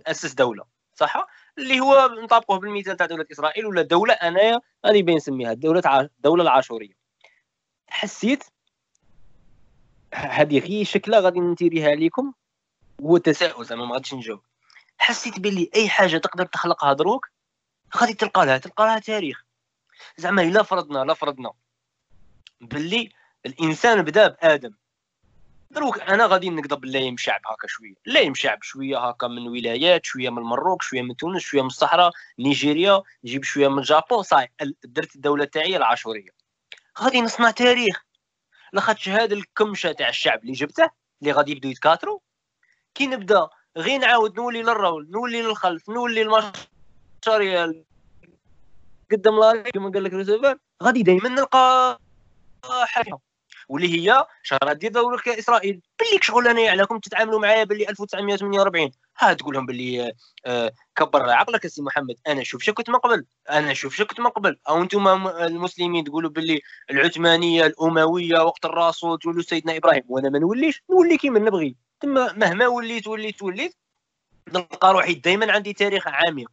نأسس 0.07 0.33
دولة. 0.33 0.65
صح؟ 0.95 1.27
اللي 1.57 1.79
هو 1.79 2.09
نطابقوه 2.23 2.59
بالمثال 2.59 2.97
تاع 2.97 3.05
دولة 3.05 3.25
إسرائيل 3.31 3.65
ولا 3.65 3.81
دولة 3.81 4.13
أنايا 4.13 4.61
غادي 4.85 5.01
بين 5.01 5.15
نسميها 5.15 5.51
الدولة 5.51 5.81
الدولة 6.17 6.43
العاشورية. 6.43 6.93
حسيت 7.87 8.43
هذه 10.13 10.59
غير 10.59 10.85
شكلها 10.85 11.19
غادي 11.19 11.39
نديريها 11.39 11.95
لكم 11.95 12.33
هو 13.01 13.17
تساؤل 13.17 13.65
زعما 13.65 13.85
ما 13.85 13.93
غاديش 13.93 14.13
نجاوب. 14.13 14.41
حسيت 14.97 15.39
بلي 15.39 15.69
أي 15.75 15.89
حاجة 15.89 16.17
تقدر 16.17 16.45
تخلقها 16.45 16.93
دروك 16.93 17.29
غادي 17.97 18.13
تلقى 18.13 18.45
لها 18.45 18.57
تلقى 18.57 18.85
لها 18.85 18.99
تاريخ. 18.99 19.43
زعما 20.17 20.41
إلا 20.41 20.63
فرضنا 20.63 20.99
لا 20.99 21.13
فرضنا. 21.13 21.51
باللي 22.61 23.09
الإنسان 23.45 24.01
بدا 24.01 24.27
بآدم. 24.27 24.73
دروك 25.71 25.99
أنا 25.99 26.25
غادي 26.25 26.49
نقدر 26.49 26.79
لا 26.83 26.99
يمشعب 26.99 27.41
هكا 27.45 27.67
شوية. 27.67 27.93
لا 28.05 28.19
يمشعب 28.19 28.63
شوية 28.63 28.97
هكا 28.97 29.27
من 29.27 29.47
ولايات 29.47 30.05
شوية 30.05 30.29
من 30.29 30.37
المروك 30.37 30.81
شوية 30.81 31.01
من 31.01 31.15
تونس 31.15 31.41
شوية 31.41 31.61
من 31.61 31.67
الصحراء 31.67 32.11
نيجيريا 32.39 33.03
نجيب 33.23 33.43
شوية 33.43 33.67
من 33.67 33.81
جابون 33.81 34.23
صاي 34.23 34.51
درت 34.83 35.15
الدولة 35.15 35.45
تاعي 35.45 35.77
العاشورية. 35.77 36.29
غادي 36.99 37.21
نصنع 37.21 37.51
تاريخ. 37.51 38.03
لاخاطش 38.73 39.09
هذا 39.09 39.33
الكمشة 39.33 39.91
تاع 39.91 40.09
الشعب 40.09 40.41
اللي 40.41 40.53
جبته 40.53 40.89
اللي 41.21 41.31
غادي 41.31 41.51
يبداو 41.51 41.71
يتكاثروا. 41.71 42.19
كي 42.93 43.07
نبدأ 43.07 43.49
غير 43.77 43.99
نعاود 43.99 44.35
نولي 44.35 44.61
للرول 44.61 45.11
نولي 45.11 45.41
للخلف 45.41 45.89
نولي 45.89 46.21
المشاريع 46.21 47.71
قدام 49.11 49.39
لاري 49.39 49.71
كما 49.71 49.89
قال 49.89 50.03
لك 50.03 50.13
غادي 50.83 51.03
دائما 51.03 51.29
نلقى 51.29 51.99
حاجة. 52.63 53.17
واللي 53.69 54.09
هي 54.09 54.25
شرط 54.43 54.77
ديال 54.77 54.91
دوله 54.91 55.19
إسرائيل. 55.27 55.81
باللي 55.99 56.19
شغل 56.21 56.47
انايا 56.47 56.71
علىكم 56.71 56.99
تتعاملوا 56.99 57.39
معايا 57.39 57.63
باللي 57.63 57.89
1948 57.89 58.91
ها 59.19 59.33
تقول 59.33 59.53
لهم 59.53 59.65
باللي 59.65 60.13
آه 60.45 60.73
كبر 60.95 61.29
عقلك 61.29 61.67
سي 61.67 61.81
محمد. 61.81 62.15
أنا 62.27 62.43
شوف 62.43 62.63
شو 62.63 62.73
كنت 62.73 62.89
من 62.89 62.95
قبل. 62.95 63.25
أنا 63.49 63.73
شوف 63.73 63.95
شو 63.95 64.05
كنت 64.05 64.19
من 64.19 64.27
قبل. 64.27 64.59
أو 64.69 64.81
أنتم 64.81 65.27
المسلمين 65.27 66.03
تقولوا 66.03 66.29
باللي 66.29 66.61
العثمانية 66.91 67.65
الأموية 67.65 68.39
وقت 68.41 68.65
الرسول 68.65 69.19
تقولوا 69.19 69.43
سيدنا 69.43 69.77
إبراهيم. 69.77 70.03
وأنا 70.07 70.29
ما 70.29 70.39
نوليش. 70.39 70.83
نولي 70.89 71.17
كيما 71.17 71.39
نبغي. 71.39 71.75
تما 71.99 72.33
مهما 72.33 72.67
وليت 72.67 73.07
وليت 73.07 73.41
وليت 73.41 73.75
نلقى 74.53 74.93
روحي 74.93 75.13
دائما 75.13 75.51
عندي 75.51 75.73
تاريخ 75.73 76.07
عميق. 76.07 76.49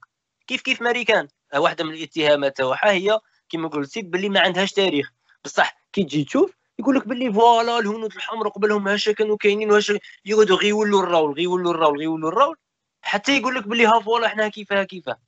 كيف 0.46 0.60
كيف 0.62 0.82
ماريكان 0.82 1.28
واحدة 1.56 1.84
من 1.84 1.94
الاتهامات 1.94 2.56
تاعها 2.56 2.90
هي 2.90 3.20
كما 3.48 3.68
قلتي 3.68 4.02
باللي 4.02 4.28
ما 4.28 4.40
عندهاش 4.40 4.72
تاريخ. 4.72 5.12
بصح 5.44 5.76
كي 5.92 6.04
تجي 6.04 6.24
تشوف 6.24 6.59
يقول 6.80 6.96
لك 6.96 7.08
باللي 7.08 7.32
voilà 7.32 7.78
الهنود 7.78 8.14
الحمر 8.14 8.48
قبلهم 8.48 8.88
هاشا 8.88 9.12
كانوا 9.12 9.36
كاينين 9.36 9.70
وهاشا 9.70 9.98
يقعدوا 10.24 10.56
غير 10.56 10.68
يولوا 10.68 11.02
اللور 11.02 11.32
غير 11.32 11.44
يولوا 11.44 11.72
اللور 11.74 11.96
غير 11.96 12.04
يولوا 12.04 12.28
اللور 12.28 12.56
حتى 13.02 13.36
يقول 13.36 13.54
لك 13.54 13.68
باللي 13.68 13.86
ها 13.86 14.00
voilà 14.00 14.28
حنا 14.28 14.48
كيفها 14.48 14.84
كيفها 14.84 15.18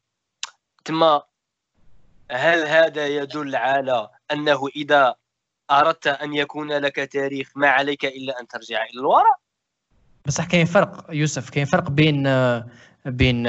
تما 0.84 1.22
هل 2.30 2.66
هذا 2.66 3.06
يدل 3.06 3.56
على 3.56 4.10
أنه 4.32 4.68
إذا 4.76 5.14
أردت 5.70 6.06
أن 6.06 6.34
يكون 6.34 6.72
لك 6.72 6.96
تاريخ 6.96 7.50
ما 7.56 7.68
عليك 7.68 8.04
إلا 8.04 8.40
أن 8.40 8.46
ترجع 8.46 8.84
إلى 8.84 9.00
الوراء؟ 9.00 9.36
بصح 10.26 10.46
كاين 10.46 10.66
فرق 10.66 11.06
يوسف 11.10 11.50
كاين 11.50 11.66
فرق 11.66 11.90
بين 11.90 12.28
بين 13.04 13.46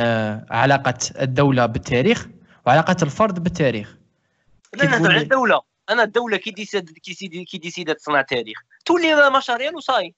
علاقة 0.52 0.98
الدولة 1.22 1.66
بالتاريخ 1.66 2.28
وعلاقة 2.66 2.98
الفرد 3.04 3.44
بالتاريخ. 3.44 3.98
لا 4.74 4.86
نهضر 4.86 5.12
على 5.12 5.22
الدولة. 5.22 5.73
أنا 5.90 6.04
الدولة 6.04 6.38
كي 6.38 6.52
décide 6.52 6.90
كي 7.50 7.58
décide 7.58 7.96
تصنع 7.96 8.22
تاريخ. 8.22 8.58
تولي 8.86 9.30
مشاريع 9.38 9.72
وصاي. 9.76 10.16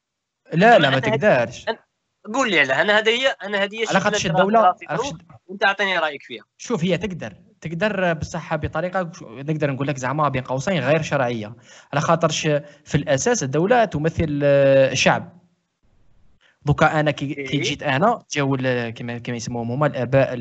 لا 0.53 0.79
لا 0.79 0.89
ما 0.89 0.99
تقدرش. 0.99 1.65
قول 2.33 2.51
لي 2.51 2.59
علاه 2.59 2.81
أنا 2.81 2.97
هذه 2.97 3.09
هي 3.09 3.27
أنا 3.27 3.63
هذه 3.63 3.75
هي 3.75 3.85
على 3.89 3.99
خاطرش 3.99 4.25
الدولة 4.25 4.75
انت 5.51 5.65
أعطيني 5.65 5.99
رأيك 5.99 6.23
فيها. 6.23 6.43
شوف 6.57 6.83
هي 6.83 6.97
تقدر. 6.97 7.33
تقدر 7.61 8.13
بصح 8.13 8.55
بطريقة 8.55 9.11
نقدر 9.21 9.71
نقول 9.71 9.87
لك 9.87 9.97
زعما 9.97 10.29
بين 10.29 10.43
قوسين 10.43 10.79
غير 10.79 11.01
شرعية. 11.01 11.55
على 11.93 12.01
خاطرش 12.01 12.41
في 12.85 12.95
الأساس 12.95 13.43
الدولة 13.43 13.85
تمثل 13.85 14.39
الشعب 14.43 15.35
donc 16.65 16.99
أنا 16.99 17.11
كي, 17.11 17.33
كي 17.33 17.57
جيت 17.57 17.83
أنا 17.83 18.23
جاو 18.31 18.57
كما 18.95 19.17
كما 19.17 19.35
يسموهم 19.35 19.71
هما 19.71 19.87
الآباء 19.87 20.33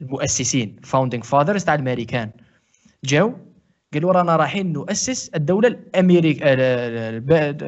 المؤسسين 0.00 0.80
founding 0.84 1.24
fathers 1.24 1.64
تاع 1.64 1.74
الامريكان 1.74 2.30
جاو 3.04 3.47
قالوا 3.94 4.12
رانا 4.12 4.36
رايحين 4.36 4.72
نؤسس 4.72 5.28
الدولة 5.28 5.68
الامريكا 5.68 6.46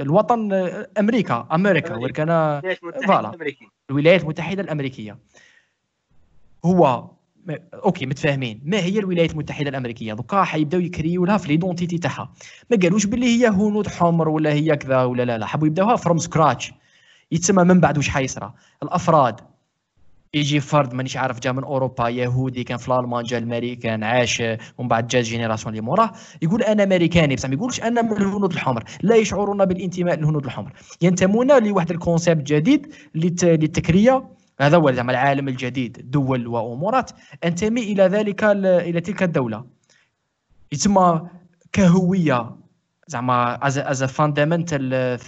الوطن 0.02 0.52
أمريكا 0.98 1.48
أمريكا 1.52 1.94
ولكن 1.94 2.26
voilà. 3.06 3.32
الولايات 3.90 4.22
المتحدة 4.22 4.62
الأمريكية. 4.62 5.18
هو 6.64 7.10
okay 7.74 8.06
متفاهمين. 8.06 8.60
ما 8.64 8.78
هي 8.78 8.98
الولايات 8.98 9.32
المتحدة 9.32 9.68
الأمريكية؟ 9.68 10.14
دوكا 10.14 10.44
حيبداو 10.44 10.80
يكريو 10.80 11.24
لها 11.24 11.38
في 11.38 11.48
l'identité 11.48 11.98
تاعها. 11.98 12.32
ما 12.70 12.76
قالوش 12.82 13.06
باللي 13.06 13.26
هي 13.26 13.48
هنود 13.48 13.88
حمر 13.88 14.28
ولا 14.28 14.52
هي 14.52 14.76
كذا 14.76 15.04
ولا 15.04 15.24
لا 15.24 15.38
لا. 15.38 15.46
حبوا 15.46 15.66
يبداوها 15.66 15.96
from 15.96 16.18
scratch 16.18 16.72
يتسمى 17.32 17.64
من 17.64 17.80
بعد 17.80 17.96
واش 17.96 18.08
حيصرى. 18.08 18.52
الأفراد. 18.82 19.40
يجي 20.34 20.60
فرد 20.60 20.94
مانيش 20.94 21.16
عارف 21.16 21.40
جا 21.40 21.52
من 21.52 21.64
أوروبا 21.64 22.08
يهودي 22.08 22.64
كان 22.64 22.78
في 22.78 22.88
الألمان 22.88 23.24
جا 23.24 23.38
الامريكان 23.38 24.04
عاش 24.04 24.42
ومن 24.78 24.88
بعد 24.88 25.06
جا 25.06 25.20
génération 25.20 25.74
اللي 25.74 25.86
موراه. 25.86 26.12
يقول 26.42 26.62
أنا 26.62 26.82
أمريكاني 26.82 27.34
بصح 27.34 27.48
ما 27.48 27.54
يقولش 27.54 27.80
أنا 27.80 28.02
من 28.02 28.12
الهنود 28.12 28.52
الحمر. 28.52 28.84
لا 29.02 29.16
يشعرون 29.16 29.64
بالانتماء 29.64 30.16
للهنود 30.16 30.44
الحمر. 30.44 30.72
ينتمون 31.02 31.64
لواحد 31.68 31.90
ال 31.90 31.98
concept 31.98 32.52
جديد 32.52 32.94
اللي 33.14 33.57
تكريا. 33.57 34.28
هذا 34.60 34.76
هو 34.76 34.92
زعما 34.92 35.12
العالم 35.12 35.48
الجديد 35.48 36.10
دولة 36.10 36.46
وأمورات. 36.46 37.10
أنتمي 37.44 37.82
إلى 37.82 38.02
ذلك 38.02 38.44
إلى 38.44 39.00
تلك 39.00 39.22
الدولة. 39.22 39.64
يتسمى 40.72 41.28
كهوية. 41.72 42.50
زعما 43.06 43.66
as 43.66 44.04
fundamental 44.04 45.18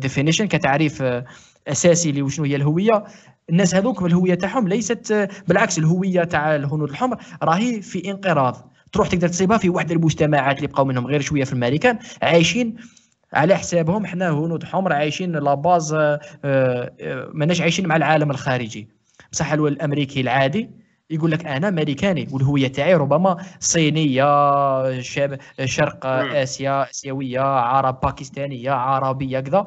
definition 0.00 0.46
كتعريف 0.46 1.02
أساسي 1.68 2.12
لوشنو 2.12 2.44
هي 2.44 2.56
الهوية. 2.56 3.04
الناس 3.50 3.74
هذوك 3.74 4.02
الهوية 4.02 4.34
تاعهم 4.34 4.68
ليست 4.68 5.28
بالعكس 5.48 5.78
الهوية 5.78 6.24
تاع 6.24 6.56
الهنود 6.56 6.90
الحمر 6.90 7.16
راهي 7.42 7.82
في 7.82 8.10
انقراض. 8.10 8.70
تروح 8.92 9.08
تقدر 9.08 9.28
تصيبها 9.28 9.58
في 9.58 9.68
واحد 9.68 9.90
المجتمعات 9.90 10.56
اللي 10.56 10.66
بقاو 10.66 10.84
منهم 10.84 11.06
غير 11.06 11.20
شوية 11.20 11.44
في 11.44 11.52
الامريكان 11.52 11.98
عايشين 12.22 12.76
على 13.32 13.56
حسابهم 13.56 14.06
حنا 14.06 14.30
هنود 14.30 14.64
حمر 14.64 14.92
عايشين 14.92 15.32
لا 15.32 15.54
باز 15.54 15.92
آه، 15.94 16.20
آه، 16.44 17.30
ماناش 17.32 17.60
عايشين 17.60 17.86
مع 17.86 17.96
العالم 17.96 18.30
الخارجي. 18.30 18.88
بصح 19.32 19.52
الأمريكي 19.52 20.20
العادي 20.20 20.70
يقول 21.10 21.30
لك 21.30 21.46
أنا 21.46 21.68
امريكاني 21.68 22.28
والهوية 22.32 22.68
تاعي 22.68 22.94
ربما 22.94 23.36
صينية 23.60 25.00
شاب 25.00 25.38
شرق 25.64 26.06
آسيا 26.06 26.90
آسيوية 26.90 27.40
عرب 27.40 28.00
باكستانية 28.00 28.70
عربية 28.70 29.40
كذا. 29.40 29.66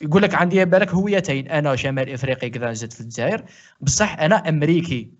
يقول 0.00 0.22
لك 0.22 0.34
عندي 0.34 0.64
بالك 0.64 0.88
هويتين 0.94 1.48
أنا 1.48 1.76
شمال 1.76 2.12
إفريقي 2.12 2.50
كذا 2.50 2.70
نزلت 2.70 2.92
في 2.92 3.00
الجزائر 3.00 3.44
بصح 3.80 4.18
أنا 4.20 4.48
أمريكي. 4.48 5.10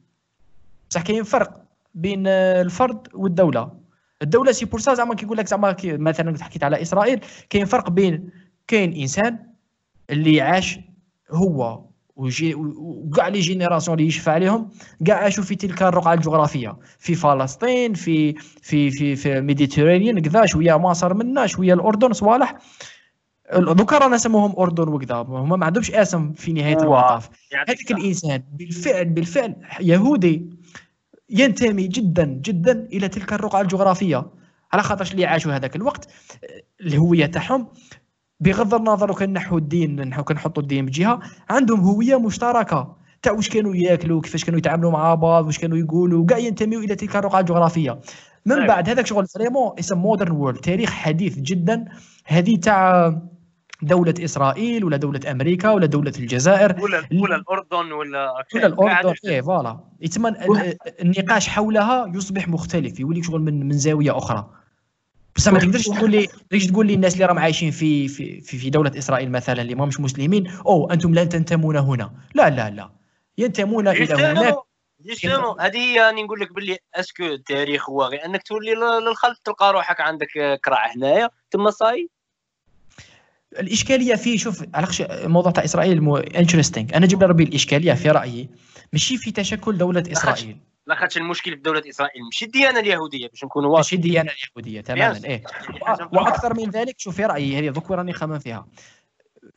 بصح 0.91 1.03
كاين 1.03 1.23
فرق 1.23 1.65
بين 1.95 2.27
الفرد 2.27 3.09
والدولة. 3.15 3.73
الدولة 4.23 4.53
c'est 4.53 4.65
pour 4.65 4.81
ça 4.81 4.95
زعما 4.95 5.15
كيقول 5.15 5.37
لك 5.39 5.47
زعما 5.47 5.77
مثلا 5.85 6.45
حكيت 6.45 6.65
على 6.65 6.83
إسرائيل 6.83 7.21
كاين 7.51 7.65
فرق 7.65 7.91
بين 7.91 8.31
كاين 8.67 8.93
إنسان 8.93 9.39
اللي 10.11 10.41
عاش 10.41 10.79
هو 11.31 11.85
وكاع 12.17 13.29
les 13.29 13.41
générations 13.41 13.99
اللي 13.99 14.09
يشفع 14.09 14.33
عليهم 14.33 14.71
كاع 15.07 15.17
عاشوا 15.17 15.45
في 15.45 15.55
تلك 15.55 15.83
الرقعة 15.83 16.15
الجغرافية. 16.15 16.77
في 16.99 17.15
فلسطين 17.15 17.95
في 17.95 18.33
في 18.63 18.91
في 18.91 19.17
في 19.17 19.41
Mediterranean 19.41 20.21
كذا 20.23 20.47
شوية 20.47 20.79
مصر 20.79 21.15
منا 21.15 21.47
شوية 21.47 21.75
الأردن 21.75 22.13
صوالح. 22.13 22.55
دوكا 23.57 23.99
رانا 23.99 24.15
نسموهم 24.15 24.55
أردن 24.59 24.89
وكذا 24.89 25.15
هما 25.15 25.57
ما 25.57 25.67
عندهمش 25.67 25.91
أسم 25.91 26.33
في 26.33 26.53
نهاية 26.53 26.77
المطاف. 26.77 27.31
هذاك 27.69 27.91
الانسان 27.91 28.43
بالفعل 28.53 29.05
بالفعل 29.05 29.57
يهودي 29.81 30.51
ينتمي 31.31 31.89
جدا 31.89 32.25
جدا 32.25 32.89
إلى 32.93 33.09
تلك 33.09 33.33
الرقعة 33.33 33.61
الجغرافية. 33.61 34.27
على 34.73 34.83
خاطرش 34.83 35.13
اللي 35.13 35.27
عاشوا 35.27 35.53
هذاك 35.53 35.77
الوقت 35.77 36.09
الهويه 36.81 37.27
تاعهم 37.27 37.69
بغض 38.41 38.75
النظر 38.75 39.15
كان 39.15 39.33
نحو 39.33 39.59
الدين 39.59 40.09
نحو 40.09 40.25
كنحطوا 40.25 40.63
الدين 40.63 40.87
بجهة 40.87 41.21
عندهم 41.51 41.81
هوية 41.81 42.19
مشتركة. 42.19 42.97
تاع 43.23 43.33
واش 43.33 43.49
كانوا 43.49 43.77
ياكلوا 43.77 44.21
كيفاش 44.21 44.45
كانوا 44.45 44.59
يتعاملوا 44.59 44.91
مع 44.91 45.15
بعض 45.15 45.47
واش 45.47 45.59
كانوا 45.59 45.79
يقولوا 45.79 46.27
كاع 46.27 46.39
ينتميوا 46.39 46.83
إلى 46.83 46.95
تلك 46.95 47.17
الرقعة 47.17 47.41
الجغرافية. 47.41 48.01
من 48.47 48.67
بعد 48.67 48.89
هذاك 48.89 49.07
شغل 49.07 49.27
vraiment 49.27 49.73
it's 49.79 49.99
a 49.99 50.03
modern 50.03 50.31
world 50.31 50.59
تاريخ 50.59 50.91
حديث 50.91 51.39
جدا. 51.39 51.85
هذه 52.25 52.57
تاع 52.57 53.19
دولة 53.83 54.15
إسرائيل 54.25 54.85
ولا 54.85 54.97
دولة 54.97 55.21
أمريكا 55.31 55.71
ولا 55.71 55.87
دولة 55.87 56.13
الجزائر. 56.19 56.81
ولا 56.81 57.09
ولا 57.13 57.37
الأردن 57.37 57.93
ولا 57.93 58.45
ولا 58.55 58.67
الأردن 58.67 59.15
إيه 59.25 59.41
voilà. 59.41 59.81
يتم 60.01 60.27
النقاش 61.01 61.49
حولها 61.49 62.13
يصبح 62.15 62.49
مختلف. 62.49 63.01
يولي 63.01 63.23
شغل 63.23 63.41
من 63.41 63.69
من 63.69 63.73
زاوية 63.73 64.19
أخرى. 64.19 64.51
بس 65.37 65.49
ما 65.49 65.59
تقدرش 65.59 65.85
تقول 65.85 66.11
لي 66.11 66.27
تقدرش 66.27 66.67
تقول 66.67 66.87
لي 66.87 66.95
الناس 66.95 67.15
اللي 67.15 67.25
راهم 67.25 67.39
عايشين 67.39 67.71
في 67.71 68.09
في 68.09 68.41
في 68.41 68.71
دولة 68.71 68.99
إسرائيل 68.99 69.31
مثلا 69.31 69.63
اللي 69.63 69.75
ماهمش 69.75 70.01
مسلمين 70.01 70.51
أو 70.67 70.91
أنتم 70.91 71.15
لا 71.15 71.25
تنتمون 71.25 71.77
هنا. 71.77 72.13
لا 72.35 72.51
لا 72.51 72.71
لا. 72.71 72.91
ينتمون 73.39 73.89
إلى 73.89 74.15
هناك. 74.15 74.55
justement 75.01 75.61
هذه 75.61 75.77
هي 75.77 76.01
راني 76.01 76.23
نقول 76.23 76.41
لك 76.41 76.53
باللي 76.53 76.79
est-ce 76.95 77.15
que 77.15 77.25
التاريخ 77.25 77.91
هو 77.91 78.05
غير 78.05 78.25
أنك 78.25 78.43
تولي 78.43 78.75
للخلف 78.75 79.39
تلقى 79.45 79.73
روحك 79.73 80.01
عندك 80.01 80.61
كراع 80.65 80.93
هنايا 80.97 81.31
ثم 81.53 81.71
صاي. 81.71 82.09
الإشكالية 83.53 84.15
فيه 84.15 84.39
شوف 84.39 84.65
علاش 84.75 85.03
الموضوع 85.03 85.53
تاع 85.53 85.65
إسرائيل 85.65 86.17
انتريستينغ 86.19 86.89
أنا 86.95 87.07
جبت 87.07 87.23
ربي 87.23 87.45
الإشكالية 87.45 87.93
في 87.93 88.11
رأيي. 88.11 88.49
ماشي 88.93 89.19
في 89.19 89.31
تشكل 89.31 89.79
دولة 89.79 90.03
إسرائيل. 90.13 90.57
لا 90.87 90.95
خاطش 90.95 91.17
المشكل 91.17 91.51
في 91.51 91.63
دولة 91.63 91.83
إسرائيل. 91.89 92.25
ماشي 92.25 92.45
الديانة 92.45 92.81
اليهودية 92.81 93.29
باش 93.29 93.45
نكونوا 93.45 93.71
واضحين. 93.71 93.99
ماشي 93.99 94.09
الديانة 94.09 94.31
اليهودية 94.31 94.81
تماما. 94.81 95.21
إيه. 95.25 95.43
وأكثر 96.13 96.55
من 96.55 96.71
ذلك 96.71 97.01
شوف 97.01 97.17
في 97.17 97.25
رأيي 97.25 97.59
هذه 97.59 97.69
دوك 97.69 97.91
راني 97.91 98.13
خمم 98.13 98.39
فيها. 98.39 98.67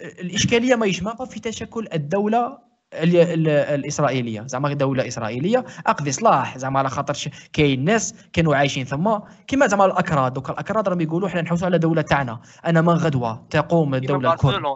الإشكالية 0.01 0.75
ما 0.75 0.85
يجمع 0.85 1.15
في 1.15 1.39
تشكل 1.39 1.87
الدولة 1.93 2.70
الإسرائيلية. 2.93 4.43
زعما 4.47 4.73
دولة 4.73 5.07
إسرائيلية. 5.07 5.65
أقضي 5.87 6.11
صلاح 6.11 6.57
زعما 6.57 6.79
على 6.79 6.89
خاطر 6.89 7.31
كاين 7.53 7.83
ناس 7.83 8.15
كانوا 8.33 8.55
عايشين. 8.55 8.85
ثم 8.85 9.17
كما 9.47 9.67
زعما 9.67 9.85
الأكراد. 9.85 10.33
دوك 10.33 10.49
الأكراد 10.49 10.89
راهم 10.89 11.01
يقولوا 11.01 11.29
حنا 11.29 11.41
نحوسوا 11.41 11.65
على 11.65 11.77
دولة 11.77 12.01
تاعنا. 12.01 12.39
أنا 12.65 12.81
من 12.81 12.93
غدوة 12.93 13.45
تقوم 13.49 13.95
الدولة 13.95 14.33
الكل 14.33 14.75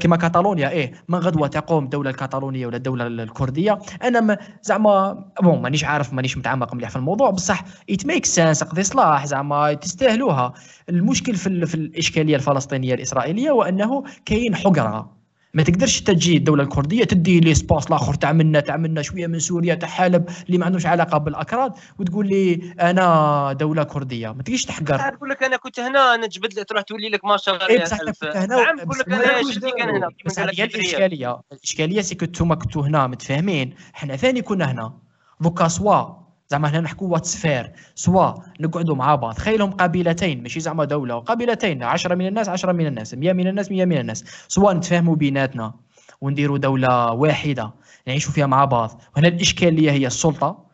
كما 0.00 0.16
كاتالونيا. 0.16 0.70
إيه. 0.70 0.92
من 1.08 1.18
غدوة 1.18 1.48
تقوم 1.48 1.84
الدولة 1.84 2.10
الكتالونيه 2.10 2.66
ولا 2.66 2.76
الدولة 2.76 3.06
الكردية. 3.06 3.78
أنا 4.02 4.20
ما 4.20 4.38
زعما 4.62 5.24
bon 5.42 5.62
مانيش 5.62 5.84
عارف 5.84 6.12
مانيش 6.12 6.38
متعمق 6.38 6.74
مليح 6.74 6.90
في 6.90 6.96
الموضوع. 6.96 7.30
بصح 7.30 7.64
it 7.90 8.06
makes 8.06 8.26
sense 8.26 8.64
قضي 8.64 8.82
صلاح 8.82 9.26
زعما 9.26 9.74
تستاهلوها. 9.74 10.52
المشكل 10.88 11.34
في, 11.34 11.66
في 11.66 11.74
الإشكالية 11.74 12.36
الفلسطينية 12.36 12.94
الإسرائيلية 12.94 13.50
وانه 13.50 14.04
كاين 14.24 14.56
حقره 14.56 15.21
ما 15.54 15.62
تقدرش 15.62 16.00
تجي 16.00 16.36
الدولة 16.36 16.62
الكردية 16.62 17.04
تدي 17.04 17.40
les 17.40 17.54
espaces 17.54 17.86
الآخر 17.86 18.14
تاع 18.14 18.32
منا 18.32 18.60
تاع 18.60 18.76
منا 18.76 19.02
شوية 19.02 19.26
من 19.26 19.38
سوريا 19.38 19.74
تاع 19.74 19.88
حلب 19.88 20.28
اللي 20.46 20.58
ما 20.58 20.66
عندوش 20.66 20.86
علاقة 20.86 21.18
بالأكراد 21.18 21.72
وتقول 21.98 22.28
لي 22.28 22.74
أنا 22.80 23.52
دولة 23.52 23.82
كردية. 23.82 24.32
ما 24.32 24.42
تجيش 24.42 24.64
تحقر. 24.64 25.14
نقول 25.14 25.30
لك 25.30 25.42
أنا 25.42 25.56
كنت 25.56 25.80
هنا 25.80 26.14
أنا 26.14 26.26
جبد 26.26 26.64
تروح 26.64 26.82
تولي 26.82 27.08
لك 27.08 27.24
ما 27.24 27.36
شاء 27.36 27.54
الله 27.54 27.66
كنت 27.66 28.24
هنا 28.36 28.46
نعم 28.46 28.76
نقول 28.76 28.98
لك 28.98 29.12
أنا 29.12 29.52
شفتي 29.52 29.70
كان 29.70 29.88
هنا؟ 29.88 30.08
بس 30.26 30.38
هي 30.38 30.64
الإشكالية. 30.64 31.40
الإشكالية 31.52 32.00
سي 32.00 32.14
كنتو 32.14 32.48
كنتو 32.56 32.80
هنا 32.80 33.06
متفاهمين. 33.06 33.74
حنا 33.92 34.16
ثاني 34.16 34.42
كنا 34.42 34.70
هنا؟ 34.70 34.98
دوكا 35.40 35.68
سوا 35.68 36.21
زعما 36.52 36.68
هنا 36.68 36.80
نحكوا 36.80 37.08
واتسفير 37.08 37.72
سوا 37.94 38.32
نقعدوا 38.60 38.96
مع 38.96 39.14
بعض. 39.14 39.34
تخيلهم 39.34 39.70
قبيلتين 39.70 40.42
ماشي 40.42 40.60
زعما 40.60 40.84
دولة. 40.84 41.18
قبيلتين 41.18 41.82
10 41.82 42.14
من 42.14 42.26
الناس 42.26 42.48
10 42.48 42.72
من 42.72 42.86
الناس 42.86 43.14
100 43.14 43.32
من 43.32 43.46
الناس 43.46 43.70
100 43.70 43.84
من 43.84 43.98
الناس. 43.98 44.24
سوا 44.48 44.72
نتفاهموا 44.72 45.16
بيناتنا 45.16 45.74
ونديروا 46.20 46.58
دولة 46.58 47.12
واحدة 47.12 47.70
نعيشوا 48.06 48.32
فيها 48.32 48.46
مع 48.46 48.64
بعض. 48.64 49.02
وهنا 49.16 49.28
الاشكاليه 49.28 49.90
هي 49.90 50.06
السلطة. 50.06 50.71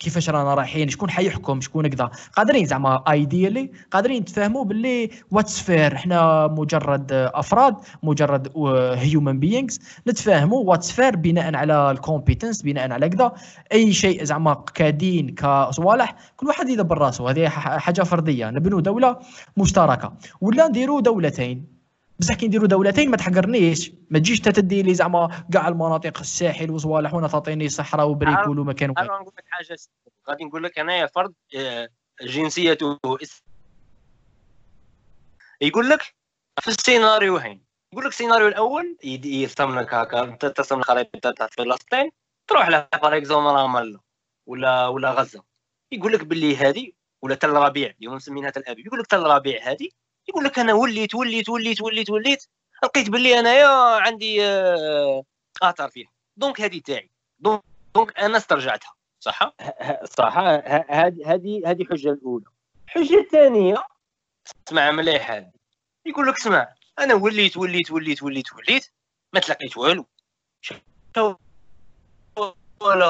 كيفاش 0.00 0.30
رانا 0.30 0.54
رايحين 0.54 0.88
شكون 0.88 1.10
حيحكم 1.10 1.60
شكون 1.60 1.86
كذا. 1.86 2.10
قادرين 2.36 2.66
زعما 2.66 3.02
idéalement 3.10 3.70
قادرين 3.90 4.20
نتفاهموا 4.20 4.64
باللي 4.64 5.10
what's 5.30 5.60
fair 5.60 5.94
إحنا 5.94 6.46
مجرد 6.46 7.12
أفراد 7.12 7.76
مجرد 8.02 8.52
human 8.96 9.40
beings 9.40 9.80
نتفاهموا 10.08 10.64
what's 10.64 10.90
fair 10.92 11.16
بناء 11.16 11.56
على 11.56 11.90
ال 11.90 11.97
competence 11.97 12.62
بناء 12.62 12.92
على 12.92 13.08
كذا. 13.08 13.32
أي 13.72 13.92
شيء 13.92 14.24
زعما 14.24 14.64
كدين 14.74 15.34
كصوالح 15.34 16.14
كل 16.36 16.46
واحد 16.46 16.68
يدبر 16.68 16.98
راسه. 16.98 17.30
هذه 17.30 17.48
حاجة 17.48 18.02
فردية. 18.02 18.50
نبنوا 18.50 18.80
دولة 18.80 19.16
مشتركة. 19.56 20.12
ولا 20.40 20.68
نديروا 20.68 21.00
دولتين. 21.00 21.79
بصح 22.20 22.34
كي 22.34 22.46
نديروا 22.46 22.66
دولتين 22.68 23.10
ما 23.10 23.16
تحقرنيش. 23.16 23.92
ما 24.10 24.18
تجيش 24.18 24.40
تدي 24.40 24.82
لي 24.82 24.94
زعما 24.94 25.46
كاع 25.52 25.68
المناطق 25.68 26.18
الساحل 26.20 26.70
وصوالح 26.70 27.14
وأنا 27.14 27.28
تعطيني 27.28 27.68
صحراء 27.68 28.08
وبريكول 28.08 28.58
ومكان 28.58 28.90
وكان 28.90 29.06
نقول 29.06 29.32
لك 29.38 29.44
حاجة 29.48 29.78
غادي 30.30 30.44
نقول 30.44 30.62
لك 30.64 30.78
انايا 30.78 31.06
فرد 31.06 31.34
آه، 31.56 31.88
جنسيته 32.22 32.98
يقول 35.60 35.88
لك 35.88 36.14
في 36.60 36.68
السيناريوهين 36.68 37.64
يقول 37.92 38.04
لك 38.04 38.10
السيناريو 38.10 38.48
الأول 38.48 38.96
يرسم 39.24 39.78
لك 39.78 39.94
هكا 39.94 40.22
أنت 40.24 40.46
ترسم 40.46 40.78
الخريطه 40.78 41.30
تاع 41.30 41.46
فلسطين 41.46 42.10
تروح 42.46 42.68
لها 42.68 42.88
باغ 43.02 43.16
اكزومبل 43.16 43.50
رام 43.50 44.00
ولا 44.46 44.86
ولا 44.86 45.10
غزة. 45.10 45.42
يقول 45.92 46.12
لك 46.12 46.24
باللي 46.24 46.56
هذه 46.56 46.92
ولا 47.22 47.34
تل 47.34 47.48
ربيع 47.48 47.94
اليوم 48.00 48.14
مسمينها 48.14 48.50
تل 48.50 48.62
أبيب 48.66 48.86
يقول 48.86 49.00
لك 49.00 49.06
تل 49.06 49.22
ربيع 49.22 49.70
هذه 49.70 49.88
يقول 50.30 50.44
لك 50.44 50.58
أنا 50.58 50.72
وليت 50.72 51.14
وليت 51.14 51.48
وليت 51.48 51.82
وليت 51.82 52.10
وليت. 52.10 52.46
لقيت 52.84 53.10
باللي 53.10 53.40
أنايا 53.40 53.68
عندي 54.00 54.44
آه، 54.44 55.24
اثر 55.62 55.88
فيها. 55.88 56.08
donc 56.36 56.60
هذه 56.60 56.80
تاعي. 56.80 57.10
donc 57.38 58.18
أنا 58.18 58.36
استرجعتها. 58.36 58.92
صح؟ 59.20 59.54
صح. 60.18 60.38
هذه 60.90 61.16
هذه 61.66 61.82
الحجه 61.82 62.10
الأولى. 62.10 62.44
الحجه 62.84 63.20
الثانية. 63.20 63.84
اسمع 64.68 64.90
مليح 64.90 65.30
هذه. 65.30 65.50
يقول 66.06 66.26
لك 66.26 66.38
اسمع 66.38 66.74
أنا 66.98 67.14
وليت 67.14 67.56
وليت 67.56 67.90
وليت 67.90 68.22
وليت 68.22 68.52
وليت. 68.52 68.92
ما 69.32 69.40
تلقيت 69.40 69.76
والو. 69.76 70.06
ولا 72.80 73.06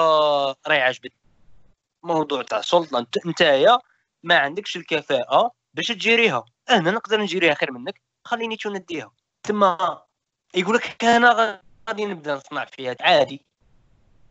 راهي 0.66 0.82
عجبتني. 0.82 1.20
موضوع 2.02 2.42
تاع 2.42 2.60
سلطة 2.60 3.06
نتايا 3.26 3.78
ما 4.22 4.38
عندكش 4.38 4.76
الكفاءة 4.76 5.52
باش 5.74 5.88
تجيريها. 5.88 6.44
أنا 6.70 6.90
نقدر 6.90 7.20
نجيريها 7.20 7.54
خير 7.54 7.72
منك 7.72 8.00
خليني 8.24 8.56
تو 8.56 8.70
نديها. 8.70 9.12
ثم 9.46 9.76
يقول 10.54 10.74
لك 10.74 11.04
أنا 11.04 11.62
غادي 11.88 12.04
نبدأ 12.04 12.34
نصنع 12.34 12.64
فيها 12.64 12.96
عادي. 13.00 13.46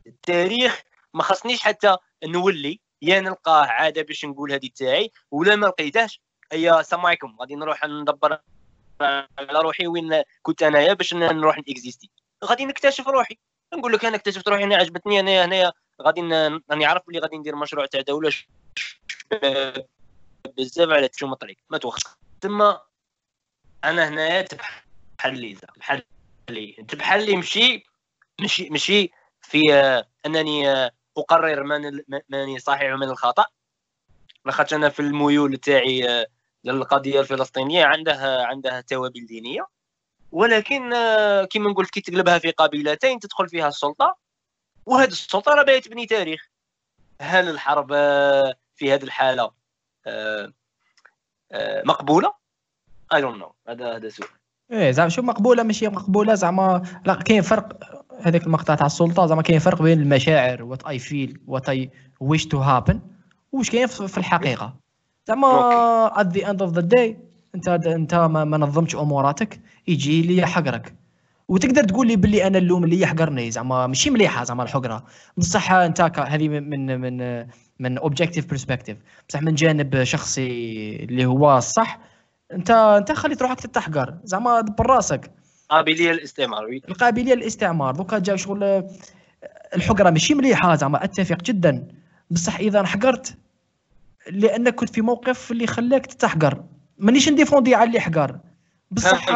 التاريخ 0.07 0.81
ما 1.13 1.23
خصنيش 1.23 1.61
حتى 1.61 1.97
نولي 2.23 2.79
يا 3.01 3.19
نلقاه 3.19 3.65
عادة 3.65 4.01
باش 4.01 4.25
نقول 4.25 4.51
هذه 4.51 4.69
تاعي 4.75 5.11
ولا 5.31 5.55
ما 5.55 5.67
لقيتهاش. 5.67 6.21
اي 6.51 6.79
السلام 6.79 7.05
عليكم. 7.05 7.37
غادي 7.39 7.55
نروح 7.55 7.85
ندبر 7.85 8.39
على 9.01 9.59
روحي 9.61 9.87
وين 9.87 10.23
كنت 10.41 10.63
أنايا 10.63 10.93
باش 10.93 11.13
نروح 11.13 11.57
نكزيستي 11.57 12.09
غادي 12.45 12.65
نكتشف 12.65 13.07
روحي. 13.07 13.37
نقول 13.73 13.93
لك 13.93 14.05
أنا 14.05 14.15
اكتشفت 14.15 14.47
روحي 14.47 14.63
أنا 14.63 14.75
عجبتني 14.75 15.19
أنا 15.19 15.45
هنايا 15.45 15.71
غادي 16.01 16.21
راني 16.71 16.85
عارف 16.85 17.03
بلي 17.07 17.19
غادي 17.19 17.37
ندير 17.37 17.55
مشروع 17.55 17.85
تاع 17.85 18.01
دولة. 18.01 18.31
بزاف 20.57 20.89
على 20.89 21.07
تشوم 21.07 21.33
الطريق. 21.33 21.57
ما 21.69 21.77
توخش 21.77 22.01
تما 22.41 22.81
أنا 23.83 24.07
هنايا 24.07 24.41
تبحال 24.41 25.39
لي 25.39 25.57
بحال 25.77 26.03
لي 26.49 26.85
تبحال 26.87 27.25
لي 27.25 27.35
مشي 27.35 27.83
مشي 28.41 28.69
مشي 28.69 29.11
في 29.41 29.73
آه 29.73 30.07
انني 30.25 30.71
آه 30.71 30.91
اقرر 31.17 31.63
من 31.63 32.01
ماني 32.29 32.59
صحيح 32.59 32.93
ومن 32.93 33.09
الخطأ. 33.09 33.45
لاخاطش 34.45 34.73
أنا 34.73 34.89
في 34.89 34.99
الميول 34.99 35.57
تاعي 35.57 36.09
آه 36.09 36.27
للقضية 36.63 37.19
الفلسطينية 37.19 37.85
عندها 37.85 38.45
عندها 38.45 38.81
توابل 38.81 39.25
دينية. 39.25 39.67
ولكن 40.31 40.89
كما 41.49 41.69
نقول 41.69 41.85
كي 41.85 42.01
تقلبها 42.01 42.39
في 42.39 42.51
قبيلتين 42.51 43.19
تدخل 43.19 43.49
فيها 43.49 43.67
السلطة. 43.67 44.17
وهذه 44.85 45.07
السلطة 45.07 45.53
راه 45.53 45.63
باغي 45.63 45.81
تبني 45.81 46.05
تاريخ. 46.05 46.49
هل 47.21 47.49
الحرب 47.49 47.87
في 48.75 48.93
هذه 48.93 49.03
الحالة 49.03 49.51
مقبولة؟ 51.85 52.33
I 53.13 53.21
don't 53.21 53.37
know 53.37 53.51
هذا 53.67 53.95
هذا 53.95 54.09
سؤال. 54.09 54.29
إيه 54.71 54.91
زعما 54.91 55.09
شو 55.09 55.21
مقبولة؟ 55.21 55.63
ماشي 55.63 55.87
مقبولة 55.87 56.33
زعما 56.33 56.83
لا 57.05 57.13
كاين 57.13 57.41
فرق. 57.41 57.79
هذاك 58.21 58.43
المقطع 58.43 58.75
تاع 58.75 58.85
السلطة 58.85 59.25
زعما 59.25 59.41
كاين 59.41 59.59
فرق 59.59 59.81
بين 59.81 59.99
المشاعر 59.99 60.63
what 60.63 60.83
I 60.83 60.99
feel 60.99 61.39
what 61.47 61.69
I 61.69 61.91
wish 62.19 62.47
to 62.47 62.57
happen 62.57 62.99
واش 63.51 63.69
كاين 63.69 63.87
في 63.87 64.17
الحقيقة. 64.17 64.75
زعما 65.27 66.21
at 66.21 66.27
the 66.27 66.49
end 66.49 66.61
of 66.61 66.73
the 66.73 66.81
day 66.81 67.19
انت 67.55 67.67
انت 67.67 68.15
ما, 68.15 68.43
ما 68.43 68.57
نظمتش 68.57 68.95
أموراتك 68.95 69.61
يجي 69.87 70.21
لي 70.21 70.37
يحقرك 70.37 70.95
وتقدر 71.49 71.83
تقول 71.83 72.07
لي 72.07 72.15
باللي 72.15 72.47
أنا 72.47 72.57
اللوم 72.57 72.83
اللي 72.83 72.99
يحقرني 72.99 73.51
زعما 73.51 73.87
ماشي 73.87 74.09
مليحة 74.09 74.43
زعما 74.43 74.63
الحقرة. 74.63 75.03
بصح 75.37 75.71
أنت 75.71 76.01
هذه 76.19 76.49
من 76.49 77.01
من 77.01 77.45
من 77.79 77.97
objective 77.97 78.45
perspective 78.49 78.97
بصح 79.29 79.41
من 79.41 79.55
جانب 79.55 80.03
شخصي 80.03 80.47
اللي 80.95 81.25
هو 81.25 81.57
الصح 81.57 81.99
انت 82.53 82.71
أنت 82.71 83.11
خليت 83.11 83.41
روحك 83.41 83.59
تتحقر. 83.59 84.17
زعما 84.23 84.61
دبر 84.61 84.85
راسك. 84.85 85.31
قابلية 85.69 86.11
للاستعمار. 86.11 86.79
القابلية 86.89 87.33
للاستعمار. 87.33 87.95
دوكا 87.95 88.19
جا 88.19 88.35
شغل 88.35 88.83
الحقرة 89.75 90.09
ماشي 90.09 90.33
مليحة 90.33 90.75
زعما 90.75 91.03
أتفق 91.03 91.43
جدا. 91.43 91.87
بصح 92.31 92.59
إذا 92.59 92.79
انحقرت 92.79 93.37
لأنك 94.31 94.75
كنت 94.75 94.89
في 94.89 95.01
موقف 95.01 95.51
اللي 95.51 95.67
خلاك 95.67 96.05
تتحقر. 96.05 96.63
مانيش 96.97 97.29
ن 97.29 97.35
défendi 97.35 97.75
على 97.75 97.87
اللي 97.87 97.99
حقر 97.99 98.39
بصح 98.91 99.29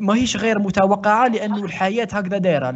ماهيش 0.00 0.36
غير 0.36 0.58
متوقعة 0.58 1.28
لأنه 1.28 1.64
الحياة 1.64 2.08
هكذا 2.12 2.38
دايرة. 2.38 2.70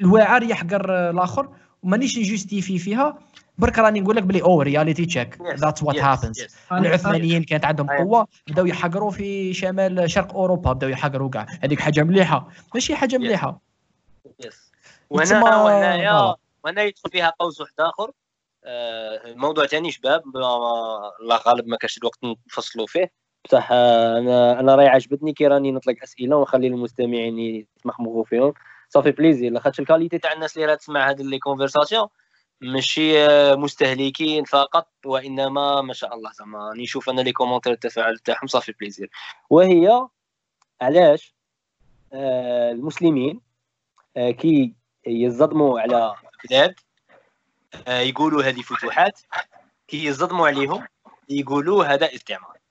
الواعر 0.00 0.42
يحقر 0.42 1.10
الآخر 1.10 1.48
ومانيش 1.82 2.18
ن 2.18 2.25
justifie 2.25 2.78
فيها. 2.78 3.18
برك 3.58 3.78
راني 3.78 4.00
نقول 4.00 4.16
لك 4.16 4.22
بلي 4.22 4.42
a 4.42 4.62
reality 4.62 5.06
check 5.06 5.38
that's 5.56 5.82
what 5.82 5.96
happens 5.96 6.46
العثمانيين 6.72 7.44
كانت 7.44 7.64
عندهم 7.64 7.90
قوة 7.90 8.28
بداو 8.48 8.66
يحقروا 8.66 9.10
في 9.10 9.54
شمال 9.54 10.10
شرق 10.10 10.34
أوروبا 10.34 10.72
بداو 10.72 10.90
يحقروا 10.90 11.30
كاع 11.30 11.46
هذيك 11.62 11.80
حاجة 11.80 12.02
مليحة. 12.02 12.48
ماشي 12.74 12.96
حاجة 12.96 13.18
مليحة. 13.18 13.60
yes 14.44 14.72
وهنا 15.10 15.62
وهنايا 15.62 16.34
وهنا 16.64 16.82
يدخل 16.82 17.10
فيها 17.10 17.32
قوس 17.38 17.60
واحد 17.60 17.72
آخر. 17.78 18.10
آه، 18.64 19.34
موضوع 19.34 19.66
ثاني 19.66 19.90
شباب 19.90 20.22
الله 20.36 21.36
غالب 21.46 21.66
ما 21.66 21.76
كاش 21.76 21.98
الوقت 21.98 22.18
نفصلوا 22.46 22.86
فيه. 22.86 23.10
بصح 23.44 23.72
أنا 23.72 24.60
أنا 24.60 24.74
راهي 24.74 24.86
عجبتني 24.88 25.32
كي 25.32 25.46
راني 25.46 25.72
نطلق 25.72 25.96
أسئلة 26.02 26.36
ونخلي 26.36 26.66
المستمعين 26.66 27.38
يتمخمخوا 27.38 28.24
فيهم. 28.24 28.54
ça 28.88 28.95
fait 28.95 29.10
plaisir 29.10 29.52
لاخاطش 29.52 29.80
ال 29.80 29.85
qualité 29.85 30.18
تاع 30.18 30.32
الناس 30.32 30.56
اللي 30.56 30.66
راه 30.66 30.74
تسمع 30.74 31.08
هاد 31.08 31.20
les 31.20 31.38
conversations 31.38 32.08
ماشي 32.60 33.26
مستهلكين 33.56 34.44
فقط 34.44 34.88
وإنما 35.06 35.80
ما 35.80 35.92
شاء 35.92 36.14
الله 36.14 36.32
زعما 36.32 36.68
راني 36.68 36.82
نشوف 36.82 37.10
أنا 37.10 37.20
les 37.20 37.32
commentaires 37.32 37.72
التفاعل 37.72 38.18
تاعهم. 38.18 38.46
ça 38.46 38.55
fait 38.55 38.72
plaisir 38.72 39.10
وهي 39.50 40.08
علاش 40.80 41.34
آه 42.12 42.72
المسلمين 42.72 43.40
آه 44.16 44.30
كي 44.30 44.74
يصدموا 45.06 45.80
على 45.80 46.14
بلاد 46.50 46.74
آه 47.88 48.00
يقولوا 48.00 48.42
هذه 48.42 48.60
فتوحات 48.60 49.20
كي 49.88 50.04
يصدموا 50.04 50.46
عليهم 50.46 50.86
يقولوا 51.28 51.84
هذا 51.84 52.14
استعمار. 52.14 52.63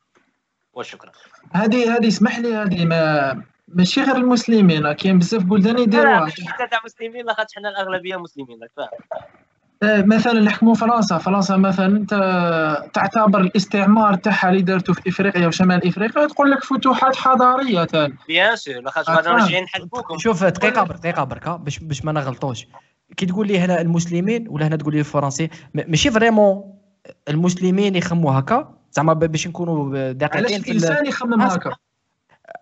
وشكرا. 0.73 1.11
هذه 1.53 1.95
هذه 1.95 2.07
اسمح 2.07 2.39
لي 2.39 2.55
هذه 2.55 2.85
ما 2.85 3.41
ماشي 3.67 4.01
غير 4.01 4.15
المسلمين 4.15 4.91
كاين 4.91 5.19
بزاف 5.19 5.43
بلدان 5.43 5.79
يديروها 5.79 6.25
حتى 6.25 6.67
تاع 6.67 6.79
مسلمين 6.85 7.25
لاخاطش 7.25 7.55
حنا 7.55 7.69
الأغلبية 7.69 8.15
مسلمين 8.15 8.59
راك 8.61 8.71
فاهم. 8.77 8.89
آه، 9.83 10.01
مثلا 10.01 10.39
نحكموا 10.39 10.75
فرنسا 10.75 11.17
فرنسا 11.17 11.55
مثلا 11.55 11.85
انت 11.85 12.13
تعتبر 12.93 13.41
الاستعمار 13.41 14.15
تاعها 14.15 14.49
اللي 14.49 14.61
دارته 14.61 14.93
في 14.93 15.09
إفريقيا 15.09 15.47
وشمال 15.47 15.87
إفريقيا 15.87 16.27
تقول 16.27 16.51
لك 16.51 16.63
فتوحات 16.63 17.15
حضارية 17.15 17.87
bien 18.27 18.55
sûr 18.55 18.81
لاخاطش 18.81 19.09
آه، 19.09 19.15
بعد 19.15 19.23
فاهم. 19.23 19.35
راجعين 19.35 19.65
شوف 20.17 20.43
دقيقة 20.43 20.83
برك 20.83 20.99
دقيقة 20.99 21.23
برك 21.23 21.49
باش 21.49 21.79
باش 21.79 22.05
ما 22.05 22.11
نغلطوش. 22.11 22.67
كي 23.17 23.25
تقول 23.25 23.47
لي 23.47 23.59
هنا 23.59 23.81
المسلمين 23.81 24.47
ولا 24.49 24.67
هنا 24.67 24.75
تقول 24.75 24.93
لي 24.93 24.99
الفرنسي 24.99 25.49
ماشي 25.73 26.11
vraiment 26.11 26.73
المسلمين 27.29 27.95
يخموا 27.95 28.39
هكا؟ 28.39 28.82
زعما 28.93 29.13
باش 29.13 29.47
نكونوا 29.47 30.11
دقيقين 30.11 30.43
في 30.61 30.71
ال- 30.71 30.77
الإنسان 30.77 31.05
يخمم 31.05 31.41
آه، 31.41 31.45
هكا؟ 31.53 31.75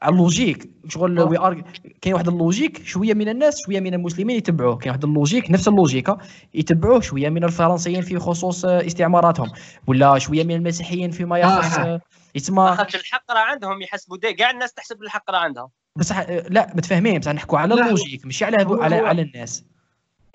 ال 0.07 0.15
logique 0.15 0.69
شغل 0.88 1.20
آه. 1.20 1.24
We 1.26 1.38
are 1.38 1.64
كاين 2.02 2.14
واحد 2.14 2.28
ال 2.27 2.35
logique 2.35 2.85
شوية 2.86 3.14
من 3.14 3.30
الناس 3.30 3.62
شوية 3.66 3.80
من 3.80 3.94
المسلمين 3.94 4.38
يتبعوه. 4.38 4.76
كاين 4.78 4.90
واحد 4.90 5.03
ال 5.06 5.11
logique 5.11 5.52
نفس 5.52 5.68
ال 5.68 5.74
logique 5.74 6.18
يتبعوه 6.53 7.02
شوية 7.02 7.30
من 7.30 7.44
الفرنسيين 7.44 8.02
في 8.02 8.20
خصوص 8.20 8.66
آه، 8.66 8.86
استعماراتهم. 8.88 9.52
ولا 9.88 10.18
شوية 10.20 10.44
من 10.44 10.56
المسيحيين 10.56 11.12
فيما 11.12 11.38
يخص 11.38 11.78
آه. 11.78 11.82
آه، 11.84 12.02
يتسمى 12.36 12.64
لاخاطش 12.64 12.95
الحق 12.95 13.32
راه 13.32 13.40
عندهم 13.40 13.82
يحسبوا 13.82 14.18
كاع 14.18 14.52
الناس 14.52 14.74
تحسب 14.74 15.02
الحق 15.03 15.32
راه 15.32 15.38
عندها 15.40 15.70
بصح 15.95 16.20
آه، 16.20 16.45
لا 16.49 16.72
متفاهمين 16.76 17.20
بصح 17.20 17.32
نحكوا 17.32 17.60
على 17.60 17.74
ال 17.73 17.80
logique 17.80 18.26
ماشي 18.26 18.45
على 18.45 18.66
هو- 18.66 18.82
على 18.82 18.95
على 18.95 19.22
الناس. 19.22 19.64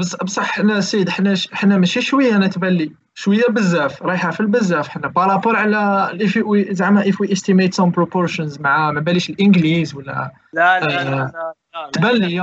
بص 0.01 0.17
بصح 0.17 0.45
حنا 0.45 0.81
سيد 0.81 1.09
حنا 1.09 1.35
ش- 1.35 1.49
حنا 1.53 1.79
ماشي 1.79 2.01
شوية 2.03 2.37
أنا 2.37 2.47
تبان 2.47 2.73
لي. 2.73 2.93
شوية 3.19 3.45
بزاف 3.51 4.03
رايحة 4.03 4.31
في 4.31 4.41
البزاف. 4.41 4.89
حنا 4.89 5.09
par 5.09 5.23
rapport 5.23 5.57
على 5.57 6.09
if 6.23 6.31
we- 6.33 6.73
زعما 6.73 7.03
if 7.03 7.15
we 7.15 7.29
estimate 7.29 7.73
some 7.83 7.91
proportions 7.91 8.61
مع 8.61 8.91
ما 8.91 9.01
باليش 9.01 9.31
الإنجليز 9.31 9.95
ولا 9.95 10.31
لا 10.53 10.81
لا 10.81 10.87
لا 10.87 11.01
آه. 11.01 11.05
لا, 11.05 11.11
لا, 11.15 11.55
لا, 11.75 11.91
تبان 11.93 12.15
لي؟ 12.15 12.37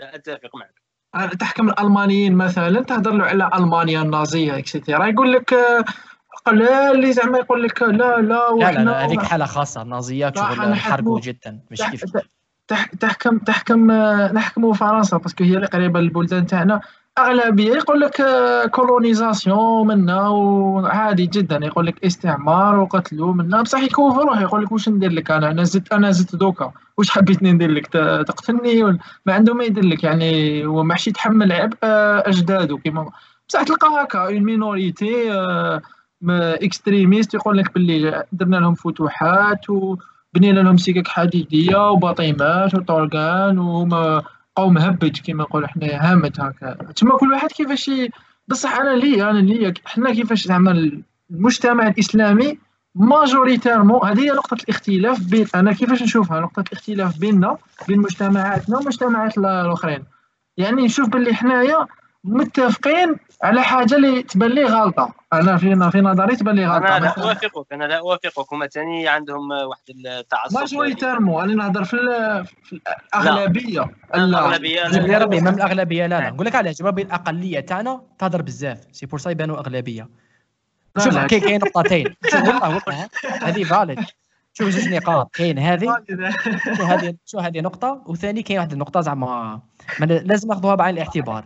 لا 0.00 0.14
أتفق 0.14 0.50
معك. 0.56 0.74
آه، 1.14 1.26
تحكم 1.26 1.68
الألمانيين 1.68 2.34
مثلا 2.34 2.80
تهضر 2.82 3.10
له 3.12 3.24
على 3.24 3.50
ألمانيا 3.54 4.02
النازية 4.02 4.58
et 4.58 4.70
cetera 4.70 5.06
يقول 5.06 5.32
لك 5.32 5.52
آه، 5.52 5.84
قلال 6.44 6.94
اللي 6.94 7.12
زعما 7.12 7.38
يقول 7.38 7.62
لك 7.62 7.82
لا 7.82 8.20
لا 8.20 8.20
لا 8.20 8.72
لا 8.72 9.04
هذيك 9.06 9.22
حالة 9.22 9.46
خاصة. 9.46 9.82
النازيات 9.82 10.36
لا، 10.36 10.54
شغل 10.54 10.74
حرقوا 10.74 11.20
جدا 11.20 11.60
مش 11.70 11.82
كيف؟ 11.82 12.04
تح- 12.68 12.86
تحكم 12.86 13.38
تحكم 13.38 13.90
نحكموا 14.32 14.74
فرنسا 14.74 15.16
parce 15.16 15.33
que 15.33 15.44
هي 15.44 15.54
اللي 15.56 15.66
قريبة 15.66 16.00
للبلدان 16.00 16.46
تاعنا. 16.46 16.80
أغلبية 17.18 17.72
يقول 17.72 18.00
لك 18.00 18.22
colonisation 18.70 19.86
منا 19.86 20.28
وعادي 20.28 21.26
جدا. 21.26 21.56
يقول 21.66 21.86
لك 21.86 22.04
استعمار 22.04 22.78
وقتلوا 22.78 23.32
منا 23.34 23.62
بصح 23.62 23.82
يكوفروه 23.82 24.42
يقول 24.42 24.62
لك 24.62 24.72
واش 24.72 24.88
ندير 24.88 25.12
لك؟ 25.12 25.30
أنا 25.30 25.50
أنا 25.50 25.64
زدت 25.64 25.92
أنا 25.92 26.10
زدت 26.10 26.36
دوكا. 26.36 26.72
واش 26.98 27.10
حبيتني 27.10 27.52
ندير 27.52 27.70
لك؟ 27.70 27.86
تقتلني. 28.26 28.82
ما 29.26 29.34
عنده 29.34 29.54
ما 29.54 29.64
يدير 29.64 29.84
لك. 29.84 30.04
يعني 30.04 30.66
هو 30.66 30.82
ماشي 30.82 31.10
يتحمل 31.10 31.52
عبء 31.52 31.76
آه، 31.84 32.22
أجداده 32.26 32.76
كيما 32.78 33.10
بصح 33.48 33.62
تلقى 33.62 33.88
هكا 34.02 34.18
une 34.26 34.40
minorité 34.40 35.32
extrémiste 36.30 37.34
يقول 37.34 37.58
لك 37.58 37.74
باللي 37.74 38.24
درنا 38.32 38.56
لهم 38.56 38.74
فتوحات 38.74 39.70
وبنينا 39.70 40.60
لهم 40.60 40.76
سكك 40.76 41.08
حديدية 41.08 41.90
وباطيمات 41.90 42.74
وطرقان 42.74 43.58
وهما 43.58 44.22
بقاو 44.56 44.70
همج 44.70 45.20
كيما 45.20 45.42
نقولوا 45.42 45.68
حنا 45.68 45.86
هامت 46.12 46.40
هكا. 46.40 46.74
تما 46.96 47.16
كل 47.16 47.32
واحد 47.32 47.48
كيفاش 47.52 47.90
بصح 48.48 48.76
أنا 48.80 48.90
ليا 48.96 49.30
أنا 49.30 49.38
ليا 49.38 49.74
حنا 49.84 50.12
كيفاش 50.12 50.44
زعما 50.46 50.90
المجتمع 51.30 51.86
الإسلامي 51.88 52.58
majoritairement 52.94 54.00
هذه 54.08 54.20
هي 54.20 54.30
نقطة 54.30 54.54
الاختلاف 54.64 55.20
بين 55.20 55.46
أنا 55.54 55.72
كيفاش 55.72 56.02
نشوفها؟ 56.02 56.40
نقطة 56.40 56.64
الاختلاف 56.72 57.18
بيننا 57.18 57.56
بين 57.88 57.98
مجتمعاتنا 57.98 58.76
والمجتمعات 58.76 59.38
ال- 59.38 59.46
الأخرين. 59.46 60.04
يعني 60.56 60.82
نشوف 60.84 61.08
باللي 61.08 61.34
حنايا 61.34 61.86
متفقين 62.24 63.16
على 63.42 63.62
حاجة 63.62 63.94
اللي 63.94 64.22
تبان 64.22 64.50
لي 64.50 64.64
غلطة. 64.64 65.14
أنا 65.32 65.56
في 65.56 65.90
في 65.90 66.00
نظري 66.00 66.36
تبان 66.36 66.54
لي 66.54 66.66
غلطة. 66.66 66.96
أنا 66.96 67.04
لا 67.04 67.14
أوافقك 67.22 67.72
أنا 67.72 67.84
لا 67.84 67.98
أوافقك. 67.98 68.52
هما 68.52 68.66
ثاني 68.66 69.08
عندهم 69.08 69.50
واحد 69.50 69.82
التعصب. 70.06 70.58
majoritairement 70.58 71.42
أنا 71.42 71.54
نهضر 71.54 71.84
في, 71.84 71.94
ال- 71.94 72.46
في 72.46 72.80
الأغلبية. 73.14 73.80
لا. 74.14 74.24
الأغلبية 74.24 74.82
لا. 74.82 75.18
ربي 75.18 75.40
من 75.40 75.48
الأغلبية 75.48 76.06
لا 76.06 76.20
لا. 76.20 76.30
نقول 76.30 76.46
لك 76.46 76.54
علاش 76.54 76.82
ربي 76.82 77.02
الأقلية 77.02 77.60
تاعنا 77.60 78.00
تهضر 78.18 78.42
بزاف. 78.42 78.78
c'est 78.92 79.06
pour 79.06 79.18
ça 79.20 79.30
يبانوا 79.30 79.58
أغلبية. 79.58 80.08
شوف. 80.98 81.18
كاين 81.18 81.40
كاين 81.40 81.60
نقطتين. 81.60 82.14
شوف 82.30 82.42
والله 82.42 82.68
والله. 82.68 83.08
هذه 83.42 83.64
فاليد 83.64 84.00
شوف 84.52 84.68
زوج 84.68 84.94
نقاط. 84.94 85.30
كاين 85.34 85.58
هذه. 85.58 85.96
شو 86.76 86.82
هذه 86.82 87.14
شو 87.26 87.38
هذه 87.38 87.60
نقطة. 87.60 88.02
وثاني 88.06 88.42
كاين 88.42 88.58
واحد 88.58 88.72
النقطة 88.72 89.00
زعما 89.00 89.60
لازم 90.00 90.48
ناخذوها 90.48 90.74
بعين 90.74 90.94
الاعتبار. 90.94 91.44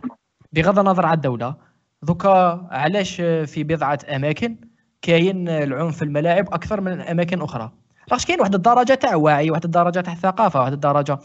بغض 0.51 0.79
النظر 0.79 1.05
على 1.05 1.15
الدولة 1.15 1.55
دوكا 2.03 2.67
علاش 2.71 3.15
في 3.45 3.63
بضعة 3.63 3.99
أماكن 4.15 4.55
كاين 5.01 5.49
العنف 5.49 5.97
في 5.97 6.01
الملاعب 6.01 6.53
أكثر 6.53 6.81
من 6.81 7.01
أماكن 7.01 7.41
أخرى؟ 7.41 7.71
لاش 8.11 8.25
كاين 8.25 8.39
واحد 8.39 8.55
الدرجة 8.55 8.93
تاع 8.93 9.15
وعي 9.15 9.51
واحد 9.51 9.63
الدرجة 9.65 10.01
تاع 10.01 10.15
ثقافة 10.15 10.59
واحد 10.59 10.73
الدرجة؟ 10.73 11.19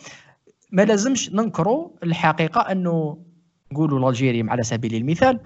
ما 0.73 0.83
لازمش 0.83 1.33
ننكروا 1.33 1.89
الحقيقة 2.03 2.61
أنه 2.61 3.19
نقولوا 3.73 4.11
الجيريم 4.11 4.51
على 4.51 4.63
سبيل 4.63 4.95
المثال 4.95 5.41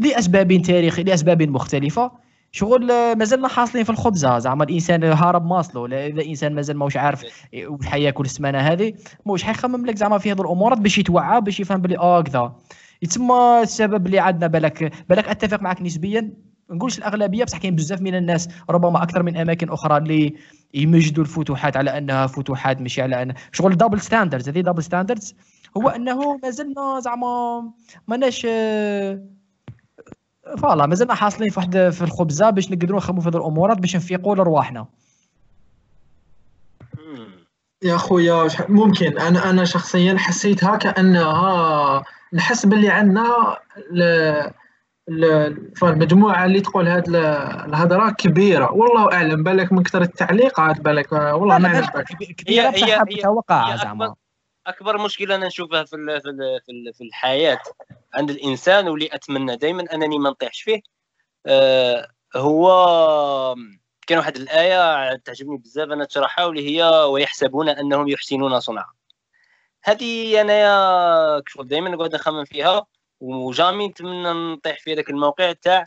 لأسباب 0.00 0.62
تاريخية 0.62 1.02
لأسباب 1.02 1.42
مختلفة 1.42 2.12
شغل 2.52 3.16
مازلنا 3.16 3.48
حاصلين 3.48 3.84
في 3.84 3.90
الخبزة 3.90 4.38
زعما 4.38 4.64
الإنسان 4.64 5.04
هارب 5.04 5.46
ماصلو 5.46 5.86
لا 5.86 6.06
اذا 6.06 6.22
الإنسان 6.22 6.54
مازال 6.54 6.76
ماهوش 6.76 6.96
عارف 6.96 7.24
واش 7.54 7.86
حياكل 7.86 8.24
السمانه 8.24 8.58
هذه 8.58 8.94
موش 9.26 9.42
حيخمم 9.42 9.86
لك 9.86 9.96
زعما 9.96 10.18
في 10.18 10.32
هذه 10.32 10.40
الأمورات 10.40 10.78
باش 10.78 10.98
يتوعى 10.98 11.40
باش 11.40 11.60
يفهم 11.60 11.80
بلي 11.80 11.98
آه 11.98 12.22
كذا. 12.22 12.52
يتسمى 13.02 13.60
السبب 13.62 14.06
اللي 14.06 14.18
عندنا. 14.18 14.46
بالك 14.46 14.92
بالك 15.08 15.28
أتفق 15.28 15.62
معك 15.62 15.82
نسبيا. 15.82 16.32
نقولش 16.70 16.98
الأغلبية 16.98 17.44
بصح 17.44 17.58
كاين 17.58 17.76
بزاف 17.76 18.00
من 18.00 18.14
الناس 18.14 18.48
ربما 18.70 19.02
أكثر 19.02 19.22
من 19.22 19.36
أماكن 19.36 19.68
أخرى 19.68 19.96
اللي 19.96 20.36
يمجدوا 20.74 21.24
الفتوحات 21.24 21.76
على 21.76 21.98
أنها 21.98 22.26
فتوحات 22.26 22.80
ماشي 22.80 23.02
على 23.02 23.22
ان 23.22 23.34
شغل 23.52 23.76
double 23.76 24.00
standards 24.00 24.48
هذه 24.48 24.60
double 24.60 24.82
standards 24.82 25.34
هو 25.76 25.88
أنه 25.88 26.36
مازلنا 26.42 27.00
زعما 27.00 27.70
ماناش 28.08 28.46
آه، 28.50 29.22
voilà 30.58 30.86
مازلنا 30.86 31.14
حاصلين 31.14 31.50
في 31.50 31.60
واحد 31.60 31.90
في 31.90 32.02
الخبزة 32.02 32.50
باش 32.50 32.70
نقدروا 32.70 32.98
نخمموا 32.98 33.22
في 33.22 33.28
هذه 33.28 33.36
الأمورات 33.36 33.78
باش 33.78 33.96
نفيقوا 33.96 34.36
لرواحنا. 34.36 34.86
يا 37.82 37.96
خويا 37.96 38.48
ممكن. 38.68 39.18
أنا 39.18 39.50
أنا 39.50 39.64
شخصيا 39.64 40.18
حسيتها 40.18 40.76
كأنها 40.76 42.02
نحس 42.32 42.66
باللي 42.66 42.88
عندنا 42.88 43.56
فالمجموعه 45.76 46.44
اللي 46.44 46.60
تقول 46.60 46.88
هاد 46.88 47.08
ال- 47.08 47.16
الهضرة 47.68 48.10
كبيرة. 48.10 48.72
والله 48.72 49.12
أعلم 49.12 49.42
بالك 49.42 49.72
من 49.72 49.82
كثر 49.82 50.02
التعليقات 50.02 50.80
بالك 50.80 51.12
والله 51.12 51.58
ما 51.58 51.80
كبيرة 52.38 52.68
هي- 52.70 52.84
هي- 52.84 53.00
هي 53.10 53.78
زعما. 53.78 54.06
أكبر- 54.08 54.14
أكبر 54.66 54.98
مشكلة 54.98 55.34
أنا 55.34 55.46
نشوفها 55.46 55.84
في 55.84 55.96
ال- 55.96 56.20
في 56.22 56.28
ال- 56.28 56.60
في 56.66 56.72
ال- 56.72 56.94
في 56.94 57.04
الحياة 57.04 57.58
عند 58.14 58.30
الإنسان 58.30 58.88
واللي 58.88 59.08
أتمنى 59.12 59.56
دائما 59.56 59.84
أنني 59.94 60.18
ما 60.18 60.30
نطيحش 60.30 60.62
فيه 60.62 60.80
آه، 61.46 62.08
هو 62.36 62.66
كان 64.06 64.18
واحد 64.18 64.36
الآية 64.36 65.16
تعجبني 65.16 65.56
بزاف 65.56 65.90
أنا 65.90 66.04
تشرحها 66.04 66.44
واللي 66.44 66.70
هي 66.78 66.84
ويحسبون 67.04 67.68
أنهم 67.68 68.08
يحسنون 68.08 68.60
صنعا. 68.60 68.86
هذه 69.84 70.40
انايا 70.40 71.42
شغل 71.46 71.68
دائما 71.68 71.90
نقعد 71.90 72.14
نخمم 72.14 72.44
فيها 72.44 72.86
وجامي 73.20 73.88
نتمنى 73.88 74.52
نطيح 74.54 74.78
في 74.80 74.94
هذاك 74.94 75.10
الموقع 75.10 75.52
تاع 75.52 75.86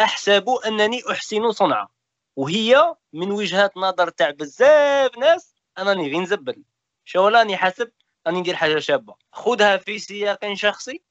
أحسب 0.00 0.48
أنني 0.66 1.02
أحسن 1.10 1.52
صنعا 1.52 1.88
وهي 2.36 2.94
من 3.12 3.30
وجهات 3.30 3.76
نظر 3.76 4.08
تاع 4.10 4.30
بزاف 4.30 5.18
ناس 5.18 5.54
أنني 5.78 6.08
غير 6.08 6.20
نزبل. 6.20 6.62
شو 7.04 7.28
راني 7.28 7.56
حاسب 7.56 7.90
راني 8.26 8.40
ندير 8.40 8.56
حاجة 8.56 8.78
شابة. 8.78 9.14
خذها 9.32 9.76
في 9.76 9.98
سياق 9.98 10.54
شخصي 10.54 11.02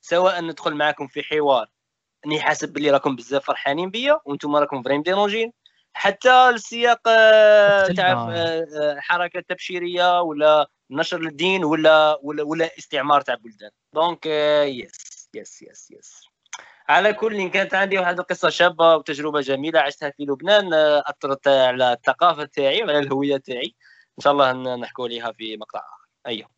سواء 0.00 0.40
ندخل 0.40 0.74
معكم 0.74 1.06
في 1.06 1.22
حوار. 1.22 1.66
أني 2.26 2.40
حاسب 2.40 2.72
باللي 2.72 2.90
راكم 2.90 3.16
بزاف 3.16 3.44
فرحانين 3.44 3.90
بيا 3.90 4.20
وأنتم 4.24 4.56
راكم 4.56 4.82
vraiment 4.82 5.02
dérangé 5.02 5.37
ين. 5.37 5.52
حتى 5.94 6.48
السياق 6.48 7.00
آه،. 7.06 7.86
تاع 7.86 8.12
آه، 8.12 8.66
آه، 8.82 9.00
حركة 9.00 9.40
تبشيرية 9.40 10.20
ولا 10.20 10.70
نشر 10.90 11.20
الدين 11.20 11.64
ولا 11.64 12.18
ولا 12.22 12.42
ولا 12.42 12.70
استعمار 12.78 13.20
تاع 13.20 13.34
بلدان. 13.34 13.70
donc 13.94 14.26
yes 14.26 15.28
yes 15.34 15.62
yes 15.62 15.90
yes 15.90 16.24
على 16.88 17.12
كل 17.12 17.48
كانت 17.48 17.74
عندي 17.74 17.98
واحد 17.98 18.18
القصة 18.18 18.48
شابة 18.48 18.96
وتجربة 18.96 19.40
جميلة 19.40 19.80
عشتها 19.80 20.10
في 20.10 20.22
لبنان 20.22 20.74
آه، 20.74 21.02
اثرت 21.06 21.48
على 21.48 21.92
الثقافة 21.92 22.44
تاعي 22.44 22.82
وعلى 22.82 22.98
الهوية 22.98 23.36
تاعي. 23.36 23.74
إن 24.18 24.22
شاء 24.22 24.32
الله 24.32 24.76
نحكوا 24.76 25.04
عليها 25.04 25.32
في 25.32 25.56
مقطع 25.56 25.78
اخر 25.78 26.08
أيوه 26.26 26.48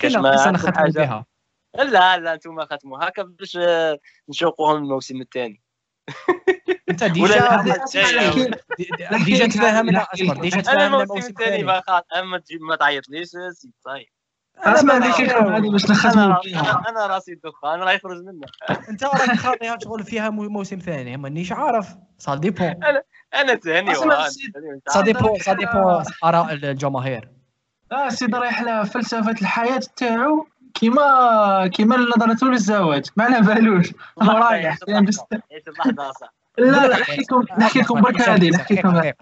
كاش 0.00 0.16
ما 0.16 0.52
حاجة؟ 0.76 0.92
بها. 0.92 1.26
لا 1.74 2.18
لا 2.18 2.34
أنتم 2.34 2.64
ختموا 2.64 3.08
هكا 3.08 3.22
باش 3.22 3.56
آه، 3.56 3.98
نشوقوهم 4.28 4.76
الموسم 4.76 5.20
الثاني. 5.20 5.62
انت 6.90 7.04
déjà 7.04 7.62
déjà 9.24 9.46
تفاهمنا 9.46 10.06
أصبر 10.14 10.36
déjà 10.36 10.54
أنا 10.54 10.62
تفاهمنا 10.62 11.02
الموسم 11.02 11.28
الثاني 11.28 11.62
أما 11.62 12.42
ما 12.60 12.76
تعيطليش 12.76 13.28
سي 13.28 13.70
طيب. 13.84 14.06
اسمع 14.58 14.94
هذيك 14.94 15.30
هذه 15.30 15.70
باش 15.70 16.06
أنا 16.06 16.40
فيها. 16.42 16.82
أنا 16.88 17.06
رأسي 17.06 17.32
الدخان 17.32 17.80
راه 17.80 17.92
يخرج 17.92 18.16
منه. 18.24 18.46
أنت 18.88 19.04
راك 19.04 19.36
خاطيها 19.36 19.78
شغل 19.84 20.04
فيها 20.04 20.30
مو- 20.30 20.48
موسم 20.48 20.78
ثاني. 20.78 21.16
مانيش 21.16 21.52
عارف؟ 21.52 21.96
ça 22.18 22.34
dépend 22.34 22.74
أنا 23.34 23.54
ثاني 23.54 23.90
وهذا. 23.90 24.26
السيد- 24.26 24.52
ça 24.88 25.00
dépend 25.00 25.38
ça 25.38 25.52
dépend 25.52 26.04
آراء 26.24 26.52
الجماهير. 26.52 27.28
آه 27.92 28.06
السيد 28.06 28.34
رايح 28.34 28.60
على 28.62 28.86
فلسفة 28.86 29.30
الحياة 29.42 29.80
تاعو. 29.96 30.46
كيما 30.74 31.66
كيما 31.66 31.96
نظرته 31.96 32.46
للزواج 32.46 33.06
ما 33.16 33.24
على 33.24 33.40
بالوش 33.40 33.92
هو 34.22 34.30
رايح 34.30 34.78
اللحظه 34.88 36.12
صح 36.12 36.40
لا 36.58 36.86
لا 36.86 36.98
نحكي 36.98 37.20
لكم 37.20 37.44
نحكي 37.58 37.78
لكم 37.78 38.00
برك 38.00 38.20
هذه 38.20 38.50
نحكي 38.50 38.74
لكم 38.74 39.12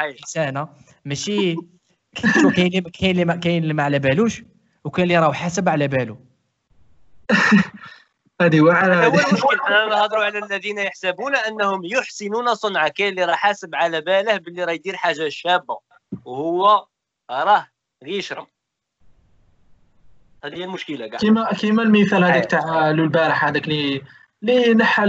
انسانه 0.00 0.68
ماشي. 1.04 1.56
كاين 2.56 2.66
اللي 2.66 2.80
كاين 2.80 3.10
اللي 3.10 3.24
ما 3.24 3.36
كاين 3.36 3.62
اللي 3.62 3.74
ما 3.74 3.82
على 3.82 3.98
بالوش؟ 3.98 4.42
وكاين 4.84 5.04
اللي 5.04 5.18
راه 5.18 5.32
حاسب 5.32 5.68
على 5.68 5.88
بالو. 5.88 6.16
هذه 8.40 8.72
هذا 8.72 9.06
هو 9.06 9.14
المشكل 9.14 9.60
أنا 9.68 9.86
نهضروا 9.86 10.24
على 10.24 10.38
الذين 10.38 10.78
يحسبون 10.78 11.36
أنهم 11.36 11.84
يحسنون 11.84 12.54
صنعا 12.54 12.88
كاين 12.88 13.08
اللي 13.08 13.24
راه 13.24 13.34
حاسب 13.34 13.74
على 13.74 14.00
باله 14.00 14.36
باللي 14.36 14.64
راه 14.64 14.72
يدير 14.72 14.96
حاجة 14.96 15.28
شابة. 15.28 15.78
وهو 16.24 16.86
راه 17.30 17.68
غير 18.02 18.18
يشرب 18.18 18.46
هذه 20.44 20.54
هي 20.54 20.64
المشكلة 20.64 21.06
كاع 21.06 21.18
كيما 21.18 21.52
كيما 21.52 21.82
المثال 21.82 22.24
هذاك 22.24 22.46
تاع 22.50 22.90
لو 22.90 23.04
البارح 23.04 23.44
هذاك 23.44 23.64
اللي 23.68 24.02
اللي 24.42 24.74
نحى 24.74 25.04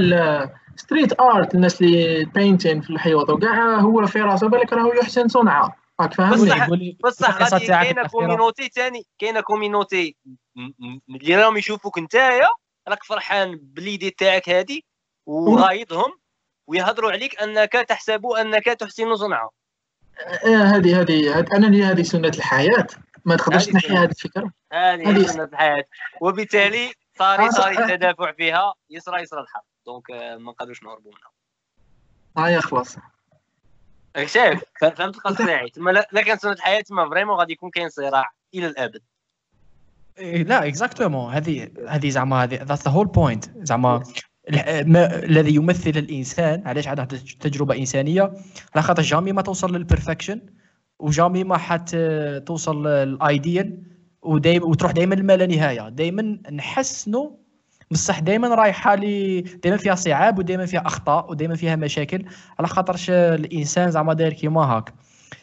street 0.75 1.19
art 1.19 1.55
الناس 1.55 1.81
اللي 1.81 2.25
painting 2.25 2.81
في 2.81 2.89
الحيوط 2.89 3.29
وكاع 3.29 3.75
هو 3.75 4.05
في 4.05 4.21
راسه 4.21 4.47
بالك 4.49 4.73
راهو 4.73 4.93
يحسن 4.93 5.27
صنعة. 5.27 5.75
راك 6.01 6.13
فاهمني؟ 6.13 6.97
بصح- 7.03 7.41
بصح 7.41 7.57
كاينة. 7.57 8.07
community 8.07 8.67
ثاني 8.67 9.03
كاينة 9.19 9.41
community 9.41 10.15
اللي 11.09 11.35
راهم 11.35 11.57
يشوفوك 11.57 11.99
نتايا 11.99 12.47
راك 12.87 13.03
فرحان 13.03 13.59
بال 13.61 13.77
idée 13.77 14.09
تاعك 14.09 14.49
هذه 14.49 14.79
وغايضهم 15.25 16.11
ويهضروا 16.67 17.11
عليك 17.11 17.41
أنك 17.41 17.71
تحسب 17.71 18.25
أنك 18.25 18.65
تحسن 18.65 19.15
صنعا 19.15 19.49
آه، 20.45 20.63
هذه 20.63 21.01
هذه 21.01 21.39
أنا 21.53 21.65
لي 21.67 21.83
هذه 21.83 22.01
سنة 22.01 22.27
الحياة. 22.27 22.87
ما 23.25 23.35
تقدرش 23.35 23.65
تنحي. 23.65 23.93
هذه 23.93 24.03
الفكرة 24.05 24.51
هذه 24.73 25.25
سنه 25.25 25.43
الحياة. 25.43 25.83
وبالتالي 26.21 26.91
صاري 27.19 27.45
آه، 27.45 27.49
صح. 27.49 27.57
صاري 27.57 27.77
التدافع 27.79 28.31
فيها. 28.31 28.73
يسرى 28.89 29.21
يسرى 29.21 29.41
الحرب. 29.41 29.63
donc 29.85 30.11
آه، 30.11 30.35
ما 30.37 30.51
نقدروش 30.51 30.83
نهربوا 30.83 31.11
منها. 31.11 31.31
هاي 32.37 32.61
خلاص. 32.61 32.97
راك 34.17 34.27
شايف. 34.27 34.61
ف- 34.81 34.85
فهمت 34.85 35.15
القصد 35.15 35.37
تاعي. 35.45 35.69
تما 35.69 35.91
لا 35.91 36.21
كان 36.21 36.37
سنه 36.37 36.51
الحياة 36.51 36.81
تما 36.81 37.09
vraiment 37.09 37.35
غادي 37.35 37.53
يكون 37.53 37.69
كاين 37.69 37.89
صراع 37.89 38.31
إلى 38.53 38.67
الأبد. 38.67 39.01
إيه، 40.17 40.43
لا 40.43 40.67
exactement 40.67 41.33
هذه 41.33 41.69
هذه 41.87 42.09
زعما 42.09 42.43
هذه 42.43 42.63
that's 42.63 42.83
the 42.85 42.91
whole 42.91 43.07
point 43.07 43.45
زعما 43.57 44.03
الذي 44.49 45.55
يمثل 45.55 45.89
الإنسان. 45.89 46.67
علاش 46.67 46.87
عندها 46.87 47.05
تج- 47.05 47.33
تجربة 47.37 47.77
إنسانية؟ 47.77 48.33
على 48.75 48.83
خاطر 48.83 49.01
jamais 49.01 49.31
ما 49.31 49.41
توصل 49.41 49.75
لل 49.75 49.86
perfection 49.86 50.41
و 50.99 51.06
jamais 51.06 51.43
ما 51.43 51.57
حت 51.57 51.95
توصل 52.45 52.87
لل 52.87 53.15
idéal 53.15 53.83
ودايما 54.21 54.65
وتروح 54.65 54.91
دائما 54.91 55.15
لما 55.15 55.37
لا 55.37 55.45
نهايه 55.45 55.89
دائما 55.89 56.39
نحسنوا 56.51 57.29
بصح 57.91 58.19
دائما 58.19 58.55
رايحة 58.55 58.95
لي 58.95 59.41
دائما 59.41 59.77
فيها 59.77 59.95
صعاب 59.95 60.39
ودائما 60.39 60.65
فيها 60.65 60.83
أخطاء 60.85 61.31
ودائما 61.31 61.55
فيها 61.55 61.75
مشاكل 61.75 62.25
على 62.59 62.67
خاطرش 62.67 63.09
الإنسان 63.09 63.91
زعما 63.91 64.13
داير 64.13 64.33
كيما 64.33 64.61
هاك. 64.61 64.93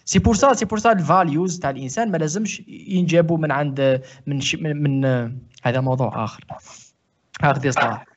c'est 0.04 0.18
pour 0.18 0.34
ça 0.34 0.52
c'est 0.52 0.64
pour 0.64 0.78
ça 0.78 0.92
ال 0.92 1.02
values 1.02 1.58
تاع 1.58 1.70
الإنسان 1.70 2.10
ما 2.10 2.16
لازمش 2.16 2.62
ينجابوا 2.68 3.38
من 3.38 3.52
عند 3.52 4.02
من. 4.26 4.40
من, 4.60 4.82
من 4.82 5.04
هذا 5.62 5.80
موضوع 5.80 6.24
آخر. 6.24 6.44
هذا 7.42 7.68
اصلاح 7.68 8.11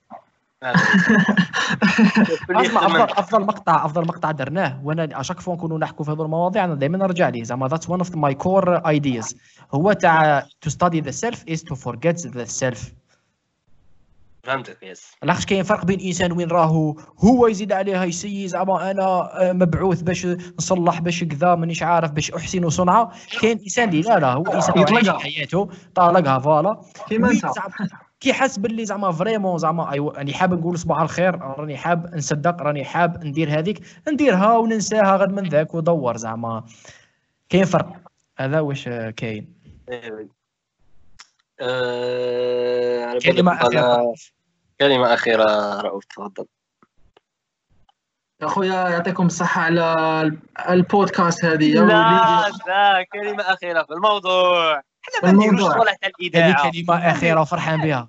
اسمع 2.49 2.85
افضل 2.85 3.01
افضل 3.01 3.41
مقطع 3.41 3.85
أفضل 3.85 4.01
مقطع 4.07 4.31
درناه. 4.31 4.81
وأنا 4.83 5.19
à 5.19 5.22
chaque 5.22 5.39
fois 5.39 5.55
نكونوا 5.55 5.77
نحكوا 5.79 6.05
في 6.05 6.11
هذه 6.11 6.21
المواضيع. 6.21 6.65
أنا 6.65 6.75
دائما 6.75 6.97
نرجع 6.97 7.29
ليه. 7.29 7.43
زعما 7.43 7.67
that's 7.67 7.89
one 7.89 7.99
of 7.99 8.15
my 8.15 8.34
core 8.34 8.76
ideas 8.76 9.35
هو 9.73 9.93
تاع 9.93 10.47
to 10.61 10.69
study 10.69 11.01
the 11.01 11.11
self 11.11 11.43
is 11.49 11.63
to 11.63 11.76
forget 11.76 12.27
the 12.27 12.45
self 12.45 12.91
فهمتك 14.43 14.83
yes 14.84 15.11
لاخش 15.23 15.45
كاين 15.45 15.63
فرق 15.63 15.85
بين 15.85 15.99
إنسان 15.99 16.31
وين 16.31 16.47
راهو؟ 16.47 16.95
هو 17.19 17.47
يزيد 17.47 17.71
عليها 17.71 18.03
essaie. 18.05 18.47
زعما 18.47 18.91
أنا 18.91 19.29
مبعوث 19.53 20.01
باش 20.01 20.27
نصلح 20.59 20.99
باش 20.99 21.23
كذا 21.23 21.55
مانيش 21.55 21.83
عارف 21.83 22.11
باش 22.11 22.31
أحسن 22.31 22.69
صنعه 22.69 23.11
كاين 23.41 23.59
إنسان 23.59 23.89
اللي 23.89 24.01
لا 24.01 24.19
لا 24.19 24.33
هو 24.33 24.43
إنسان 24.43 24.79
يطلقها. 24.79 25.19
حياته. 25.19 25.69
طالقها 25.95 26.39
voilà. 26.39 26.81
كيما 27.09 27.31
أنت. 27.31 27.45
كي 28.19 28.33
حس 28.33 28.57
باللي 28.57 28.85
زعما 28.85 29.11
vraiment 29.11 29.57
زعما 29.57 29.91
أيوة 29.91 30.13
راني 30.17 30.33
حاب 30.33 30.53
نقول 30.53 30.79
صباح 30.79 30.99
الخير 31.01 31.35
راني 31.41 31.77
حاب 31.77 32.15
نصدق 32.15 32.61
راني 32.61 32.83
حاب 32.85 33.23
ندير 33.25 33.59
هذيك 33.59 33.81
نديرها 34.11 34.57
وننساها 34.57 35.17
غير 35.17 35.29
من 35.29 35.43
ذاك 35.49 35.73
ودور 35.75 36.17
زعما. 36.17 36.65
كاين 37.49 37.65
فرق. 37.65 37.93
هذا 38.37 38.59
واش 38.59 38.89
كاين؟ 38.89 39.53
كلمة 43.23 43.59
قال- 43.59 43.77
أخيرة. 43.77 44.13
كلمة 44.79 45.13
أخيرة 45.13 45.81
رؤوف 45.81 46.05
تفضل. 46.05 46.45
يا 48.41 48.47
خويا 48.47 48.89
يعطيكم 48.89 49.25
الصحة 49.25 49.61
على 49.61 49.93
ال- 50.21 50.39
البودكاست 50.69 51.45
هذه. 51.45 51.75
يا 51.75 51.81
لا 51.81 52.49
لا 52.67 53.05
كلمة 53.13 53.43
أخيرة 53.43 53.83
في 53.83 53.93
الموضوع. 53.93 54.81
إحنا 55.15 55.34
ما. 55.34 55.38
نديروش 55.48 55.73
تاع 56.02 56.10
الإذاعة. 56.19 56.68
هذه 56.68 56.72
كلمة 56.72 57.11
أخيرة 57.11 57.41
وفرحان 57.41 57.82
بها. 57.82 58.07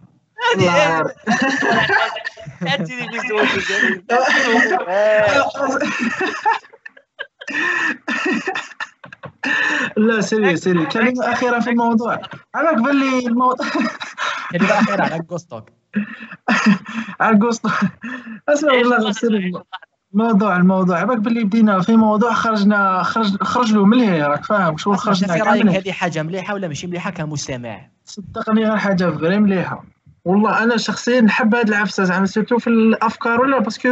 التلفزيون 2.62 3.46
لا 9.96 10.20
سيري 10.20 10.56
سيري. 10.56 10.86
كلمة 10.86 11.32
أخيرة 11.32 11.60
في 11.60 11.70
الموضوع. 11.70 12.20
على 12.54 12.82
بالي 12.82 13.26
الموضوع. 13.26 13.66
كلمة 14.52 14.80
أخيرة 14.80 15.02
على 15.02 15.18
juste 15.18 15.49
que 15.50 15.68
على 17.20 17.36
أسمع 18.48 18.72
عيش 18.72 18.86
والله 18.86 19.12
سيري. 19.12 19.52
اللحظة. 20.16 20.56
الموضوع. 20.56 20.98
عباك 20.98 21.18
باللي 21.18 21.44
بدينا 21.44 21.80
في 21.80 21.96
موضوع 21.96 22.32
خرجنا 22.32 23.02
خرج 23.02 23.42
خرج 23.42 23.72
له 23.72 23.84
ملهي 23.84 24.22
راك 24.22 24.44
فاهم؟ 24.44 24.74
أصلاً 24.74 24.96
خرجنا؟ 24.96 25.34
في 25.34 25.40
رأيك. 25.40 25.66
هذه 25.66 25.92
حاجة 25.92 26.22
مليحة 26.22 26.54
ولا 26.54 26.68
ماشي 26.68 26.86
مليحة 26.86 27.10
كمستمع؟ 27.10 27.80
صدقني 28.04 28.64
غير 28.64 28.76
حاجة 28.76 29.10
vraie 29.10 29.38
مليحة. 29.38 29.84
والله 30.24 30.62
أنا 30.62 30.76
شخصيا 30.76 31.20
نحب 31.20 31.54
هاد 31.54 31.68
العفسة 31.68 32.04
زعما 32.04 32.26
surtout 32.26 32.58
في 32.58 32.66
الأفكار 32.66 33.40
ولا؟ 33.40 33.58
parce 33.58 33.77
que 33.77 33.88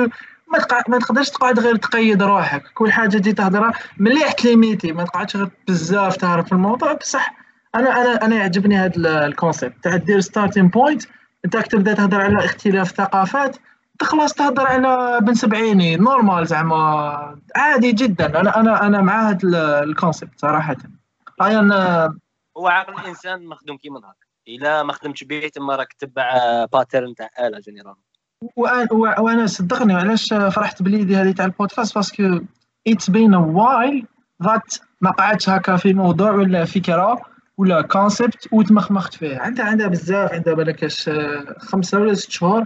ما 0.53 0.59
تقع... 0.59 0.83
ما 0.89 0.99
تقدرش 0.99 1.31
تقعد 1.31 1.61
غير 1.61 1.77
تقيد 1.77 2.23
روحك. 2.23 2.63
كل 2.75 2.93
حاجة 2.93 3.09
تجي 3.09 3.33
تهضرها. 3.33 3.73
مليح 3.99 4.33
t'limiter 4.33 4.93
ما 4.93 5.05
تقعدش 5.05 5.37
غير 5.37 5.49
بزاف 5.69 6.17
تعرف 6.17 6.47
في 6.47 6.53
الموضوع. 6.53 6.93
بصح 6.93 7.35
أنا 7.75 8.03
أنا 8.03 8.25
أنا 8.25 8.37
يعجبني 8.37 8.77
هذا 8.77 9.27
ال 9.27 9.33
concept 9.33 9.75
تاع 9.83 9.97
دير 9.97 10.21
starting 10.21 10.69
point 10.69 11.03
أنت 11.45 11.57
تبدأ 11.57 11.95
تهضر 11.95 12.21
على 12.21 12.45
اختلاف 12.45 12.89
ثقافات 12.89 13.57
أنت 13.95 14.11
خلاص 14.11 14.33
تهضر 14.33 14.67
على 14.67 15.19
بن 15.23 15.35
سبعيني. 15.35 15.97
normal 15.97 16.47
زعما. 16.47 17.41
عادي 17.57 17.93
جدا. 17.93 18.41
أنا 18.41 18.61
أنا 18.61 18.87
أنا 18.87 19.01
مع 19.01 19.31
هذا 19.31 19.83
ال 19.83 19.90
concept 19.90 20.41
صراحة. 20.41 20.77
هاي 21.41 21.59
أنا 21.59 22.15
هو 22.57 22.69
عقل 22.69 23.01
الإنسان 23.01 23.47
مخدوم 23.47 23.77
كيما 23.77 23.99
هكا 23.99 24.27
إلا 24.49 24.83
ما 24.83 24.93
خدمتش 24.93 25.25
به 25.25 25.49
تما 25.55 25.77
راك 25.77 25.93
تتبع 25.93 26.35
pattern 26.73 27.15
تاع 27.15 27.29
آلة 27.41 27.59
général 27.59 27.95
وأنا 28.57 28.93
وأنا 29.21 29.47
صدقني 29.47 29.95
علاش 29.95 30.29
فرحت 30.29 30.83
بال 30.83 30.94
idée 30.94 31.17
هذه 31.17 31.33
تاع 31.33 31.45
ال 31.45 31.50
podcast؟ 31.50 31.95
parce 31.95 32.23
que 32.24 32.41
it's 32.89 33.11
been 33.11 33.35
a 33.35 33.47
while 33.47 34.07
that 34.43 34.75
ما 35.01 35.11
قعدتش 35.11 35.49
هكا 35.49 35.77
في 35.77 35.95
موضوع 35.95 36.31
ولا 36.31 36.65
فكره 36.65 37.23
ولا 37.59 37.83
concept 37.83 38.49
وتمخمخت 38.53 39.15
فيه 39.15 39.39
عندها 39.39 39.65
عندها 39.65 39.87
بزاف 39.87 40.33
عندها 40.33 40.55
بالكاش 40.55 41.09
آه، 41.09 41.55
خمسة 41.59 42.01
ولا 42.01 42.15
ست 42.15 42.31
شهور. 42.31 42.65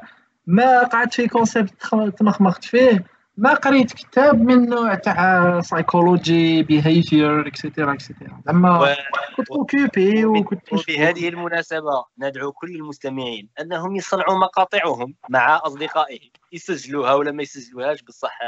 ما 0.48 0.84
قعدت 0.84 1.14
في 1.14 1.28
concept 1.28 1.74
تمخمخت 2.18 2.64
فيه 2.64 3.04
ما 3.36 3.54
قريت 3.54 3.92
كتاب 3.92 4.40
من 4.42 4.68
نوع 4.68 4.94
تاع 4.94 5.60
psychology 5.60 6.62
behavior 6.62 7.46
et 7.46 7.58
cetera 7.58 7.92
et 7.92 8.04
cetera 8.04 8.40
زعما 8.46 8.96
كنت 9.36 9.50
occupé 9.50 10.24
وكنت. 10.24 10.72
وبهذه 10.72 11.28
المناسبة 11.28 12.04
ندعو 12.18 12.52
كل 12.52 12.74
المستمعين 12.76 13.48
أنهم 13.60 13.96
يصنعوا 13.96 14.38
مقاطعهم 14.38 15.14
مع 15.28 15.60
أصدقائهم. 15.64 16.30
يسجلوها 16.52 17.14
ولا 17.14 17.32
ما 17.32 17.42
يسجلوهاش 17.42 18.02
بصح 18.02 18.38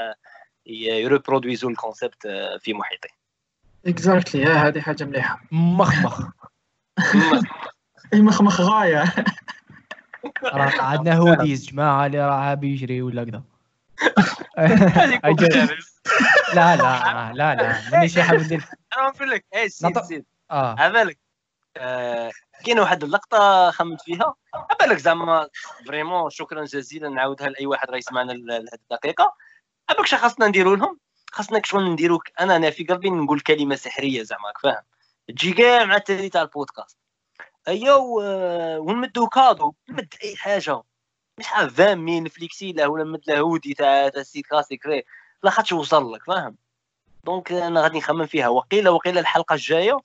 ي- 0.67 1.03
ي 1.03 1.09
reproduire 1.09 1.71
وا 1.71 1.77
ال 1.77 1.83
concept 1.83 2.27
في 2.61 2.75
محيطه. 2.75 3.09
exactly 3.87 4.45
هذه 4.45 4.81
حاجة 4.81 5.05
مليحة. 5.05 5.41
مخمخ 5.53 6.21
مخمخ 8.15 8.61
غاية. 8.61 9.05
راه 10.45 10.83
عندنا 10.83 11.17
hoodies 11.17 11.71
جماعة 11.71 12.07
اللي 12.07 12.19
راه 12.29 12.55
بيجري 12.55 13.03
ولا 13.03 13.25
كذا. 13.25 13.43
لا 16.55 16.77
لا 16.77 17.33
لا 17.35 17.55
لا 17.55 17.91
ماني 17.93 18.09
شي 18.09 18.23
حاب 18.23 18.41
ندير. 18.41 18.65
أنا 18.99 19.09
نقول 19.09 19.31
لك 19.31 19.45
اي 19.55 19.69
سيد 19.69 19.99
نط- 19.99 20.03
سيد. 20.05 20.25
آه. 20.51 20.77
عبالك 20.79 21.19
آه، 21.77 22.31
كاينة 22.65 22.81
واحد 22.81 23.05
اللقطة 23.05 23.71
خممت 23.71 24.01
فيها. 24.01 24.35
عبالك 24.55 24.99
زعما 24.99 25.49
vraiment 25.87 26.31
شكرا 26.31 26.65
جزيلا 26.65 27.09
نعاودها 27.09 27.49
لأي 27.49 27.67
واحد 27.67 27.91
راه 27.91 27.97
يسمعنا 27.97 28.33
لهذه 28.33 28.69
الدقيقة. 28.75 29.35
عبالك 29.91 30.07
شنو 30.07 30.19
خاصنا 30.21 30.47
نديروا 30.47 30.77
لهم. 30.77 30.99
خاصنا 31.33 31.61
شغل 31.65 31.93
نديروا 31.93 32.19
ك- 32.19 32.33
أنا 32.41 32.57
أنا 32.57 32.71
في 32.71 32.85
قلبي 32.85 33.11
نقول 33.11 33.41
كلمة 33.41 33.75
سحرية 33.77 34.23
زعما 34.23 34.53
فاهم؟ 34.63 34.83
تجي 35.29 35.53
كاع 35.53 35.85
مع 35.85 35.97
التالي 35.97 36.29
تاع 36.29 36.43
البودكاست. 36.43 36.99
ايوا 37.69 38.23
آه، 38.25 38.79
ونمدوا 38.79 39.29
كادو 39.29 39.75
نمد 39.91 40.15
أي 40.25 40.37
حاجة. 40.37 40.83
مش 41.39 41.47
عارف 41.53 41.81
20 41.81 41.99
مين 41.99 42.29
فليكسي 42.29 42.73
له 42.73 42.89
ولا 42.89 43.05
نمد 43.05 43.21
له 43.29 43.39
هودي 43.39 43.75
تاع 43.75 44.09
تاع 44.09 44.21
السيت 44.21 44.47
كلاسيك 44.47 44.87
ري. 44.87 45.03
لا 45.43 45.51
خاطش 45.51 45.73
وصل 45.73 46.13
لك 46.13 46.25
فاهم؟ 46.25 46.57
دونك 47.25 47.53
أنا 47.53 47.83
غادي 47.83 47.99
نخمم 47.99 48.27
فيها. 48.27 48.49
وقيله 48.49 48.91
وقيله 48.91 49.21
الحلقة 49.21 49.55
الجاية 49.55 49.99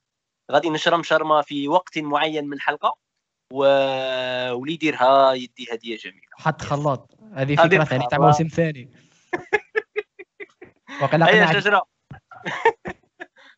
غادي 0.51 0.69
نشرم 0.69 1.03
شرمة 1.03 1.41
في 1.41 1.67
وقت 1.67 1.97
معين 1.97 2.47
من 2.47 2.53
الحلقة 2.53 2.97
و... 3.53 3.57
واللي 4.53 4.73
يديرها 4.73 5.33
يدي 5.33 5.67
هدية 5.71 5.97
جميلة. 5.97 6.27
حط 6.31 6.61
خلاط. 6.61 7.17
هذه 7.33 7.55
فكرة 7.55 7.83
ثانية 7.83 8.07
تاع. 8.07 8.19
موسم 8.19 8.47
ثاني. 8.47 8.89
وقيلا 11.01 11.25
قنعت 11.25 11.57
شجرة. 11.57 11.85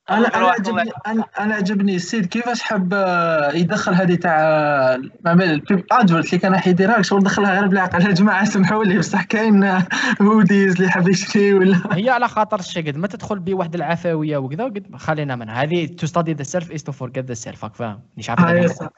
أنا 0.10 0.28
أنا 0.28 0.48
عجبني 0.48 0.92
أنا 1.08 1.26
أنا 1.40 1.56
عجبني 1.56 1.96
السيد 1.96 2.26
كيفاش 2.26 2.62
حب 2.62 2.94
آه، 2.94 3.52
يدخل 3.52 3.94
هذه 3.94 4.16
تاع 4.16 4.40
آه، 4.40 5.02
مع 5.26 5.32
ادفرت 5.92 6.26
اللي 6.26 6.38
كان 6.38 6.54
راح 6.54 6.68
يديرها 6.68 7.02
شغل 7.02 7.24
دخلها 7.24 7.60
غير 7.60 7.68
بالعقل 7.68 8.02
يا 8.02 8.12
جماعة 8.12 8.46
سمحوا 8.46 8.84
لي 8.84 8.98
بصح 8.98 9.24
كاين 9.24 9.64
آه، 9.64 9.88
هوديز 10.22 10.76
اللي 10.76 10.90
حاب 10.90 11.10
يشري 11.10 11.54
ولا. 11.54 11.82
هي 11.92 12.10
على 12.10 12.28
خاطر 12.28 12.60
الشيء 12.60 12.88
قد 12.88 12.98
ما 12.98 13.08
تدخل 13.08 13.40
بواحد 13.40 13.76
العفوية 13.76 14.38
وكذا 14.38 14.64
قد 14.64 14.96
خلينا 14.96 15.36
منها 15.36 15.64
هذه. 15.64 15.86
تو 15.86 16.08
ستادي 16.08 16.34
ذا 16.34 16.44
سيلف 16.44 16.72
از 16.72 16.84
تو 16.84 16.92
فورجيت 16.92 17.26
ذا 17.26 17.34
سيلف 17.34 17.64
راك 17.64 17.76
فاهم؟ 17.76 18.00
مش 18.18 18.30
عارف 18.30 18.82
آه،. 18.82 18.90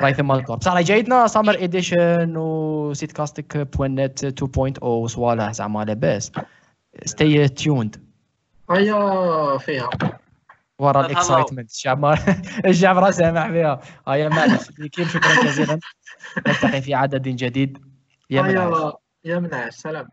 راي 0.00 0.14
ثم 0.14 0.32
الدور 0.32 0.56
بصح 0.56 0.80
جايتنا 0.80 1.26
سامر 1.26 1.64
اديشن 1.64 2.36
وسيت 2.36 3.12
كاستيك 3.12 3.56
بوان 3.56 3.94
نت 3.94 4.24
2.0 4.24 5.06
صوالح 5.06 5.52
زعما 5.52 5.84
لاباس 5.84 6.32
ستي 7.04 7.48
تيوند 7.48 8.05
هيا 8.70 9.58
فيها. 9.58 9.90
ورا. 10.78 11.06
الاكسايتمنت 11.06 11.70
الشعب 11.70 11.98
ما 11.98 12.18
الشعب 12.66 12.98
راه 12.98 13.10
سامع 13.10 13.52
فيها. 13.52 13.80
هيا 14.08 14.28
معلش 14.28 14.70
كيف 14.70 15.12
شكرا 15.12 15.44
جزيلا 15.44 15.80
نلتقي 16.46 16.82
في 16.82 16.94
عدد 16.94 17.22
جديد. 17.22 17.78
يا 18.30 18.42
منعش. 18.42 18.92
يا 19.24 19.38
منعش 19.38 19.74
سلام. 19.74 20.08